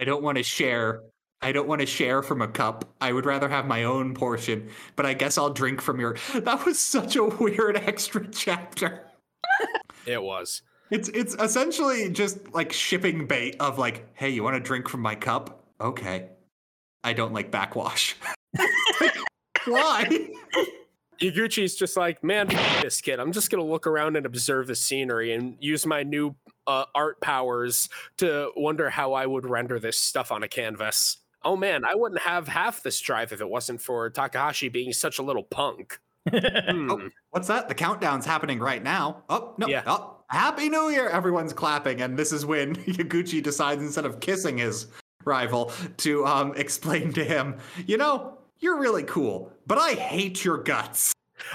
I 0.00 0.04
don't 0.04 0.22
want 0.22 0.38
to 0.38 0.44
share. 0.44 1.02
I 1.42 1.52
don't 1.52 1.68
want 1.68 1.80
to 1.80 1.86
share 1.86 2.22
from 2.22 2.40
a 2.42 2.48
cup. 2.48 2.94
I 3.00 3.12
would 3.12 3.26
rather 3.26 3.48
have 3.48 3.66
my 3.66 3.84
own 3.84 4.14
portion, 4.14 4.70
but 4.96 5.04
I 5.04 5.14
guess 5.14 5.36
I'll 5.36 5.52
drink 5.52 5.80
from 5.80 6.00
your. 6.00 6.16
That 6.34 6.64
was 6.64 6.78
such 6.78 7.16
a 7.16 7.24
weird 7.24 7.76
extra 7.86 8.26
chapter. 8.28 9.02
It 10.06 10.22
was. 10.22 10.62
It's 10.90 11.08
it's 11.08 11.34
essentially 11.34 12.10
just 12.10 12.52
like 12.54 12.72
shipping 12.72 13.26
bait 13.26 13.56
of 13.60 13.78
like, 13.78 14.06
hey, 14.14 14.30
you 14.30 14.42
want 14.42 14.56
to 14.56 14.60
drink 14.60 14.88
from 14.88 15.00
my 15.00 15.14
cup? 15.14 15.64
Okay. 15.80 16.28
I 17.02 17.12
don't 17.12 17.32
like 17.32 17.50
backwash. 17.50 18.16
Why? 19.66 20.30
Yaguchi's 21.20 21.74
just 21.74 21.96
like, 21.96 22.22
man, 22.22 22.48
this 22.82 23.00
kid. 23.00 23.18
I'm 23.20 23.32
just 23.32 23.50
gonna 23.50 23.64
look 23.64 23.86
around 23.86 24.16
and 24.16 24.26
observe 24.26 24.66
the 24.66 24.74
scenery 24.74 25.32
and 25.32 25.56
use 25.60 25.86
my 25.86 26.02
new 26.02 26.34
uh, 26.66 26.84
art 26.94 27.20
powers 27.20 27.88
to 28.18 28.50
wonder 28.56 28.90
how 28.90 29.12
I 29.12 29.26
would 29.26 29.46
render 29.46 29.78
this 29.78 29.98
stuff 29.98 30.32
on 30.32 30.42
a 30.42 30.48
canvas. 30.48 31.18
Oh 31.42 31.56
man, 31.56 31.84
I 31.84 31.94
wouldn't 31.94 32.22
have 32.22 32.48
half 32.48 32.82
this 32.82 32.98
drive 33.00 33.32
if 33.32 33.40
it 33.40 33.48
wasn't 33.48 33.80
for 33.82 34.08
Takahashi 34.10 34.68
being 34.68 34.92
such 34.92 35.18
a 35.18 35.22
little 35.22 35.44
punk. 35.44 35.98
Hmm. 36.30 36.90
Oh, 36.90 37.08
what's 37.30 37.48
that? 37.48 37.68
The 37.68 37.74
countdown's 37.74 38.24
happening 38.24 38.58
right 38.58 38.82
now. 38.82 39.24
Oh, 39.28 39.54
no. 39.58 39.66
Yeah. 39.66 39.82
Oh, 39.86 40.14
Happy 40.28 40.68
New 40.68 40.88
Year! 40.88 41.08
Everyone's 41.08 41.52
clapping, 41.52 42.00
and 42.00 42.18
this 42.18 42.32
is 42.32 42.44
when 42.46 42.74
Yaguchi 42.86 43.42
decides 43.42 43.82
instead 43.82 44.04
of 44.04 44.20
kissing 44.20 44.58
his 44.58 44.86
rival 45.24 45.72
to 45.98 46.26
um, 46.26 46.52
explain 46.56 47.12
to 47.12 47.24
him, 47.24 47.56
you 47.86 47.96
know, 47.96 48.38
you're 48.58 48.78
really 48.78 49.04
cool, 49.04 49.52
but 49.66 49.78
I 49.78 49.92
hate 49.92 50.44
your 50.44 50.58
guts. 50.58 51.13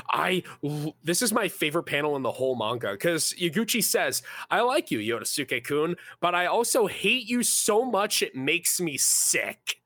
I 0.09 0.43
l- 0.63 0.95
this 1.03 1.21
is 1.21 1.31
my 1.33 1.47
favorite 1.47 1.83
panel 1.83 2.15
in 2.15 2.21
the 2.23 2.31
whole 2.31 2.55
manga 2.55 2.91
because 2.91 3.33
Yaguchi 3.39 3.83
says, 3.83 4.21
"I 4.49 4.61
like 4.61 4.91
you, 4.91 4.99
Yotasuke-kun, 4.99 5.95
but 6.19 6.35
I 6.35 6.45
also 6.45 6.87
hate 6.87 7.27
you 7.27 7.43
so 7.43 7.85
much 7.85 8.21
it 8.21 8.35
makes 8.35 8.79
me 8.81 8.97
sick." 8.97 9.77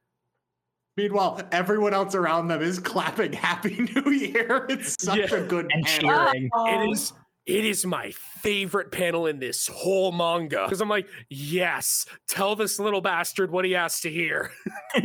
Meanwhile, 0.96 1.42
everyone 1.52 1.94
else 1.96 2.14
around 2.14 2.50
them 2.50 2.62
is 2.62 2.78
clapping 2.80 3.34
Happy 3.34 3.88
New 3.96 4.12
Year. 4.12 4.68
It's 4.70 4.96
such 5.04 5.18
Yeah. 5.18 5.36
a 5.38 5.42
good 5.48 5.72
and 5.72 5.84
panel. 5.86 6.10
cheering. 6.32 6.50
It 6.68 6.90
is 6.92 7.14
it 7.46 7.66
is 7.66 7.86
my 7.86 8.12
favorite 8.12 8.90
panel 8.92 9.26
in 9.28 9.40
this 9.40 9.68
whole 9.68 10.12
manga 10.14 10.64
because 10.66 10.80
I'm 10.82 10.88
like, 10.90 11.08
yes, 11.30 12.06
tell 12.30 12.56
this 12.56 12.80
little 12.80 13.02
bastard 13.02 13.52
what 13.52 13.66
he 13.66 13.72
has 13.72 14.00
to 14.02 14.10
hear. 14.10 14.52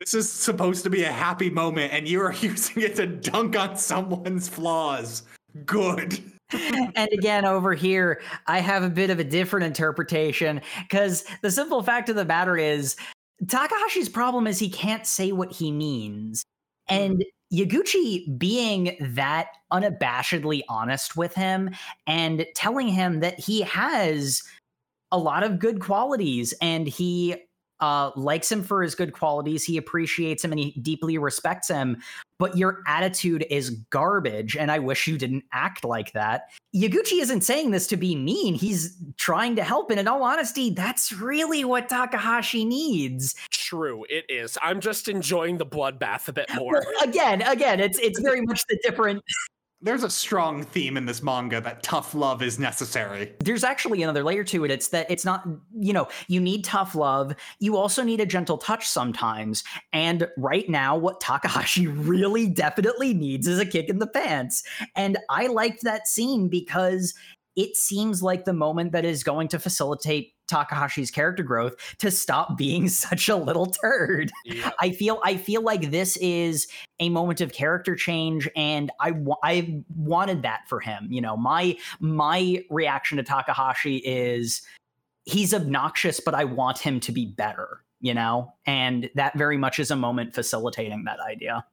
This 0.00 0.14
is 0.14 0.30
supposed 0.30 0.84
to 0.84 0.90
be 0.90 1.04
a 1.04 1.12
happy 1.12 1.50
moment, 1.50 1.92
and 1.92 2.06
you 2.06 2.20
are 2.20 2.32
using 2.40 2.82
it 2.82 2.96
to 2.96 3.06
dunk 3.06 3.58
on 3.58 3.76
someone's 3.76 4.48
flaws. 4.48 5.22
Good. 5.64 6.22
and 6.52 7.08
again, 7.12 7.44
over 7.44 7.74
here, 7.74 8.20
I 8.46 8.60
have 8.60 8.82
a 8.82 8.90
bit 8.90 9.10
of 9.10 9.18
a 9.18 9.24
different 9.24 9.66
interpretation 9.66 10.60
because 10.82 11.24
the 11.42 11.50
simple 11.50 11.82
fact 11.82 12.08
of 12.08 12.16
the 12.16 12.24
matter 12.24 12.56
is 12.56 12.94
Takahashi's 13.44 14.08
problem 14.08 14.46
is 14.46 14.58
he 14.58 14.68
can't 14.68 15.06
say 15.06 15.32
what 15.32 15.50
he 15.50 15.72
means. 15.72 16.44
Hmm. 16.88 16.94
And 16.94 17.24
Yaguchi 17.52 18.38
being 18.38 18.96
that 19.00 19.48
unabashedly 19.72 20.62
honest 20.68 21.16
with 21.16 21.34
him 21.34 21.70
and 22.06 22.46
telling 22.54 22.88
him 22.88 23.20
that 23.20 23.38
he 23.38 23.62
has 23.62 24.42
a 25.12 25.18
lot 25.18 25.44
of 25.44 25.58
good 25.58 25.80
qualities 25.80 26.52
and 26.60 26.86
he 26.88 27.36
uh, 27.80 28.10
likes 28.16 28.50
him 28.50 28.62
for 28.62 28.82
his 28.82 28.94
good 28.94 29.12
qualities. 29.12 29.64
He 29.64 29.76
appreciates 29.76 30.44
him 30.44 30.52
and 30.52 30.58
he 30.58 30.72
deeply 30.80 31.18
respects 31.18 31.68
him. 31.68 32.02
But 32.38 32.56
your 32.56 32.82
attitude 32.86 33.46
is 33.48 33.70
garbage, 33.70 34.56
and 34.56 34.70
I 34.70 34.78
wish 34.78 35.06
you 35.06 35.16
didn't 35.16 35.44
act 35.52 35.84
like 35.84 36.12
that. 36.12 36.50
Yaguchi 36.74 37.22
isn't 37.22 37.40
saying 37.40 37.70
this 37.70 37.86
to 37.86 37.96
be 37.96 38.14
mean. 38.14 38.52
He's 38.52 38.94
trying 39.16 39.56
to 39.56 39.64
help. 39.64 39.90
And 39.90 39.98
in 39.98 40.06
all 40.06 40.22
honesty, 40.22 40.68
that's 40.68 41.14
really 41.14 41.64
what 41.64 41.88
Takahashi 41.88 42.66
needs. 42.66 43.34
True, 43.50 44.04
it 44.10 44.26
is. 44.28 44.58
I'm 44.60 44.80
just 44.80 45.08
enjoying 45.08 45.56
the 45.56 45.64
bloodbath 45.64 46.28
a 46.28 46.32
bit 46.34 46.50
more. 46.54 46.72
Well, 46.72 47.08
again, 47.08 47.40
again, 47.40 47.80
it's 47.80 47.98
it's 47.98 48.20
very 48.20 48.42
much 48.42 48.66
the 48.68 48.78
different 48.82 49.22
There's 49.82 50.04
a 50.04 50.10
strong 50.10 50.62
theme 50.62 50.96
in 50.96 51.04
this 51.04 51.22
manga 51.22 51.60
that 51.60 51.82
tough 51.82 52.14
love 52.14 52.42
is 52.42 52.58
necessary. 52.58 53.34
there's 53.40 53.62
actually 53.62 54.02
another 54.02 54.24
layer 54.24 54.42
to 54.44 54.64
it. 54.64 54.70
It's 54.70 54.88
that 54.88 55.10
it's 55.10 55.24
not, 55.24 55.46
you 55.78 55.92
know, 55.92 56.08
you 56.28 56.40
need 56.40 56.64
tough 56.64 56.94
love. 56.94 57.34
You 57.60 57.76
also 57.76 58.02
need 58.02 58.20
a 58.20 58.26
gentle 58.26 58.56
touch 58.56 58.88
sometimes. 58.88 59.64
And 59.92 60.28
right 60.38 60.68
now, 60.68 60.96
what 60.96 61.20
Takahashi 61.20 61.86
really 61.86 62.48
definitely 62.48 63.12
needs 63.12 63.46
is 63.46 63.58
a 63.58 63.66
kick 63.66 63.88
in 63.90 63.98
the 63.98 64.06
pants. 64.06 64.62
And 64.94 65.18
I 65.28 65.48
liked 65.48 65.82
that 65.82 66.08
scene 66.08 66.48
because 66.48 67.14
it 67.54 67.76
seems 67.76 68.22
like 68.22 68.44
the 68.44 68.52
moment 68.52 68.92
that 68.92 69.04
is 69.04 69.24
going 69.24 69.48
to 69.48 69.58
facilitate 69.58 70.35
Takahashi's 70.48 71.10
character 71.10 71.42
growth 71.42 71.74
to 71.98 72.10
stop 72.10 72.56
being 72.56 72.88
such 72.88 73.28
a 73.28 73.36
little 73.36 73.66
turd. 73.66 74.30
Yeah. 74.44 74.70
I 74.80 74.90
feel 74.90 75.20
I 75.24 75.36
feel 75.36 75.62
like 75.62 75.90
this 75.90 76.16
is 76.18 76.66
a 77.00 77.08
moment 77.08 77.40
of 77.40 77.52
character 77.52 77.94
change, 77.94 78.48
and 78.56 78.90
I 79.00 79.14
I 79.42 79.82
wanted 79.94 80.42
that 80.42 80.68
for 80.68 80.80
him. 80.80 81.08
You 81.10 81.20
know, 81.20 81.36
my 81.36 81.76
my 82.00 82.64
reaction 82.70 83.16
to 83.18 83.22
Takahashi 83.22 83.96
is 83.98 84.62
he's 85.24 85.52
obnoxious, 85.52 86.20
but 86.20 86.34
I 86.34 86.44
want 86.44 86.78
him 86.78 87.00
to 87.00 87.12
be 87.12 87.26
better. 87.26 87.82
You 88.00 88.14
know, 88.14 88.52
and 88.66 89.08
that 89.14 89.36
very 89.38 89.56
much 89.56 89.78
is 89.78 89.90
a 89.90 89.96
moment 89.96 90.34
facilitating 90.34 91.04
that 91.04 91.18
idea. 91.18 91.64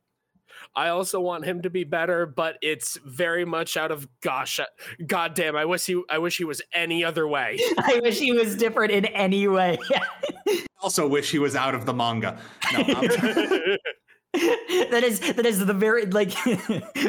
I 0.76 0.90
also 0.90 1.20
want 1.20 1.46
him 1.46 1.62
to 1.62 1.70
be 1.70 1.84
better, 1.84 2.26
but 2.26 2.58
it's 2.62 2.98
very 3.06 3.46
much 3.46 3.78
out 3.78 3.92
of 3.92 4.08
gosh, 4.22 4.60
uh, 4.60 4.66
goddamn. 5.06 5.56
I 5.56 5.66
wish 5.66 5.86
he, 5.86 6.02
I 6.10 6.18
wish 6.18 6.38
he 6.38 6.46
was 6.46 6.62
any 6.74 7.04
other 7.04 7.28
way. 7.28 7.60
I 7.78 8.00
wish 8.02 8.20
he 8.20 8.32
was 8.32 8.56
different 8.56 8.92
in 8.92 9.06
any 9.06 9.48
way. 9.48 9.78
Also, 10.82 11.08
wish 11.08 11.32
he 11.32 11.40
was 11.40 11.56
out 11.56 11.74
of 11.74 11.86
the 11.86 11.94
manga. 11.94 12.38
No, 12.74 12.84
that 14.34 15.02
is 15.02 15.22
that 15.22 15.46
is 15.46 15.66
the 15.66 15.74
very 15.74 16.06
like 16.08 16.34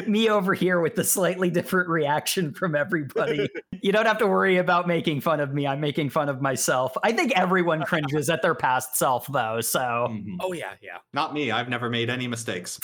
me 0.07 0.29
over 0.29 0.53
here 0.53 0.79
with 0.79 0.95
the 0.95 1.03
slightly 1.03 1.49
different 1.49 1.89
reaction 1.89 2.53
from 2.53 2.73
everybody. 2.73 3.49
you 3.81 3.91
don't 3.91 4.05
have 4.05 4.17
to 4.19 4.27
worry 4.27 4.55
about 4.55 4.87
making 4.87 5.19
fun 5.19 5.41
of 5.41 5.53
me. 5.53 5.67
I'm 5.67 5.81
making 5.81 6.09
fun 6.09 6.29
of 6.29 6.41
myself. 6.41 6.95
I 7.03 7.11
think 7.11 7.33
everyone 7.37 7.83
cringes 7.83 8.29
at 8.29 8.41
their 8.41 8.55
past 8.55 8.95
self 8.95 9.27
though, 9.27 9.59
so 9.59 9.79
mhm. 9.79 10.37
oh 10.39 10.53
yeah, 10.53 10.75
yeah. 10.81 10.99
Not 11.13 11.33
me. 11.33 11.51
I've 11.51 11.67
never 11.67 11.89
made 11.89 12.09
any 12.09 12.27
mistakes. 12.27 12.79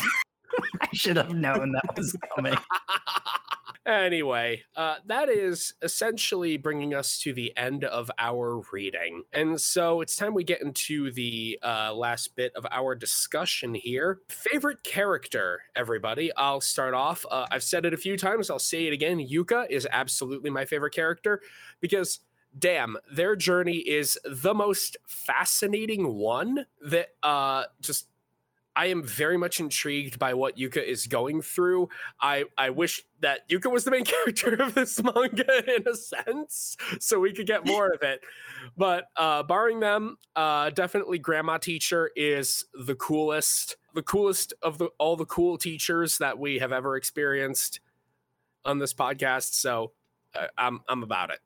I 0.82 0.88
should 0.94 1.18
have 1.18 1.34
known 1.34 1.74
that 1.74 1.96
was 1.96 2.16
coming. 2.36 2.56
Anyway, 3.86 4.62
uh, 4.76 4.96
that 5.08 5.28
is 5.28 5.74
essentially 5.82 6.56
bringing 6.56 6.94
us 6.94 7.20
to 7.20 7.34
the 7.34 7.56
end 7.58 7.84
of 7.84 8.12
our 8.20 8.62
reading. 8.72 9.24
And 9.34 9.60
so 9.60 10.02
it's 10.02 10.16
time 10.16 10.36
we 10.36 10.44
get 10.44 10.62
into 10.62 11.12
the 11.12 11.58
uh, 11.64 11.92
last 11.94 12.36
bit 12.36 12.54
of 12.56 12.66
our 12.70 12.94
discussion 12.94 13.74
here. 13.74 14.20
Favorite 14.30 14.84
character, 14.84 15.62
everybody. 15.76 16.32
I'll 16.38 16.62
start 16.62 16.94
off. 16.94 17.26
Uh, 17.30 17.48
I've 17.50 17.64
said 17.64 17.86
it 17.86 17.94
a 17.94 17.98
few 17.98 18.18
times, 18.18 18.52
I'll 18.52 18.60
say 18.60 18.86
it 18.86 18.94
again. 18.94 19.18
Yuka 19.18 19.66
is 19.72 19.88
absolutely 19.92 20.50
my 20.50 20.66
favorite 20.66 20.94
character 20.94 21.42
because. 21.80 22.20
Damn, 22.60 22.98
their 23.10 23.38
journey 23.38 23.78
is 23.78 24.20
the 24.26 24.54
most 24.54 24.98
fascinating 25.08 26.16
one 26.16 26.66
that 26.82 27.12
uh 27.24 27.64
just 27.80 28.08
I 28.76 28.88
am 28.88 29.04
very 29.04 29.38
much 29.38 29.60
intrigued 29.60 30.18
by 30.18 30.34
what 30.34 30.58
Yuka 30.58 30.84
is 30.84 31.08
going 31.08 31.42
through. 31.42 31.90
I 32.22 32.46
I 32.58 32.70
wish 32.70 33.04
that 33.22 33.48
Yuka 33.50 33.72
was 33.72 33.84
the 33.84 33.92
main 33.92 34.06
character 34.06 34.54
of 34.56 34.74
this 34.74 35.02
manga 35.04 35.76
in 35.76 35.88
a 35.88 35.96
sense, 35.96 36.78
so 37.00 37.20
we 37.20 37.34
could 37.34 37.48
get 37.48 37.66
more 37.66 37.90
of 37.90 38.02
it. 38.02 38.22
But 38.78 39.06
uh, 39.18 39.44
barring 39.44 39.80
them, 39.80 40.18
uh, 40.36 40.70
definitely 40.70 41.20
Grandma 41.20 41.58
Teacher 41.58 42.12
is 42.16 42.66
the 42.74 42.96
coolest, 42.96 43.78
the 43.94 44.04
coolest 44.04 44.54
of 44.62 44.78
the 44.78 44.90
all 44.98 45.16
the 45.16 45.26
cool 45.26 45.58
teachers 45.58 46.18
that 46.20 46.40
we 46.40 46.60
have 46.60 46.72
ever 46.72 46.96
experienced 46.96 47.82
on 48.64 48.80
this 48.80 48.94
podcast. 48.94 49.54
So 49.54 49.92
uh, 50.34 50.48
I'm 50.58 50.82
I'm 50.88 51.04
about 51.04 51.30
it. 51.30 51.40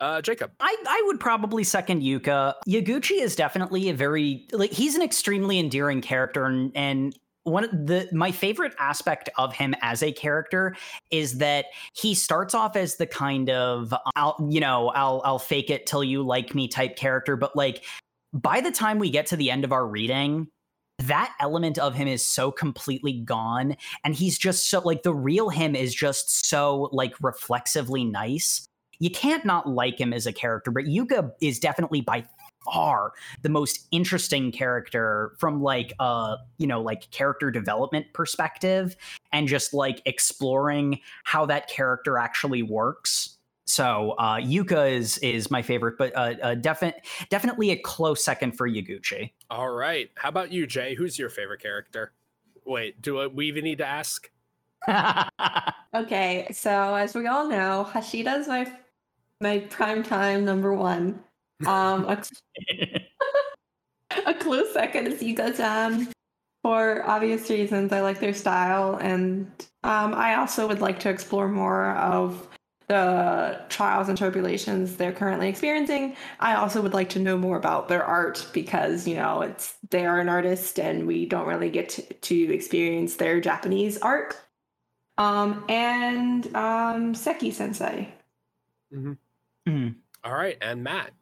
Uh, 0.00 0.20
Jacob, 0.20 0.50
I, 0.60 0.76
I 0.86 1.02
would 1.06 1.20
probably 1.20 1.64
second 1.64 2.02
Yuka. 2.02 2.54
Yaguchi 2.68 3.20
is 3.20 3.36
definitely 3.36 3.88
a 3.88 3.94
very 3.94 4.46
like 4.52 4.72
he's 4.72 4.94
an 4.96 5.02
extremely 5.02 5.58
endearing 5.58 6.00
character 6.00 6.46
and 6.46 6.72
and 6.74 7.16
one 7.44 7.64
of 7.64 7.70
the 7.70 8.08
my 8.12 8.32
favorite 8.32 8.74
aspect 8.78 9.28
of 9.38 9.52
him 9.54 9.74
as 9.82 10.02
a 10.02 10.10
character 10.10 10.74
is 11.10 11.38
that 11.38 11.66
he 11.94 12.14
starts 12.14 12.54
off 12.54 12.74
as 12.74 12.96
the 12.96 13.06
kind 13.06 13.50
of 13.50 13.94
I'll 14.16 14.36
you 14.50 14.60
know 14.60 14.88
I'll 14.90 15.22
I'll 15.24 15.38
fake 15.38 15.70
it 15.70 15.86
till 15.86 16.02
you 16.02 16.22
like 16.22 16.54
me 16.54 16.68
type 16.68 16.96
character 16.96 17.36
but 17.36 17.54
like 17.54 17.84
by 18.32 18.60
the 18.60 18.72
time 18.72 18.98
we 18.98 19.10
get 19.10 19.26
to 19.26 19.36
the 19.36 19.50
end 19.50 19.64
of 19.64 19.72
our 19.72 19.86
reading 19.86 20.48
that 21.00 21.34
element 21.40 21.78
of 21.78 21.94
him 21.94 22.08
is 22.08 22.24
so 22.24 22.50
completely 22.50 23.12
gone 23.12 23.76
and 24.04 24.14
he's 24.14 24.38
just 24.38 24.70
so 24.70 24.80
like 24.80 25.02
the 25.02 25.14
real 25.14 25.50
him 25.50 25.76
is 25.76 25.94
just 25.94 26.46
so 26.46 26.88
like 26.92 27.14
reflexively 27.20 28.04
nice 28.04 28.66
you 28.98 29.10
can't 29.10 29.44
not 29.44 29.68
like 29.68 30.00
him 30.00 30.12
as 30.12 30.26
a 30.26 30.32
character, 30.32 30.70
but 30.70 30.84
Yuka 30.84 31.32
is 31.40 31.58
definitely 31.58 32.00
by 32.00 32.24
far 32.64 33.12
the 33.42 33.48
most 33.48 33.86
interesting 33.90 34.50
character 34.50 35.34
from 35.38 35.62
like 35.62 35.92
uh 35.98 36.36
you 36.56 36.66
know 36.66 36.80
like 36.80 37.10
character 37.10 37.50
development 37.50 38.06
perspective 38.14 38.96
and 39.32 39.46
just 39.46 39.74
like 39.74 40.00
exploring 40.06 40.98
how 41.24 41.44
that 41.44 41.68
character 41.68 42.16
actually 42.16 42.62
works 42.62 43.36
so 43.66 44.12
uh 44.12 44.36
yuka 44.36 44.90
is 44.90 45.18
is 45.18 45.50
my 45.50 45.60
favorite 45.60 45.96
but 45.98 46.10
uh, 46.16 46.32
uh 46.42 46.54
definite 46.54 47.06
definitely 47.28 47.70
a 47.70 47.76
close 47.76 48.24
second 48.24 48.52
for 48.52 48.66
yaguchi 48.66 49.30
All 49.50 49.70
right. 49.70 50.10
How 50.16 50.30
about 50.30 50.50
you, 50.50 50.66
Jay? 50.66 50.94
Who's 50.94 51.18
your 51.18 51.28
favorite 51.28 51.60
character? 51.60 52.12
Wait, 52.64 53.00
do 53.02 53.28
we 53.28 53.46
even 53.46 53.64
need 53.64 53.78
to 53.78 53.86
ask? 53.86 54.30
Okay, 55.94 56.48
so 56.50 56.96
as 56.96 57.14
we 57.14 57.28
all 57.28 57.48
know, 57.48 57.88
Hashida's 57.88 58.48
my 58.48 58.68
my 59.40 59.60
prime 59.60 60.02
time 60.02 60.44
number 60.44 60.72
one. 60.72 61.20
Um, 61.66 62.04
a, 62.04 62.22
a 64.26 64.34
close 64.34 64.72
second 64.72 65.06
is 65.06 65.22
Yuka-chan 65.22 66.12
for 66.62 67.08
obvious 67.08 67.48
reasons. 67.50 67.92
I 67.92 68.00
like 68.00 68.20
their 68.20 68.34
style, 68.34 68.96
and 68.96 69.46
um, 69.82 70.14
I 70.14 70.36
also 70.36 70.66
would 70.66 70.80
like 70.80 70.98
to 71.00 71.10
explore 71.10 71.48
more 71.48 71.90
of 71.92 72.48
the 72.88 73.60
trials 73.70 74.08
and 74.08 74.18
tribulations 74.18 74.96
they're 74.96 75.12
currently 75.12 75.48
experiencing. 75.48 76.16
I 76.40 76.54
also 76.54 76.82
would 76.82 76.92
like 76.92 77.08
to 77.10 77.18
know 77.18 77.38
more 77.38 77.56
about 77.56 77.88
their 77.88 78.04
art 78.04 78.46
because 78.52 79.08
you 79.08 79.14
know 79.14 79.42
it's 79.42 79.74
they 79.90 80.06
are 80.06 80.20
an 80.20 80.28
artist, 80.28 80.78
and 80.78 81.06
we 81.06 81.26
don't 81.26 81.46
really 81.46 81.70
get 81.70 81.88
to, 81.90 82.02
to 82.02 82.54
experience 82.54 83.16
their 83.16 83.40
Japanese 83.40 83.98
art. 83.98 84.36
Um, 85.16 85.64
and 85.68 86.46
um, 86.56 87.14
Saeki 87.14 87.52
Sensei. 87.52 88.12
Mm. 89.68 89.96
All 90.22 90.34
right, 90.34 90.56
and 90.60 90.82
Matt. 90.82 91.12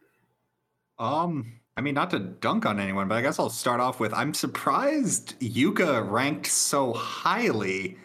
Um, 0.98 1.60
I 1.76 1.80
mean, 1.80 1.94
not 1.94 2.10
to 2.10 2.18
dunk 2.18 2.66
on 2.66 2.78
anyone, 2.78 3.08
but 3.08 3.16
I 3.16 3.22
guess 3.22 3.38
I'll 3.38 3.50
start 3.50 3.80
off 3.80 3.98
with 3.98 4.12
I'm 4.12 4.34
surprised 4.34 5.38
Yuka 5.40 6.08
ranked 6.10 6.46
so 6.46 6.92
highly. 6.92 7.96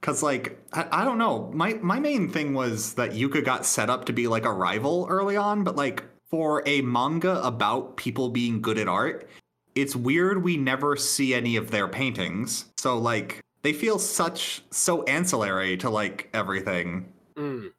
Cause 0.00 0.22
like 0.22 0.58
I, 0.72 1.02
I 1.02 1.04
don't 1.04 1.18
know, 1.18 1.50
my 1.54 1.74
my 1.74 2.00
main 2.00 2.28
thing 2.30 2.54
was 2.54 2.94
that 2.94 3.10
Yuka 3.12 3.44
got 3.44 3.66
set 3.66 3.90
up 3.90 4.06
to 4.06 4.12
be 4.12 4.26
like 4.28 4.44
a 4.46 4.52
rival 4.52 5.06
early 5.10 5.36
on, 5.36 5.62
but 5.62 5.76
like 5.76 6.02
for 6.30 6.62
a 6.66 6.80
manga 6.82 7.42
about 7.44 7.96
people 7.96 8.28
being 8.30 8.62
good 8.62 8.78
at 8.78 8.88
art, 8.88 9.28
it's 9.74 9.94
weird 9.94 10.42
we 10.42 10.56
never 10.56 10.96
see 10.96 11.34
any 11.34 11.56
of 11.56 11.70
their 11.70 11.86
paintings. 11.86 12.66
So 12.78 12.98
like 12.98 13.40
they 13.62 13.72
feel 13.74 13.98
such 13.98 14.62
so 14.70 15.02
ancillary 15.04 15.76
to 15.78 15.90
like 15.90 16.28
everything 16.32 17.12
Mm. 17.36 17.70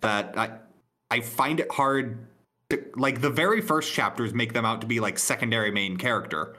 that 0.00 0.38
I 0.38 0.58
I 1.10 1.20
find 1.20 1.60
it 1.60 1.70
hard 1.70 2.26
to, 2.70 2.84
like 2.96 3.20
the 3.20 3.30
very 3.30 3.60
first 3.60 3.92
chapters 3.92 4.34
make 4.34 4.52
them 4.52 4.64
out 4.64 4.80
to 4.80 4.86
be 4.86 5.00
like 5.00 5.18
secondary 5.18 5.70
main 5.70 5.96
character. 5.96 6.56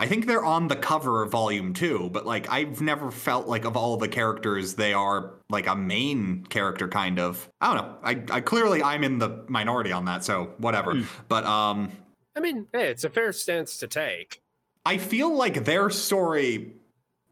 I 0.00 0.06
think 0.06 0.26
they're 0.26 0.44
on 0.44 0.68
the 0.68 0.76
cover 0.76 1.22
of 1.22 1.30
volume 1.30 1.74
2, 1.74 2.10
but 2.10 2.24
like 2.24 2.48
I've 2.48 2.80
never 2.80 3.10
felt 3.10 3.48
like 3.48 3.64
of 3.64 3.76
all 3.76 3.96
the 3.96 4.06
characters 4.06 4.74
they 4.74 4.92
are 4.92 5.34
like 5.50 5.66
a 5.66 5.74
main 5.74 6.44
character 6.44 6.86
kind 6.86 7.18
of. 7.18 7.48
I 7.60 7.74
don't 7.74 7.84
know. 7.84 7.96
I 8.04 8.36
I 8.36 8.40
clearly 8.40 8.82
I'm 8.82 9.02
in 9.02 9.18
the 9.18 9.44
minority 9.48 9.90
on 9.90 10.04
that, 10.04 10.22
so 10.24 10.52
whatever. 10.58 10.94
Hmm. 10.94 11.02
But 11.28 11.44
um 11.44 11.92
I 12.36 12.40
mean, 12.40 12.68
hey, 12.72 12.88
it's 12.88 13.02
a 13.02 13.10
fair 13.10 13.32
stance 13.32 13.78
to 13.78 13.88
take. 13.88 14.40
I 14.86 14.98
feel 14.98 15.34
like 15.34 15.64
their 15.64 15.90
story 15.90 16.74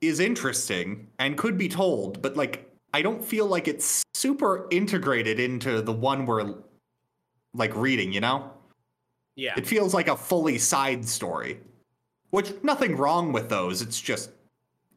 is 0.00 0.18
interesting 0.18 1.06
and 1.20 1.38
could 1.38 1.56
be 1.56 1.68
told, 1.68 2.20
but 2.20 2.36
like 2.36 2.65
I 2.97 3.02
don't 3.02 3.23
feel 3.23 3.44
like 3.47 3.68
it's 3.68 4.02
super 4.14 4.66
integrated 4.70 5.39
into 5.39 5.82
the 5.82 5.93
one 5.93 6.24
we're 6.24 6.55
like 7.52 7.77
reading, 7.77 8.10
you 8.10 8.23
know? 8.23 8.51
Yeah. 9.35 9.52
It 9.55 9.66
feels 9.66 9.93
like 9.93 10.09
a 10.09 10.16
fully 10.16 10.56
side 10.56 11.06
story. 11.06 11.60
Which 12.31 12.55
nothing 12.62 12.97
wrong 12.97 13.32
with 13.32 13.51
those, 13.51 13.82
it's 13.82 14.01
just 14.01 14.31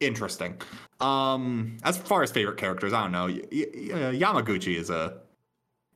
interesting. 0.00 0.54
Um 0.98 1.76
as 1.82 1.98
far 1.98 2.22
as 2.22 2.32
favorite 2.32 2.56
characters, 2.56 2.94
I 2.94 3.02
don't 3.02 3.12
know. 3.12 3.26
Y- 3.26 3.42
y- 3.52 3.90
uh, 3.92 4.12
Yamaguchi 4.22 4.76
is 4.76 4.88
a 4.88 5.18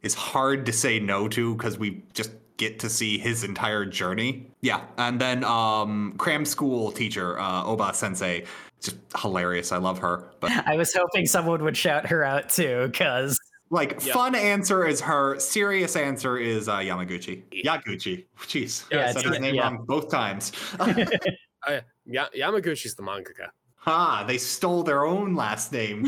is 0.02 0.12
hard 0.12 0.66
to 0.66 0.72
say 0.74 1.00
no 1.00 1.26
to 1.28 1.56
cuz 1.56 1.78
we 1.78 2.02
just 2.12 2.32
get 2.58 2.78
to 2.80 2.90
see 2.90 3.16
his 3.16 3.44
entire 3.44 3.86
journey. 3.86 4.46
Yeah, 4.60 4.80
and 4.98 5.18
then 5.18 5.42
um 5.42 6.12
cram 6.18 6.44
school 6.44 6.92
teacher 6.92 7.38
uh 7.38 7.64
Oba 7.64 7.94
sensei 7.94 8.44
just 8.84 8.96
hilarious. 9.20 9.72
I 9.72 9.78
love 9.78 9.98
her. 9.98 10.30
But 10.40 10.52
i 10.66 10.76
was 10.76 10.92
hoping 10.92 11.26
someone 11.26 11.62
would 11.64 11.76
shout 11.76 12.06
her 12.06 12.24
out 12.24 12.48
too 12.48 12.88
because 12.90 13.38
like 13.70 13.92
Yep. 14.04 14.14
fun 14.14 14.34
answer 14.34 14.86
is 14.86 15.00
her, 15.00 15.38
serious 15.38 15.96
answer 15.96 16.38
is 16.38 16.68
uh 16.68 16.78
Yamaguchi. 16.78 17.42
Yaguchi. 17.64 18.26
Jeez. 18.40 18.84
Yeah, 18.90 19.08
I 19.08 19.12
said 19.12 19.24
his 19.24 19.40
name 19.40 19.54
yeah. 19.56 19.62
wrong 19.62 19.84
both 19.86 20.10
times. 20.10 20.52
Uh, 21.66 21.80
yeah, 22.04 22.26
Yamaguchi's 22.36 22.94
the 22.94 23.02
mangaka. 23.02 23.48
Ha, 23.76 24.24
they 24.26 24.36
stole 24.36 24.82
their 24.82 25.06
own 25.06 25.34
last 25.34 25.72
name. 25.72 26.02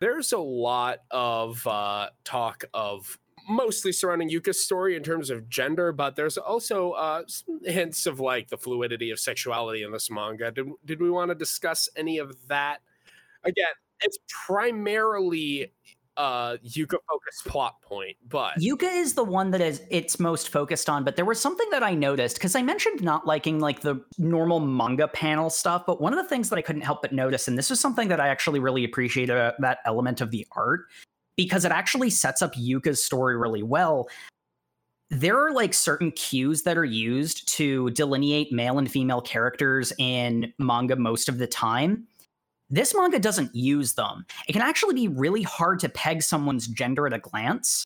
There's 0.00 0.32
a 0.32 0.38
lot 0.38 0.98
of 1.12 1.64
uh, 1.66 2.08
talk 2.24 2.64
of 2.74 3.18
mostly 3.48 3.92
surrounding 3.92 4.30
Yuka's 4.30 4.62
story 4.62 4.96
in 4.96 5.02
terms 5.02 5.30
of 5.30 5.48
gender, 5.48 5.92
but 5.92 6.16
there's 6.16 6.38
also 6.38 6.92
uh, 6.92 7.22
hints 7.64 8.06
of 8.06 8.20
like 8.20 8.48
the 8.48 8.58
fluidity 8.58 9.10
of 9.10 9.18
sexuality 9.18 9.82
in 9.82 9.92
this 9.92 10.10
manga. 10.10 10.50
Did, 10.50 10.66
did 10.84 11.00
we 11.00 11.10
want 11.10 11.30
to 11.30 11.34
discuss 11.34 11.88
any 11.96 12.18
of 12.18 12.36
that? 12.48 12.78
Again, 13.44 13.72
it's 14.02 14.18
primarily 14.46 15.72
uh 16.16 16.56
Yuka 16.66 16.96
focused 17.08 17.46
plot 17.46 17.80
point, 17.80 18.16
but 18.28 18.58
Yuka 18.58 18.92
is 18.92 19.14
the 19.14 19.22
one 19.22 19.52
that 19.52 19.60
is 19.60 19.82
it's 19.88 20.18
most 20.18 20.48
focused 20.48 20.90
on, 20.90 21.04
but 21.04 21.14
there 21.14 21.24
was 21.24 21.40
something 21.40 21.68
that 21.70 21.84
I 21.84 21.94
noticed 21.94 22.36
because 22.36 22.56
I 22.56 22.62
mentioned 22.62 23.04
not 23.04 23.24
liking 23.24 23.60
like 23.60 23.82
the 23.82 24.04
normal 24.18 24.58
manga 24.58 25.06
panel 25.06 25.48
stuff, 25.48 25.84
but 25.86 26.00
one 26.00 26.12
of 26.12 26.18
the 26.20 26.28
things 26.28 26.48
that 26.50 26.56
I 26.58 26.62
couldn't 26.62 26.82
help 26.82 27.02
but 27.02 27.12
notice, 27.12 27.46
and 27.46 27.56
this 27.56 27.70
is 27.70 27.78
something 27.78 28.08
that 28.08 28.18
I 28.18 28.28
actually 28.28 28.58
really 28.58 28.82
appreciated 28.82 29.52
that 29.60 29.78
element 29.86 30.20
of 30.20 30.32
the 30.32 30.44
art, 30.56 30.86
because 31.38 31.64
it 31.64 31.70
actually 31.70 32.10
sets 32.10 32.42
up 32.42 32.52
Yuka's 32.56 33.02
story 33.02 33.36
really 33.36 33.62
well. 33.62 34.08
There 35.08 35.38
are 35.38 35.52
like 35.52 35.72
certain 35.72 36.10
cues 36.10 36.64
that 36.64 36.76
are 36.76 36.84
used 36.84 37.48
to 37.56 37.88
delineate 37.90 38.52
male 38.52 38.78
and 38.78 38.90
female 38.90 39.22
characters 39.22 39.92
in 39.98 40.52
manga 40.58 40.96
most 40.96 41.28
of 41.30 41.38
the 41.38 41.46
time. 41.46 42.06
This 42.68 42.94
manga 42.94 43.18
doesn't 43.20 43.54
use 43.54 43.94
them. 43.94 44.26
It 44.48 44.52
can 44.52 44.60
actually 44.60 44.94
be 44.94 45.08
really 45.08 45.42
hard 45.42 45.78
to 45.78 45.88
peg 45.88 46.22
someone's 46.22 46.66
gender 46.66 47.06
at 47.06 47.14
a 47.14 47.20
glance. 47.20 47.84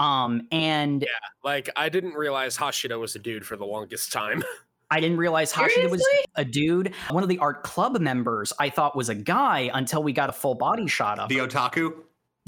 Um, 0.00 0.42
and 0.50 1.02
yeah, 1.02 1.08
like 1.44 1.70
I 1.76 1.88
didn't 1.88 2.14
realize 2.14 2.56
Hashida 2.56 2.98
was 2.98 3.14
a 3.14 3.20
dude 3.20 3.46
for 3.46 3.56
the 3.56 3.64
longest 3.64 4.12
time. 4.12 4.42
I 4.90 5.00
didn't 5.00 5.18
realize 5.18 5.52
Hashida 5.52 5.90
was 5.90 6.06
a 6.34 6.44
dude. 6.44 6.94
One 7.10 7.22
of 7.22 7.28
the 7.28 7.38
art 7.38 7.62
club 7.62 7.98
members 8.00 8.52
I 8.58 8.68
thought 8.70 8.96
was 8.96 9.10
a 9.10 9.14
guy 9.14 9.70
until 9.74 10.02
we 10.02 10.12
got 10.12 10.28
a 10.28 10.32
full 10.32 10.54
body 10.54 10.86
shot 10.86 11.18
of 11.18 11.28
the 11.28 11.38
her. 11.38 11.46
otaku? 11.46 11.92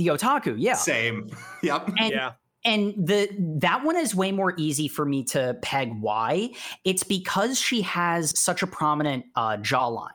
The 0.00 0.08
otaku. 0.08 0.54
Yeah. 0.58 0.74
Same. 0.74 1.30
Yep. 1.62 1.90
And 1.98 2.10
yeah. 2.10 2.32
and 2.64 2.94
the 2.96 3.28
that 3.60 3.84
one 3.84 3.96
is 3.96 4.14
way 4.14 4.32
more 4.32 4.54
easy 4.56 4.88
for 4.88 5.04
me 5.04 5.24
to 5.24 5.58
peg 5.60 5.92
why 6.00 6.54
it's 6.84 7.02
because 7.02 7.60
she 7.60 7.82
has 7.82 8.38
such 8.38 8.62
a 8.62 8.66
prominent 8.66 9.26
uh, 9.36 9.58
jawline 9.58 10.08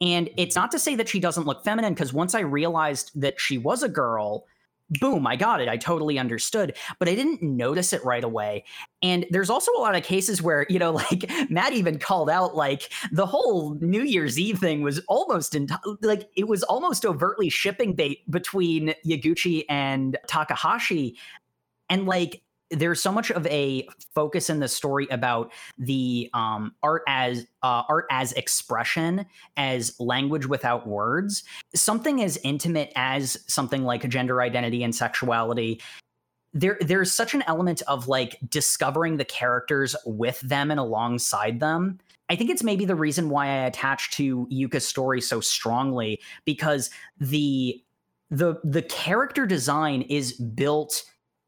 and 0.00 0.30
it's 0.38 0.56
not 0.56 0.70
to 0.70 0.78
say 0.78 0.94
that 0.94 1.06
she 1.06 1.20
doesn't 1.20 1.44
look 1.46 1.64
feminine 1.64 1.92
because 1.92 2.14
once 2.14 2.34
i 2.34 2.40
realized 2.40 3.10
that 3.14 3.38
she 3.38 3.58
was 3.58 3.82
a 3.82 3.90
girl 3.90 4.46
boom 5.00 5.26
i 5.26 5.34
got 5.34 5.60
it 5.60 5.68
i 5.68 5.76
totally 5.76 6.18
understood 6.18 6.76
but 6.98 7.08
i 7.08 7.14
didn't 7.14 7.42
notice 7.42 7.92
it 7.92 8.04
right 8.04 8.24
away. 8.24 8.64
And 9.02 9.26
there's 9.28 9.50
also 9.50 9.70
a 9.76 9.80
lot 9.80 9.94
of 9.94 10.02
cases 10.02 10.40
where 10.40 10.66
you 10.68 10.78
know 10.78 10.92
like 11.10 11.30
matt 11.50 11.72
even 11.72 11.98
called 11.98 12.30
out 12.30 12.54
like 12.54 12.90
the 13.12 13.26
whole 13.26 13.74
new 13.80 14.02
year's 14.02 14.38
eve 14.38 14.58
thing 14.58 14.82
was 14.82 15.00
almost 15.08 15.52
enti- 15.52 15.96
like 16.02 16.28
it 16.36 16.48
was 16.48 16.62
almost 16.62 17.04
overtly 17.04 17.48
shipping 17.48 17.94
bait 17.94 18.28
between 18.30 18.94
yaguchi 19.06 19.64
and 19.68 20.16
takahashi. 20.26 21.16
And 21.90 22.06
like 22.06 22.42
there's 22.74 23.02
so 23.02 23.12
much 23.12 23.30
of 23.30 23.46
a 23.46 23.88
focus 24.14 24.50
in 24.50 24.60
the 24.60 24.68
story 24.68 25.06
about 25.10 25.52
the 25.78 26.30
um, 26.34 26.74
art 26.82 27.02
as 27.06 27.46
uh, 27.62 27.82
art 27.88 28.06
as 28.10 28.32
expression 28.32 29.26
as 29.56 29.98
language 29.98 30.46
without 30.46 30.86
words. 30.86 31.44
Something 31.74 32.22
as 32.22 32.38
intimate 32.44 32.92
as 32.96 33.38
something 33.46 33.84
like 33.84 34.08
gender 34.08 34.42
identity 34.42 34.82
and 34.82 34.94
sexuality 34.94 35.80
there 36.54 36.78
there's 36.80 37.12
such 37.12 37.34
an 37.34 37.42
element 37.46 37.82
of 37.88 38.06
like 38.06 38.38
discovering 38.48 39.16
the 39.16 39.24
characters 39.24 39.96
with 40.06 40.40
them 40.40 40.70
and 40.70 40.78
alongside 40.78 41.58
them. 41.60 41.98
I 42.30 42.36
think 42.36 42.48
it's 42.48 42.62
maybe 42.62 42.84
the 42.84 42.94
reason 42.94 43.28
why 43.28 43.46
I 43.46 43.66
attach 43.66 44.12
to 44.12 44.46
Yuka's 44.48 44.86
story 44.86 45.20
so 45.20 45.40
strongly 45.40 46.20
because 46.44 46.90
the 47.18 47.82
the 48.30 48.60
the 48.64 48.82
character 48.82 49.46
design 49.46 50.02
is 50.02 50.32
built 50.32 51.04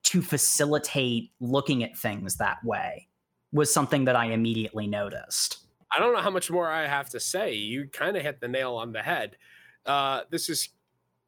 to 0.07 0.23
facilitate 0.23 1.31
looking 1.41 1.83
at 1.85 1.97
things 1.97 2.37
that 2.37 2.59
way 2.65 3.09
was 3.53 3.73
something 3.73 4.05
that 4.05 4.17
I 4.17 4.27
immediately 4.27 4.87
noticed. 4.87 5.59
I 5.95 5.99
don't 5.99 6.13
know 6.13 6.21
how 6.21 6.31
much 6.31 6.51
more 6.51 6.69
I 6.69 6.87
have 6.87 7.11
to 7.11 7.21
say. 7.21 7.55
You 7.55 7.89
kind 7.89 8.17
of 8.17 8.23
hit 8.23 8.41
the 8.41 8.49
nail 8.49 8.75
on 8.75 8.93
the 8.93 9.03
head. 9.03 9.37
Uh, 9.85 10.23
this 10.31 10.49
is 10.49 10.69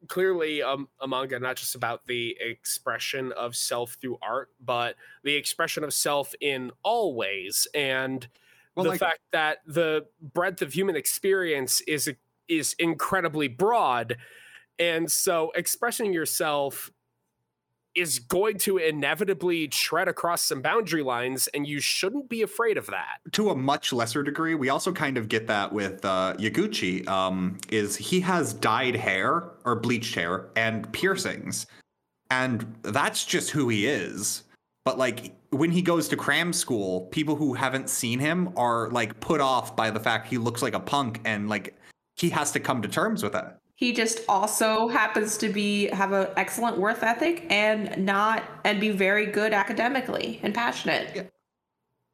clearly 0.07 0.61
um, 0.61 0.87
a 1.01 1.07
manga 1.07 1.39
not 1.39 1.55
just 1.55 1.75
about 1.75 2.05
the 2.07 2.37
expression 2.39 3.31
of 3.33 3.55
self 3.55 3.97
through 4.01 4.17
art, 4.21 4.49
but 4.63 4.95
the 5.23 5.35
expression 5.35 5.83
of 5.83 5.93
self 5.93 6.33
in 6.41 6.71
all 6.83 7.15
ways, 7.15 7.67
and 7.73 8.27
Well, 8.75 8.85
the 8.85 8.89
like- 8.91 8.99
fact 8.99 9.19
that 9.31 9.59
the 9.65 10.05
breadth 10.21 10.61
of 10.61 10.73
human 10.73 10.95
experience 10.95 11.81
is 11.81 12.09
is 12.47 12.73
incredibly 12.79 13.47
broad, 13.47 14.17
and 14.77 15.11
so 15.11 15.51
expressing 15.55 16.13
yourself 16.13 16.91
is 17.95 18.19
going 18.19 18.57
to 18.59 18.77
inevitably 18.77 19.67
tread 19.67 20.07
across 20.07 20.43
some 20.43 20.61
boundary 20.61 21.03
lines, 21.03 21.47
and 21.49 21.67
you 21.67 21.79
shouldn't 21.79 22.29
be 22.29 22.41
afraid 22.41 22.77
of 22.77 22.85
that. 22.87 23.19
to 23.31 23.49
a 23.49 23.55
much 23.55 23.91
lesser 23.91 24.23
degree, 24.23 24.55
we 24.55 24.69
also 24.69 24.91
kind 24.91 25.17
of 25.17 25.27
get 25.27 25.47
that 25.47 25.71
with 25.71 26.03
uh, 26.05 26.35
Yaguchi. 26.37 27.07
Um, 27.07 27.57
is 27.69 27.95
he 27.95 28.19
has 28.21 28.53
dyed 28.53 28.95
hair 28.95 29.49
or 29.65 29.75
bleached 29.75 30.15
hair 30.15 30.47
and 30.55 30.91
piercings, 30.93 31.67
and 32.29 32.75
that's 32.83 33.25
just 33.25 33.49
who 33.49 33.69
he 33.69 33.87
is. 33.87 34.43
But 34.85 34.97
like 34.97 35.35
when 35.49 35.71
he 35.71 35.81
goes 35.81 36.07
to 36.09 36.15
cram 36.15 36.53
school, 36.53 37.01
people 37.11 37.35
who 37.35 37.53
haven't 37.53 37.89
seen 37.89 38.19
him 38.19 38.53
are 38.55 38.89
like 38.89 39.19
put 39.19 39.41
off 39.41 39.75
by 39.75 39.91
the 39.91 39.99
fact 39.99 40.27
he 40.27 40.37
looks 40.37 40.61
like 40.61 40.73
a 40.73 40.79
punk, 40.79 41.21
and 41.25 41.49
like 41.49 41.75
he 42.15 42.29
has 42.29 42.51
to 42.51 42.59
come 42.59 42.81
to 42.81 42.87
terms 42.87 43.23
with 43.23 43.33
that. 43.33 43.59
He 43.79 43.93
just 43.93 44.19
also 44.27 44.89
happens 44.89 45.37
to 45.37 45.47
be 45.47 45.87
have 45.87 46.11
an 46.11 46.27
excellent 46.35 46.77
worth 46.79 47.01
ethic 47.01 47.45
and 47.49 47.97
not 48.05 48.43
and 48.65 48.77
be 48.81 48.89
very 48.89 49.25
good 49.25 49.53
academically 49.53 50.41
and 50.43 50.53
passionate. 50.53 51.11
Yeah. 51.15 51.23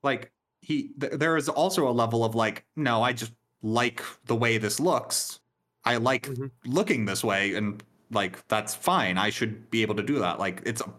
like 0.03 0.31
he 0.61 0.89
th- 0.99 1.13
there 1.13 1.35
is 1.37 1.49
also 1.49 1.87
a 1.89 1.93
level 2.03 2.23
of 2.23 2.35
like 2.35 2.63
no 2.75 3.01
i 3.01 3.11
just 3.13 3.31
like 3.63 4.03
the 4.25 4.35
way 4.35 4.59
this 4.59 4.79
looks 4.79 5.39
i 5.85 5.97
like 5.97 6.27
Mhm. 6.27 6.51
looking 6.65 7.05
this 7.05 7.23
way 7.23 7.55
and 7.55 7.81
like 8.11 8.47
that's 8.47 8.75
fine 8.75 9.17
i 9.17 9.31
should 9.31 9.71
be 9.71 9.81
able 9.81 9.95
to 9.95 10.03
do 10.03 10.19
that 10.19 10.37
like 10.39 10.61
it's 10.65 10.81
a 10.81 10.89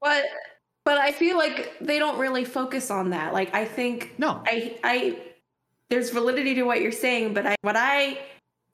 But 0.00 0.24
but 0.84 0.96
I 0.98 1.10
feel 1.12 1.36
like 1.36 1.74
they 1.80 1.98
don't 1.98 2.16
really 2.18 2.44
focus 2.44 2.90
on 2.90 3.10
that. 3.10 3.32
Like 3.34 3.52
I 3.54 3.64
think 3.66 4.14
no 4.18 4.40
I 4.46 4.78
I 4.84 5.18
there's 5.90 6.10
validity 6.10 6.54
to 6.54 6.62
what 6.62 6.80
you're 6.80 6.92
saying, 7.06 7.34
but 7.34 7.44
I 7.44 7.54
what 7.62 7.76
I 7.76 8.18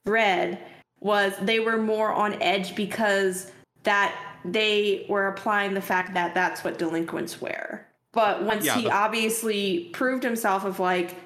read 0.05 0.59
was 1.03 1.35
they 1.43 1.59
were 1.61 1.77
more 1.79 2.13
on 2.13 2.41
edge 2.41 2.75
because 2.77 3.51
that 3.83 4.15
they 4.45 5.05
were 5.09 5.27
applying 5.29 5.75
the 5.75 5.81
fact 5.83 6.15
that 6.15 6.35
that's 6.35 6.63
what 6.65 6.79
delinquents 6.79 7.41
wear. 7.41 7.87
But 8.13 8.43
once 8.43 8.65
Yeah, 8.65 8.77
he 8.77 8.83
the- 8.85 8.93
obviously 8.93 9.91
proved 9.93 10.23
himself 10.23 10.65
of 10.65 10.79
like 10.81 11.17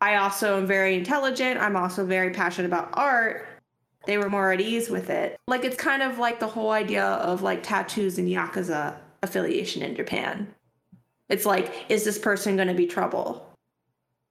I 0.00 0.16
also 0.16 0.58
am 0.58 0.66
very 0.66 0.94
intelligent, 0.94 1.60
I'm 1.60 1.76
also 1.76 2.04
very 2.04 2.30
passionate 2.30 2.68
about 2.68 2.90
art, 2.92 3.46
they 4.06 4.18
were 4.18 4.28
more 4.28 4.52
at 4.52 4.60
ease 4.60 4.88
with 4.90 5.08
it. 5.10 5.38
Like 5.48 5.64
it's 5.64 5.76
kind 5.76 6.02
of 6.02 6.18
like 6.18 6.38
the 6.38 6.46
whole 6.46 6.70
idea 6.70 7.04
of 7.04 7.42
like 7.42 7.62
tattoos 7.62 8.18
and 8.18 8.28
yakuza 8.28 8.96
affiliation 9.22 9.82
in 9.82 9.96
Japan. 9.96 10.54
It's 11.28 11.44
like, 11.46 11.86
is 11.88 12.04
this 12.04 12.18
person 12.18 12.56
going 12.56 12.68
to 12.68 12.74
be 12.74 12.86
trouble? 12.86 13.50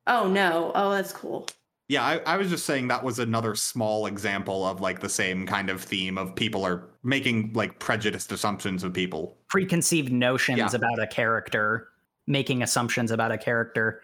Oh 0.08 0.28
no. 0.28 0.72
Oh, 0.76 0.92
that's 0.92 1.12
cool. 1.12 1.48
Yeah 1.88 2.04
I, 2.04 2.18
I 2.26 2.38
was 2.38 2.50
just 2.50 2.66
saying 2.66 2.88
that 2.88 3.04
was 3.04 3.20
another 3.20 3.56
small 3.56 4.06
example 4.08 4.66
of 4.66 4.82
like 4.82 5.00
the 5.00 5.10
same 5.10 5.46
kind 5.46 5.70
of 5.70 5.82
theme 5.82 6.18
of 6.18 6.36
people 6.36 6.66
are 6.66 6.90
making 7.04 7.54
like 7.54 7.80
prejudiced 7.80 8.32
assumptions 8.32 8.84
of 8.84 8.94
people 8.94 9.38
Preconceived 9.50 10.12
notions 10.12 10.58
Yeah. 10.58 10.70
about 10.74 11.00
a 11.00 11.08
character, 11.08 11.90
making 12.28 12.64
assumptions 12.64 13.12
about 13.12 13.32
a 13.32 13.38
character. 13.38 14.02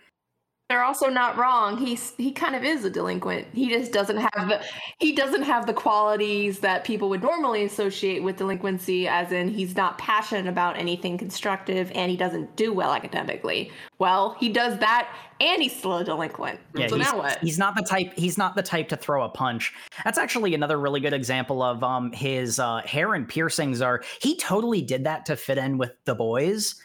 They're 0.72 0.86
also 0.86 1.10
not 1.10 1.36
wrong. 1.36 1.78
He's 1.78 2.14
he 2.18 2.32
kind 2.32 2.56
of 2.56 2.64
is 2.64 2.86
a 2.86 2.90
delinquent. 2.90 3.46
He 3.52 3.68
just 3.68 3.92
doesn't 3.92 4.16
have 4.16 4.48
the 4.48 4.62
he 5.00 5.12
doesn't 5.12 5.42
have 5.42 5.66
the 5.66 5.74
qualities 5.74 6.60
that 6.60 6.86
people 6.86 7.10
would 7.10 7.22
normally 7.22 7.66
associate 7.66 8.24
with 8.24 8.38
delinquency, 8.38 9.06
as 9.06 9.34
in 9.34 9.50
he's 9.50 9.76
not 9.76 9.98
passionate 9.98 10.48
about 10.48 10.78
anything 10.78 11.18
constructive 11.18 11.92
and 11.94 12.10
he 12.10 12.16
doesn't 12.16 12.56
do 12.56 12.72
well 12.72 12.94
academically. 12.94 13.70
Well, 14.00 14.38
he 14.40 14.48
does 14.48 14.80
that 14.80 15.14
and 15.42 15.62
he's 15.62 15.76
still 15.76 15.98
a 15.98 16.06
delinquent. 16.06 16.62
Yeah, 16.74 16.88
so 16.88 16.96
now 16.96 17.18
what? 17.18 17.40
he's 17.40 17.58
not 17.58 17.76
the 17.76 17.84
type. 17.84 18.14
He's 18.16 18.38
not 18.38 18.56
the 18.56 18.64
type 18.64 18.88
to 18.90 18.96
throw 18.96 19.26
a 19.26 19.30
punch. 19.30 19.74
That's 20.06 20.18
actually 20.18 20.54
another 20.56 20.80
really 20.80 21.02
good 21.02 21.14
example 21.14 21.62
of 21.62 21.84
um 21.84 22.14
his 22.14 22.60
uh, 22.60 22.80
hair 22.86 23.14
and 23.14 23.28
piercings. 23.28 23.82
Are 23.82 24.04
he 24.22 24.38
totally 24.38 24.82
did 24.82 25.04
that 25.04 25.26
to 25.26 25.36
fit 25.36 25.58
in 25.58 25.78
with 25.78 25.92
the 26.06 26.16
boys? 26.16 26.76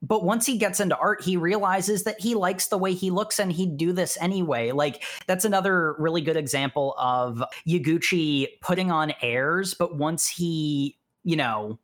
But 0.00 0.24
once 0.24 0.46
he 0.46 0.58
gets 0.58 0.78
into 0.78 0.96
art, 0.96 1.22
he 1.22 1.36
realizes 1.36 2.04
that 2.04 2.20
he 2.20 2.34
likes 2.34 2.68
the 2.68 2.78
way 2.78 2.94
he 2.94 3.10
looks, 3.10 3.38
and 3.38 3.52
he'd 3.52 3.76
do 3.76 3.92
this 3.92 4.16
anyway. 4.20 4.70
Like 4.70 5.02
that's 5.26 5.44
another 5.44 5.96
really 5.98 6.20
good 6.20 6.36
example 6.36 6.94
of 6.98 7.42
Yaguchi 7.66 8.46
putting 8.60 8.90
on 8.92 9.12
airs. 9.22 9.74
But 9.74 9.96
once 9.96 10.28
he, 10.28 10.96
you 11.24 11.36
know, 11.36 11.78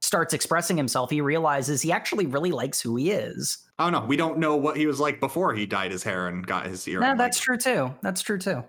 starts 0.00 0.34
expressing 0.34 0.76
himself, 0.76 1.10
he 1.10 1.20
realizes 1.20 1.80
he 1.80 1.92
actually 1.92 2.26
really 2.26 2.50
likes 2.50 2.80
who 2.80 2.96
he 2.96 3.12
is. 3.12 3.58
Oh, 3.78 3.84
don't 3.84 3.92
know 3.92 4.06
we 4.06 4.16
don't 4.16 4.38
know 4.38 4.56
what 4.56 4.76
he 4.76 4.86
was 4.86 4.98
like 4.98 5.20
before 5.20 5.54
he 5.54 5.64
dyed 5.64 5.92
his 5.92 6.02
hair 6.02 6.26
and 6.26 6.46
got 6.46 6.66
his 6.66 6.86
ear 6.88 7.00
No, 7.00 7.16
that's 7.16 7.38
true 7.38 7.56
too. 7.56 7.94
That's 8.02 8.20
true 8.20 8.38
too. 8.38 8.64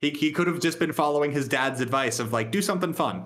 he, 0.00 0.10
he 0.10 0.30
could 0.30 0.46
have 0.46 0.60
just 0.60 0.78
been 0.78 0.92
following 0.92 1.32
his 1.32 1.48
dad's 1.48 1.80
advice 1.80 2.20
of 2.20 2.32
like 2.32 2.50
do 2.50 2.60
something 2.60 2.92
fun 2.92 3.24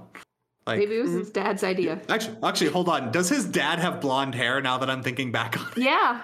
like 0.70 0.78
Maybe 0.78 0.96
it 0.98 1.02
was 1.02 1.12
his 1.12 1.30
dad's 1.30 1.62
idea. 1.64 2.00
Actually, 2.08 2.36
actually, 2.42 2.70
hold 2.70 2.88
on. 2.88 3.10
Does 3.12 3.28
his 3.28 3.44
dad 3.44 3.78
have 3.78 4.00
blonde 4.00 4.34
hair? 4.34 4.60
Now 4.60 4.78
that 4.78 4.88
I'm 4.90 5.02
thinking 5.02 5.32
back 5.32 5.58
on 5.60 5.66
it. 5.72 5.78
Yeah. 5.78 6.20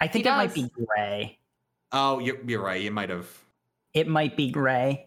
I 0.00 0.06
think 0.08 0.24
He 0.24 0.30
it 0.30 0.34
might 0.34 0.54
be 0.54 0.68
gray. 0.86 1.38
Oh, 1.92 2.18
you're, 2.18 2.38
you're 2.46 2.62
right. 2.62 2.80
You 2.80 2.90
might 2.90 3.10
have. 3.10 3.28
It 3.92 4.08
might 4.08 4.36
be 4.36 4.50
gray. 4.50 5.06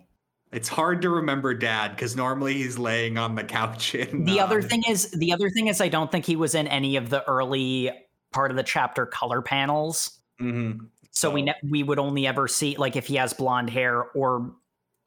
It's 0.53 0.69
hard 0.69 1.01
to 1.01 1.09
remember 1.09 1.53
dad 1.53 1.89
because 1.91 2.15
normally 2.15 2.53
he's 2.53 2.77
laying 2.77 3.17
on 3.17 3.35
the 3.35 3.43
couch. 3.43 3.93
In, 3.95 4.23
The 4.23 4.39
other 4.39 4.61
thing 4.61 4.83
is, 4.87 5.11
the 5.11 5.33
other 5.33 5.49
thing 5.49 5.67
is, 5.67 5.81
I 5.81 5.89
don't 5.89 6.09
think 6.11 6.25
he 6.25 6.37
was 6.37 6.55
in 6.55 6.67
any 6.67 6.95
of 6.95 7.09
the 7.09 7.27
early 7.29 7.91
part 8.31 8.51
of 8.51 8.57
the 8.57 8.63
chapter 8.63 9.05
color 9.05 9.41
panels. 9.41 10.19
mhm. 10.41 10.87
So 11.11 11.31
we 11.31 11.41
Oh. 11.41 11.45
ne- 11.45 11.69
we 11.69 11.83
would 11.83 11.97
only 11.99 12.27
ever 12.27 12.47
see 12.47 12.77
like 12.77 12.95
if 12.95 13.07
he 13.07 13.15
has 13.15 13.33
blonde 13.33 13.69
hair 13.71 14.03
or 14.15 14.53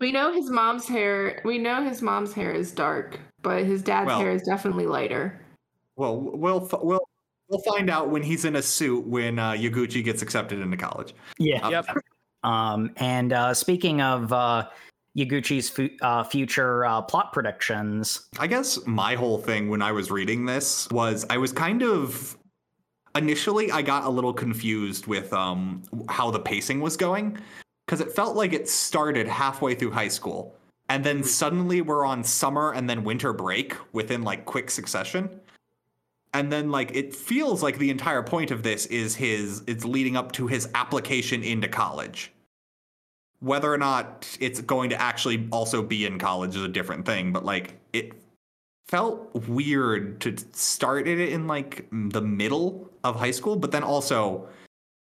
We 0.01 0.13
know 0.13 0.33
his 0.33 0.49
mom's 0.51 0.89
hair 0.89 1.41
we 1.45 1.59
know 1.59 1.83
his 1.85 2.01
mom's 2.03 2.33
hair 2.33 2.53
is 2.53 2.73
dark, 2.73 3.19
but 3.43 3.65
his 3.65 3.83
dad's 3.83 4.07
Well- 4.07 4.19
hair 4.21 4.31
is 4.33 4.43
definitely 4.43 4.87
lighter. 4.87 5.41
Well, 5.97 6.19
we'll 6.21 6.67
we'll 6.83 7.07
we'll 7.49 7.63
find 7.75 7.91
out 7.91 8.09
when 8.09 8.23
he's 8.23 8.45
in 8.47 8.57
a 8.57 8.63
suit 8.63 9.07
when 9.07 9.39
uh, 9.39 9.53
Yaguchi 9.53 10.03
gets 10.03 10.23
accepted 10.23 10.61
into 10.61 10.77
college. 10.77 11.15
yeah. 11.39 11.69
Yep. 11.69 11.87
Um, 12.43 12.91
and 12.97 13.35
uh, 13.35 13.53
speaking 13.53 14.01
of 14.01 14.33
uh, 14.33 14.69
Yaguchi's 15.19 15.69
fu- 15.69 15.91
uh, 16.01 16.25
future 16.25 16.87
uh, 16.87 17.03
plot 17.03 17.35
predictions, 17.35 18.29
I 18.39 18.47
guess 18.47 18.79
my 18.87 19.15
whole 19.15 19.37
thing 19.37 19.69
when 19.69 19.83
I 19.83 19.93
was 19.93 20.11
reading 20.11 20.47
this 20.47 20.89
was 20.91 21.27
I 21.29 21.37
was 21.37 21.53
kind 21.53 21.83
of 21.83 22.39
initially 23.15 23.71
I 23.73 23.83
got 23.83 24.05
a 24.05 24.09
little 24.09 24.33
confused 24.33 25.07
with 25.07 25.33
um 25.35 25.83
how 26.09 26.31
the 26.31 26.39
pacing 26.41 26.81
was 26.81 26.97
going 26.97 27.37
because 27.91 28.01
it 28.01 28.13
felt 28.13 28.37
like 28.37 28.53
it 28.53 28.69
started 28.69 29.27
halfway 29.27 29.75
through 29.75 29.91
high 29.91 30.07
school 30.07 30.55
and 30.89 31.03
then 31.03 31.17
mm-hmm. 31.17 31.27
suddenly 31.27 31.81
we're 31.81 32.07
on 32.07 32.23
summer 32.23 32.73
and 32.73 32.89
then 32.89 33.03
winter 33.03 33.33
break 33.33 33.75
within 33.93 34.23
like 34.23 34.45
quick 34.45 34.71
succession. 34.71 35.29
And 36.33 36.53
then 36.53 36.71
like 36.71 36.95
it 36.95 37.13
feels 37.13 37.65
like 37.65 37.79
the 37.79 37.91
entire 37.91 38.23
point 38.23 38.53
of 38.53 38.63
this 38.63 38.87
is 38.87 39.17
his 39.17 39.65
it's 39.67 39.85
leading 39.85 40.17
up 40.17 40.31
to 40.33 40.47
his 40.47 40.69
application 40.77 41.43
into 41.43 41.67
college. 41.67 42.33
Whether 43.41 43.75
or 43.75 43.79
not 43.79 44.37
it's 44.39 44.61
going 44.61 44.91
to 44.91 45.01
actually 45.03 45.49
also 45.51 45.83
be 45.83 46.07
in 46.07 46.17
college 46.17 46.55
is 46.55 46.63
a 46.63 46.69
different 46.69 47.05
thing, 47.05 47.33
but 47.33 47.45
like 47.45 47.75
it 47.93 48.13
felt 48.87 49.35
weird 49.49 50.21
to 50.21 50.37
start 50.53 51.09
it 51.09 51.19
in 51.19 51.49
like 51.49 51.89
the 51.91 52.23
middle 52.23 52.89
of 53.03 53.17
high 53.17 53.33
school, 53.33 53.57
but 53.57 53.73
then 53.73 53.83
also 53.83 54.49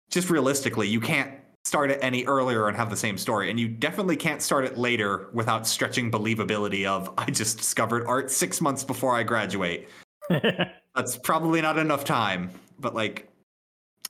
just 0.10 0.30
realistically, 0.30 0.88
you 0.88 1.02
can't 1.02 1.32
start 1.66 1.92
it 1.92 2.00
any 2.02 2.26
earlier 2.26 2.68
and 2.68 2.76
have 2.76 2.90
the 2.90 2.98
same 2.98 3.18
story. 3.18 3.50
And 3.50 3.60
you 3.60 3.68
definitely 3.68 4.16
can't 4.16 4.42
start 4.42 4.66
it 4.66 4.78
later 4.78 5.30
without 5.34 5.68
stretching 5.68 6.12
believability 6.12 6.86
of 6.86 7.14
I 7.18 7.26
just 7.26 7.58
discovered 7.58 8.06
art 8.08 8.32
6 8.32 8.62
months 8.62 8.84
before 8.84 9.16
I 9.16 9.24
graduate. 9.24 9.88
That's 10.96 11.18
probably 11.18 11.62
not 11.62 11.78
enough 11.78 12.04
time, 12.04 12.52
but 12.80 12.96
like 12.96 13.28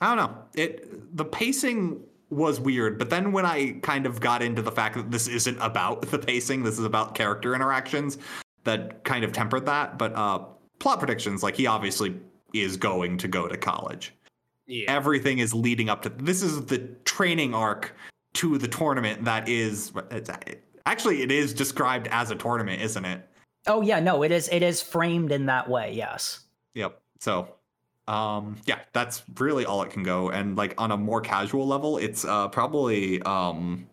I 0.00 0.14
don't 0.14 0.16
know. 0.16 0.38
It 0.54 1.16
the 1.16 1.24
pacing 1.24 2.02
was 2.30 2.58
weird, 2.58 2.98
but 2.98 3.10
then 3.10 3.30
when 3.30 3.44
I 3.44 3.72
kind 3.82 4.06
of 4.06 4.18
got 4.18 4.42
into 4.42 4.62
the 4.62 4.72
fact 4.72 4.96
that 4.96 5.10
this 5.10 5.28
isn't 5.28 5.58
about 5.58 6.02
the 6.10 6.18
pacing, 6.18 6.62
this 6.62 6.78
is 6.78 6.84
about 6.84 7.14
character 7.14 7.54
interactions, 7.54 8.18
that 8.64 9.04
kind 9.04 9.24
of 9.24 9.32
tempered 9.32 9.66
that. 9.66 9.98
But 9.98 10.14
uh 10.14 10.44
plot 10.78 10.98
predictions, 10.98 11.42
like 11.42 11.54
he 11.54 11.66
obviously 11.66 12.18
is 12.52 12.76
going 12.76 13.18
to 13.18 13.28
go 13.28 13.46
to 13.46 13.56
college. 13.56 14.14
Yeah. 14.66 14.90
Everything 14.90 15.38
is 15.38 15.52
leading 15.52 15.88
up 15.88 16.02
to 16.02 16.08
this 16.08 16.42
is 16.42 16.66
the 16.66 16.78
training 17.04 17.54
arc 17.54 17.94
to 18.34 18.58
the 18.58 18.68
tournament 18.68 19.24
that 19.24 19.48
is 19.48 19.92
it's, 20.10 20.30
actually 20.86 21.22
it 21.22 21.30
is 21.32 21.52
described 21.52 22.08
as 22.10 22.30
a 22.30 22.34
tournament, 22.36 22.80
isn't 22.80 23.04
it? 23.04 23.28
oh 23.66 23.80
yeah, 23.80 24.00
no, 24.00 24.22
it 24.22 24.32
is 24.32 24.48
it 24.50 24.62
is 24.62 24.82
framed 24.82 25.32
in 25.32 25.46
that 25.46 25.68
way. 25.68 25.92
Yes. 25.94 26.40
Yep. 26.74 27.00
So, 27.20 27.54
um, 28.08 28.56
yeah, 28.66 28.80
that's 28.92 29.22
really 29.38 29.64
all 29.64 29.82
it 29.82 29.90
can 29.90 30.02
go. 30.02 30.30
And 30.30 30.56
like 30.56 30.74
on 30.78 30.90
a 30.90 30.96
more 30.96 31.20
casual 31.20 31.66
level, 31.66 31.98
it's 31.98 32.24
uh 32.24 32.48
probably 32.48 33.22
um 33.22 33.86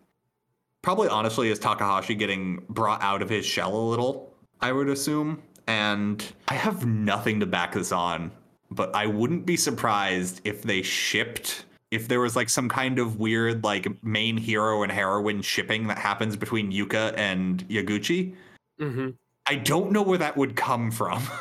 probably 0.82 1.08
honestly 1.08 1.50
is 1.50 1.58
Takahashi 1.58 2.14
getting 2.14 2.64
brought 2.68 3.02
out 3.02 3.22
of 3.22 3.28
his 3.28 3.44
shell 3.44 3.74
a 3.74 3.84
little, 3.88 4.34
I 4.60 4.72
would 4.72 4.88
assume. 4.88 5.42
And 5.66 6.24
I 6.48 6.54
have 6.54 6.86
nothing 6.86 7.38
to 7.40 7.46
back 7.46 7.74
this 7.74 7.92
on, 7.92 8.32
but 8.70 8.94
I 8.94 9.06
wouldn't 9.06 9.46
be 9.46 9.56
surprised 9.56 10.40
if 10.44 10.62
they 10.62 10.82
shipped 10.82 11.64
if 11.90 12.06
there 12.06 12.20
was 12.20 12.36
like 12.36 12.48
some 12.48 12.68
kind 12.68 13.00
of 13.00 13.18
weird 13.18 13.64
like 13.64 13.88
main 14.04 14.36
hero 14.36 14.84
and 14.84 14.92
heroine 14.92 15.42
shipping 15.42 15.88
that 15.88 15.98
happens 15.98 16.36
between 16.36 16.70
Yuka 16.70 17.12
and 17.16 17.68
Yaguchi. 17.68 18.34
Mm-hmm. 18.80 19.10
I 19.46 19.54
don't 19.56 19.90
know 19.90 20.02
where 20.02 20.18
that 20.18 20.36
would 20.36 20.54
come 20.56 20.90
from. 20.90 21.22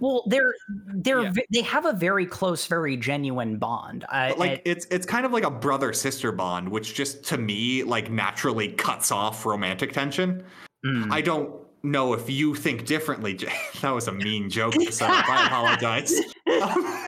Well, 0.00 0.24
they're 0.26 0.52
they're 0.96 1.22
Yeah. 1.22 1.32
they 1.52 1.60
have 1.62 1.86
a 1.86 1.92
very 1.92 2.26
close, 2.26 2.66
very 2.66 2.96
genuine 2.96 3.58
bond. 3.58 4.04
I, 4.08 4.32
like 4.32 4.50
I- 4.50 4.62
it's 4.64 4.86
it's 4.90 5.06
kind 5.06 5.24
of 5.24 5.30
like 5.32 5.44
a 5.44 5.50
brother 5.50 5.92
sister 5.92 6.32
bond, 6.32 6.68
which 6.68 6.94
just 6.94 7.22
to 7.26 7.38
me 7.38 7.84
like 7.84 8.10
naturally 8.10 8.72
cuts 8.72 9.12
off 9.12 9.46
romantic 9.46 9.92
tension. 9.92 10.42
mm. 10.84 11.12
I 11.12 11.20
don't 11.20 11.54
know 11.84 12.12
if 12.14 12.28
you 12.28 12.54
think 12.54 12.86
differently, 12.86 13.38
That 13.82 13.90
was 13.90 14.08
a 14.08 14.12
mean 14.12 14.48
joke 14.50 14.74
up. 15.00 15.02
I 15.02 15.46
apologize. 15.46 16.14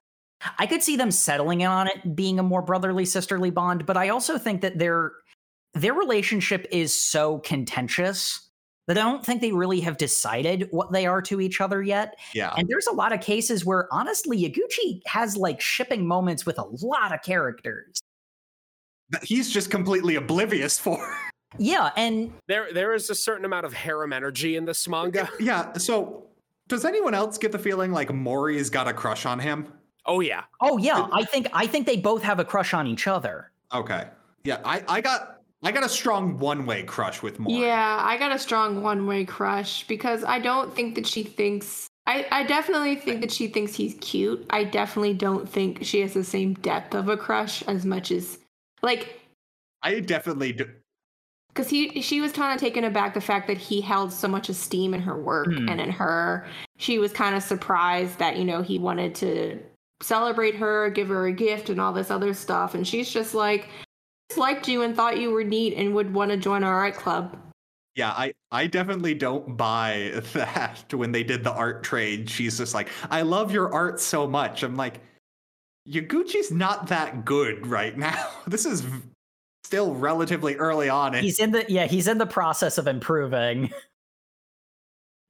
I 0.59 0.67
could 0.67 0.83
see 0.83 0.97
them 0.97 1.11
settling 1.11 1.65
on 1.65 1.89
it 1.89 2.15
being 2.15 2.39
a 2.39 2.43
more 2.43 2.63
brotherly 2.63 3.05
sisterly 3.05 3.51
bond, 3.51 3.87
but 3.87 3.97
I 3.97 4.11
also 4.11 4.39
think 4.39 4.61
that 4.61 4.79
their 4.79 5.13
their 5.75 5.93
relationship 5.95 6.67
is 6.71 6.99
so 6.99 7.39
contentious 7.41 8.49
that 8.87 8.97
I 8.97 9.03
don't 9.03 9.27
think 9.27 9.41
they 9.41 9.53
really 9.53 9.81
have 9.81 9.97
decided 9.99 10.69
what 10.71 10.93
they 10.93 11.07
are 11.07 11.21
to 11.23 11.41
each 11.41 11.61
other 11.61 11.83
yet. 11.83 12.17
yeah. 12.35 12.55
And 12.57 12.69
there's 12.69 12.87
a 12.87 12.93
lot 12.93 13.13
of 13.13 13.21
cases 13.21 13.65
where 13.65 13.89
honestly 13.93 14.39
Yaguchi 14.39 15.01
has 15.07 15.37
like 15.37 15.61
shipping 15.61 16.07
moments 16.07 16.47
with 16.47 16.59
a 16.59 16.65
lot 16.81 17.13
of 17.13 17.21
characters. 17.23 17.99
that 19.11 19.25
he's 19.25 19.51
just 19.51 19.71
completely 19.71 20.15
oblivious 20.15 20.79
for. 20.79 21.05
Yeah, 21.59 21.91
and 21.97 22.33
There, 22.47 22.73
there 22.73 22.95
is 22.95 23.11
a 23.11 23.15
certain 23.15 23.45
amount 23.45 23.67
of 23.67 23.73
harem 23.73 24.13
energy 24.13 24.57
in 24.57 24.65
this 24.65 24.87
manga. 24.89 25.29
yeah. 25.41 25.73
So, 25.75 26.25
does 26.69 26.85
anyone 26.85 27.15
else 27.15 27.39
get 27.39 27.53
the 27.53 27.59
feeling 27.59 27.93
like 27.93 28.13
Mori's 28.13 28.71
got 28.71 28.89
a 28.89 28.93
crush 28.93 29.27
on 29.27 29.39
him? 29.39 29.73
Oh 30.07 30.21
yeah, 30.21 30.45
oh 30.61 30.79
yeah, 30.79 31.09
I 31.13 31.25
think 31.25 31.49
I 31.53 31.67
think 31.67 31.87
they 31.87 31.97
both 31.97 32.23
have 32.23 32.39
a 32.39 32.45
crush 32.45 32.75
on 32.75 32.87
each 32.87 33.07
other. 33.09 33.51
Okay. 33.75 34.07
Yeah. 34.45 34.61
I 34.65 34.83
I 34.89 35.01
got 35.01 35.37
I 35.63 35.73
got 35.73 35.85
a 35.85 35.89
strong 35.89 36.39
one 36.39 36.67
way 36.67 36.83
crush 36.83 37.23
with 37.23 37.39
Mori. 37.39 37.67
Yeah, 37.67 38.01
I 38.01 38.19
got 38.19 38.31
a 38.31 38.39
strong 38.39 38.83
one 38.83 39.07
way 39.07 39.25
crush 39.25 39.87
because 39.89 40.23
I 40.23 40.39
don't 40.39 40.75
think 40.75 40.95
that 40.95 41.07
she 41.07 41.25
thinks. 41.25 41.89
I, 42.07 42.25
I 42.31 42.45
definitely 42.45 42.95
think 42.95 43.21
that 43.23 43.33
she 43.33 43.49
thinks 43.49 43.75
he's 43.75 43.97
cute. 44.01 44.47
I 44.51 44.63
definitely 44.63 45.15
don't 45.15 45.49
think 45.49 45.85
she 45.85 46.01
has 46.03 46.15
the 46.15 46.23
same 46.23 46.55
depth 46.55 46.95
of 46.95 47.09
a 47.09 47.17
crush 47.17 47.63
as 47.65 47.85
much 47.85 48.13
as. 48.13 48.39
Like, 48.81 49.21
I 49.83 49.99
definitely 49.99 50.53
do. 50.53 50.71
Because 51.57 51.71
he 51.71 52.01
she 52.03 52.21
was 52.21 52.33
kind 52.33 52.55
of 52.55 52.61
taken 52.61 52.85
aback 52.85 53.15
the 53.15 53.21
fact 53.21 53.47
that 53.49 53.57
he 53.57 53.81
held 53.81 54.13
so 54.13 54.29
much 54.29 54.49
esteem 54.51 54.93
in 54.93 55.01
her 55.01 55.17
work 55.19 55.47
Hmm. 55.47 55.69
and 55.71 55.81
in 55.81 55.91
her 55.91 56.47
she 56.77 56.99
was 56.99 57.13
kind 57.13 57.35
of 57.35 57.43
surprised 57.43 58.19
that 58.19 58.37
you 58.37 58.45
know 58.45 58.61
he 58.63 58.79
wanted 58.79 59.15
to 59.17 59.59
celebrate 60.03 60.55
her 60.57 60.91
give 60.91 61.09
her 61.09 61.27
a 61.27 61.33
gift 61.33 61.71
and 61.71 61.81
all 61.81 61.93
this 61.95 62.11
other 62.11 62.35
stuff 62.35 62.75
and 62.75 62.87
she's 62.87 63.11
just 63.11 63.35
like 63.35 63.71
"Just 64.29 64.39
liked 64.39 64.69
you 64.69 64.83
and 64.83 64.95
thought 64.95 65.19
you 65.19 65.31
were 65.31 65.45
neat 65.45 65.75
and 65.75 65.95
would 65.95 66.13
want 66.13 66.31
to 66.31 66.37
join 66.37 66.63
our 66.63 66.75
art 66.75 66.95
club 66.95 67.37
Yeah, 67.97 68.11
I, 68.11 68.35
I 68.53 68.67
definitely 68.67 69.15
don't 69.15 69.57
buy 69.57 70.13
that 70.35 70.93
when 70.93 71.13
they 71.13 71.23
did 71.25 71.43
the 71.45 71.53
art 71.53 71.83
trade. 71.83 72.29
She's 72.29 72.59
just 72.59 72.75
like, 72.75 72.91
I 73.11 73.23
love 73.23 73.51
your 73.53 73.73
art 73.73 73.99
so 74.01 74.27
much. 74.27 74.63
I'm 74.63 74.77
like, 74.77 75.01
Yaguchi's 75.89 76.51
not 76.51 76.89
that 76.89 77.25
good 77.25 77.67
right 77.67 77.97
now. 78.09 78.29
This 78.47 78.67
is 78.67 78.83
v- 78.83 79.03
still 79.67 79.95
relatively 79.95 80.55
early 80.55 80.89
on. 80.89 81.15
And 81.15 81.25
he's 81.25 81.41
in 81.41 81.51
the 81.51 81.65
yeah 81.69 81.87
he's 81.87 82.07
in 82.07 82.19
the 82.19 82.27
process 82.27 82.79
of 82.79 82.87
improving 82.87 83.71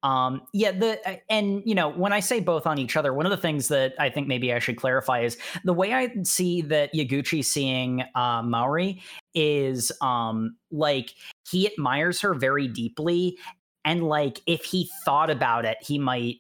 um 0.03 0.43
yeah 0.53 0.73
the 0.73 1.01
uh, 1.09 1.17
and 1.31 1.63
you 1.65 1.75
know 1.75 1.89
when 1.89 2.13
i 2.13 2.21
say 2.21 2.39
both 2.39 2.67
on 2.67 2.79
each 2.79 2.97
other 2.97 3.15
one 3.15 3.25
of 3.25 3.31
the 3.31 3.37
things 3.37 3.69
that 3.69 3.95
i 3.99 4.11
think 4.11 4.29
maybe 4.29 4.53
i 4.53 4.59
should 4.59 4.77
clarify 4.77 5.21
is 5.21 5.39
the 5.65 5.73
way 5.73 5.95
i 5.95 6.15
see 6.23 6.61
that 6.61 6.93
yaguchi 6.95 7.43
seeing 7.43 8.05
uh 8.15 8.43
Mori 8.43 9.03
is 9.35 9.91
um 10.03 10.57
like 10.71 11.15
he 11.49 11.67
admires 11.67 12.21
her 12.21 12.35
very 12.35 12.69
deeply 12.69 13.39
and 13.87 14.03
like 14.03 14.41
if 14.47 14.65
he 14.65 14.89
thought 15.05 15.31
about 15.31 15.65
it 15.65 15.79
he 15.81 15.99
might 15.99 16.37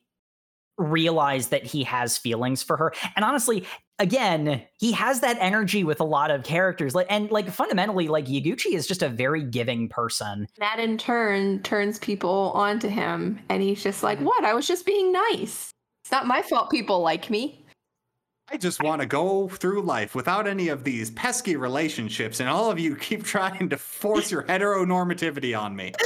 realize 0.77 1.49
that 1.49 1.65
he 1.65 1.83
has 1.83 2.19
feelings 2.19 2.63
for 2.63 2.77
her 2.77 2.93
and 3.17 3.25
honestly 3.25 3.65
again 3.99 4.63
he 4.79 4.93
has 4.93 5.21
that 5.21 5.37
energy 5.41 5.85
with 5.85 6.01
a 6.01 6.05
lot 6.05 6.31
of 6.31 6.45
characters 6.45 6.95
like 6.95 7.07
and 7.09 7.31
like 7.31 7.49
fundamentally 7.49 8.09
like 8.09 8.27
yaguchi 8.27 8.75
is 8.75 8.87
just 8.87 9.03
a 9.03 9.09
very 9.09 9.43
giving 9.43 9.89
person 9.89 10.47
that 10.59 10.79
in 10.79 10.99
turn 10.99 11.63
turns 11.63 11.99
people 11.99 12.53
onto 12.55 12.89
him 12.89 13.39
and 13.49 13.63
he's 13.63 13.83
just 13.83 14.03
like 14.03 14.19
what 14.21 14.45
i 14.45 14.53
was 14.53 14.67
just 14.67 14.85
being 14.85 15.13
nice 15.13 15.71
it's 16.05 16.13
not 16.13 16.27
my 16.27 16.43
fault 16.43 16.71
people 16.71 17.01
like 17.01 17.31
me 17.31 17.63
I 18.49 18.57
just 18.57 18.81
want 18.81 19.01
to 19.01 19.07
go 19.07 19.49
through 19.49 19.83
life 19.83 20.15
without 20.15 20.47
any 20.47 20.69
of 20.69 20.85
these 20.85 21.11
pesky 21.11 21.57
relationships, 21.57 22.39
and 22.39 22.49
all 22.49 22.71
of 22.71 22.79
you 22.79 22.95
keep 22.95 23.25
trying 23.25 23.69
to 23.71 23.77
force 23.77 24.31
your 24.31 24.45
heteronormativity 24.45 25.59
on 25.59 25.75
me. 25.75 25.93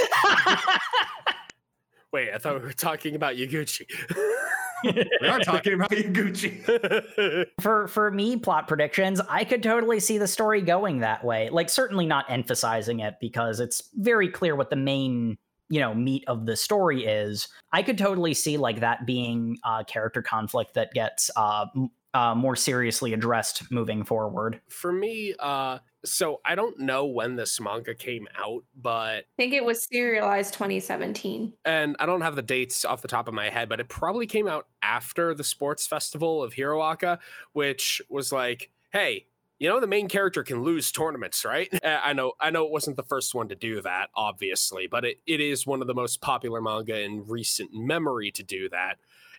wait, 2.12 2.32
I 2.32 2.38
thought 2.38 2.54
we 2.54 2.66
were 2.66 2.72
talking 2.72 3.14
about 3.14 3.36
Yaguchi. 3.36 3.84
We 4.84 5.28
are 5.28 5.40
talking 5.40 5.74
about 5.74 5.90
Yaguchi. 5.90 7.46
for 7.60 7.88
for 7.88 8.10
me 8.10 8.36
plot 8.36 8.68
predictions 8.68 9.20
i 9.28 9.44
could 9.44 9.62
totally 9.62 10.00
see 10.00 10.18
the 10.18 10.26
story 10.26 10.60
going 10.62 11.00
that 11.00 11.24
way. 11.24 11.50
Like 11.50 11.68
certainly 11.68 12.06
not 12.06 12.26
emphasizing 12.28 13.00
it 13.00 13.14
because 13.20 13.60
it's 13.60 13.82
very 13.94 14.28
clear 14.28 14.56
what 14.56 14.70
the 14.70 14.76
main 14.76 15.38
you 15.68 15.80
know 15.80 15.94
meat 15.94 16.24
of 16.26 16.46
the 16.46 16.56
story 16.56 17.04
is. 17.04 17.48
I 17.72 17.82
could 17.82 17.98
totally 17.98 18.34
see 18.34 18.56
like 18.56 18.80
that 18.80 19.06
being 19.06 19.58
a 19.64 19.84
character 19.84 20.22
conflict 20.22 20.74
that 20.74 20.92
gets 20.92 21.30
uh, 21.36 21.66
m- 21.74 21.90
uh 22.12 22.34
more 22.34 22.56
seriously 22.56 23.12
addressed 23.12 23.70
moving 23.70 24.04
forward. 24.04 24.60
For 24.68 24.92
me, 24.92 25.34
uh, 25.38 25.78
so 26.04 26.40
I 26.44 26.54
don't 26.54 26.78
know 26.78 27.06
when 27.06 27.36
this 27.36 27.60
manga 27.60 27.94
came 27.94 28.26
out, 28.38 28.64
but 28.80 29.18
i 29.18 29.24
think 29.36 29.52
it 29.52 29.64
was 29.64 29.82
serialized 29.84 30.54
2017 30.54 31.52
and 31.64 31.96
I 31.98 32.06
don't 32.06 32.22
have 32.22 32.36
the 32.36 32.42
dates 32.42 32.84
off 32.84 33.02
the 33.02 33.08
top 33.08 33.28
of 33.28 33.34
my 33.34 33.50
head, 33.50 33.68
but 33.68 33.80
it 33.80 33.88
probably 33.88 34.26
came 34.26 34.48
out 34.48 34.66
after 34.82 35.34
the 35.34 35.44
sports 35.44 35.86
festival 35.86 36.42
of 36.42 36.52
Hero 36.52 36.80
Aca, 36.80 37.18
which 37.52 38.00
was 38.08 38.32
like, 38.32 38.70
hey, 38.92 39.26
you 39.58 39.68
know 39.68 39.78
the 39.78 39.86
main 39.86 40.08
character 40.08 40.42
can 40.42 40.62
lose 40.62 40.90
tournaments, 40.90 41.44
right? 41.44 41.68
I 41.84 42.14
know 42.14 42.32
I 42.40 42.50
know 42.50 42.64
it 42.64 42.72
wasn't 42.72 42.96
the 42.96 43.02
first 43.02 43.34
one 43.34 43.48
to 43.48 43.54
do 43.54 43.82
that, 43.82 44.08
obviously, 44.14 44.86
but 44.86 45.04
it, 45.04 45.18
it 45.26 45.40
is 45.40 45.66
one 45.66 45.82
of 45.82 45.86
the 45.86 45.94
most 45.94 46.20
popular 46.20 46.60
manga 46.62 46.98
in 46.98 47.26
recent 47.26 47.70
memory 47.72 48.30
to 48.32 48.42
do 48.42 48.68
that. 48.70 48.96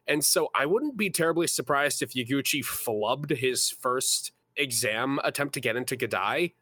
And 0.08 0.24
so 0.24 0.50
I 0.56 0.66
wouldn't 0.66 0.98
be 0.98 1.10
terribly 1.10 1.48
surprised 1.48 2.02
if 2.02 2.14
Yaguchi 2.14 2.64
flubbed 2.64 3.36
his 3.36 3.70
first 3.70 4.32
exam 4.58 5.20
attempt 5.24 5.54
to 5.56 5.62
get 5.62 5.76
into 5.76 5.96
Geidai 5.96 6.54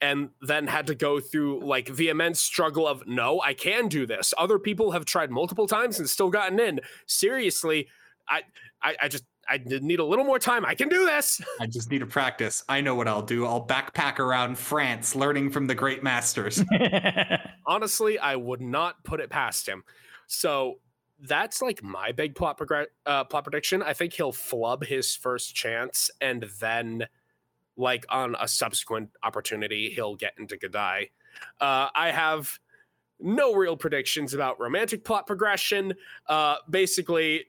and 0.00 0.30
then 0.40 0.66
had 0.66 0.88
to 0.88 0.94
go 0.94 1.20
through 1.20 1.64
like 1.64 1.94
the 1.94 2.08
immense 2.08 2.40
struggle 2.40 2.86
of 2.86 3.06
no, 3.06 3.40
I 3.40 3.54
can 3.54 3.88
do 3.88 4.04
this. 4.04 4.34
Other 4.36 4.58
people 4.58 4.90
have 4.90 5.04
tried 5.04 5.30
multiple 5.30 5.66
times 5.66 5.98
and 5.98 6.10
still 6.10 6.28
gotten 6.28 6.58
in. 6.58 6.80
Seriously, 7.06 7.88
I 8.28 8.42
I, 8.82 8.96
I 9.02 9.08
just 9.08 9.24
I 9.48 9.60
need 9.64 10.00
a 10.00 10.04
little 10.04 10.24
more 10.24 10.38
time. 10.38 10.64
I 10.64 10.74
can 10.74 10.88
do 10.88 11.04
this. 11.06 11.40
I 11.60 11.66
just 11.66 11.90
need 11.90 11.98
to 12.00 12.06
practice. 12.06 12.64
I 12.68 12.80
know 12.80 12.94
what 12.94 13.08
I'll 13.08 13.22
do. 13.22 13.46
I'll 13.46 13.66
backpack 13.66 14.18
around 14.18 14.58
France, 14.58 15.14
learning 15.14 15.50
from 15.50 15.66
the 15.66 15.74
great 15.74 16.02
masters. 16.02 16.62
Honestly, 17.66 18.18
I 18.18 18.36
would 18.36 18.60
not 18.60 19.02
put 19.04 19.20
it 19.20 19.30
past 19.30 19.68
him. 19.68 19.84
So 20.26 20.78
that's 21.22 21.62
like 21.62 21.82
my 21.82 22.12
big 22.12 22.34
plot 22.34 22.58
progr- 22.58 22.86
uh, 23.06 23.24
plot 23.24 23.44
prediction. 23.44 23.82
I 23.82 23.92
think 23.94 24.12
he'll 24.12 24.32
flub 24.32 24.84
his 24.84 25.14
first 25.14 25.54
chance, 25.54 26.10
and 26.20 26.46
then, 26.60 27.06
like 27.76 28.04
on 28.10 28.36
a 28.40 28.48
subsequent 28.48 29.10
opportunity, 29.22 29.90
he'll 29.90 30.16
get 30.16 30.34
into 30.38 30.56
Geidai. 30.56 31.10
Uh, 31.60 31.88
I 31.94 32.10
have 32.10 32.58
no 33.20 33.54
real 33.54 33.76
predictions 33.76 34.34
about 34.34 34.60
romantic 34.60 35.04
plot 35.04 35.26
progression. 35.26 35.94
Uh, 36.26 36.56
basically, 36.68 37.46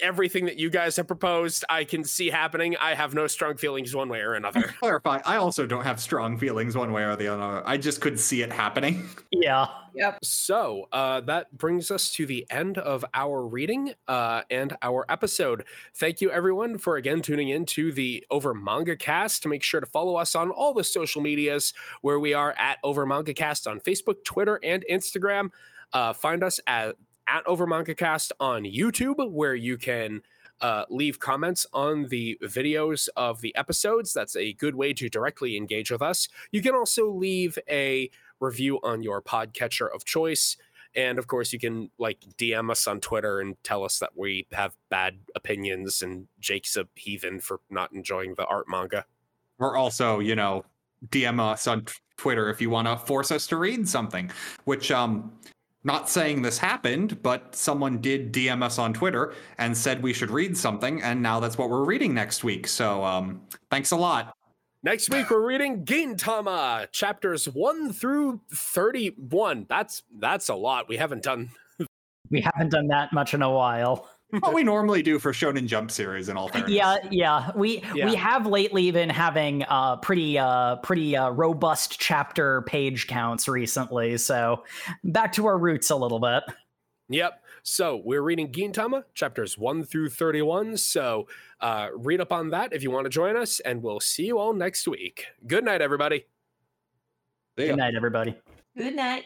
everything 0.00 0.46
that 0.46 0.58
you 0.58 0.70
guys 0.70 0.96
have 0.96 1.06
proposed, 1.06 1.64
I 1.68 1.84
can 1.84 2.04
see 2.04 2.30
happening. 2.30 2.76
I 2.76 2.94
have 2.94 3.14
no 3.14 3.26
strong 3.26 3.56
feelings 3.56 3.94
one 3.94 4.08
way 4.08 4.20
or 4.20 4.34
another. 4.34 4.62
Clarify, 4.80 5.20
I 5.24 5.36
also 5.36 5.66
don't 5.66 5.84
have 5.84 6.00
strong 6.00 6.38
feelings 6.38 6.76
one 6.76 6.92
way 6.92 7.04
or 7.04 7.16
the 7.16 7.28
other. 7.28 7.62
I 7.66 7.76
just 7.76 8.00
could 8.00 8.18
see 8.18 8.42
it 8.42 8.52
happening. 8.52 9.08
yeah 9.32 9.66
yep 9.94 10.18
So 10.22 10.88
uh, 10.92 11.20
that 11.22 11.56
brings 11.56 11.90
us 11.90 12.10
to 12.12 12.26
the 12.26 12.46
end 12.50 12.78
of 12.78 13.04
our 13.14 13.46
reading 13.46 13.94
uh, 14.08 14.42
and 14.50 14.76
our 14.82 15.04
episode. 15.08 15.64
Thank 15.94 16.20
you, 16.20 16.30
everyone, 16.30 16.78
for 16.78 16.96
again 16.96 17.22
tuning 17.22 17.48
in 17.48 17.64
to 17.66 17.92
the 17.92 18.24
Over 18.30 18.54
Manga 18.54 18.96
Cast. 18.96 19.46
Make 19.46 19.62
sure 19.62 19.80
to 19.80 19.86
follow 19.86 20.16
us 20.16 20.34
on 20.34 20.50
all 20.50 20.74
the 20.74 20.84
social 20.84 21.22
medias 21.22 21.72
where 22.02 22.18
we 22.18 22.34
are 22.34 22.54
at 22.58 22.78
Over 22.82 23.06
Manga 23.06 23.34
Cast 23.34 23.66
on 23.66 23.80
Facebook, 23.80 24.24
Twitter, 24.24 24.58
and 24.62 24.84
Instagram. 24.90 25.50
Uh, 25.92 26.12
find 26.12 26.42
us 26.42 26.58
at 26.66 26.96
at 27.26 27.46
Over 27.46 27.66
Manga 27.66 27.94
on 28.40 28.64
YouTube, 28.64 29.30
where 29.30 29.54
you 29.54 29.76
can 29.76 30.22
uh, 30.60 30.84
leave 30.88 31.18
comments 31.18 31.66
on 31.72 32.06
the 32.08 32.38
videos 32.42 33.08
of 33.16 33.40
the 33.40 33.54
episodes. 33.56 34.12
That's 34.12 34.36
a 34.36 34.52
good 34.54 34.74
way 34.74 34.92
to 34.94 35.08
directly 35.08 35.56
engage 35.56 35.90
with 35.90 36.02
us. 36.02 36.28
You 36.52 36.62
can 36.62 36.74
also 36.74 37.10
leave 37.10 37.58
a 37.68 38.10
review 38.40 38.78
on 38.82 39.02
your 39.02 39.20
podcatcher 39.22 39.88
of 39.94 40.04
choice. 40.04 40.56
And 40.94 41.18
of 41.18 41.26
course, 41.26 41.52
you 41.52 41.58
can 41.58 41.90
like 41.98 42.20
DM 42.38 42.70
us 42.70 42.86
on 42.86 43.00
Twitter 43.00 43.40
and 43.40 43.56
tell 43.64 43.84
us 43.84 43.98
that 43.98 44.16
we 44.16 44.46
have 44.52 44.76
bad 44.90 45.18
opinions 45.34 46.02
and 46.02 46.28
Jake's 46.40 46.76
a 46.76 46.86
heathen 46.94 47.40
for 47.40 47.60
not 47.68 47.92
enjoying 47.92 48.34
the 48.34 48.46
art 48.46 48.66
manga. 48.68 49.04
Or 49.58 49.76
also, 49.76 50.20
you 50.20 50.36
know, 50.36 50.64
DM 51.08 51.40
us 51.40 51.66
on 51.66 51.86
Twitter 52.16 52.48
if 52.48 52.60
you 52.60 52.70
want 52.70 52.86
to 52.86 52.96
force 52.96 53.32
us 53.32 53.46
to 53.48 53.56
read 53.56 53.88
something, 53.88 54.30
which 54.64 54.90
um 54.92 55.32
not 55.84 56.08
saying 56.08 56.42
this 56.42 56.58
happened, 56.58 57.22
but 57.22 57.54
someone 57.54 58.00
did 58.00 58.32
DM 58.32 58.62
us 58.62 58.78
on 58.78 58.92
Twitter 58.94 59.34
and 59.58 59.76
said 59.76 60.02
we 60.02 60.12
should 60.12 60.30
read 60.30 60.56
something, 60.56 61.02
and 61.02 61.22
now 61.22 61.40
that's 61.40 61.58
what 61.58 61.70
we're 61.70 61.84
reading 61.84 62.14
next 62.14 62.42
week. 62.42 62.66
So 62.66 63.04
um 63.04 63.42
thanks 63.70 63.90
a 63.90 63.96
lot. 63.96 64.34
Next 64.82 65.10
week 65.10 65.30
we're 65.30 65.46
reading 65.46 65.84
Gintama 65.84 66.90
chapters 66.92 67.46
1 67.46 67.92
through 67.92 68.40
31. 68.52 69.66
That's 69.68 70.02
that's 70.18 70.48
a 70.48 70.54
lot. 70.54 70.88
We 70.88 70.96
haven't 70.96 71.22
done 71.22 71.50
We 72.30 72.40
haven't 72.40 72.70
done 72.70 72.88
that 72.88 73.12
much 73.12 73.34
in 73.34 73.42
a 73.42 73.50
while. 73.50 74.08
what 74.40 74.54
we 74.54 74.62
normally 74.62 75.02
do 75.02 75.18
for 75.18 75.32
Shonen 75.32 75.66
Jump 75.66 75.90
series 75.90 76.28
in 76.28 76.36
all 76.36 76.48
fairness. 76.48 76.70
Yeah, 76.70 76.96
yeah. 77.10 77.50
We 77.54 77.82
Yeah. 77.94 78.06
we 78.06 78.14
have 78.14 78.46
lately 78.46 78.90
been 78.90 79.10
having 79.10 79.64
uh 79.68 79.96
pretty 79.96 80.38
uh 80.38 80.76
pretty 80.76 81.16
uh 81.16 81.30
robust 81.30 82.00
chapter 82.00 82.62
page 82.62 83.06
counts 83.06 83.48
recently. 83.48 84.16
So 84.18 84.64
back 85.04 85.32
to 85.34 85.46
our 85.46 85.58
roots 85.58 85.90
a 85.90 85.96
little 85.96 86.18
bit. 86.20 86.42
Yep. 87.08 87.40
So 87.62 88.02
we're 88.04 88.22
reading 88.22 88.52
Gintama 88.52 89.04
chapters 89.14 89.56
1 89.56 89.84
through 89.84 90.10
31. 90.10 90.76
So 90.76 91.28
uh, 91.60 91.88
read 91.96 92.20
up 92.20 92.30
on 92.30 92.50
that 92.50 92.74
if 92.74 92.82
you 92.82 92.90
want 92.90 93.06
to 93.06 93.10
join 93.10 93.36
us, 93.36 93.58
and 93.60 93.82
we'll 93.82 94.00
see 94.00 94.26
you 94.26 94.38
all 94.38 94.52
next 94.52 94.86
week. 94.86 95.26
Good 95.46 95.64
night, 95.64 95.80
everybody. 95.80 96.26
Good 97.56 97.76
night, 97.76 97.94
everybody. 97.94 98.36
Good 98.76 98.94
night. 98.96 99.24